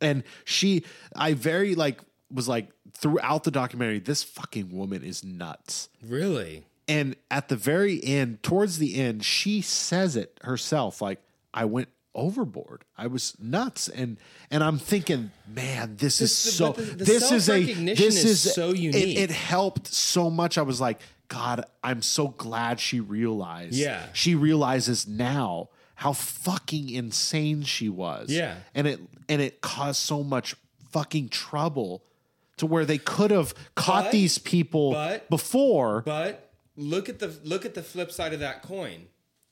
[0.00, 0.84] and she,
[1.16, 2.00] I very like
[2.30, 5.88] was like throughout the documentary, this fucking woman is nuts.
[6.02, 6.64] really.
[6.88, 11.22] And at the very end, towards the end, she says it herself, like,
[11.54, 12.84] I went overboard.
[12.96, 13.88] I was nuts.
[13.88, 14.18] And
[14.50, 18.54] and I'm thinking, man, this is the- so the- this is a this is is
[18.54, 19.18] so it- unique.
[19.18, 20.58] It, helped so much.
[20.58, 23.74] I was like, God, I'm so glad she realized.
[23.74, 24.06] Yeah.
[24.12, 28.28] She realizes now how fucking insane she was.
[28.30, 28.56] Yeah.
[28.74, 30.54] And it and it caused so much
[30.90, 32.02] fucking trouble
[32.58, 36.02] to where they could have caught But- these people but- before.
[36.02, 39.06] But look at the look at the flip side of that coin.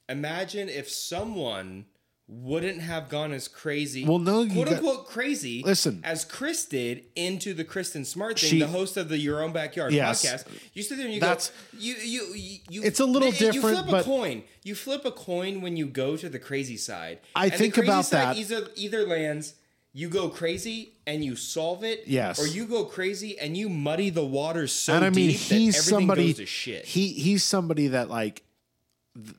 [0.09, 1.87] Imagine if someone
[2.33, 6.01] wouldn't have gone as crazy, Well, no, you quote got- unquote crazy, Listen.
[6.05, 9.53] as Chris did into the Kristin Smart thing, She- the host of the Your Own
[9.53, 10.25] Backyard Yes.
[10.25, 10.45] podcast.
[10.73, 11.37] You sit there and you go,
[11.79, 14.45] you you you, you It's a little you different, flip but- a coin.
[14.63, 17.19] You flip a coin when you go to the crazy side.
[17.35, 18.41] I And the think crazy about side that.
[18.41, 19.55] Either either lands.
[19.93, 22.39] You go crazy and you solve it, Yes.
[22.39, 25.49] or you go crazy and you muddy the waters so and I mean, deep he's
[25.49, 26.27] that everything somebody.
[26.29, 26.85] goes to shit.
[26.85, 28.45] He he's somebody that like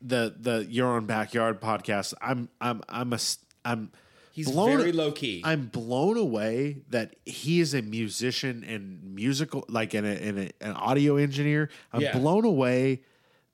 [0.02, 2.14] the the Your Own Backyard podcast.
[2.22, 3.20] I'm I'm I'm a
[3.66, 3.92] I'm
[4.34, 5.42] He's blown- very low key.
[5.44, 11.18] I'm blown away that he is a musician and musical, like an, an, an audio
[11.18, 11.70] engineer.
[11.92, 12.18] I'm Yeah.
[12.18, 13.02] blown away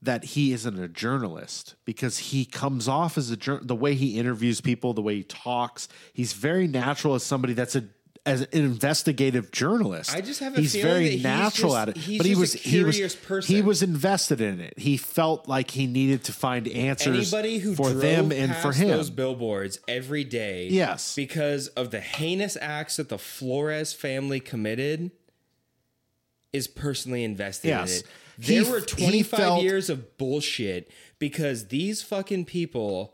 [0.03, 4.61] that he isn't a journalist because he comes off as a the way he interviews
[4.61, 5.87] people, the way he talks.
[6.13, 7.85] He's very natural as somebody that's a
[8.27, 10.13] as an investigative journalist.
[10.13, 11.97] I just have a he's feeling very that he's natural just- at it.
[11.97, 14.77] he's But he just was he was curious he was invested in it.
[14.77, 18.71] He felt like he needed to find answers Anybody who for drove them and for
[18.73, 18.89] him.
[18.89, 21.15] those billboards every day, Yes.
[21.15, 25.11] because of the heinous acts that the Flores family committed,
[26.53, 27.91] is personally invested Yes.
[27.91, 28.05] in it.
[28.39, 30.89] He There were 25 felt- years of bullshit
[31.19, 33.13] because these fucking people.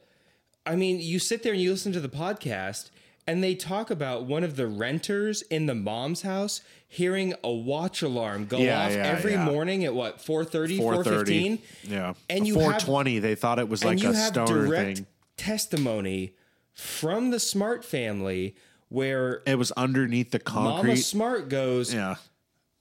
[0.66, 2.90] I mean, you sit there and you listen to the podcast,
[3.28, 8.02] and they talk about one of the renters in the mom's house hearing a watch
[8.02, 9.46] alarm go Yeah, off yeah, every yeah.
[9.46, 11.58] morning at what 4:30, 430.
[11.58, 11.60] 4:15.
[11.92, 12.14] Yeah.
[12.30, 15.08] And you have- 420, they thought it was like a have stoner direct thing.
[15.38, 16.34] testimony
[16.74, 18.56] from the Smart family
[18.90, 20.90] where It was underneath the concrete.
[20.90, 20.98] Mama.
[20.98, 22.16] Smart goes, yeah.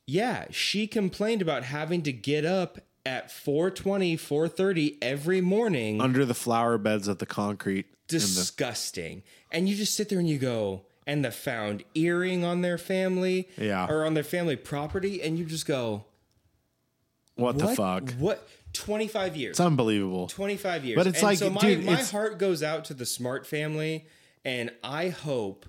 [0.06, 6.00] yeah, she complained about having to get up at 4:20, 4:30 every morning.
[6.00, 7.86] Under the flower beds of the concrete.
[8.10, 9.22] in the- Disgusting.
[9.52, 13.48] And you just sit there and you go, and the found earring on their family,
[13.58, 13.86] Yeah.
[13.88, 16.04] or on their family property, and you just go,
[17.34, 18.10] what, what the fuck?
[18.14, 18.48] What?
[18.72, 19.50] 25 years.
[19.52, 20.28] It's unbelievable.
[20.28, 20.96] 25 years.
[20.96, 24.06] But it's And like, so my, dude, my heart goes out to the Smart family,
[24.44, 25.66] and I hope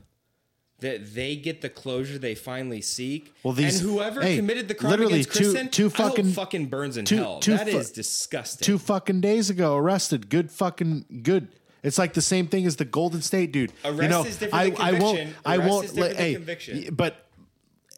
[0.80, 3.34] that they get the closure they finally seek.
[3.44, 6.32] Well, these- and whoever hey, committed the crime literally against two- Kristin, two hope fucking-
[6.34, 7.40] fucking burns in two- hell.
[7.40, 8.66] two That fu- is disgusting.
[8.66, 10.30] Two fucking days ago, arrested.
[10.30, 11.48] Good fucking good.
[11.84, 13.72] It's like the same thing as the Golden State dude.
[13.84, 15.18] Arrest you know, is different I, than I won't.
[15.18, 15.36] conviction.
[15.46, 15.86] I Arrest won't.
[15.86, 16.96] is different let- than hey, conviction.
[16.96, 17.16] but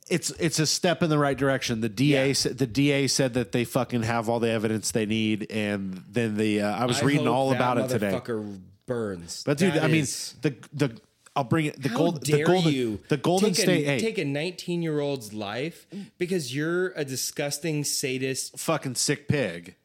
[0.10, 1.82] it's it's a step in the right direction.
[1.82, 2.34] The DA Yeah.
[2.34, 6.36] said the DA said that they fucking have all the evidence they need, and then
[6.38, 8.12] the uh, I was I reading all about it today.
[8.12, 9.44] motherfucker burns.
[9.46, 10.06] But dude, That I mean
[10.42, 11.02] the the
[11.36, 11.82] I'll bring it.
[11.82, 12.24] The How gold.
[12.24, 12.72] dare the golden.
[12.74, 13.84] you The Golden take State.
[13.88, 15.86] A, hey, take a 19 year old's life
[16.18, 18.58] because you're a disgusting sadist.
[18.58, 19.76] fucking sick pig.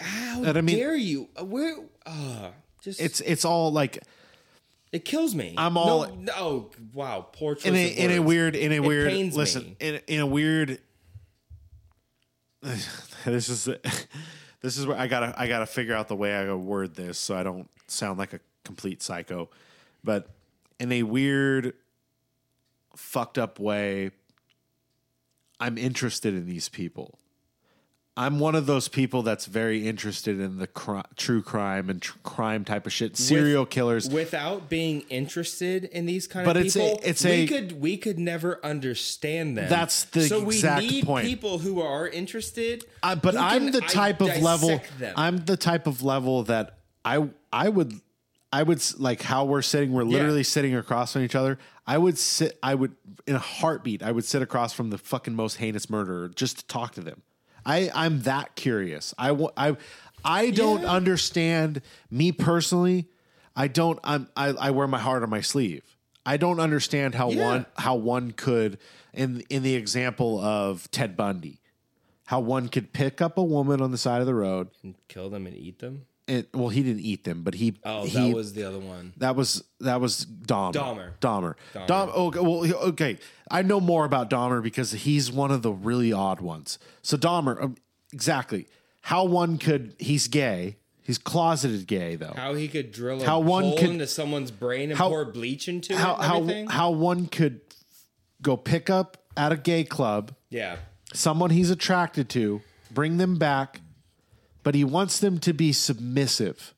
[0.00, 1.28] How And I mean- dare you?
[1.40, 1.76] Where?
[2.06, 2.50] Uh,
[2.82, 4.02] just It's it's all like
[4.92, 5.54] It kills me.
[5.56, 7.26] I'm all- No, no, oh, wow.
[7.32, 10.26] Poor choice in a in a weird in a It weird listen in in a
[10.26, 10.78] weird.
[13.24, 13.64] This is
[14.62, 17.18] this is where I gotta I gotta figure out the way I gotta word this
[17.18, 19.48] so I don't sound like a complete psycho,
[20.02, 20.28] but
[20.80, 21.74] in a weird,
[22.96, 24.10] fucked up way.
[25.60, 27.18] I'm interested in these people.
[28.14, 32.18] I'm one of those people that's very interested in the cri- true crime and tr-
[32.22, 34.10] crime type of shit, serial killers.
[34.10, 37.80] Without being interested in these kind But of it's a- people, it's we a- could
[37.80, 39.70] we could never understand them.
[39.70, 41.26] That's the so exact we need point.
[41.26, 44.78] People who are interested, I, but I'm the I- type of level.
[44.98, 45.14] them.
[45.16, 47.94] I'm the type of level that I I would
[48.52, 49.90] I would like how we're sitting.
[49.90, 51.58] We're literally sitting across from each other.
[51.86, 52.58] I would sit.
[52.62, 52.92] I would
[53.26, 54.02] in a heartbeat.
[54.02, 57.22] I would sit across from the fucking most heinous murderer just to talk to them.
[57.66, 59.14] I I'm that curious.
[59.18, 59.76] I I
[60.24, 60.90] I don't Yeah.
[60.92, 63.08] understand me personally.
[63.54, 63.98] I don't.
[64.04, 64.28] I'm.
[64.36, 65.82] I, I wear my heart on my sleeve.
[66.24, 67.42] I don't understand how Yeah.
[67.44, 68.78] one how one could
[69.12, 71.58] in in the example of Ted Bundy
[72.26, 74.68] how one could pick up a woman on the side of the road.
[74.82, 76.06] And kill them and eat them.
[76.28, 77.74] And, well, he didn't eat them, but he.
[77.84, 79.12] Oh, he, that was the other one.
[79.16, 80.72] that was that was Dahmer.
[80.72, 81.12] Dahmer.
[81.20, 81.54] Dahmer.
[81.74, 81.86] Dahmer.
[81.86, 82.14] Dahmer.
[82.14, 82.40] Okay.
[82.40, 83.18] Well, okay.
[83.50, 86.78] I know more about Dahmer because he's one of the really odd ones.
[87.02, 87.76] So Dahmer, um,
[88.12, 88.66] exactly
[89.02, 89.94] how one could.
[89.98, 90.76] He's gay.
[91.04, 92.32] He's closeted gay though.
[92.36, 95.24] How he could drill a How one hole could- into someone's brain and how- pour
[95.24, 96.14] bleach into how it.
[96.18, 96.66] And how everything?
[96.68, 97.60] how one could
[98.40, 100.76] go pick up at a gay club yeah.
[101.12, 102.60] someone he's attracted to,
[102.90, 103.80] bring them back,
[104.62, 106.74] but he wants them to be submissive.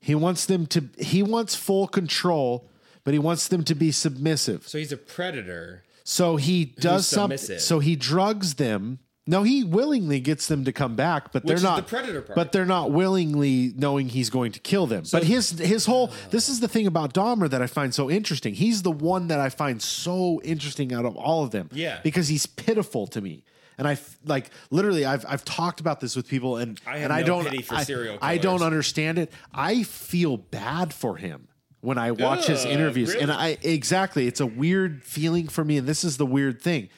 [0.00, 2.68] He wants them to he wants full control,
[3.04, 4.68] but he wants them to be submissive.
[4.68, 5.82] So he's a predator.
[6.04, 9.00] So he does something so he drugs them.
[9.28, 12.36] No, he willingly gets them to come back, but they're not the predator part.
[12.36, 15.02] But they're not willingly knowing he's going to kill them.
[15.10, 16.16] but his his whole ah.
[16.30, 18.54] this is the thing about Dahmer that I find so interesting.
[18.54, 21.68] He's the one that I find so interesting out of all of them.
[21.72, 21.98] Yeah.
[22.04, 23.42] Because he's pitiful to me.
[23.78, 27.04] And I f- like literally I've I've talked about this with people and I have
[27.04, 29.30] and I don't pity for I, serial I don't understand it.
[29.52, 31.48] I feel bad for him
[31.80, 33.30] when I watch his Ugh, interviews and?
[33.30, 36.88] I exactly it's a weird feeling for me and this is the weird thing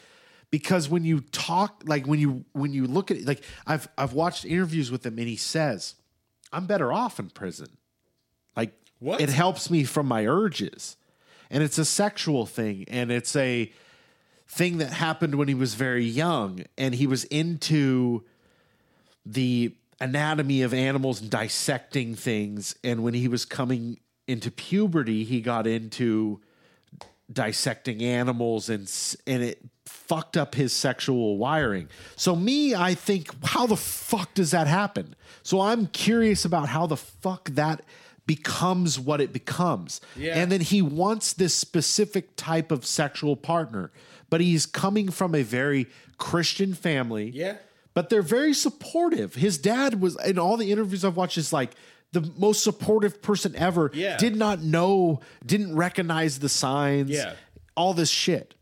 [0.50, 4.12] because when you talk like when you when you look at it like I've I've
[4.12, 5.94] watched interviews with him and he says
[6.52, 7.76] I'm better off in prison
[8.56, 9.20] like What?
[9.20, 10.96] it helps me from my urges
[11.50, 13.72] and it's a sexual thing and it's a
[14.48, 18.24] thing that happened when he was very young and he was into
[19.26, 25.40] the anatomy of animals and dissecting things and when he was coming into puberty he
[25.40, 26.40] got into
[27.30, 28.90] dissecting animals and
[29.26, 31.88] and it fucked up his sexual wiring.
[32.16, 35.14] So me, I think how the fuck does that happen?
[35.42, 37.82] So I'm curious about how the fuck that
[38.26, 40.00] becomes what it becomes.
[40.16, 40.34] Yeah.
[40.34, 43.90] And then he wants this specific type of sexual partner,
[44.30, 45.86] but he's coming from a very
[46.18, 47.30] Christian family.
[47.30, 47.56] Yeah.
[47.94, 49.34] But they're very supportive.
[49.34, 51.72] His dad was in all the interviews I've watched is like
[52.12, 53.90] the most supportive person ever.
[53.94, 54.16] Yeah.
[54.16, 57.10] Did not know, didn't recognize the signs.
[57.10, 57.34] Yeah.
[57.76, 58.54] All this shit.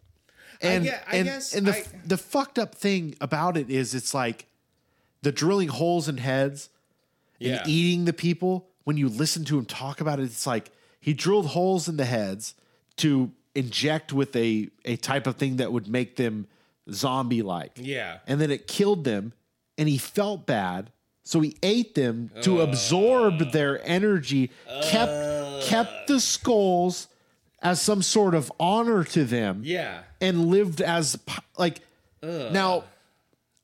[0.62, 3.94] And gue- I and, guess and the I- the fucked up thing about it is
[3.94, 4.46] it's like
[5.22, 6.70] the drilling holes in heads
[7.38, 7.58] Yeah.
[7.60, 8.68] and eating the people.
[8.84, 10.70] When you listen to him talk about it, it's like
[11.00, 12.54] he drilled holes in the heads
[12.98, 16.46] to inject with a a type of thing that would make them
[16.92, 17.72] zombie like.
[17.76, 18.18] Yeah.
[18.26, 19.32] And then it killed them
[19.78, 20.90] and he felt bad.
[21.24, 24.50] So he ate them to absorb their energy,
[24.84, 27.08] kept kept the skulls
[27.62, 30.02] as some sort of honor to them Yeah.
[30.20, 31.18] and lived as
[31.58, 31.80] like
[32.22, 32.84] now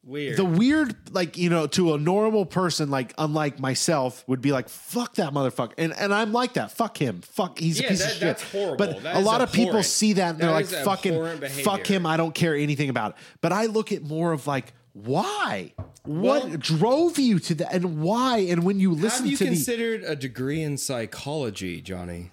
[0.04, 0.36] Weird.
[0.36, 4.68] the weird like you know to a normal person like unlike myself would be like
[4.68, 7.98] fuck that motherfucker and and I'm like that fuck him fuck he's Yeah, a piece
[8.00, 8.76] that- of shit that's horrible.
[8.78, 12.16] but That a lot of people see that and they're like fucking fuck him I
[12.16, 15.72] don't care anything about it but I look at more of like why
[16.04, 19.44] what Well- drove you to that and why and when you listen Have you to
[19.44, 22.32] the considered a degree in psychology, Johnny?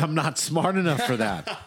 [0.00, 1.58] I'm not smart enough for that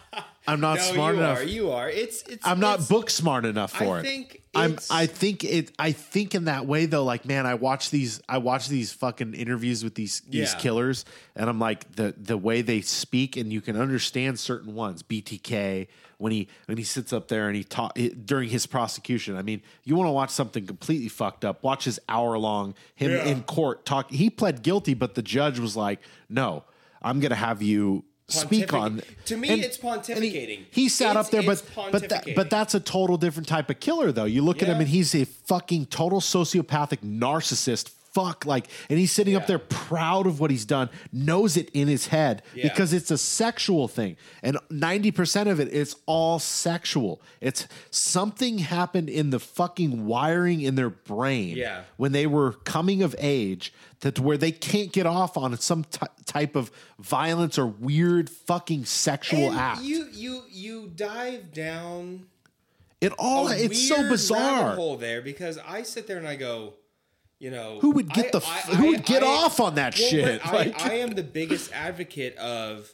[0.48, 1.44] I'm not No, smart you enough are.
[1.44, 1.90] You are.
[1.90, 2.22] It's.
[2.22, 2.46] It's.
[2.46, 4.02] I'm not book smart enough for I it.
[4.02, 4.78] think I'm.
[4.90, 5.72] I think it.
[5.78, 7.04] I think in that way though.
[7.04, 8.20] Like, man, I watch these.
[8.28, 10.58] I watch these fucking interviews with these these Yeah.
[10.58, 11.04] killers,
[11.34, 15.02] and I'm like the the way they speak, and you can understand certain ones.
[15.02, 19.36] BTK when he when he sits up there and he talk during his prosecution.
[19.36, 21.62] I mean, you want to watch something completely fucked up?
[21.62, 23.24] Watch his hour long him Yeah.
[23.24, 24.10] in court talk.
[24.10, 26.64] He pled guilty, but the judge was like, "No,
[27.02, 30.64] I'm going to have you." Speak on To me, it's and he- pontificating.
[30.70, 33.78] He, sat It's- up there, but but that, but that's a total different type of
[33.78, 34.24] killer, though.
[34.24, 37.90] You look at him and he's a fucking total sociopathic narcissist.
[38.16, 41.86] Fuck, like, and he's sitting up there proud of what he's done, knows it in
[41.86, 42.62] his head Yeah.
[42.62, 47.20] because it's a sexual thing, and ninety percent of it is all sexual.
[47.42, 51.82] It's something happened in the fucking wiring in their brain Yeah.
[51.98, 53.70] when they were coming of age
[54.00, 58.86] that where they can't get off on some ty type of violence or weird fucking
[58.86, 59.82] sexual And act.
[59.82, 62.26] You you you dive down.
[63.02, 64.74] It all it's so bizarre.
[64.74, 66.72] hole there because I sit there and I go,
[67.38, 70.08] you know, Who would get I- the I- who would get off on that well,
[70.08, 70.44] shit?
[70.44, 72.90] Like- I, I am the biggest advocate of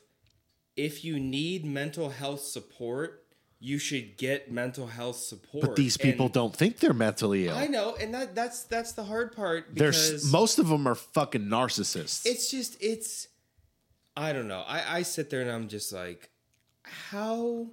[0.77, 3.21] if you need mental health support,
[3.61, 5.63] you should get mental health support.
[5.65, 7.55] But these people And don't think they're mentally ill.
[7.57, 11.43] I know, and that that's that's the hard part There's most of them are fucking
[11.43, 12.27] narcissists.
[12.27, 13.29] it's just it's
[14.17, 14.65] I don't know.
[14.67, 16.31] I, I sit there and I'm just like,
[16.83, 17.69] how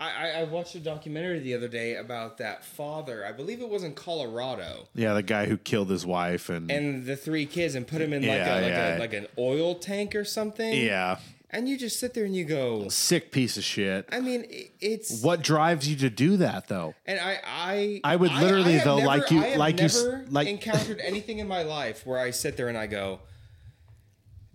[0.00, 3.24] I, I, I watched a documentary the other day about that father.
[3.24, 4.88] I believe it was in Colorado.
[4.94, 8.12] yeah, the guy who killed his wife and, And the three kids and put him
[8.12, 8.96] in like Yeah, a like yeah.
[8.96, 10.74] a like an oil tank or something.
[10.74, 11.18] yeah,
[11.50, 14.08] And you just sit there and you go, sick piece of shit.
[14.10, 14.44] I mean,
[14.80, 16.94] it's What drives you to do that though?
[17.06, 19.88] and I I I would literally, have though, never- like you- I like you
[20.28, 23.20] like- encountered anything in my life where I sit there and I go,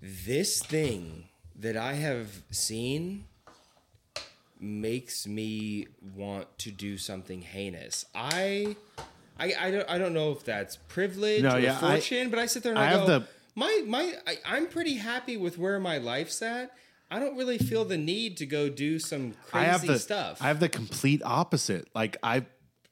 [0.01, 3.26] this thing that I have seen
[4.59, 8.05] makes me want to do something heinous.
[8.13, 8.75] I.
[9.41, 12.39] I, I don't I don't know if that's privilege No, or yeah, I- fortune, but
[12.39, 15.38] I sit there and I I, have go, the- my my I, I'm pretty happy
[15.38, 16.71] with where my life's at.
[17.09, 20.41] I don't really feel the need to go do some I crazy have the stuff.
[20.41, 21.88] I have the complete opposite.
[21.95, 22.45] Like I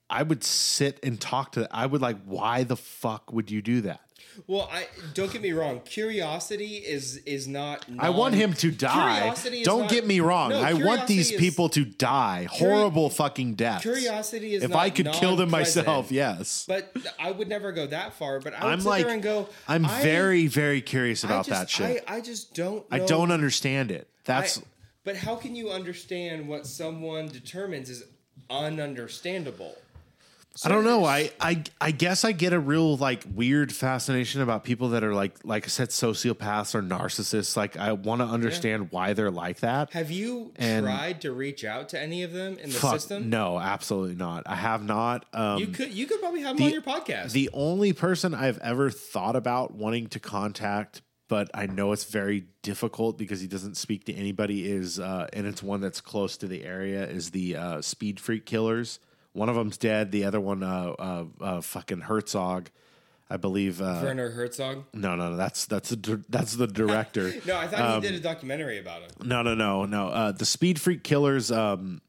[0.09, 3.81] I would sit and talk to I would like why the fuck would you do
[3.81, 3.99] that?
[4.45, 5.81] Well, I don't get me wrong.
[5.81, 7.85] Curiosity is is not.
[7.97, 9.17] I want him to die.
[9.19, 10.51] Curiosity is Don't not- get me wrong.
[10.51, 12.47] No, I want these is- people to die.
[12.49, 13.81] Horrible fucking deaths.
[13.81, 16.65] Curiosity is If I could kill them myself, yes.
[16.67, 18.39] But I would never go that far.
[18.39, 19.49] But I sit like there and go.
[19.67, 22.03] I'm I- very very curious about just- that shit.
[22.07, 22.85] I, I just don't.
[22.91, 24.07] I, don't understand it.
[24.25, 24.61] That's I-
[25.03, 28.03] but how can you understand what someone determines is
[28.49, 29.73] ununderstandable?
[30.65, 31.05] I don't know.
[31.05, 35.13] I, I I guess I get a real like weird fascination about people that are
[35.13, 37.55] like like I said sociopaths or narcissists.
[37.55, 39.93] Like I want to understand why they're like that.
[39.93, 43.29] Have you And- tried to reach out to any of them in the Fuck, system?
[43.29, 44.43] no, absolutely not.
[44.45, 45.25] I have not.
[45.33, 47.31] Um, You could you could probably have them on your podcast.
[47.31, 52.45] The only person I've ever thought about wanting to contact, but I know it's very
[52.63, 56.47] difficult because he doesn't speak to anybody, is uh, and it's one that's close to
[56.47, 58.99] the area, is the uh, Speed Freak Killers.
[59.37, 60.11] One of them's dead.
[60.11, 62.71] The other one, uh, uh, uh, fucking Herzog,
[63.29, 63.79] I believe.
[63.79, 64.85] Uh, Werner Herzog.
[64.93, 65.37] no, no, no.
[65.37, 67.31] That's that's the that's the director.
[67.45, 69.11] No, I thought Um, he did a documentary about him.
[69.23, 70.07] No, no, no, no.
[70.07, 71.51] Uh, the Speed Freak Killers.
[71.51, 72.01] Um,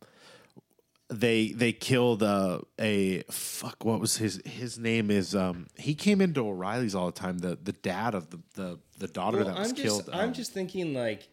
[1.10, 3.84] they they killed uh, a fuck.
[3.84, 5.10] What was his his name?
[5.10, 7.38] Is um he came into O'Reilly's all the time.
[7.38, 10.10] The the dad of the the, the daughter Well, that was I'm just killed.
[10.14, 11.28] I'm um, just thinking like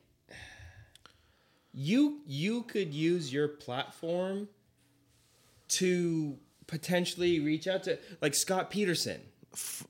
[1.74, 4.48] you you could use your platform
[5.70, 6.38] to
[6.68, 9.22] potentially reach out to like Scott Peterson.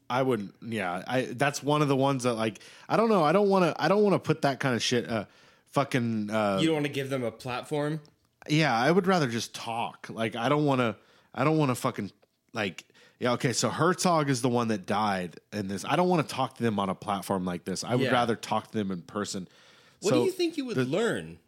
[0.09, 0.53] I wouldn't.
[0.61, 1.21] Yeah, I.
[1.31, 2.59] That's one of the ones that like.
[2.87, 3.23] I don't know.
[3.23, 3.81] I don't want to.
[3.83, 5.09] I don't want to put that kind of shit.
[5.09, 5.25] Uh,
[5.71, 6.29] fucking.
[6.29, 7.99] Uh, You don't want to give them a platform.
[8.47, 10.07] yeah, I would rather just talk.
[10.09, 10.95] Like I don't want to.
[11.33, 12.11] I don't want to fucking
[12.53, 12.83] like.
[13.19, 13.31] Yeah.
[13.33, 13.53] Okay.
[13.53, 15.83] So Herzog is the one that died in this.
[15.83, 17.83] I don't want to talk to them on a platform like this.
[17.83, 18.11] I would Yeah.
[18.11, 19.47] rather talk to them in person.
[20.01, 21.39] What so do you think you would learn?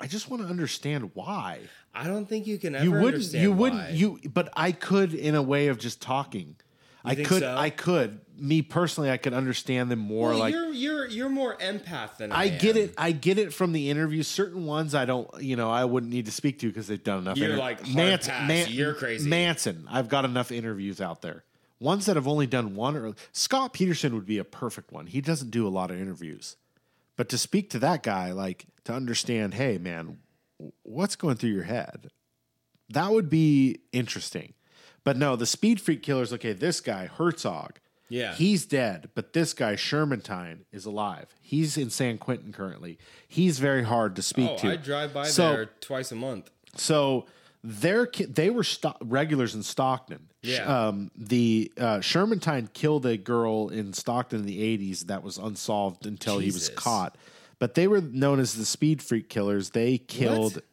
[0.00, 1.60] I just want to understand why.
[1.94, 3.32] I don't think you can ever You wouldn't.
[3.32, 3.82] You wouldn't.
[3.82, 3.90] why.
[3.90, 4.18] You.
[4.32, 6.56] But I could in a way of just talking.
[7.04, 7.40] I think could.
[7.40, 7.54] so?
[7.56, 8.20] I could.
[8.36, 10.30] Me personally, I could understand them more.
[10.30, 12.82] well, like you're you're you're more empath than I, I get am.
[12.84, 12.94] it.
[12.98, 14.26] I get it from the interviews.
[14.26, 17.18] Certain ones I don't, you know, I wouldn't need to speak to because they've done
[17.18, 17.36] enough.
[17.36, 18.68] You're inter- like, hard pass.
[18.70, 19.28] You're crazy.
[19.28, 19.86] Manson.
[19.88, 21.44] I've got enough interviews out there.
[21.78, 25.06] Ones that have only done one or Scott Peterson would be a perfect one.
[25.06, 26.56] He doesn't do a lot of interviews,
[27.16, 30.18] but to speak to that guy, like to understand, hey man,
[30.82, 32.08] what's going through your head?
[32.90, 34.54] That would be interesting.
[35.04, 36.32] But no, the Speed Freak killers.
[36.32, 37.78] Okay, this guy Herzog.
[38.08, 38.34] Yeah.
[38.34, 41.34] He's dead, but this guy Shermantine is alive.
[41.40, 42.98] He's in San Quentin currently.
[43.26, 44.72] He's very hard to speak Oh, to.
[44.72, 46.50] I drive by So- there twice a month.
[46.76, 47.24] So
[47.62, 50.28] they're they were sto- regulars in Stockton.
[50.42, 50.64] Yeah.
[50.88, 56.04] Um, the uh, Shermantine killed a girl in Stockton in the '80s that was unsolved
[56.06, 57.16] until he was caught.
[57.58, 59.70] But they were known as the Speed Freak Killers.
[59.70, 60.56] They killed.
[60.56, 60.64] What?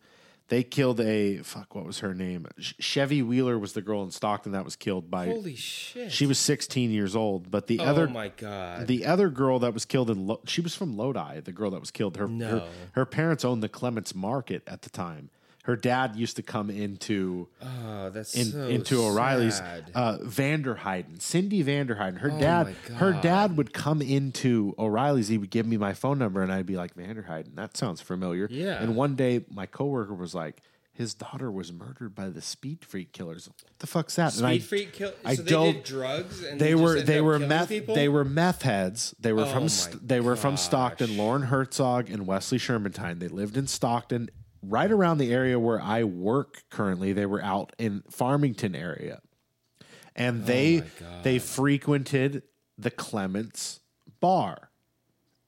[0.50, 1.76] They killed a fuck.
[1.76, 2.46] What was her name?
[2.60, 5.28] Chevy Wheeler was the girl in Stockton that was killed by.
[5.28, 6.12] Holy shit!
[6.12, 8.88] she was 16 years old, but the oh other my god!
[8.88, 11.40] the other girl that was killed in Lo- she was from Lodi.
[11.40, 14.90] The girl that was killed, her, her her parents owned the Clements Market at the
[14.90, 15.30] time.
[15.64, 19.58] Her dad used to come into oh, that's in, so into O'Reilly's.
[19.58, 19.92] sad.
[19.94, 22.18] Uh, Vanderheiden, Cyndi Vanderheiden.
[22.20, 25.28] Her Oh dad, her dad would come into O'Reilly's.
[25.28, 28.48] He would give me my phone number, and I'd be like, Vanderheiden, that sounds familiar.
[28.50, 28.82] Yeah.
[28.82, 30.62] And one day, my coworker was like,
[30.94, 33.48] his daughter was murdered by the Speed Freak killers.
[33.48, 34.34] What the fuck's that?
[34.34, 35.14] Speed and I, freak kill.
[35.24, 37.96] I so they did drugs and they were they were meth people?
[37.96, 39.16] they were meth heads.
[39.20, 39.68] They were Oh from
[40.04, 40.58] they were from.
[40.58, 41.18] Stockton.
[41.18, 43.20] Loren Herzog and Wesley Shermantine.
[43.20, 44.30] They lived in Stockton,
[44.62, 47.14] right around the area where I work currently.
[47.14, 49.22] They were out in Farmington area,
[50.16, 52.44] and they Oh they frequented
[52.78, 53.80] the Clements
[54.20, 54.70] bar,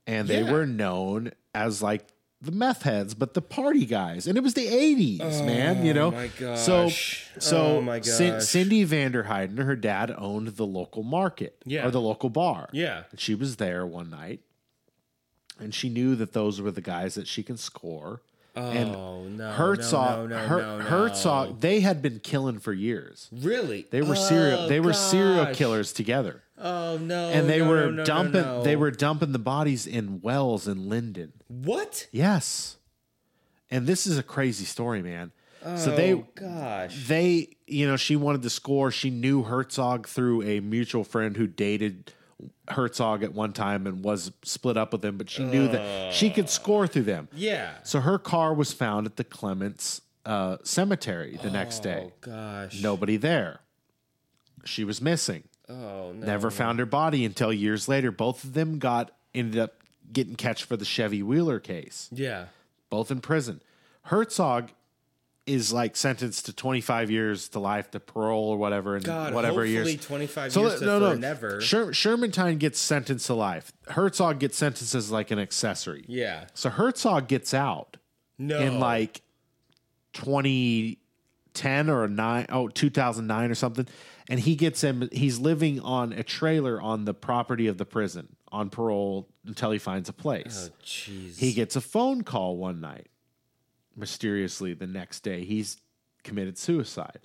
[0.08, 0.52] and they Yeah.
[0.52, 2.08] were known as like.
[2.42, 5.86] The meth heads, but the party guys, and it was the '80s, man.
[5.86, 8.00] You oh know, Oh my so so Oh gosh.
[8.10, 11.88] Cyndi Vanderheiden, her dad owned the local market Yeah.
[11.88, 12.68] or the local bar.
[12.74, 13.04] Yeah.
[13.12, 14.42] And she was there one night
[15.58, 18.22] and she knew that those were the guys that she can score.
[18.56, 19.52] And Oh no!
[19.52, 20.84] Herzog, no, no, no, Her- no, no.
[20.86, 23.30] Herzog, they had been killing for years.
[23.32, 23.88] Really?
[23.90, 26.44] They were Oh, serial they were oh, serial killers together.
[26.58, 27.30] Oh no!
[27.30, 31.34] And they were dumping they were dumping the bodies in wells in Linden.
[31.48, 32.08] what?
[32.12, 32.78] Yes.
[33.72, 35.32] And this is a crazy story, man.
[35.78, 37.08] so they Oh, gosh.
[37.08, 41.48] they you know she wanted to score she knew herzog through a mutual friend who
[41.48, 42.14] dated
[42.70, 46.30] herzog at one time and was split up with him but she knew that she
[46.30, 47.72] could score through them Yeah.
[47.84, 52.82] so her car was found at the clements uh, cemetery the next day Oh gosh.
[52.82, 53.60] nobody there
[54.66, 56.26] she was missing Oh no.
[56.26, 59.74] never found her body until years later both of them got ended up
[60.12, 62.46] getting catch for the chevy wheeler case Yeah.
[62.90, 63.62] both in prison.
[64.04, 64.70] Herzog
[65.46, 69.34] is like sentenced to 25 years to life to parole or whatever and God.
[69.34, 69.94] whatever years.
[70.06, 71.16] 25 So years no, no.
[71.18, 71.60] forever.
[71.60, 73.74] Sher- Shermantine gets sentenced to life.
[73.90, 76.06] Herzog gets sentenced as like an accessory.
[76.08, 76.46] Yeah.
[76.54, 77.98] So Herzog gets out
[78.38, 78.58] No.
[78.60, 79.22] in like
[80.14, 83.88] 2010 or 9 oh 2009 or something
[84.30, 88.36] and he gets him he's living on a trailer on the property of the prison
[88.52, 90.70] on parole until he finds a place.
[90.72, 91.38] Oh jeez.
[91.38, 93.08] He gets a phone call one night.
[93.96, 95.78] Mysteriously, the next day, he's
[96.24, 97.20] committed suicide.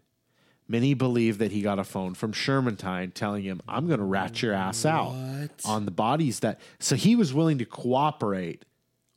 [0.70, 4.42] Many believe that he got a phone from Shermantine telling him, I'm going to rat
[4.42, 5.50] your ass out What?
[5.64, 6.60] on the bodies that.
[6.78, 8.66] So he was willing to cooperate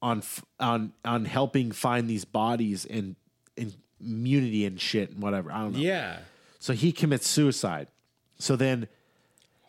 [0.02, 0.24] on
[0.60, 3.16] on on helping find these bodies and,
[3.58, 5.52] and immunity and shit and whatever.
[5.52, 5.80] I don't know.
[5.80, 6.20] Yeah.
[6.60, 7.88] So he commits suicide.
[8.40, 8.88] So then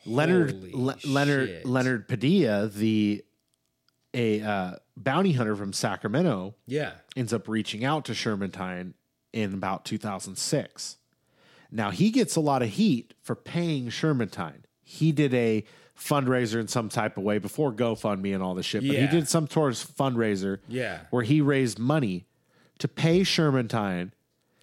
[0.06, 1.64] Leonard Le- Leonard.
[1.64, 3.24] Leonard Padilla, the
[4.14, 4.74] a uh,
[5.04, 6.92] bounty hunter from Sacramento, Yeah.
[7.16, 8.94] ends up reaching out to Shermantine
[9.32, 10.96] in about 2006.
[11.70, 14.64] Now he gets a lot of heat for paying Shermantine.
[14.82, 15.64] He did a
[15.98, 19.28] fundraiser in some type of way before GoFundMe and all this shit, but he did
[19.28, 21.00] some towards fundraiser Yeah.
[21.10, 22.26] where he raised money
[22.78, 24.10] to pay Shermantine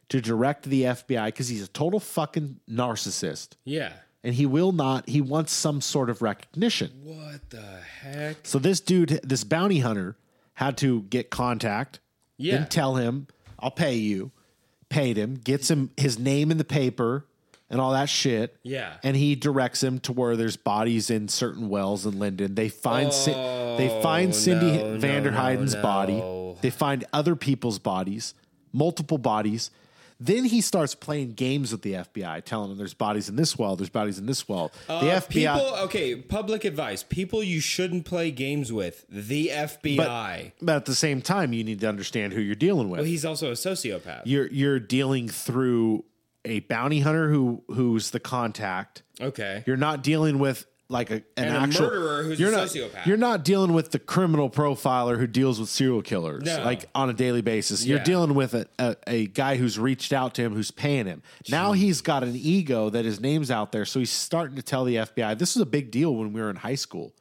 [0.10, 3.94] to direct the FBI because he's a total fucking narcissist Yeah.
[4.24, 6.92] and he will not, he wants some sort of recognition.
[7.04, 7.62] What the
[8.02, 8.38] heck?
[8.46, 10.18] So this dude, this bounty hunter,
[10.60, 12.02] had to get contact,
[12.38, 12.58] Yeah.
[12.58, 14.32] then tell him, I'll pay you,
[14.90, 17.26] paid him, gets him his name in the paper
[17.70, 18.58] and all that shit.
[18.62, 18.96] Yeah.
[19.02, 22.56] And he directs him to where there's bodies in certain wells in Linden.
[22.56, 26.58] They find Ci- they oh, find Oh, Cyndi no, no, Vanderheiden's no, body.
[26.62, 28.34] They find other people's bodies,
[28.74, 29.72] multiple bodies.
[30.22, 33.76] Then he starts playing games with the FBI, telling them there's bodies in this well,
[33.78, 34.72] there's bodies in this well.
[34.88, 37.04] the Uh, FBI People, okay, public advice.
[37.04, 39.06] People you shouldn't play games with.
[39.10, 40.52] The FBI.
[40.62, 43.00] but at the same time, you need to understand who you're dealing with.
[43.00, 44.24] well, he's also a sociopath.
[44.26, 46.04] you're you're dealing through
[46.46, 49.04] a bounty hunter who who's the contact.
[49.22, 49.64] okay.
[49.66, 52.68] You're not dealing with like a, an And a actual murderer who's a you're not,
[52.68, 53.06] sociopath.
[53.06, 56.64] You're not dealing with the criminal profiler who deals with serial killers No.
[56.64, 57.86] like on a daily basis.
[57.86, 61.22] You're dealing with a, a, a guy who's reached out to him who's paying him.
[61.48, 64.84] Now he's got an ego that his name's out there, so he's starting to tell
[64.84, 67.14] the FBI this was a big deal when we were in high school.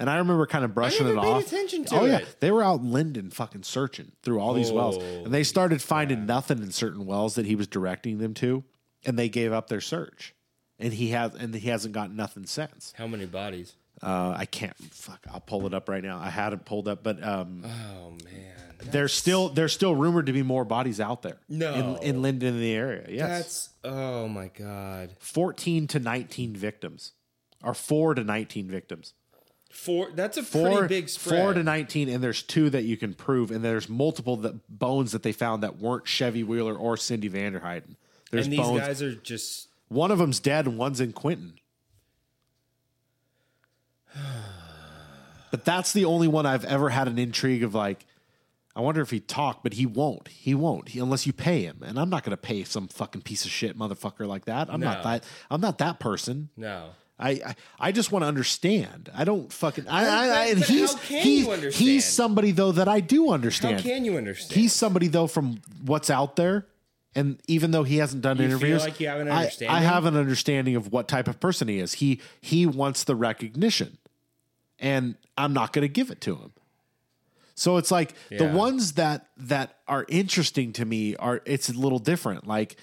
[0.00, 1.44] And I remember kind of brushing it paid off.
[1.44, 4.96] attention to oh yeah, they were out in Linden fucking searching through all these wells,
[4.96, 8.62] oh, and they started finding nothing in certain wells that he was directing them to,
[9.04, 10.36] and they gave up their search.
[10.78, 12.94] And he has, and he hasn't got nothing since.
[12.96, 13.74] How many bodies?
[14.00, 14.76] Uh, I can't.
[14.92, 16.18] Fuck, I'll pull it up right now.
[16.20, 18.52] I had it pulled up, but um, Oh man.
[18.92, 21.38] there's still there's still rumored to be more bodies out there.
[21.48, 21.74] No.
[22.00, 23.06] in, in Linden in the area.
[23.08, 25.16] Yes, That's oh my god.
[25.18, 27.10] fourteen to nineteen victims,
[27.64, 29.14] or four to nineteen victims.
[29.68, 30.10] Four.
[30.14, 31.40] That's a Four, pretty big spread.
[31.42, 35.10] four to nineteen, and there's two that you can prove, and there's multiple that bones
[35.10, 37.96] that they found that weren't Chevy Wheeler or Cyndi Vanderheiden.
[38.30, 38.80] There's and these bones.
[38.80, 39.67] guys are just.
[39.88, 41.54] One of them's dead, and one's in Quentin.
[45.50, 48.04] But that's the only one I've ever had an intrigue of like,
[48.76, 50.28] I wonder if he talked, but he won't.
[50.28, 53.22] He won't he, unless you pay him, and I'm not going to pay some fucking
[53.22, 54.68] piece of shit motherfucker like that.
[54.70, 55.24] I'm not that.
[55.50, 56.50] I'm not that person.
[56.56, 56.90] No.
[57.18, 59.10] I, I I just want to understand.
[59.12, 59.88] I don't fucking.
[59.88, 61.88] I, I, I and he's how can he's you understand?
[61.88, 63.82] he's somebody though that I do How understand.
[63.82, 64.52] can you understand?
[64.52, 66.66] He's somebody though from what's out there,
[67.18, 69.80] and even though he hasn't done You feel interviews, like you have an I- I,
[69.80, 71.94] have an understanding of what type of person he is.
[71.94, 73.98] He he wants the recognition,
[74.78, 76.52] and I'm not going to give it to him.
[77.54, 81.98] So it's like the ones that that are interesting to me are it's a little
[81.98, 82.46] different.
[82.46, 82.76] Like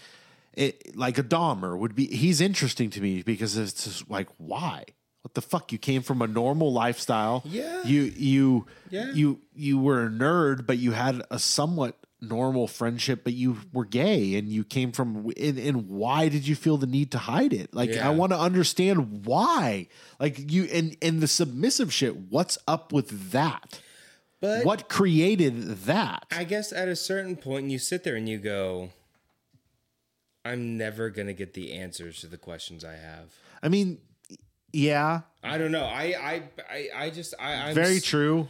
[0.54, 2.08] it like a Dahmer would be.
[2.08, 4.84] He's interesting to me because it's just like why.
[5.22, 5.72] What the fuck?
[5.72, 7.42] You came from a normal lifestyle.
[7.46, 7.84] Yeah.
[7.84, 9.12] You you Yeah.
[9.14, 11.96] you you were a nerd, but you had a somewhat
[12.30, 16.56] normal friendship, but you were gay and you came from and, and why did you
[16.56, 17.74] feel the need to hide it?
[17.74, 18.08] Like Yeah.
[18.08, 19.88] I want to understand why.
[20.20, 23.80] Like you and and the submissive shit, what's up with that?
[24.42, 26.26] but what created that?
[26.32, 28.90] I guess at a certain point, you sit there and you go,
[30.44, 33.98] "I'm never gonna get the answers to the questions I have." I mean,
[34.72, 35.86] yeah, I don't know.
[35.86, 38.48] I I I, I just I, I'm very true.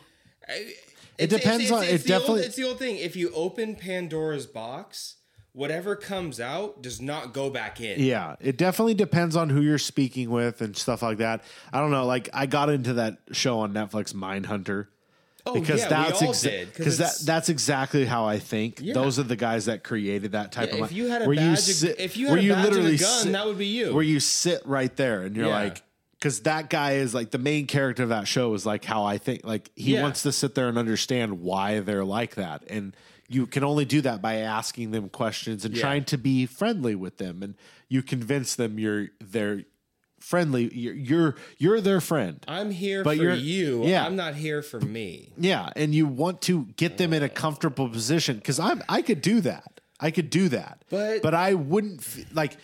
[0.48, 0.74] I-
[1.18, 2.98] It depends on- it the old- definitely- it's the old thing.
[2.98, 5.16] If you open Pandora's box,
[5.54, 8.00] whatever comes out does not go back in.
[8.02, 11.44] Yeah, it definitely depends on who you're speaking with and stuff like that.
[11.72, 12.06] I don't know.
[12.06, 14.88] Like I got into that show on Netflix, Mindhunter.
[15.48, 18.80] Oh, because yeah, that's all exa- because that that's exactly how I think.
[18.82, 18.96] Yeah.
[18.96, 20.86] Those are the guys that created that type Yeah, of.
[20.90, 23.24] if you had a where badge of- if you had a badge and a gun,
[23.24, 23.94] sit- that would be you.
[23.94, 25.84] Where you sit right there and you're like,
[26.26, 29.20] because that guy is like the main character of that show is like how I
[29.20, 29.46] think.
[29.46, 30.02] Like he Yeah.
[30.02, 32.96] wants to sit there and understand why they're like that, and
[33.30, 35.82] you can only do that by asking them questions and Yeah.
[35.82, 37.54] trying to be friendly with them, and
[37.90, 39.66] you convince them you're they're
[40.20, 40.74] friendly.
[40.76, 42.44] You're you're, you're their friend.
[42.48, 43.86] I'm here But for you.
[43.86, 44.04] yeah.
[44.04, 45.32] I'm not here for me.
[45.38, 49.22] Yeah, and you want to get them in a comfortable position because I'm I could
[49.22, 49.80] do that.
[50.00, 52.58] I could do that, But- but I wouldn't like.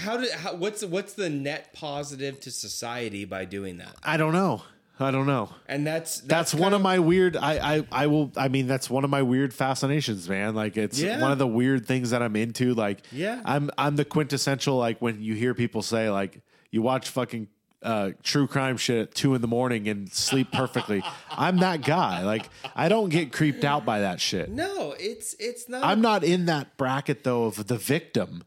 [0.00, 3.94] How did how, what's what's the net positive to society by doing that?
[4.02, 4.62] I don't know.
[5.02, 5.48] I don't know.
[5.66, 7.34] And that's That's, one kind of my weird.
[7.34, 8.32] I, I I will.
[8.36, 10.54] I mean, that's one of my weird fascinations, man.
[10.54, 11.22] Like it's Yeah.
[11.22, 12.74] one of the weird things that I'm into.
[12.74, 13.40] Like, Yeah.
[13.46, 14.76] I'm I'm the quintessential.
[14.76, 17.48] Like when you hear people say like you watch fucking
[17.82, 21.02] uh, true crime shit at two in the morning and sleep perfectly.
[21.30, 22.22] I'm that guy.
[22.22, 24.50] Like I don't get creeped out by that shit.
[24.50, 25.82] No, it's it's not.
[25.82, 28.44] I'm not in that bracket though of the victim.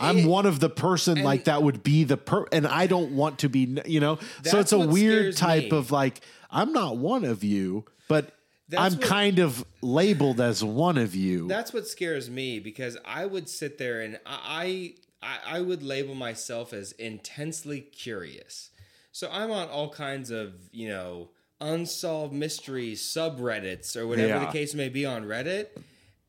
[0.00, 3.12] I'm It- one of the person like that would be the per, and I don't
[3.12, 4.18] want to be, you know.
[4.44, 5.76] so it's a weird type me.
[5.78, 6.20] of like
[6.50, 8.32] I'm not one of you, but
[8.68, 11.46] That's I'm what- kind of labeled as one of you.
[11.48, 16.14] That's what scares me because I would sit there and I I, I would label
[16.14, 18.70] myself as intensely curious.
[19.12, 21.28] So I'm on all kinds of you know
[21.60, 24.46] unsolved mysteries subreddits or whatever Yeah.
[24.46, 25.66] the case may be on Reddit,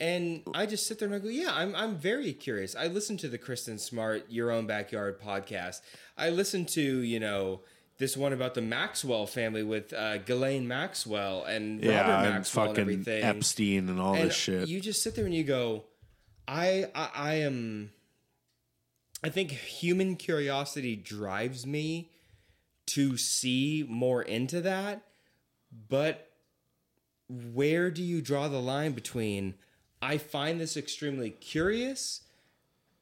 [0.02, 2.76] and I just sit there and I go, yeah, I'm I'm very curious.
[2.76, 5.82] I listen to the Kristin Smart Your Own Backyard podcast.
[6.18, 7.62] I listen to you know
[8.00, 12.66] this one about the Maxwell family with uh, Ghislaine Maxwell and Robert yeah, and Maxwell
[12.66, 13.24] and, fucking everything.
[13.24, 14.68] Epstein and all and this shit.
[14.68, 15.86] You just sit there and you go,
[16.48, 17.92] I, I I am.
[19.24, 22.10] I think human curiosity drives me
[22.88, 25.04] to see more into that,
[25.90, 26.28] but
[27.30, 29.54] where do you draw the line between
[30.02, 32.22] I find this extremely curious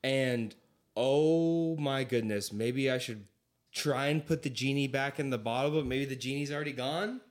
[0.03, 0.53] and
[0.95, 3.25] oh my goodness, maybe I should
[3.71, 7.21] try and put the genie back in the bottle, but maybe the genie's already gone?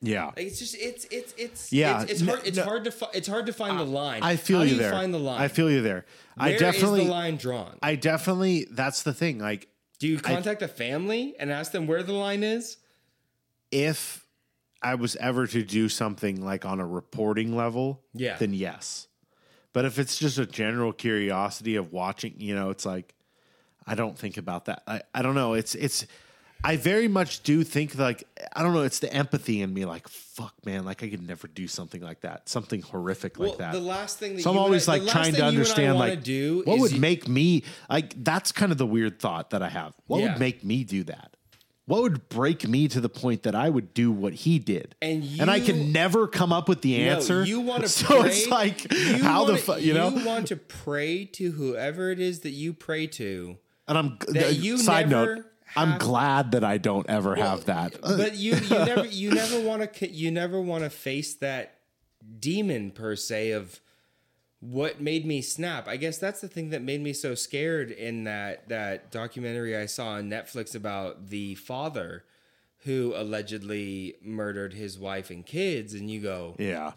[0.00, 2.40] yeah, Like, It's just it's it's it's Yeah, It's, it's hard.
[2.44, 2.64] It's no.
[2.64, 4.22] hard to fi- it's hard to find the line.
[4.22, 4.92] I feel How you do you there.
[4.92, 5.40] Find the line.
[5.40, 6.04] I feel you there.
[6.36, 7.78] I Where is definitely, the line drawn.
[7.82, 8.66] I definitely.
[8.70, 9.38] That's the thing.
[9.38, 12.76] Like, do you contact a family and ask them where the line is?
[13.70, 14.26] if
[14.82, 18.36] I was ever to do something like on a reporting level, Yeah.
[18.36, 19.08] then yes.
[19.74, 23.12] But if it's just a general curiosity of watching, you know, it's like
[23.86, 24.82] I don't think about that.
[24.86, 25.52] I, I don't know.
[25.52, 26.06] It's it's
[26.66, 28.24] I very much do think like
[28.56, 31.46] I don't know, it's the empathy in me like fuck man, like I could never
[31.48, 32.48] do something like that.
[32.48, 33.72] Something horrific like Well, that.
[33.72, 35.98] the last thing that so I'm always I- like trying to you and I understand
[35.98, 39.62] like do what would you- make me like that's kind of the weird thought that
[39.62, 39.92] I have.
[40.06, 40.30] What Yeah.
[40.32, 41.36] would make me do that?
[41.86, 44.94] What would break me to the point that I would do what he did?
[45.02, 47.44] And and I can never come up with the No, answer.
[47.44, 48.30] you want to so pray.
[48.30, 48.90] it's like
[49.20, 50.08] how the wanna- fuck you know?
[50.08, 53.58] You want to pray to whoever it is that you pray to.
[53.86, 55.44] and I'm that uh, you side note.
[55.76, 58.00] I'm glad that I don't ever have that.
[58.00, 61.78] But you you never you never want to you never want to face that
[62.38, 63.80] demon per se of
[64.70, 65.86] what made me snap.
[65.86, 69.86] I guess that's the thing that made me so scared in that that documentary I
[69.86, 72.24] saw on Netflix about the father
[72.84, 76.92] who allegedly murdered his wife and kids and you go yeah.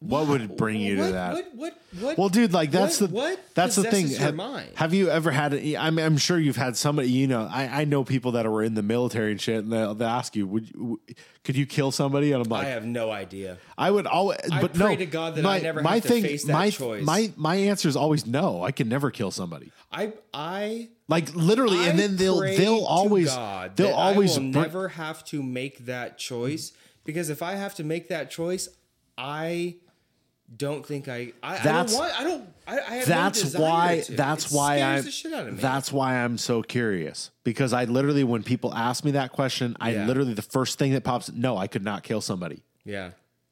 [0.00, 1.32] What would bring you what, to that?
[1.32, 4.08] What what what Well, dude, like that's what, the what that's the thing.
[4.08, 4.70] Have, mind?
[4.74, 5.54] have you ever had?
[5.54, 7.08] A, I'm I'm sure you've had somebody.
[7.08, 9.94] You know, I, I know people that were in the military and shit, and they'll,
[9.94, 11.00] they'll ask you, "Would you,
[11.42, 13.56] could you kill somebody?" And I'm like, I have no idea.
[13.78, 14.96] I would always, I but pray no.
[14.96, 17.04] to God that my, I never my have to thing, face that my, choice.
[17.04, 18.62] My my answer is always no.
[18.62, 19.72] I can never kill somebody.
[19.90, 24.88] I I Like literally, and then they'll they'll always God they'll always I br- never
[24.88, 26.72] have to make that choice
[27.04, 28.68] because if I have to make that choice,
[29.16, 29.76] I
[30.56, 34.02] don't think I I, That's- I don't want I don't I, I that's no why
[34.06, 34.12] to.
[34.12, 35.60] that's It why I'm the shit out of me.
[35.60, 39.90] that's why I'm so curious because I literally when people ask me that question I
[39.92, 40.06] Yeah.
[40.06, 43.10] literally the first thing that pops no I could not kill somebody yeah.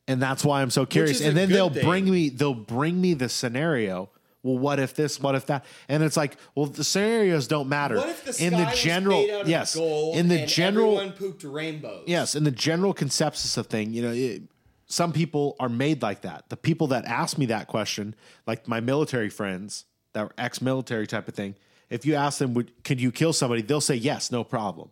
[0.09, 1.85] and that's why I'm so curious and then they'll thing.
[1.85, 4.09] bring me they'll bring me the scenario
[4.43, 7.97] well what if this what if that and it's like well the scenarios don't matter
[7.97, 11.45] What if the in the general made out of yes in the general everyone pooped
[11.45, 12.05] rainbows?
[12.07, 14.43] Yes, in the general consensus of thing, you know, it,
[14.93, 16.51] some people are made like that.
[16.51, 18.15] The people that ask me that question,
[18.47, 21.55] like my military friends that were ex-military type of thing,
[21.89, 23.63] if you ask them, would, could you kill somebody?
[23.63, 24.91] They'll say yes, no problem.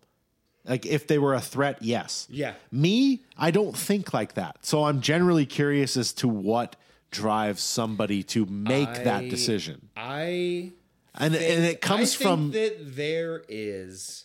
[0.65, 2.27] Like if they were a threat, yes.
[2.31, 2.55] Yeah.
[2.73, 4.65] Me, I don't think like that.
[4.65, 6.77] So I'm generally curious as to what
[7.11, 9.91] drives somebody to make that decision.
[9.99, 10.73] I
[11.15, 14.25] And, and it comes I think from that there is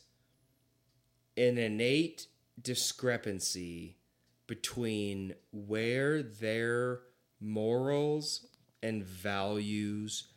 [1.35, 2.27] an innate
[2.61, 3.97] discrepancy
[4.47, 7.01] between where their
[7.39, 8.45] morals
[8.83, 10.27] and values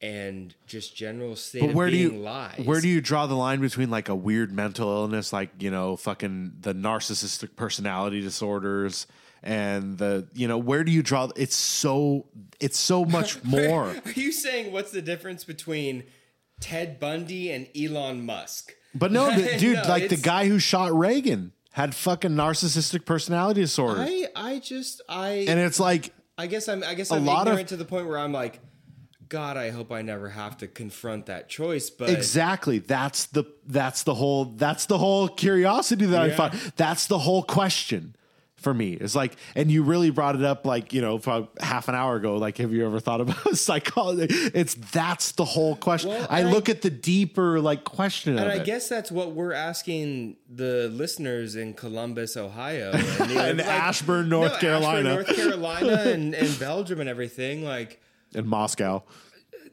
[0.00, 2.60] and just general state But of where do you lies.
[2.64, 5.96] where do you draw the line between like a weird mental illness, like you know,
[5.96, 9.06] fucking the narcissistic personality disorders,
[9.44, 11.28] and the you know, where do you draw?
[11.36, 12.26] It's so
[12.58, 13.94] it's so much more.
[14.04, 16.02] Are you saying what's the difference between
[16.58, 18.72] Ted Bundy and Elon Musk?
[18.94, 23.60] But no, the, dude, No, like the guy who shot Reagan had fucking narcissistic personality
[23.62, 27.24] disorder, I I just I and it's like I guess I'm I guess A I'm
[27.26, 28.60] lot of- ignorant to the point where I'm like,
[29.28, 31.88] God, I hope I never have to confront that choice.
[31.90, 36.52] But exactly that's the that's the whole that's the whole curiosity that I find.
[36.76, 38.14] That's the whole question
[38.62, 38.92] for me.
[38.94, 41.20] It's like, and you really brought it up like you know
[41.60, 42.36] half an hour ago.
[42.36, 44.26] Like, have you ever thought about psychology?
[44.30, 46.10] It's that's the whole question.
[46.10, 48.64] Well, I and I- look at the deeper like question and I it.
[48.64, 55.14] guess that's what we're asking the listeners in Columbus, Ohio, and, And Ashburn, North Carolina.
[55.14, 57.64] North Carolina, and, and Belgium, and everything.
[57.64, 58.00] Like,
[58.34, 59.02] in Moscow.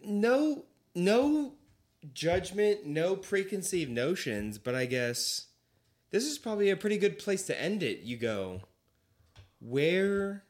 [0.04, 1.54] no, no
[2.14, 4.58] judgment, no preconceived notions.
[4.58, 5.48] But I guess
[6.12, 8.00] this is probably a pretty good place to end it.
[8.02, 8.62] You go,
[9.60, 10.44] where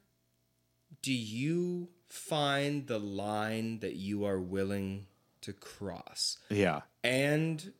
[1.01, 5.05] do you find the line that you are willing
[5.41, 6.37] to cross?
[6.49, 7.73] Yeah, And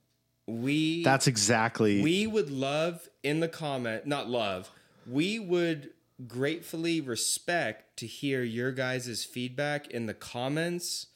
[0.48, 2.02] we that's exactly.
[2.02, 4.70] we would love in the comment, not love.
[5.06, 5.92] We would
[6.28, 11.08] gratefully respect to hear your guys' feedback in the comments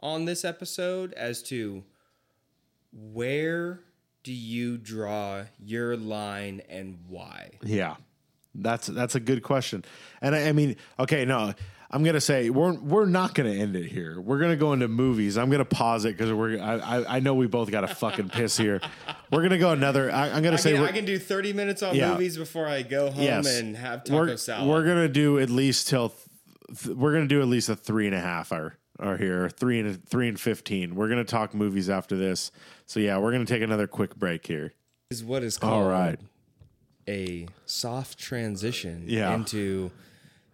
[0.00, 1.82] on this episode as to
[2.92, 3.80] where
[4.22, 7.50] do you draw your line and why?
[7.62, 7.96] Yeah,
[8.54, 9.84] that's that's a good question.
[10.20, 11.52] And I, I mean, okay, no,
[11.90, 14.20] I'm gonna say we're we're not gonna end it here.
[14.20, 15.38] We're gonna go into movies.
[15.38, 18.28] I'm gonna pause it because we're I, I I know we both got a fucking
[18.30, 18.80] piss here.
[19.32, 20.10] We're gonna go another.
[20.10, 22.12] I, I'm gonna I say can, I can do 30 minutes on Yeah.
[22.12, 24.68] movies before I go home yes, and have taco we're, salad.
[24.68, 26.14] We're gonna do at least till
[26.68, 29.78] th- we're gonna do at least a three and a half hour are here three
[29.80, 30.94] and three and fifteen.
[30.94, 32.50] We're gonna talk movies after this.
[32.86, 34.74] So yeah, we're gonna take another quick break here.
[35.10, 36.18] is what is called All right.
[37.08, 39.34] A soft transition Yeah.
[39.34, 39.90] into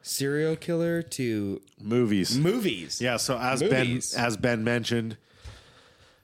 [0.03, 2.37] serial killer to Movies.
[2.39, 3.01] movies.
[3.01, 4.13] Yeah, so as Movies.
[4.15, 5.17] Ben as Ben mentioned,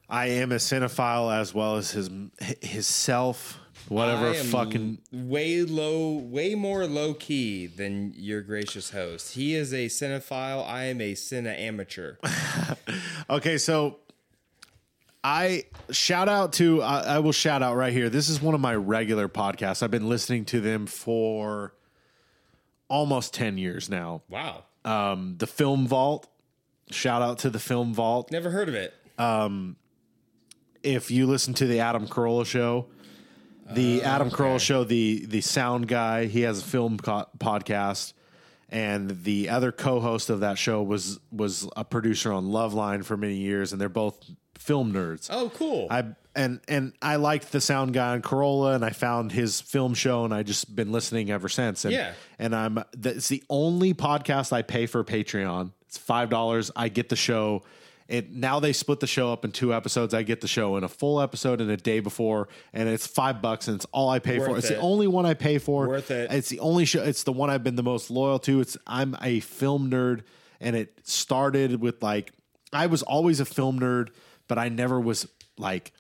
[0.09, 2.09] I am a cinephile as well as his
[2.63, 3.59] his self.
[3.89, 9.35] Whatever fucking way low, way more low key than your gracious host.
[9.35, 10.65] He is a cinephile.
[10.69, 12.17] I am a cine amateur.
[13.31, 13.57] okay.
[13.59, 13.97] So
[15.23, 18.09] I shout out to I, I will shout out right here.
[18.09, 19.83] This is one of my regular podcasts.
[19.83, 21.75] I've been listening to them for
[22.89, 24.23] almost ten years now.
[24.29, 26.27] Wow, Um, the Film Vault.
[26.91, 28.33] Shout out to the Film Vault.
[28.33, 28.95] never heard of it.
[30.83, 32.87] if you listen to the Adam Carolla show,
[33.71, 38.15] the Adam Carolla show, the the sound guy, he has a film co- podcast,
[38.71, 43.37] and the other co-host of that show was was a producer on Loveline for many
[43.37, 44.19] years, and they're both
[44.61, 45.29] film nerds.
[45.33, 45.87] Oh, cool.
[45.91, 46.05] I
[46.37, 50.25] and and I liked the sound guy on Carolla, and I found his film show,
[50.25, 51.85] and I just been listening ever since.
[51.85, 52.13] And, Yeah.
[52.39, 55.73] and I'm that's the only podcast I pay for Patreon.
[55.89, 56.71] It's five dollars.
[56.77, 57.63] I get the show.
[58.07, 60.15] It now they split the show up in two episodes.
[60.15, 63.41] I get the show in a full episode and a day before, and it's five
[63.41, 64.57] bucks, and it's all I pay for.
[64.59, 64.75] It's it.
[64.75, 65.87] the only one I pay for.
[65.89, 66.31] Worth it.
[66.33, 67.03] It's the only show.
[67.03, 68.61] It's the one I've been the most loyal to.
[68.61, 70.23] It's I'm a film nerd,
[70.61, 72.33] and it started with like
[72.73, 74.09] I was always a film nerd,
[74.51, 75.93] but I never was like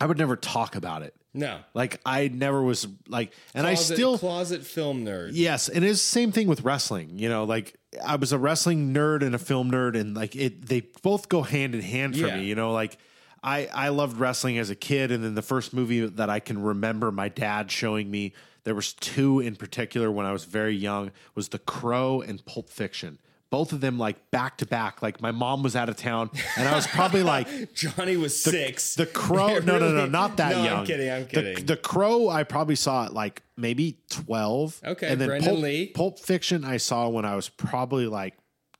[0.00, 1.14] I would never talk about it.
[1.34, 5.30] no, Like I never was like, and closet, I still closet film nerd.
[5.34, 7.18] yes, and it's the same thing with wrestling.
[7.18, 10.66] You know, like I was a wrestling nerd and a film nerd, and like it,
[10.66, 12.36] they both go hand in hand for Yeah.
[12.38, 12.44] me.
[12.46, 12.98] You know, like
[13.44, 16.60] I I loved wrestling as a kid, and then the first movie that I can
[16.62, 18.32] remember my dad showing me.
[18.64, 21.10] There was two in particular when I was very young.
[21.34, 23.18] Was The Crow and Pulp Fiction.
[23.52, 25.02] Both of them like back to back.
[25.02, 28.94] Like my mom was out of town, and I was probably like Johnny was six.
[28.96, 29.58] the crow.
[29.64, 30.78] No, no, no, not that No, young.
[30.80, 31.10] I'm kidding.
[31.10, 31.66] I'm The- kidding.
[31.66, 34.80] The, crow, I probably saw it like maybe twelve.
[34.84, 35.86] Okay, and then Brandon Pulp, Lee.
[35.88, 38.34] Pulp Fiction, I saw when I was probably like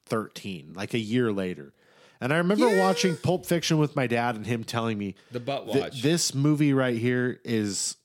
[0.07, 1.73] thirteen, like a year later.
[2.21, 2.81] And I remember Yeah.
[2.87, 6.03] watching Pulp Fiction with my dad and him telling me the butt "Th- watch.
[6.03, 7.97] this movie right here is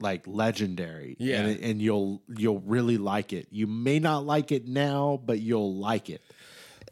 [0.00, 1.16] like legendary.
[1.18, 1.40] Yeah.
[1.46, 3.48] and, and you'll you'll really like it.
[3.50, 6.22] You may not like it now, but you'll like it.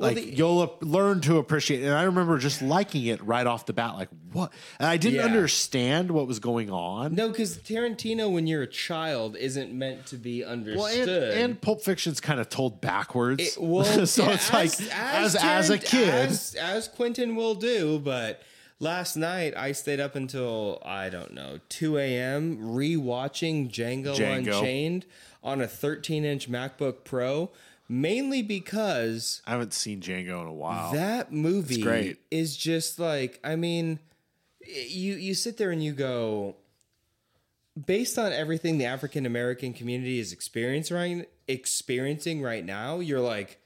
[0.00, 1.86] Like the- you'll learn to appreciate it.
[1.86, 3.94] And I remember just liking it right off the bat.
[3.94, 4.52] Like what?
[4.80, 5.24] And I didn't Yeah.
[5.26, 7.14] understand what was going on.
[7.14, 11.08] no, because Tarantino, when you're a child, isn't meant to be Well, understood.
[11.34, 13.40] and, and Pulp Fiction's kind of told backwards.
[13.56, 18.00] It- well, so yeah, it's like as as, a kid, as, as Quentin will do.
[18.00, 18.42] But
[18.84, 22.58] last night I stayed up until I don't know two a.m.
[22.58, 24.54] rewatching Django, Django.
[24.54, 25.06] Unchained
[25.42, 27.50] on a 13-inch MacBook Pro,
[27.88, 30.92] mainly because I haven't seen Django in a while.
[30.92, 32.18] that movie great.
[32.30, 33.98] is just like I mean,
[34.64, 36.56] you you sit there and you go,
[37.86, 43.60] based on everything the African American community is experiencing right experiencing right now, you're like,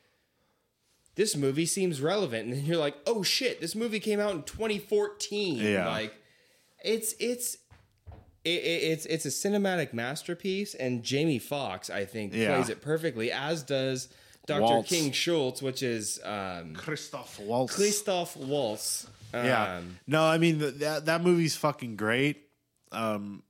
[1.19, 4.43] this movie seems relevant, and then you're like, oh shit, this movie came out in
[4.45, 5.57] 2014.
[5.57, 5.87] Yeah.
[5.89, 6.15] like
[6.83, 7.59] it's it's.
[8.45, 12.55] It, it, it's it's a cinematic masterpiece, and Jamie Foxx I think, Yeah.
[12.55, 14.09] plays it perfectly, as does
[14.47, 14.63] Dr.
[14.63, 14.89] Waltz.
[14.89, 17.75] King Schultz, which is um, Christoph Waltz.
[17.75, 19.07] Christoph Waltz.
[19.35, 19.81] Um, Yeah.
[20.07, 22.39] no, I mean th- that that movie's fucking great.
[22.93, 23.43] Um,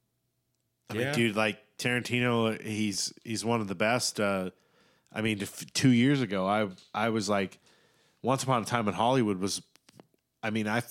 [0.91, 1.13] I mean, Yeah.
[1.13, 4.19] dude, like Tarantino, he's he's one of the best.
[4.19, 4.51] Uh,
[5.13, 5.43] I mean,
[5.75, 7.59] two years ago, I I was like,
[8.23, 9.63] Once Upon a Time in Hollywood was.
[10.43, 10.83] I mean, I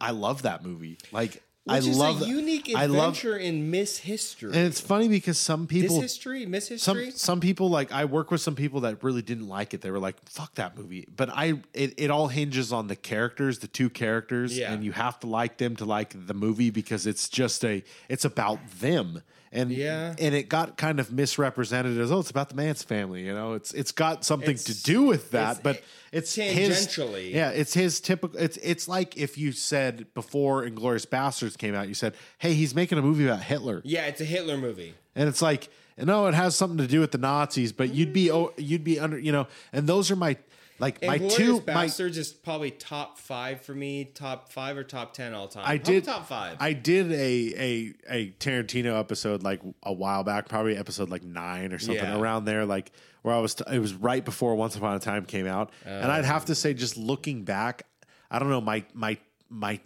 [0.00, 0.98] I love that movie.
[1.12, 4.48] Like Which I is love a unique I love, adventure in Miss History.
[4.52, 6.44] and it's funny because some Miss people History?
[6.44, 7.10] Miss some History?
[7.12, 9.80] some people like I work with some people that really didn't like it.
[9.80, 13.60] They were like, "Fuck that movie." But I it, it all hinges on the characters,
[13.60, 14.72] the two characters, Yeah.
[14.72, 18.24] and you have to like them to like the movie because it's just a it's
[18.24, 19.22] about them.
[19.54, 20.14] And Yeah.
[20.18, 23.22] and it got kind of misrepresented as oh, it's about the Manson family.
[23.26, 27.32] You know, it's it's got something to do with that, it's- but it's his tangentially.
[27.32, 28.38] yeah, it's his typical.
[28.40, 32.74] It's it's like if you said before Inglourious Basterds came out, you said, "Hey, he's
[32.74, 34.94] making a movie about Hitler," Yeah, it's a Hitler movie.
[35.14, 38.30] and it's like, no, it has something to do with the Nazis, but you'd be
[38.30, 40.38] oh, you'd be under, you know, and those are my
[40.82, 44.04] like my Inglourious two my Bastards is probably top five for me.
[44.04, 45.62] Top five or top ten all time.
[45.64, 46.56] I Probably did top five.
[46.60, 47.14] I did a
[47.56, 52.18] a a Tarantino episode like a while back, probably episode like nine or something Yeah.
[52.20, 53.54] around there, like where I was.
[53.54, 56.54] T- it was right before Once Upon a Time came out, and I'd have to
[56.54, 57.84] say, just looking back,
[58.30, 59.16] I don't know my my
[59.48, 59.78] my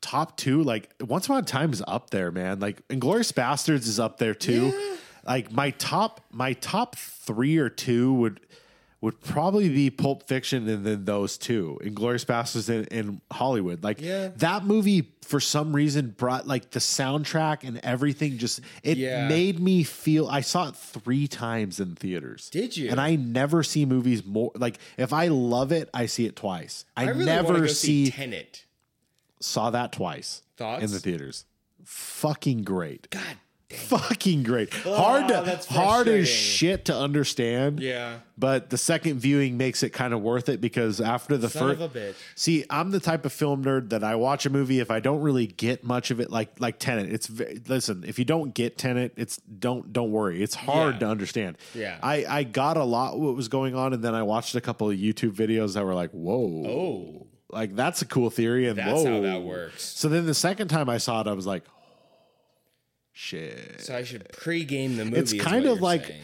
[0.00, 0.62] top two.
[0.62, 2.60] Like Once Upon a Time is up there, man.
[2.60, 4.72] Like Inglourious Basterds is up there too.
[5.26, 8.40] Like my top my top three or two would
[9.02, 13.82] would probably be Pulp Fiction and then those two, Inglourious Basterds and, and Hollywood.
[13.84, 14.28] Like Yeah.
[14.36, 19.26] that movie for some reason brought like the soundtrack and everything just it Yeah.
[19.28, 22.48] made me feel I saw it three times in theaters.
[22.50, 22.90] Did you?
[22.90, 26.84] And I never see movies more like if I love it, I see it twice.
[26.96, 28.64] I, I really never see see Tenet.
[29.40, 30.84] saw that twice Thoughts?
[30.84, 31.44] in the theaters.
[31.84, 33.10] Fucking great.
[33.10, 33.36] God.
[33.74, 34.72] Fucking great.
[34.84, 37.80] Oh, hard to, hard as shit to understand.
[37.80, 38.18] Yeah.
[38.36, 41.80] But the second viewing makes it kind of worth it because after the Son first
[41.80, 42.14] of a bitch.
[42.34, 45.20] See, I'm the type of film nerd that I watch a movie if I don't
[45.20, 47.12] really get much of it like like Tenet.
[47.12, 47.30] It's
[47.68, 50.42] listen, if you don't get Tenet, it's don't don't worry.
[50.42, 51.00] It's hard Yeah.
[51.00, 51.58] to understand.
[51.74, 51.98] Yeah.
[52.02, 54.90] I I got a lot what was going on and then I watched a couple
[54.90, 59.02] of YouTube videos that were like, "Whoa." Oh, Like that's a cool theory and That's
[59.04, 59.14] whoa.
[59.14, 59.82] how that works.
[59.84, 61.62] So then the second time I saw it I was like,
[63.12, 63.80] shit.
[63.80, 65.18] so I should pre-game the movie.
[65.18, 66.20] It's is kind what of you're like- saying.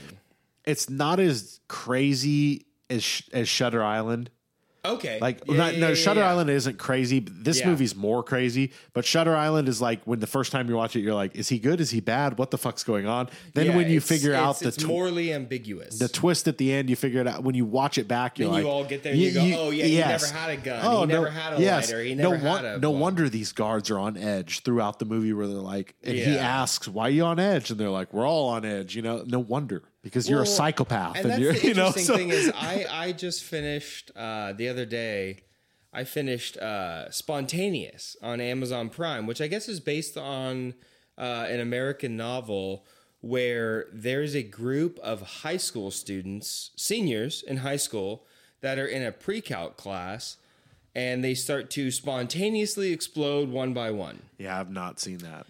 [0.64, 4.30] It's not as crazy as as Shutter Island.
[4.84, 6.22] Okay, Like Yeah, not, yeah, no, yeah, Shutter.
[6.22, 7.20] Island isn't crazy.
[7.20, 8.72] This movie's more crazy.
[8.92, 11.48] But Shutter Island is like when the first time you watch it, you're like, is
[11.48, 11.80] he good?
[11.80, 12.38] Is he bad?
[12.38, 13.28] What the fuck's going on?
[13.54, 15.98] Then when you it's- figure out it's- the it's tw- morally ambiguous.
[15.98, 17.42] the twist at the end, you figure it out.
[17.44, 19.40] When you watch it back, you're Then like, you all get there and you go,
[19.40, 20.80] "Oh, yeah, he never had a gun.
[20.84, 22.02] Oh, he never had a lighter.
[22.02, 25.04] He never won- had a no ball." wonder these guards are on edge throughout the
[25.04, 25.32] movie.
[25.32, 28.26] Where they're like, and he asks, "Why are you on edge?" And they're like, "We're
[28.26, 31.52] all on edge." You know, no wonder because you're a psychopath, And and, that's you're,
[31.52, 35.42] the you know, interesting so- thing is, I I just finished uh, the other day.
[35.92, 40.74] I finished uh, Spontaneous on Amazon Prime, which I guess is based on
[41.16, 42.84] uh, an American novel
[43.20, 48.24] where there's a group of high school students, seniors in high school,
[48.60, 50.36] that are in a pre-calc class,
[50.94, 54.22] and they start to spontaneously explode one by one.
[54.38, 55.46] yeah, I've not seen that.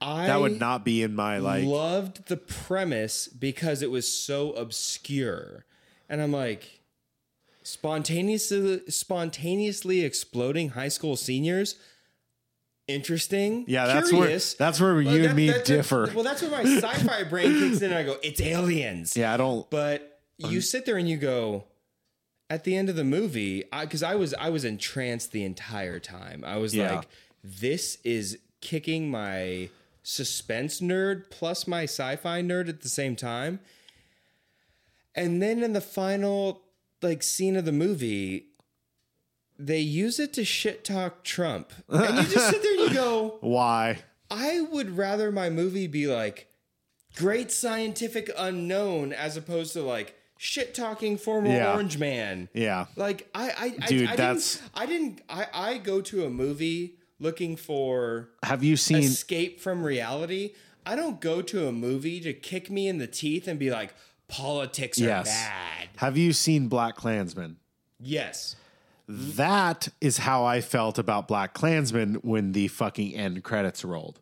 [0.00, 1.64] I That would not be in my like.
[1.64, 5.64] loved the premise because it was so obscure.
[6.08, 6.80] And I'm like,
[7.62, 11.76] spontaneously spontaneously exploding high school seniors.
[12.86, 13.64] Interesting.
[13.68, 14.58] Yeah, that's curious.
[14.58, 16.10] where that's where Well, you that- and me differ.
[16.14, 19.16] Well, that's where my sci-fi brain kicks in and I go, it's aliens.
[19.16, 19.68] yeah, I don't.
[19.68, 21.64] But you sit there and you go,
[22.48, 26.42] at the end of the movie, because I, was I was entranced the entire time.
[26.46, 26.96] I was Yeah.
[26.96, 27.08] like,
[27.44, 29.68] this is kicking my
[30.10, 33.60] suspense nerd plus my sci-fi nerd at the same time.
[35.14, 36.62] And then in the final
[37.02, 38.46] like scene of the movie,
[39.58, 41.72] they use it to shit talk Trump.
[41.90, 43.98] And you just sit there and you go, Why?
[44.30, 46.48] I would rather my movie be like
[47.16, 51.74] great scientific unknown as opposed to like shit talking former Yeah.
[51.74, 52.48] orange man.
[52.54, 52.86] Yeah.
[52.96, 56.30] Like I I Dude, I, I that's- didn't, I didn't I, I go to a
[56.30, 58.98] movie looking for Have you seen?
[59.04, 60.52] escape from reality.
[60.86, 63.94] I don't go to a movie to kick me in the teeth and be like
[64.28, 65.26] politics are Yes.
[65.26, 65.88] bad.
[65.96, 67.56] Have you seen Black Klansman?
[68.00, 68.56] Yes.
[69.08, 74.20] That is how I felt about Black Klansman when the fucking end credits rolled.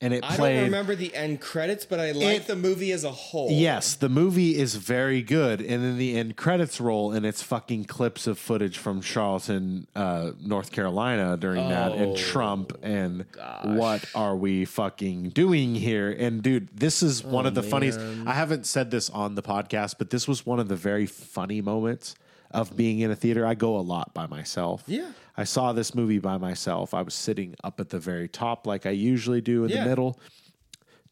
[0.00, 0.54] And it I played.
[0.54, 3.50] don't remember the end credits, but I like It- the movie as a whole.
[3.50, 7.86] Yes, the movie is very good, and then the end credits roll, and it's fucking
[7.86, 13.24] clips of footage from Charleston, uh, North Carolina during that, and Oh, Trump, and
[13.64, 16.14] what are we fucking doing here?
[16.16, 17.98] And dude, this is one Oh, of the funniest.
[18.24, 21.60] I haven't said this on the podcast, but this was one of the very funny
[21.60, 22.14] moments
[22.52, 23.44] of being in a theater.
[23.44, 24.84] I go a lot by myself.
[24.86, 25.08] Yeah.
[25.38, 26.92] I saw this movie by myself.
[26.92, 29.84] I was sitting up at the very top, like I usually do in Yeah.
[29.84, 30.18] the middle.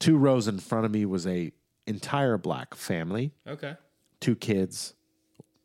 [0.01, 1.53] Two rows in front of me was a
[1.87, 3.77] entire black family, Okay.
[4.21, 4.95] two kids,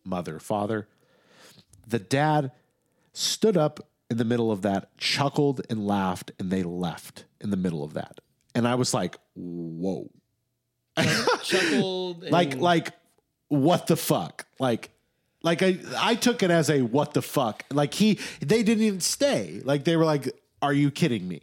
[0.06, 0.88] mother, father.
[1.88, 2.52] The dad
[3.14, 3.80] stood up
[4.12, 7.94] in the middle of that, chuckled and laughed, and they left in the middle of
[7.94, 8.20] that.
[8.54, 10.10] And I was like, whoa.
[11.44, 12.24] Chuckled.
[12.24, 12.94] and- Like, like,
[13.48, 14.46] what the fuck?
[14.60, 14.92] Like,
[15.44, 17.64] like I, I took it as a what the fuck.
[17.72, 19.62] Like he, they didn't even stay.
[19.64, 20.30] Like they were like,
[20.62, 21.42] "Are you kidding me?"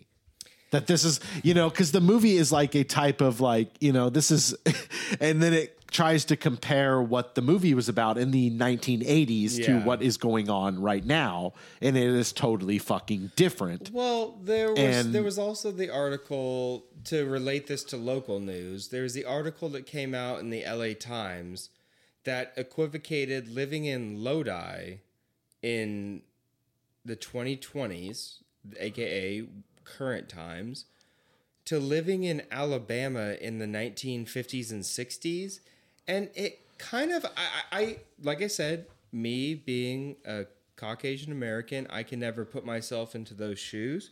[0.71, 3.93] that this is you know because the movie is like a type of like you
[3.93, 4.55] know this is
[5.21, 9.79] and then it tries to compare what the movie was about in the 1980s to
[9.81, 14.79] what is going on right now and it is totally fucking different Well, there was
[14.79, 18.89] And- there was also the article to relate this to local news.
[18.89, 21.71] There was the article that came out in the LA Times
[22.25, 24.99] that equivocated living in Lodi
[25.63, 26.23] in
[27.05, 28.43] the 2020s,
[28.79, 29.45] aka
[29.85, 30.85] current times,
[31.65, 35.61] to living in Alabama in the 1950s and 60s.
[36.07, 42.03] And it kind of, I, I, like I said, me being a Caucasian American, I
[42.03, 44.11] can never put myself into those shoes.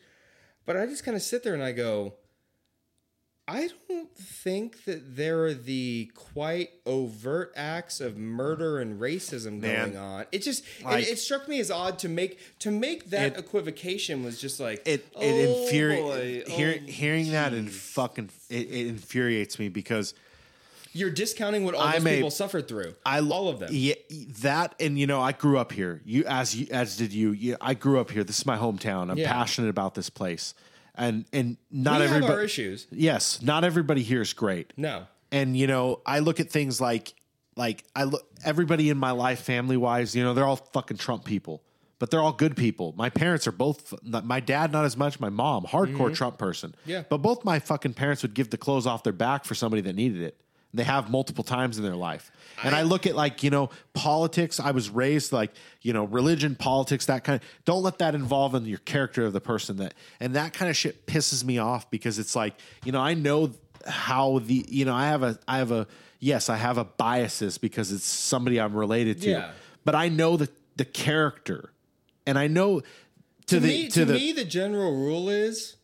[0.64, 2.14] But I just kind of sit there and I go,
[3.48, 9.92] I don't think that there are the quite overt acts of murder and racism Man.
[9.92, 10.24] going on.
[10.32, 13.38] It just Like- it, it struck me as odd to make to make that It-
[13.38, 18.66] equivocation was just like it oh, it infuriates oh, hear, hearing that and fucking it,
[18.68, 20.12] it infuriates me because
[20.92, 22.94] You're discounting what all I'm those a- people suffered through.
[23.04, 23.68] I all of them.
[23.70, 23.94] Yeah,
[24.40, 26.00] that and you know I grew up here.
[26.04, 27.30] You as you as did you.
[27.30, 28.24] you I grew up here.
[28.24, 29.08] This is my hometown.
[29.08, 29.30] I'm Yeah.
[29.32, 30.52] passionate about this place,
[30.96, 32.32] and and not we have everybody.
[32.34, 32.86] our issues.
[32.90, 34.72] Yes, not everybody here is great.
[34.76, 35.06] No.
[35.32, 37.14] And you know I look at things like
[37.56, 40.14] like I look everybody in my life family wise.
[40.14, 41.62] You know they're all fucking Trump people.
[41.98, 42.92] But they're all good people.
[42.94, 43.94] My parents are both.
[44.02, 45.18] My dad, not as much.
[45.18, 46.72] My mom, hardcore Trump person.
[46.82, 46.90] Mm-hmm.
[46.90, 47.04] Yeah.
[47.08, 49.94] But both my fucking parents would give the clothes off their back for somebody that
[49.94, 50.38] needed it.
[50.76, 52.30] They have multiple times in their life.
[52.62, 54.58] And I, look at like, you know, politics.
[54.60, 58.54] I was raised like, you know, religion, politics, that kind of don't let that involve
[58.54, 61.90] in your character of the person that and that kind of shit pisses me off
[61.90, 63.52] because it's like, you know, I know
[63.86, 65.86] how the you know, I have a I have a
[66.18, 69.30] yes, I have a biases because it's somebody I'm related to.
[69.30, 69.50] Yeah.
[69.84, 71.72] But I know the the character.
[72.26, 72.86] And I know to,
[73.46, 75.76] To, the me, to, to the me, the general rule is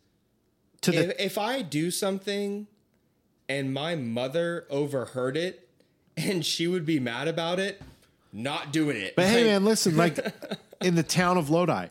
[0.81, 2.67] to the if, if I do something
[3.59, 5.69] and my mother overheard it
[6.17, 7.81] and she would be mad about it,
[8.33, 9.15] not doing it.
[9.17, 10.19] But hey, man, listen, like
[10.81, 11.89] in the town of Lodi,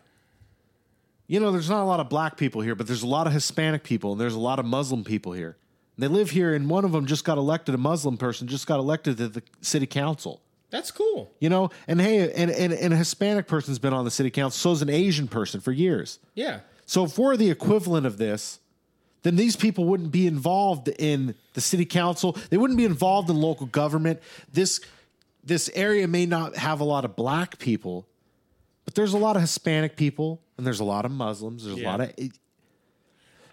[1.28, 3.34] you know, there's not a lot of black people here, but there's a lot of
[3.34, 5.58] Hispanic people and there's a lot of Muslim people here.
[5.98, 8.80] They live here, and one of them just got elected, a Muslim person just got
[8.80, 10.42] elected to the city council.
[10.72, 11.32] That's cool.
[11.40, 14.58] You know, and hey, and, and, and a Hispanic person's been on the city council,
[14.58, 16.18] so is an Asian person for years.
[16.34, 16.62] Yeah.
[16.88, 18.61] So if we're the equivalent of this,
[19.24, 22.38] then these people wouldn't be involved in the city council.
[22.50, 24.20] They wouldn't be involved in local government.
[24.52, 24.82] This
[25.44, 28.08] this area may not have a lot of black people,
[28.86, 31.66] but there's a lot of Hispanic people and there's a lot of Muslims.
[31.66, 32.14] There's a lot of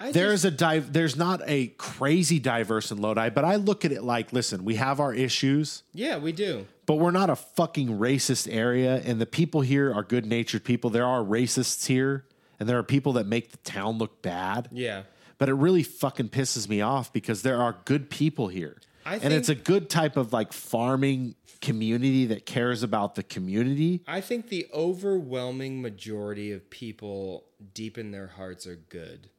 [0.01, 3.85] I there's just, a dive there's not a crazy diverse in Lodi, but I look
[3.85, 6.67] at it like, listen, we have our issues yeah, we do.
[6.87, 10.91] but we're not a fucking racist area and the people here are good natured people
[10.91, 12.25] there are racists here
[12.61, 15.03] and there are people that make the town look bad Yeah.
[15.39, 19.33] But it really fucking pisses me off because there are good people here I and
[19.33, 24.49] it's a good type of like farming community that cares about the community I think
[24.49, 27.45] the overwhelming majority of people
[27.75, 29.31] deep in their hearts are good.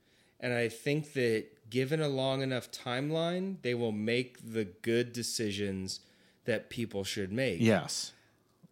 [0.42, 6.00] And I think that given a long enough timeline, they will make the good decisions
[6.46, 7.60] that people should make.
[7.62, 8.14] yes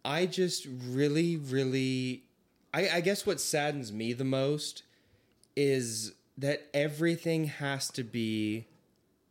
[0.04, 2.24] I just really, really,
[2.72, 4.82] I, I guess what saddens me the most
[5.56, 8.66] is that everything has to be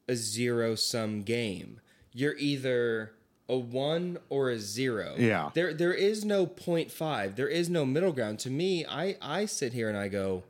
[0.07, 1.79] a zero sum game.
[2.11, 3.13] You're either
[3.49, 5.15] a one or a zero.
[5.17, 5.49] Yeah.
[5.53, 7.35] There, there is no 0.5.
[7.35, 8.39] There is no middle ground.
[8.39, 10.43] To me, I, I sit here and I go,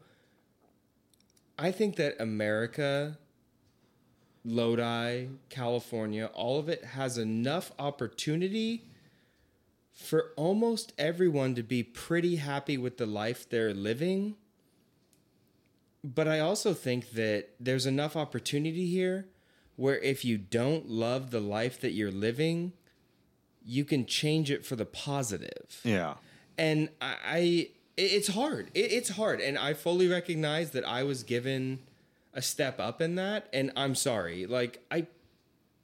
[1.60, 3.18] I think that America,
[4.44, 8.84] Lodi, California, all of it has enough opportunity
[9.92, 14.36] for almost everyone to be pretty happy with the life they're living.
[16.16, 19.28] But I also think that there's enough opportunity here
[19.76, 22.74] where if you don't love the life that you're living,
[23.66, 26.14] you can change it for the positive yeah
[26.58, 28.70] and I, I it's hard.
[28.74, 31.80] It, it's hard, and I fully recognize that I was given
[32.34, 34.46] a step up in that, and I'm sorry.
[34.46, 35.08] Like I,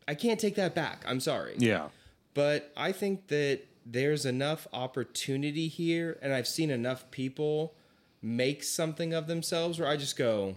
[0.07, 1.03] I can't take that back.
[1.07, 1.55] I'm sorry.
[1.57, 1.89] yeah
[2.33, 7.73] But I think that there's enough opportunity here, and I've seen enough people
[8.23, 10.55] make something of themselves where I just go.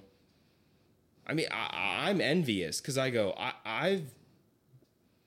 [1.27, 4.15] I mean, I, I'm envious because I go, I, I've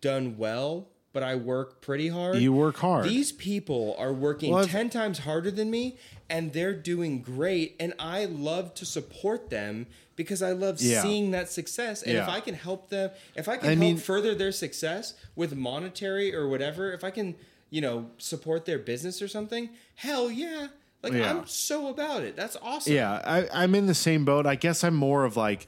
[0.01, 2.37] done well, but I work pretty hard.
[2.37, 3.05] You work hard.
[3.05, 5.97] These people are working Well, 10 times harder than me,
[6.29, 7.75] and they're doing great.
[7.79, 11.01] And I love to support them because I love Yeah.
[11.01, 12.01] seeing that success.
[12.03, 15.15] And if I can help them, if I can I help mean- further their success
[15.35, 17.35] with monetary or whatever, if I can,
[17.69, 20.67] you know, support their business or something, hell yeah.
[21.01, 21.29] Like Yeah.
[21.31, 22.35] I'm so about it.
[22.35, 22.93] That's awesome.
[22.93, 24.45] Yeah, I, I'm in the same boat.
[24.45, 25.67] I guess I'm more of like,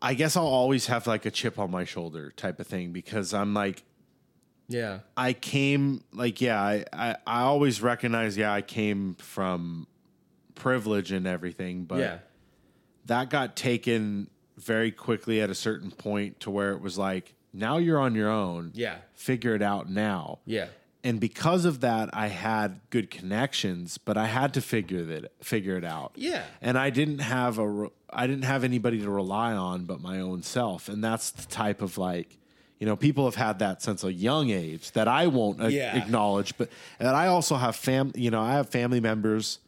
[0.00, 3.32] I guess I'll always have like a chip on my shoulder type of thing because
[3.34, 3.82] I'm like,
[4.68, 5.00] Yeah.
[5.16, 9.86] I came like, yeah, I, I, I always recognize, yeah, I came from
[10.54, 12.18] privilege and everything, but yeah.
[13.06, 17.76] that got taken very quickly at a certain point to where it was like, now
[17.78, 18.70] you're on your own.
[18.74, 18.96] Yeah.
[19.14, 20.40] Figure it out now.
[20.44, 20.66] Yeah.
[21.06, 25.76] And because of that, I had good connections, but I had to figure that figure
[25.76, 26.12] it out.
[26.16, 26.42] Yeah.
[26.60, 30.42] And I didn't have a I didn't have anybody to rely on but my own
[30.42, 32.36] self, and that's the type of like,
[32.80, 36.56] you know, people have had that since a young age that I won't a- acknowledge,
[36.58, 36.68] but
[36.98, 39.60] and I also have fam, you know, I have family members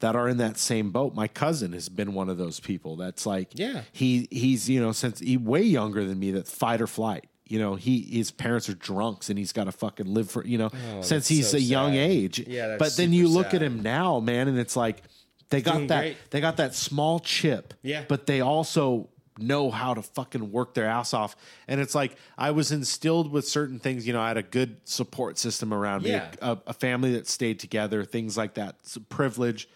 [0.00, 1.14] that are in that same boat.
[1.14, 3.82] My cousin has been one of those people that's like, Yeah.
[3.92, 7.24] he he's you know since he way younger than me that fight or flight.
[7.46, 10.56] You know, he his parents are drunks and he's got to fucking live for you
[10.58, 10.70] know
[11.02, 12.38] since Oh, that's he's so a young age.
[12.46, 15.02] Yeah, that's but then you look at him now, man, and it's like
[15.50, 16.16] they got doing that great.
[16.30, 17.74] they got that small chip.
[17.82, 18.04] Yeah.
[18.08, 21.34] but they also know how to fucking work their ass off.
[21.68, 24.06] And it's like I was instilled with certain things.
[24.06, 26.30] You know, I had a good support system around Yeah.
[26.30, 28.76] me, a, a family that stayed together, things like that.
[28.84, 29.68] It's a privilege.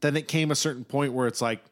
[0.00, 1.62] Then it came a certain point where it's like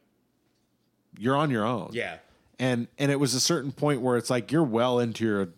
[1.18, 1.91] you're on your own.
[1.92, 2.16] Yeah.
[2.58, 5.49] And and it was a certain point where it's like you're well into your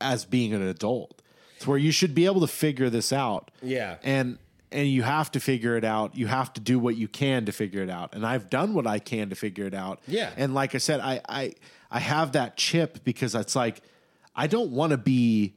[0.00, 1.22] as being an adult.
[1.56, 3.50] It's where you should be able to figure this out.
[3.62, 3.96] Yeah.
[4.02, 4.38] And
[4.72, 6.16] and you have to figure it out.
[6.16, 8.14] You have to do what you can to figure it out.
[8.14, 10.00] And I've done what I can to figure it out.
[10.08, 10.30] Yeah.
[10.36, 11.52] And like I said, I I
[11.90, 13.82] I have that chip because it's like
[14.34, 15.54] I don't want to be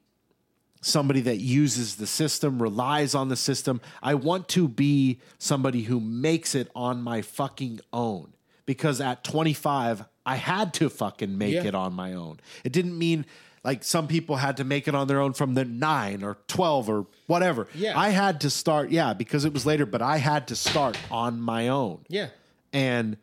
[0.81, 3.81] somebody that uses the system, relies on the system.
[4.01, 8.33] I want to be somebody who makes it on my fucking own.
[8.67, 11.63] Because at 25, I had to fucking make Yeah.
[11.63, 12.39] it on my own.
[12.63, 13.25] It didn't mean
[13.63, 16.87] like some people had to make it on their own from the 9 or 12
[16.89, 17.67] or whatever.
[17.73, 17.97] Yeah.
[17.99, 21.41] I had to start, yeah, because it was later, but I had to start on
[21.41, 21.99] my own.
[22.09, 22.27] Yeah.
[22.71, 23.17] And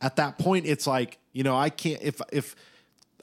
[0.00, 2.54] at that point, it's like, you know, I can't if if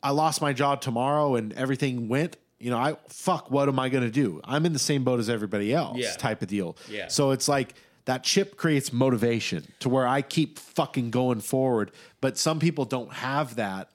[0.04, 3.90] I lost my job tomorrow and everything went, you know, I fuck, what am I
[3.90, 4.42] gonna do?
[4.44, 6.14] I'm in the same boat as everybody else, Yeah.
[6.14, 6.76] type of deal.
[6.90, 7.08] Yeah.
[7.08, 11.92] So it's like that chip creates motivation to where I keep fucking going forward.
[12.20, 13.90] But some people don't have that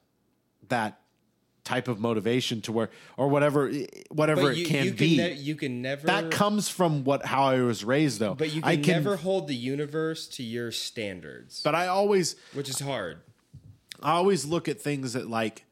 [0.68, 1.01] that
[1.65, 3.73] type of motivation to where or whatever
[4.10, 5.17] whatever But it you, can you be.
[5.17, 8.35] can ne- you can never that comes from what how I was raised though.
[8.35, 12.36] but you can, I can never hold the universe to your standards, but I always
[12.52, 13.18] which is hard.
[14.01, 15.65] I always look at things that like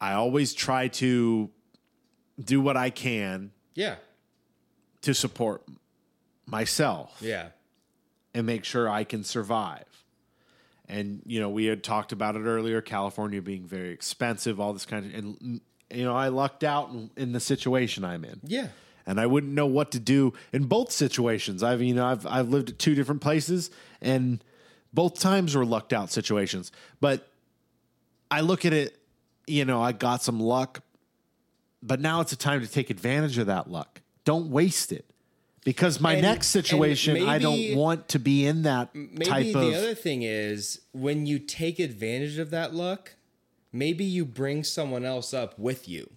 [0.00, 1.50] I always try to
[2.42, 3.96] do what I can Yeah.
[5.02, 5.62] to support
[6.46, 7.48] myself Yeah.
[8.34, 9.84] and make sure I can survive.
[10.88, 14.84] And you know, we had talked about it earlier, California being very expensive, all this
[14.86, 18.40] kind of and you know, I lucked out in, in the situation I'm in.
[18.44, 18.68] Yeah.
[19.06, 21.62] and I wouldn't know what to do in both situations.
[21.62, 23.70] I've you know I've I've lived at two different places,
[24.02, 24.42] and
[24.92, 26.70] both times were lucked out situations.
[27.00, 27.28] But
[28.30, 28.98] I look at it,
[29.46, 30.82] you know, I got some luck,
[31.82, 34.00] but now it's a time to take advantage of that luck.
[34.24, 35.04] Don't waste it.
[35.64, 39.68] Because my And- next situation, I don't want to be in that Maybe type the
[39.68, 39.74] of.
[39.74, 43.14] other thing is when you take advantage of that luck,
[43.72, 46.10] maybe you bring someone else up with you.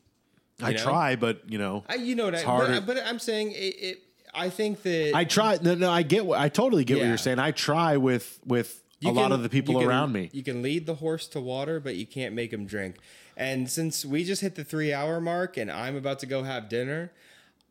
[0.61, 0.77] I know?
[0.83, 2.81] try, but you know, I, you know what I, harder.
[2.81, 4.03] but, but I'm saying it, it.
[4.33, 5.57] I think that I try.
[5.61, 6.25] No, no, I get.
[6.25, 7.39] what I totally get what you're saying.
[7.39, 10.29] I try with with a you lot of the people can- around me.
[10.33, 12.95] You can lead the horse to water, but you can't make him drink.
[13.37, 16.69] And since we just hit the three hour mark and I'm about to go have
[16.69, 17.11] dinner,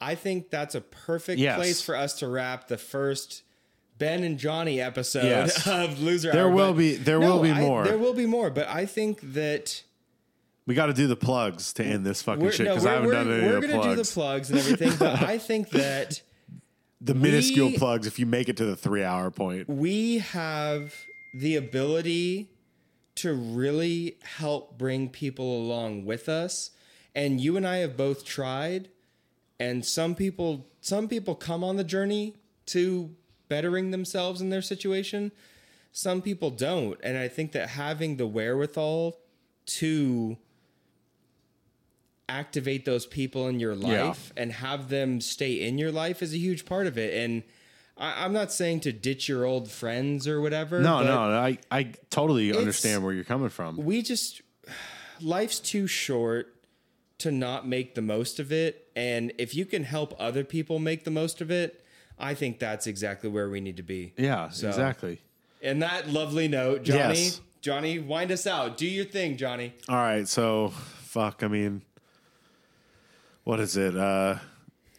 [0.00, 1.56] I think that's a perfect Yes.
[1.56, 3.42] place for us to wrap the first
[3.98, 5.66] Ben and Johnny episode Yes.
[5.66, 6.50] of Loser There Hour.
[6.52, 7.84] will But be- there no, will be I- more.
[7.84, 9.82] there will be more, but I think that
[10.66, 12.92] We got to do the plugs to end this fucking we're, shit because we're, I
[12.94, 13.50] haven't we're, done any plugs.
[13.50, 13.96] we're of the gonna plugs.
[13.96, 16.20] do the plugs and everything, but I think that
[17.00, 19.68] the minuscule we- plugs if you make it to the three hour point.
[19.68, 20.94] we have
[21.34, 22.50] the ability
[23.16, 26.70] to really help bring people along with us
[27.14, 28.88] and you and I have both tried
[29.58, 32.34] and some people some people come on the journey
[32.66, 33.10] to
[33.48, 35.32] bettering themselves in their situation
[35.92, 39.18] some people don't and I think that having the wherewithal
[39.66, 40.36] to
[42.28, 44.04] activate those people in your Yeah.
[44.08, 47.42] life and have them stay in your life is a huge part of it and
[47.98, 50.80] I, I'm not saying to ditch your old friends or whatever.
[50.82, 53.76] No, no, I I totally understand where you're coming from.
[53.78, 54.42] We just
[55.22, 56.52] life's too short
[57.18, 61.04] to not make the most of it, and if you can help other people make
[61.04, 61.82] the most of it,
[62.18, 64.12] I think that's exactly where we need to be.
[64.16, 65.20] Yeah, So- exactly.
[65.62, 67.24] And that lovely note, Johnny.
[67.24, 67.40] Yes.
[67.62, 68.76] Johnny, wind us out.
[68.76, 69.72] Do your thing, Johnny.
[69.88, 71.42] All right, so fuck.
[71.42, 71.82] I mean,
[73.44, 73.96] what is it?
[73.96, 74.36] Uh,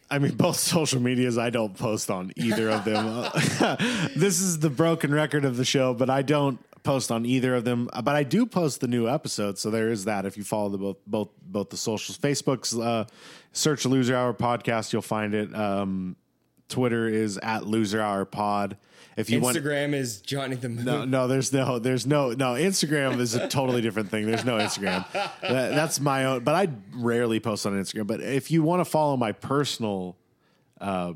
[0.10, 3.06] I mean, both social medias, I don't post on either of them.
[4.16, 7.66] this is the broken record of the show, but I don't post on either of
[7.66, 7.90] them.
[8.04, 10.26] But I do post the new episodes, so there is that.
[10.26, 13.06] If you follow the both both both the socials, Facebook's uh,
[13.52, 15.54] search Loser Hour Podcast, you'll find it.
[15.56, 16.16] Um,
[16.70, 18.78] Twitter is at Loser Hour Pod.
[19.16, 20.86] If you want, Instagram is Johnny the Moon.
[20.86, 22.54] no, no, there's no, there's no, no.
[22.54, 24.28] Instagram is a totally different thing.
[24.28, 25.06] There's no Instagram.
[25.42, 28.06] That- that's my own, but I rarely post on Instagram.
[28.06, 30.18] But if you want to follow my personal
[30.80, 31.14] uh,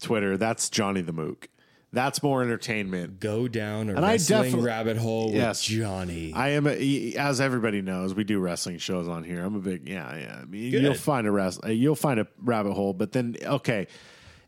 [0.00, 1.48] Twitter, that's Johnny the Mook.
[1.94, 3.20] That's more entertainment.
[3.20, 5.62] Go down a And wrestling rabbit hole with Yes.
[5.62, 6.32] Johnny.
[6.32, 9.44] I am, a, as everybody knows, we do wrestling shows on here.
[9.44, 10.38] I'm a big, yeah, yeah.
[10.40, 10.82] I mean, Good.
[10.82, 12.94] you'll find a rest, uh, you'll find a rabbit hole.
[12.94, 13.88] But then, okay,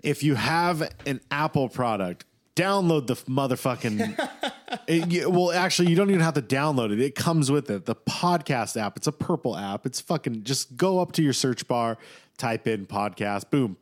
[0.02, 2.24] if you have an Apple product,
[2.56, 4.52] download the motherfucking.
[4.86, 7.00] it, you- well, actually, you don't even have to download it.
[7.00, 7.84] It comes with it.
[7.84, 8.96] The podcast app.
[8.96, 9.84] It's a purple app.
[9.84, 10.44] It's fucking.
[10.44, 11.98] Just go up to your search bar,
[12.38, 13.50] type in podcast.
[13.50, 13.76] Boom,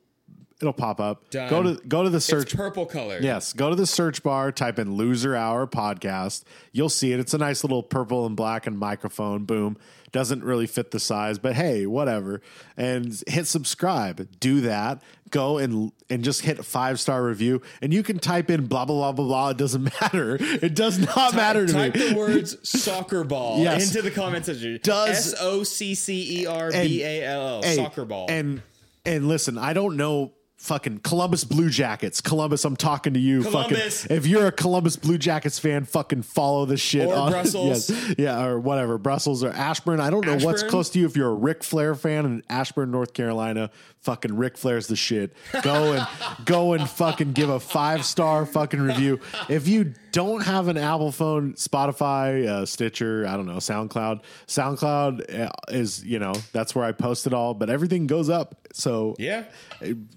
[0.62, 1.28] it'll pop up.
[1.30, 1.50] Done.
[1.50, 3.18] Go to go to the search it's purple color.
[3.20, 6.44] Yes, go to the search bar, type in Loser Hour podcast.
[6.72, 7.20] You'll see it.
[7.20, 9.44] It's a nice little purple and black and microphone.
[9.44, 9.76] Boom.
[10.12, 12.42] Doesn't really fit the size, but hey, whatever.
[12.76, 14.28] And hit subscribe.
[14.40, 15.02] Do that.
[15.30, 17.62] Go and and just hit five star review.
[17.80, 19.48] And you can type in blah blah blah blah blah.
[19.50, 20.36] It doesn't matter.
[20.38, 22.00] It does not matter to Type me.
[22.00, 23.88] Type the words soccer ball Yes.
[23.88, 24.78] into the comment section.
[24.82, 28.26] Does- S O C C E R B A L L soccer ball.
[28.28, 28.60] And
[29.06, 30.32] and listen, I don't know
[30.62, 32.20] fucking Columbus Blue Jackets.
[32.20, 33.42] Columbus, I'm talking to you.
[33.42, 34.02] Columbus.
[34.02, 37.90] Fucking if you're a Columbus Blue Jackets fan, fucking follow this shit Or on Brussels.
[37.90, 38.96] yes, yeah, or whatever.
[38.96, 39.98] Brussels or Ashburn.
[40.00, 42.90] I don't know what's close to you if you're a Ric Flair fan in Ashburn,
[42.90, 43.70] North Carolina.
[44.00, 45.32] Fucking Ric Flair's the shit.
[45.62, 46.06] Go and
[46.44, 49.20] go and fucking give a five star fucking review.
[49.48, 54.20] If you don't have an Apple phone, Spotify, uh, Stitcher, I don't know, SoundCloud.
[54.46, 58.68] SoundCloud uh, is you know that's where I post it all, but everything goes up.
[58.72, 59.44] So yeah.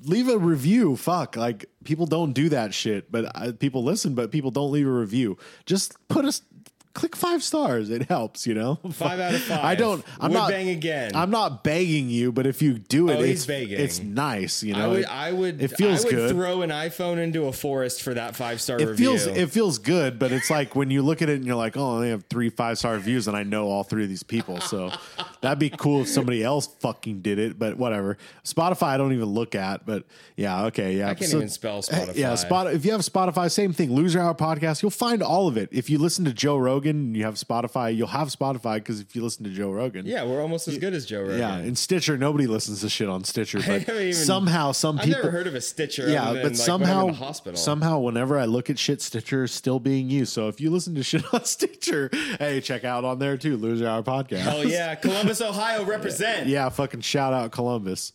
[0.03, 0.95] leave a review.
[0.95, 4.87] Fuck, like people don't do that shit, but uh, people listen, but people don't leave
[4.87, 5.37] a review.
[5.65, 6.41] Just put us.
[6.95, 7.89] Click five stars.
[7.89, 8.79] It helps, you know.
[8.93, 9.59] Five out of five.
[9.63, 10.03] I don't.
[10.19, 11.11] I'm Would not bang again.
[11.13, 13.77] I'm not begging you, but if you do it, Oh, it's begging.
[13.79, 14.63] it's nice.
[14.63, 16.31] You know, I would, I would, It feels I would good.
[16.31, 19.17] throw an iPhone into a forest for that five star it review.
[19.17, 21.75] feels it feels good, but it's like when you look at it and you're like,
[21.77, 24.61] oh, they have three five star reviews, and I know all three of these people,
[24.61, 24.89] so
[25.41, 27.59] that'd be cool if somebody else fucking did it.
[27.59, 28.17] But whatever.
[28.45, 30.05] Spotify, I don't even look at, but
[30.37, 31.09] yeah, okay, yeah.
[31.09, 32.15] I can't even spell eh, Spotify.
[32.15, 32.73] Yeah, Spot.
[32.73, 33.93] If you have Spotify, same thing.
[33.93, 35.67] Loser Hour podcast, you'll find all of it.
[35.73, 37.95] If you listen to Joe Rogan, and you have Spotify.
[37.95, 40.93] You'll have Spotify because if you listen to Joe Rogan, yeah, we're almost as good
[40.93, 41.39] as Joe Rogan.
[41.39, 41.55] yeah.
[41.57, 45.31] And Stitcher, nobody listens to shit on Stitcher, but even- somehow some I've people never
[45.31, 46.09] heard of a Stitcher.
[46.09, 47.57] yeah, but like, somehow, hospital.
[47.57, 50.33] somehow, whenever I look at shit, Stitcher is still being used.
[50.33, 53.87] So if you listen to shit on Stitcher, hey, check out on there too, Loser
[53.87, 54.51] Hour podcast.
[54.53, 56.47] Oh yeah, Columbus, Ohio, represent.
[56.47, 58.11] yeah, fucking shout out Columbus.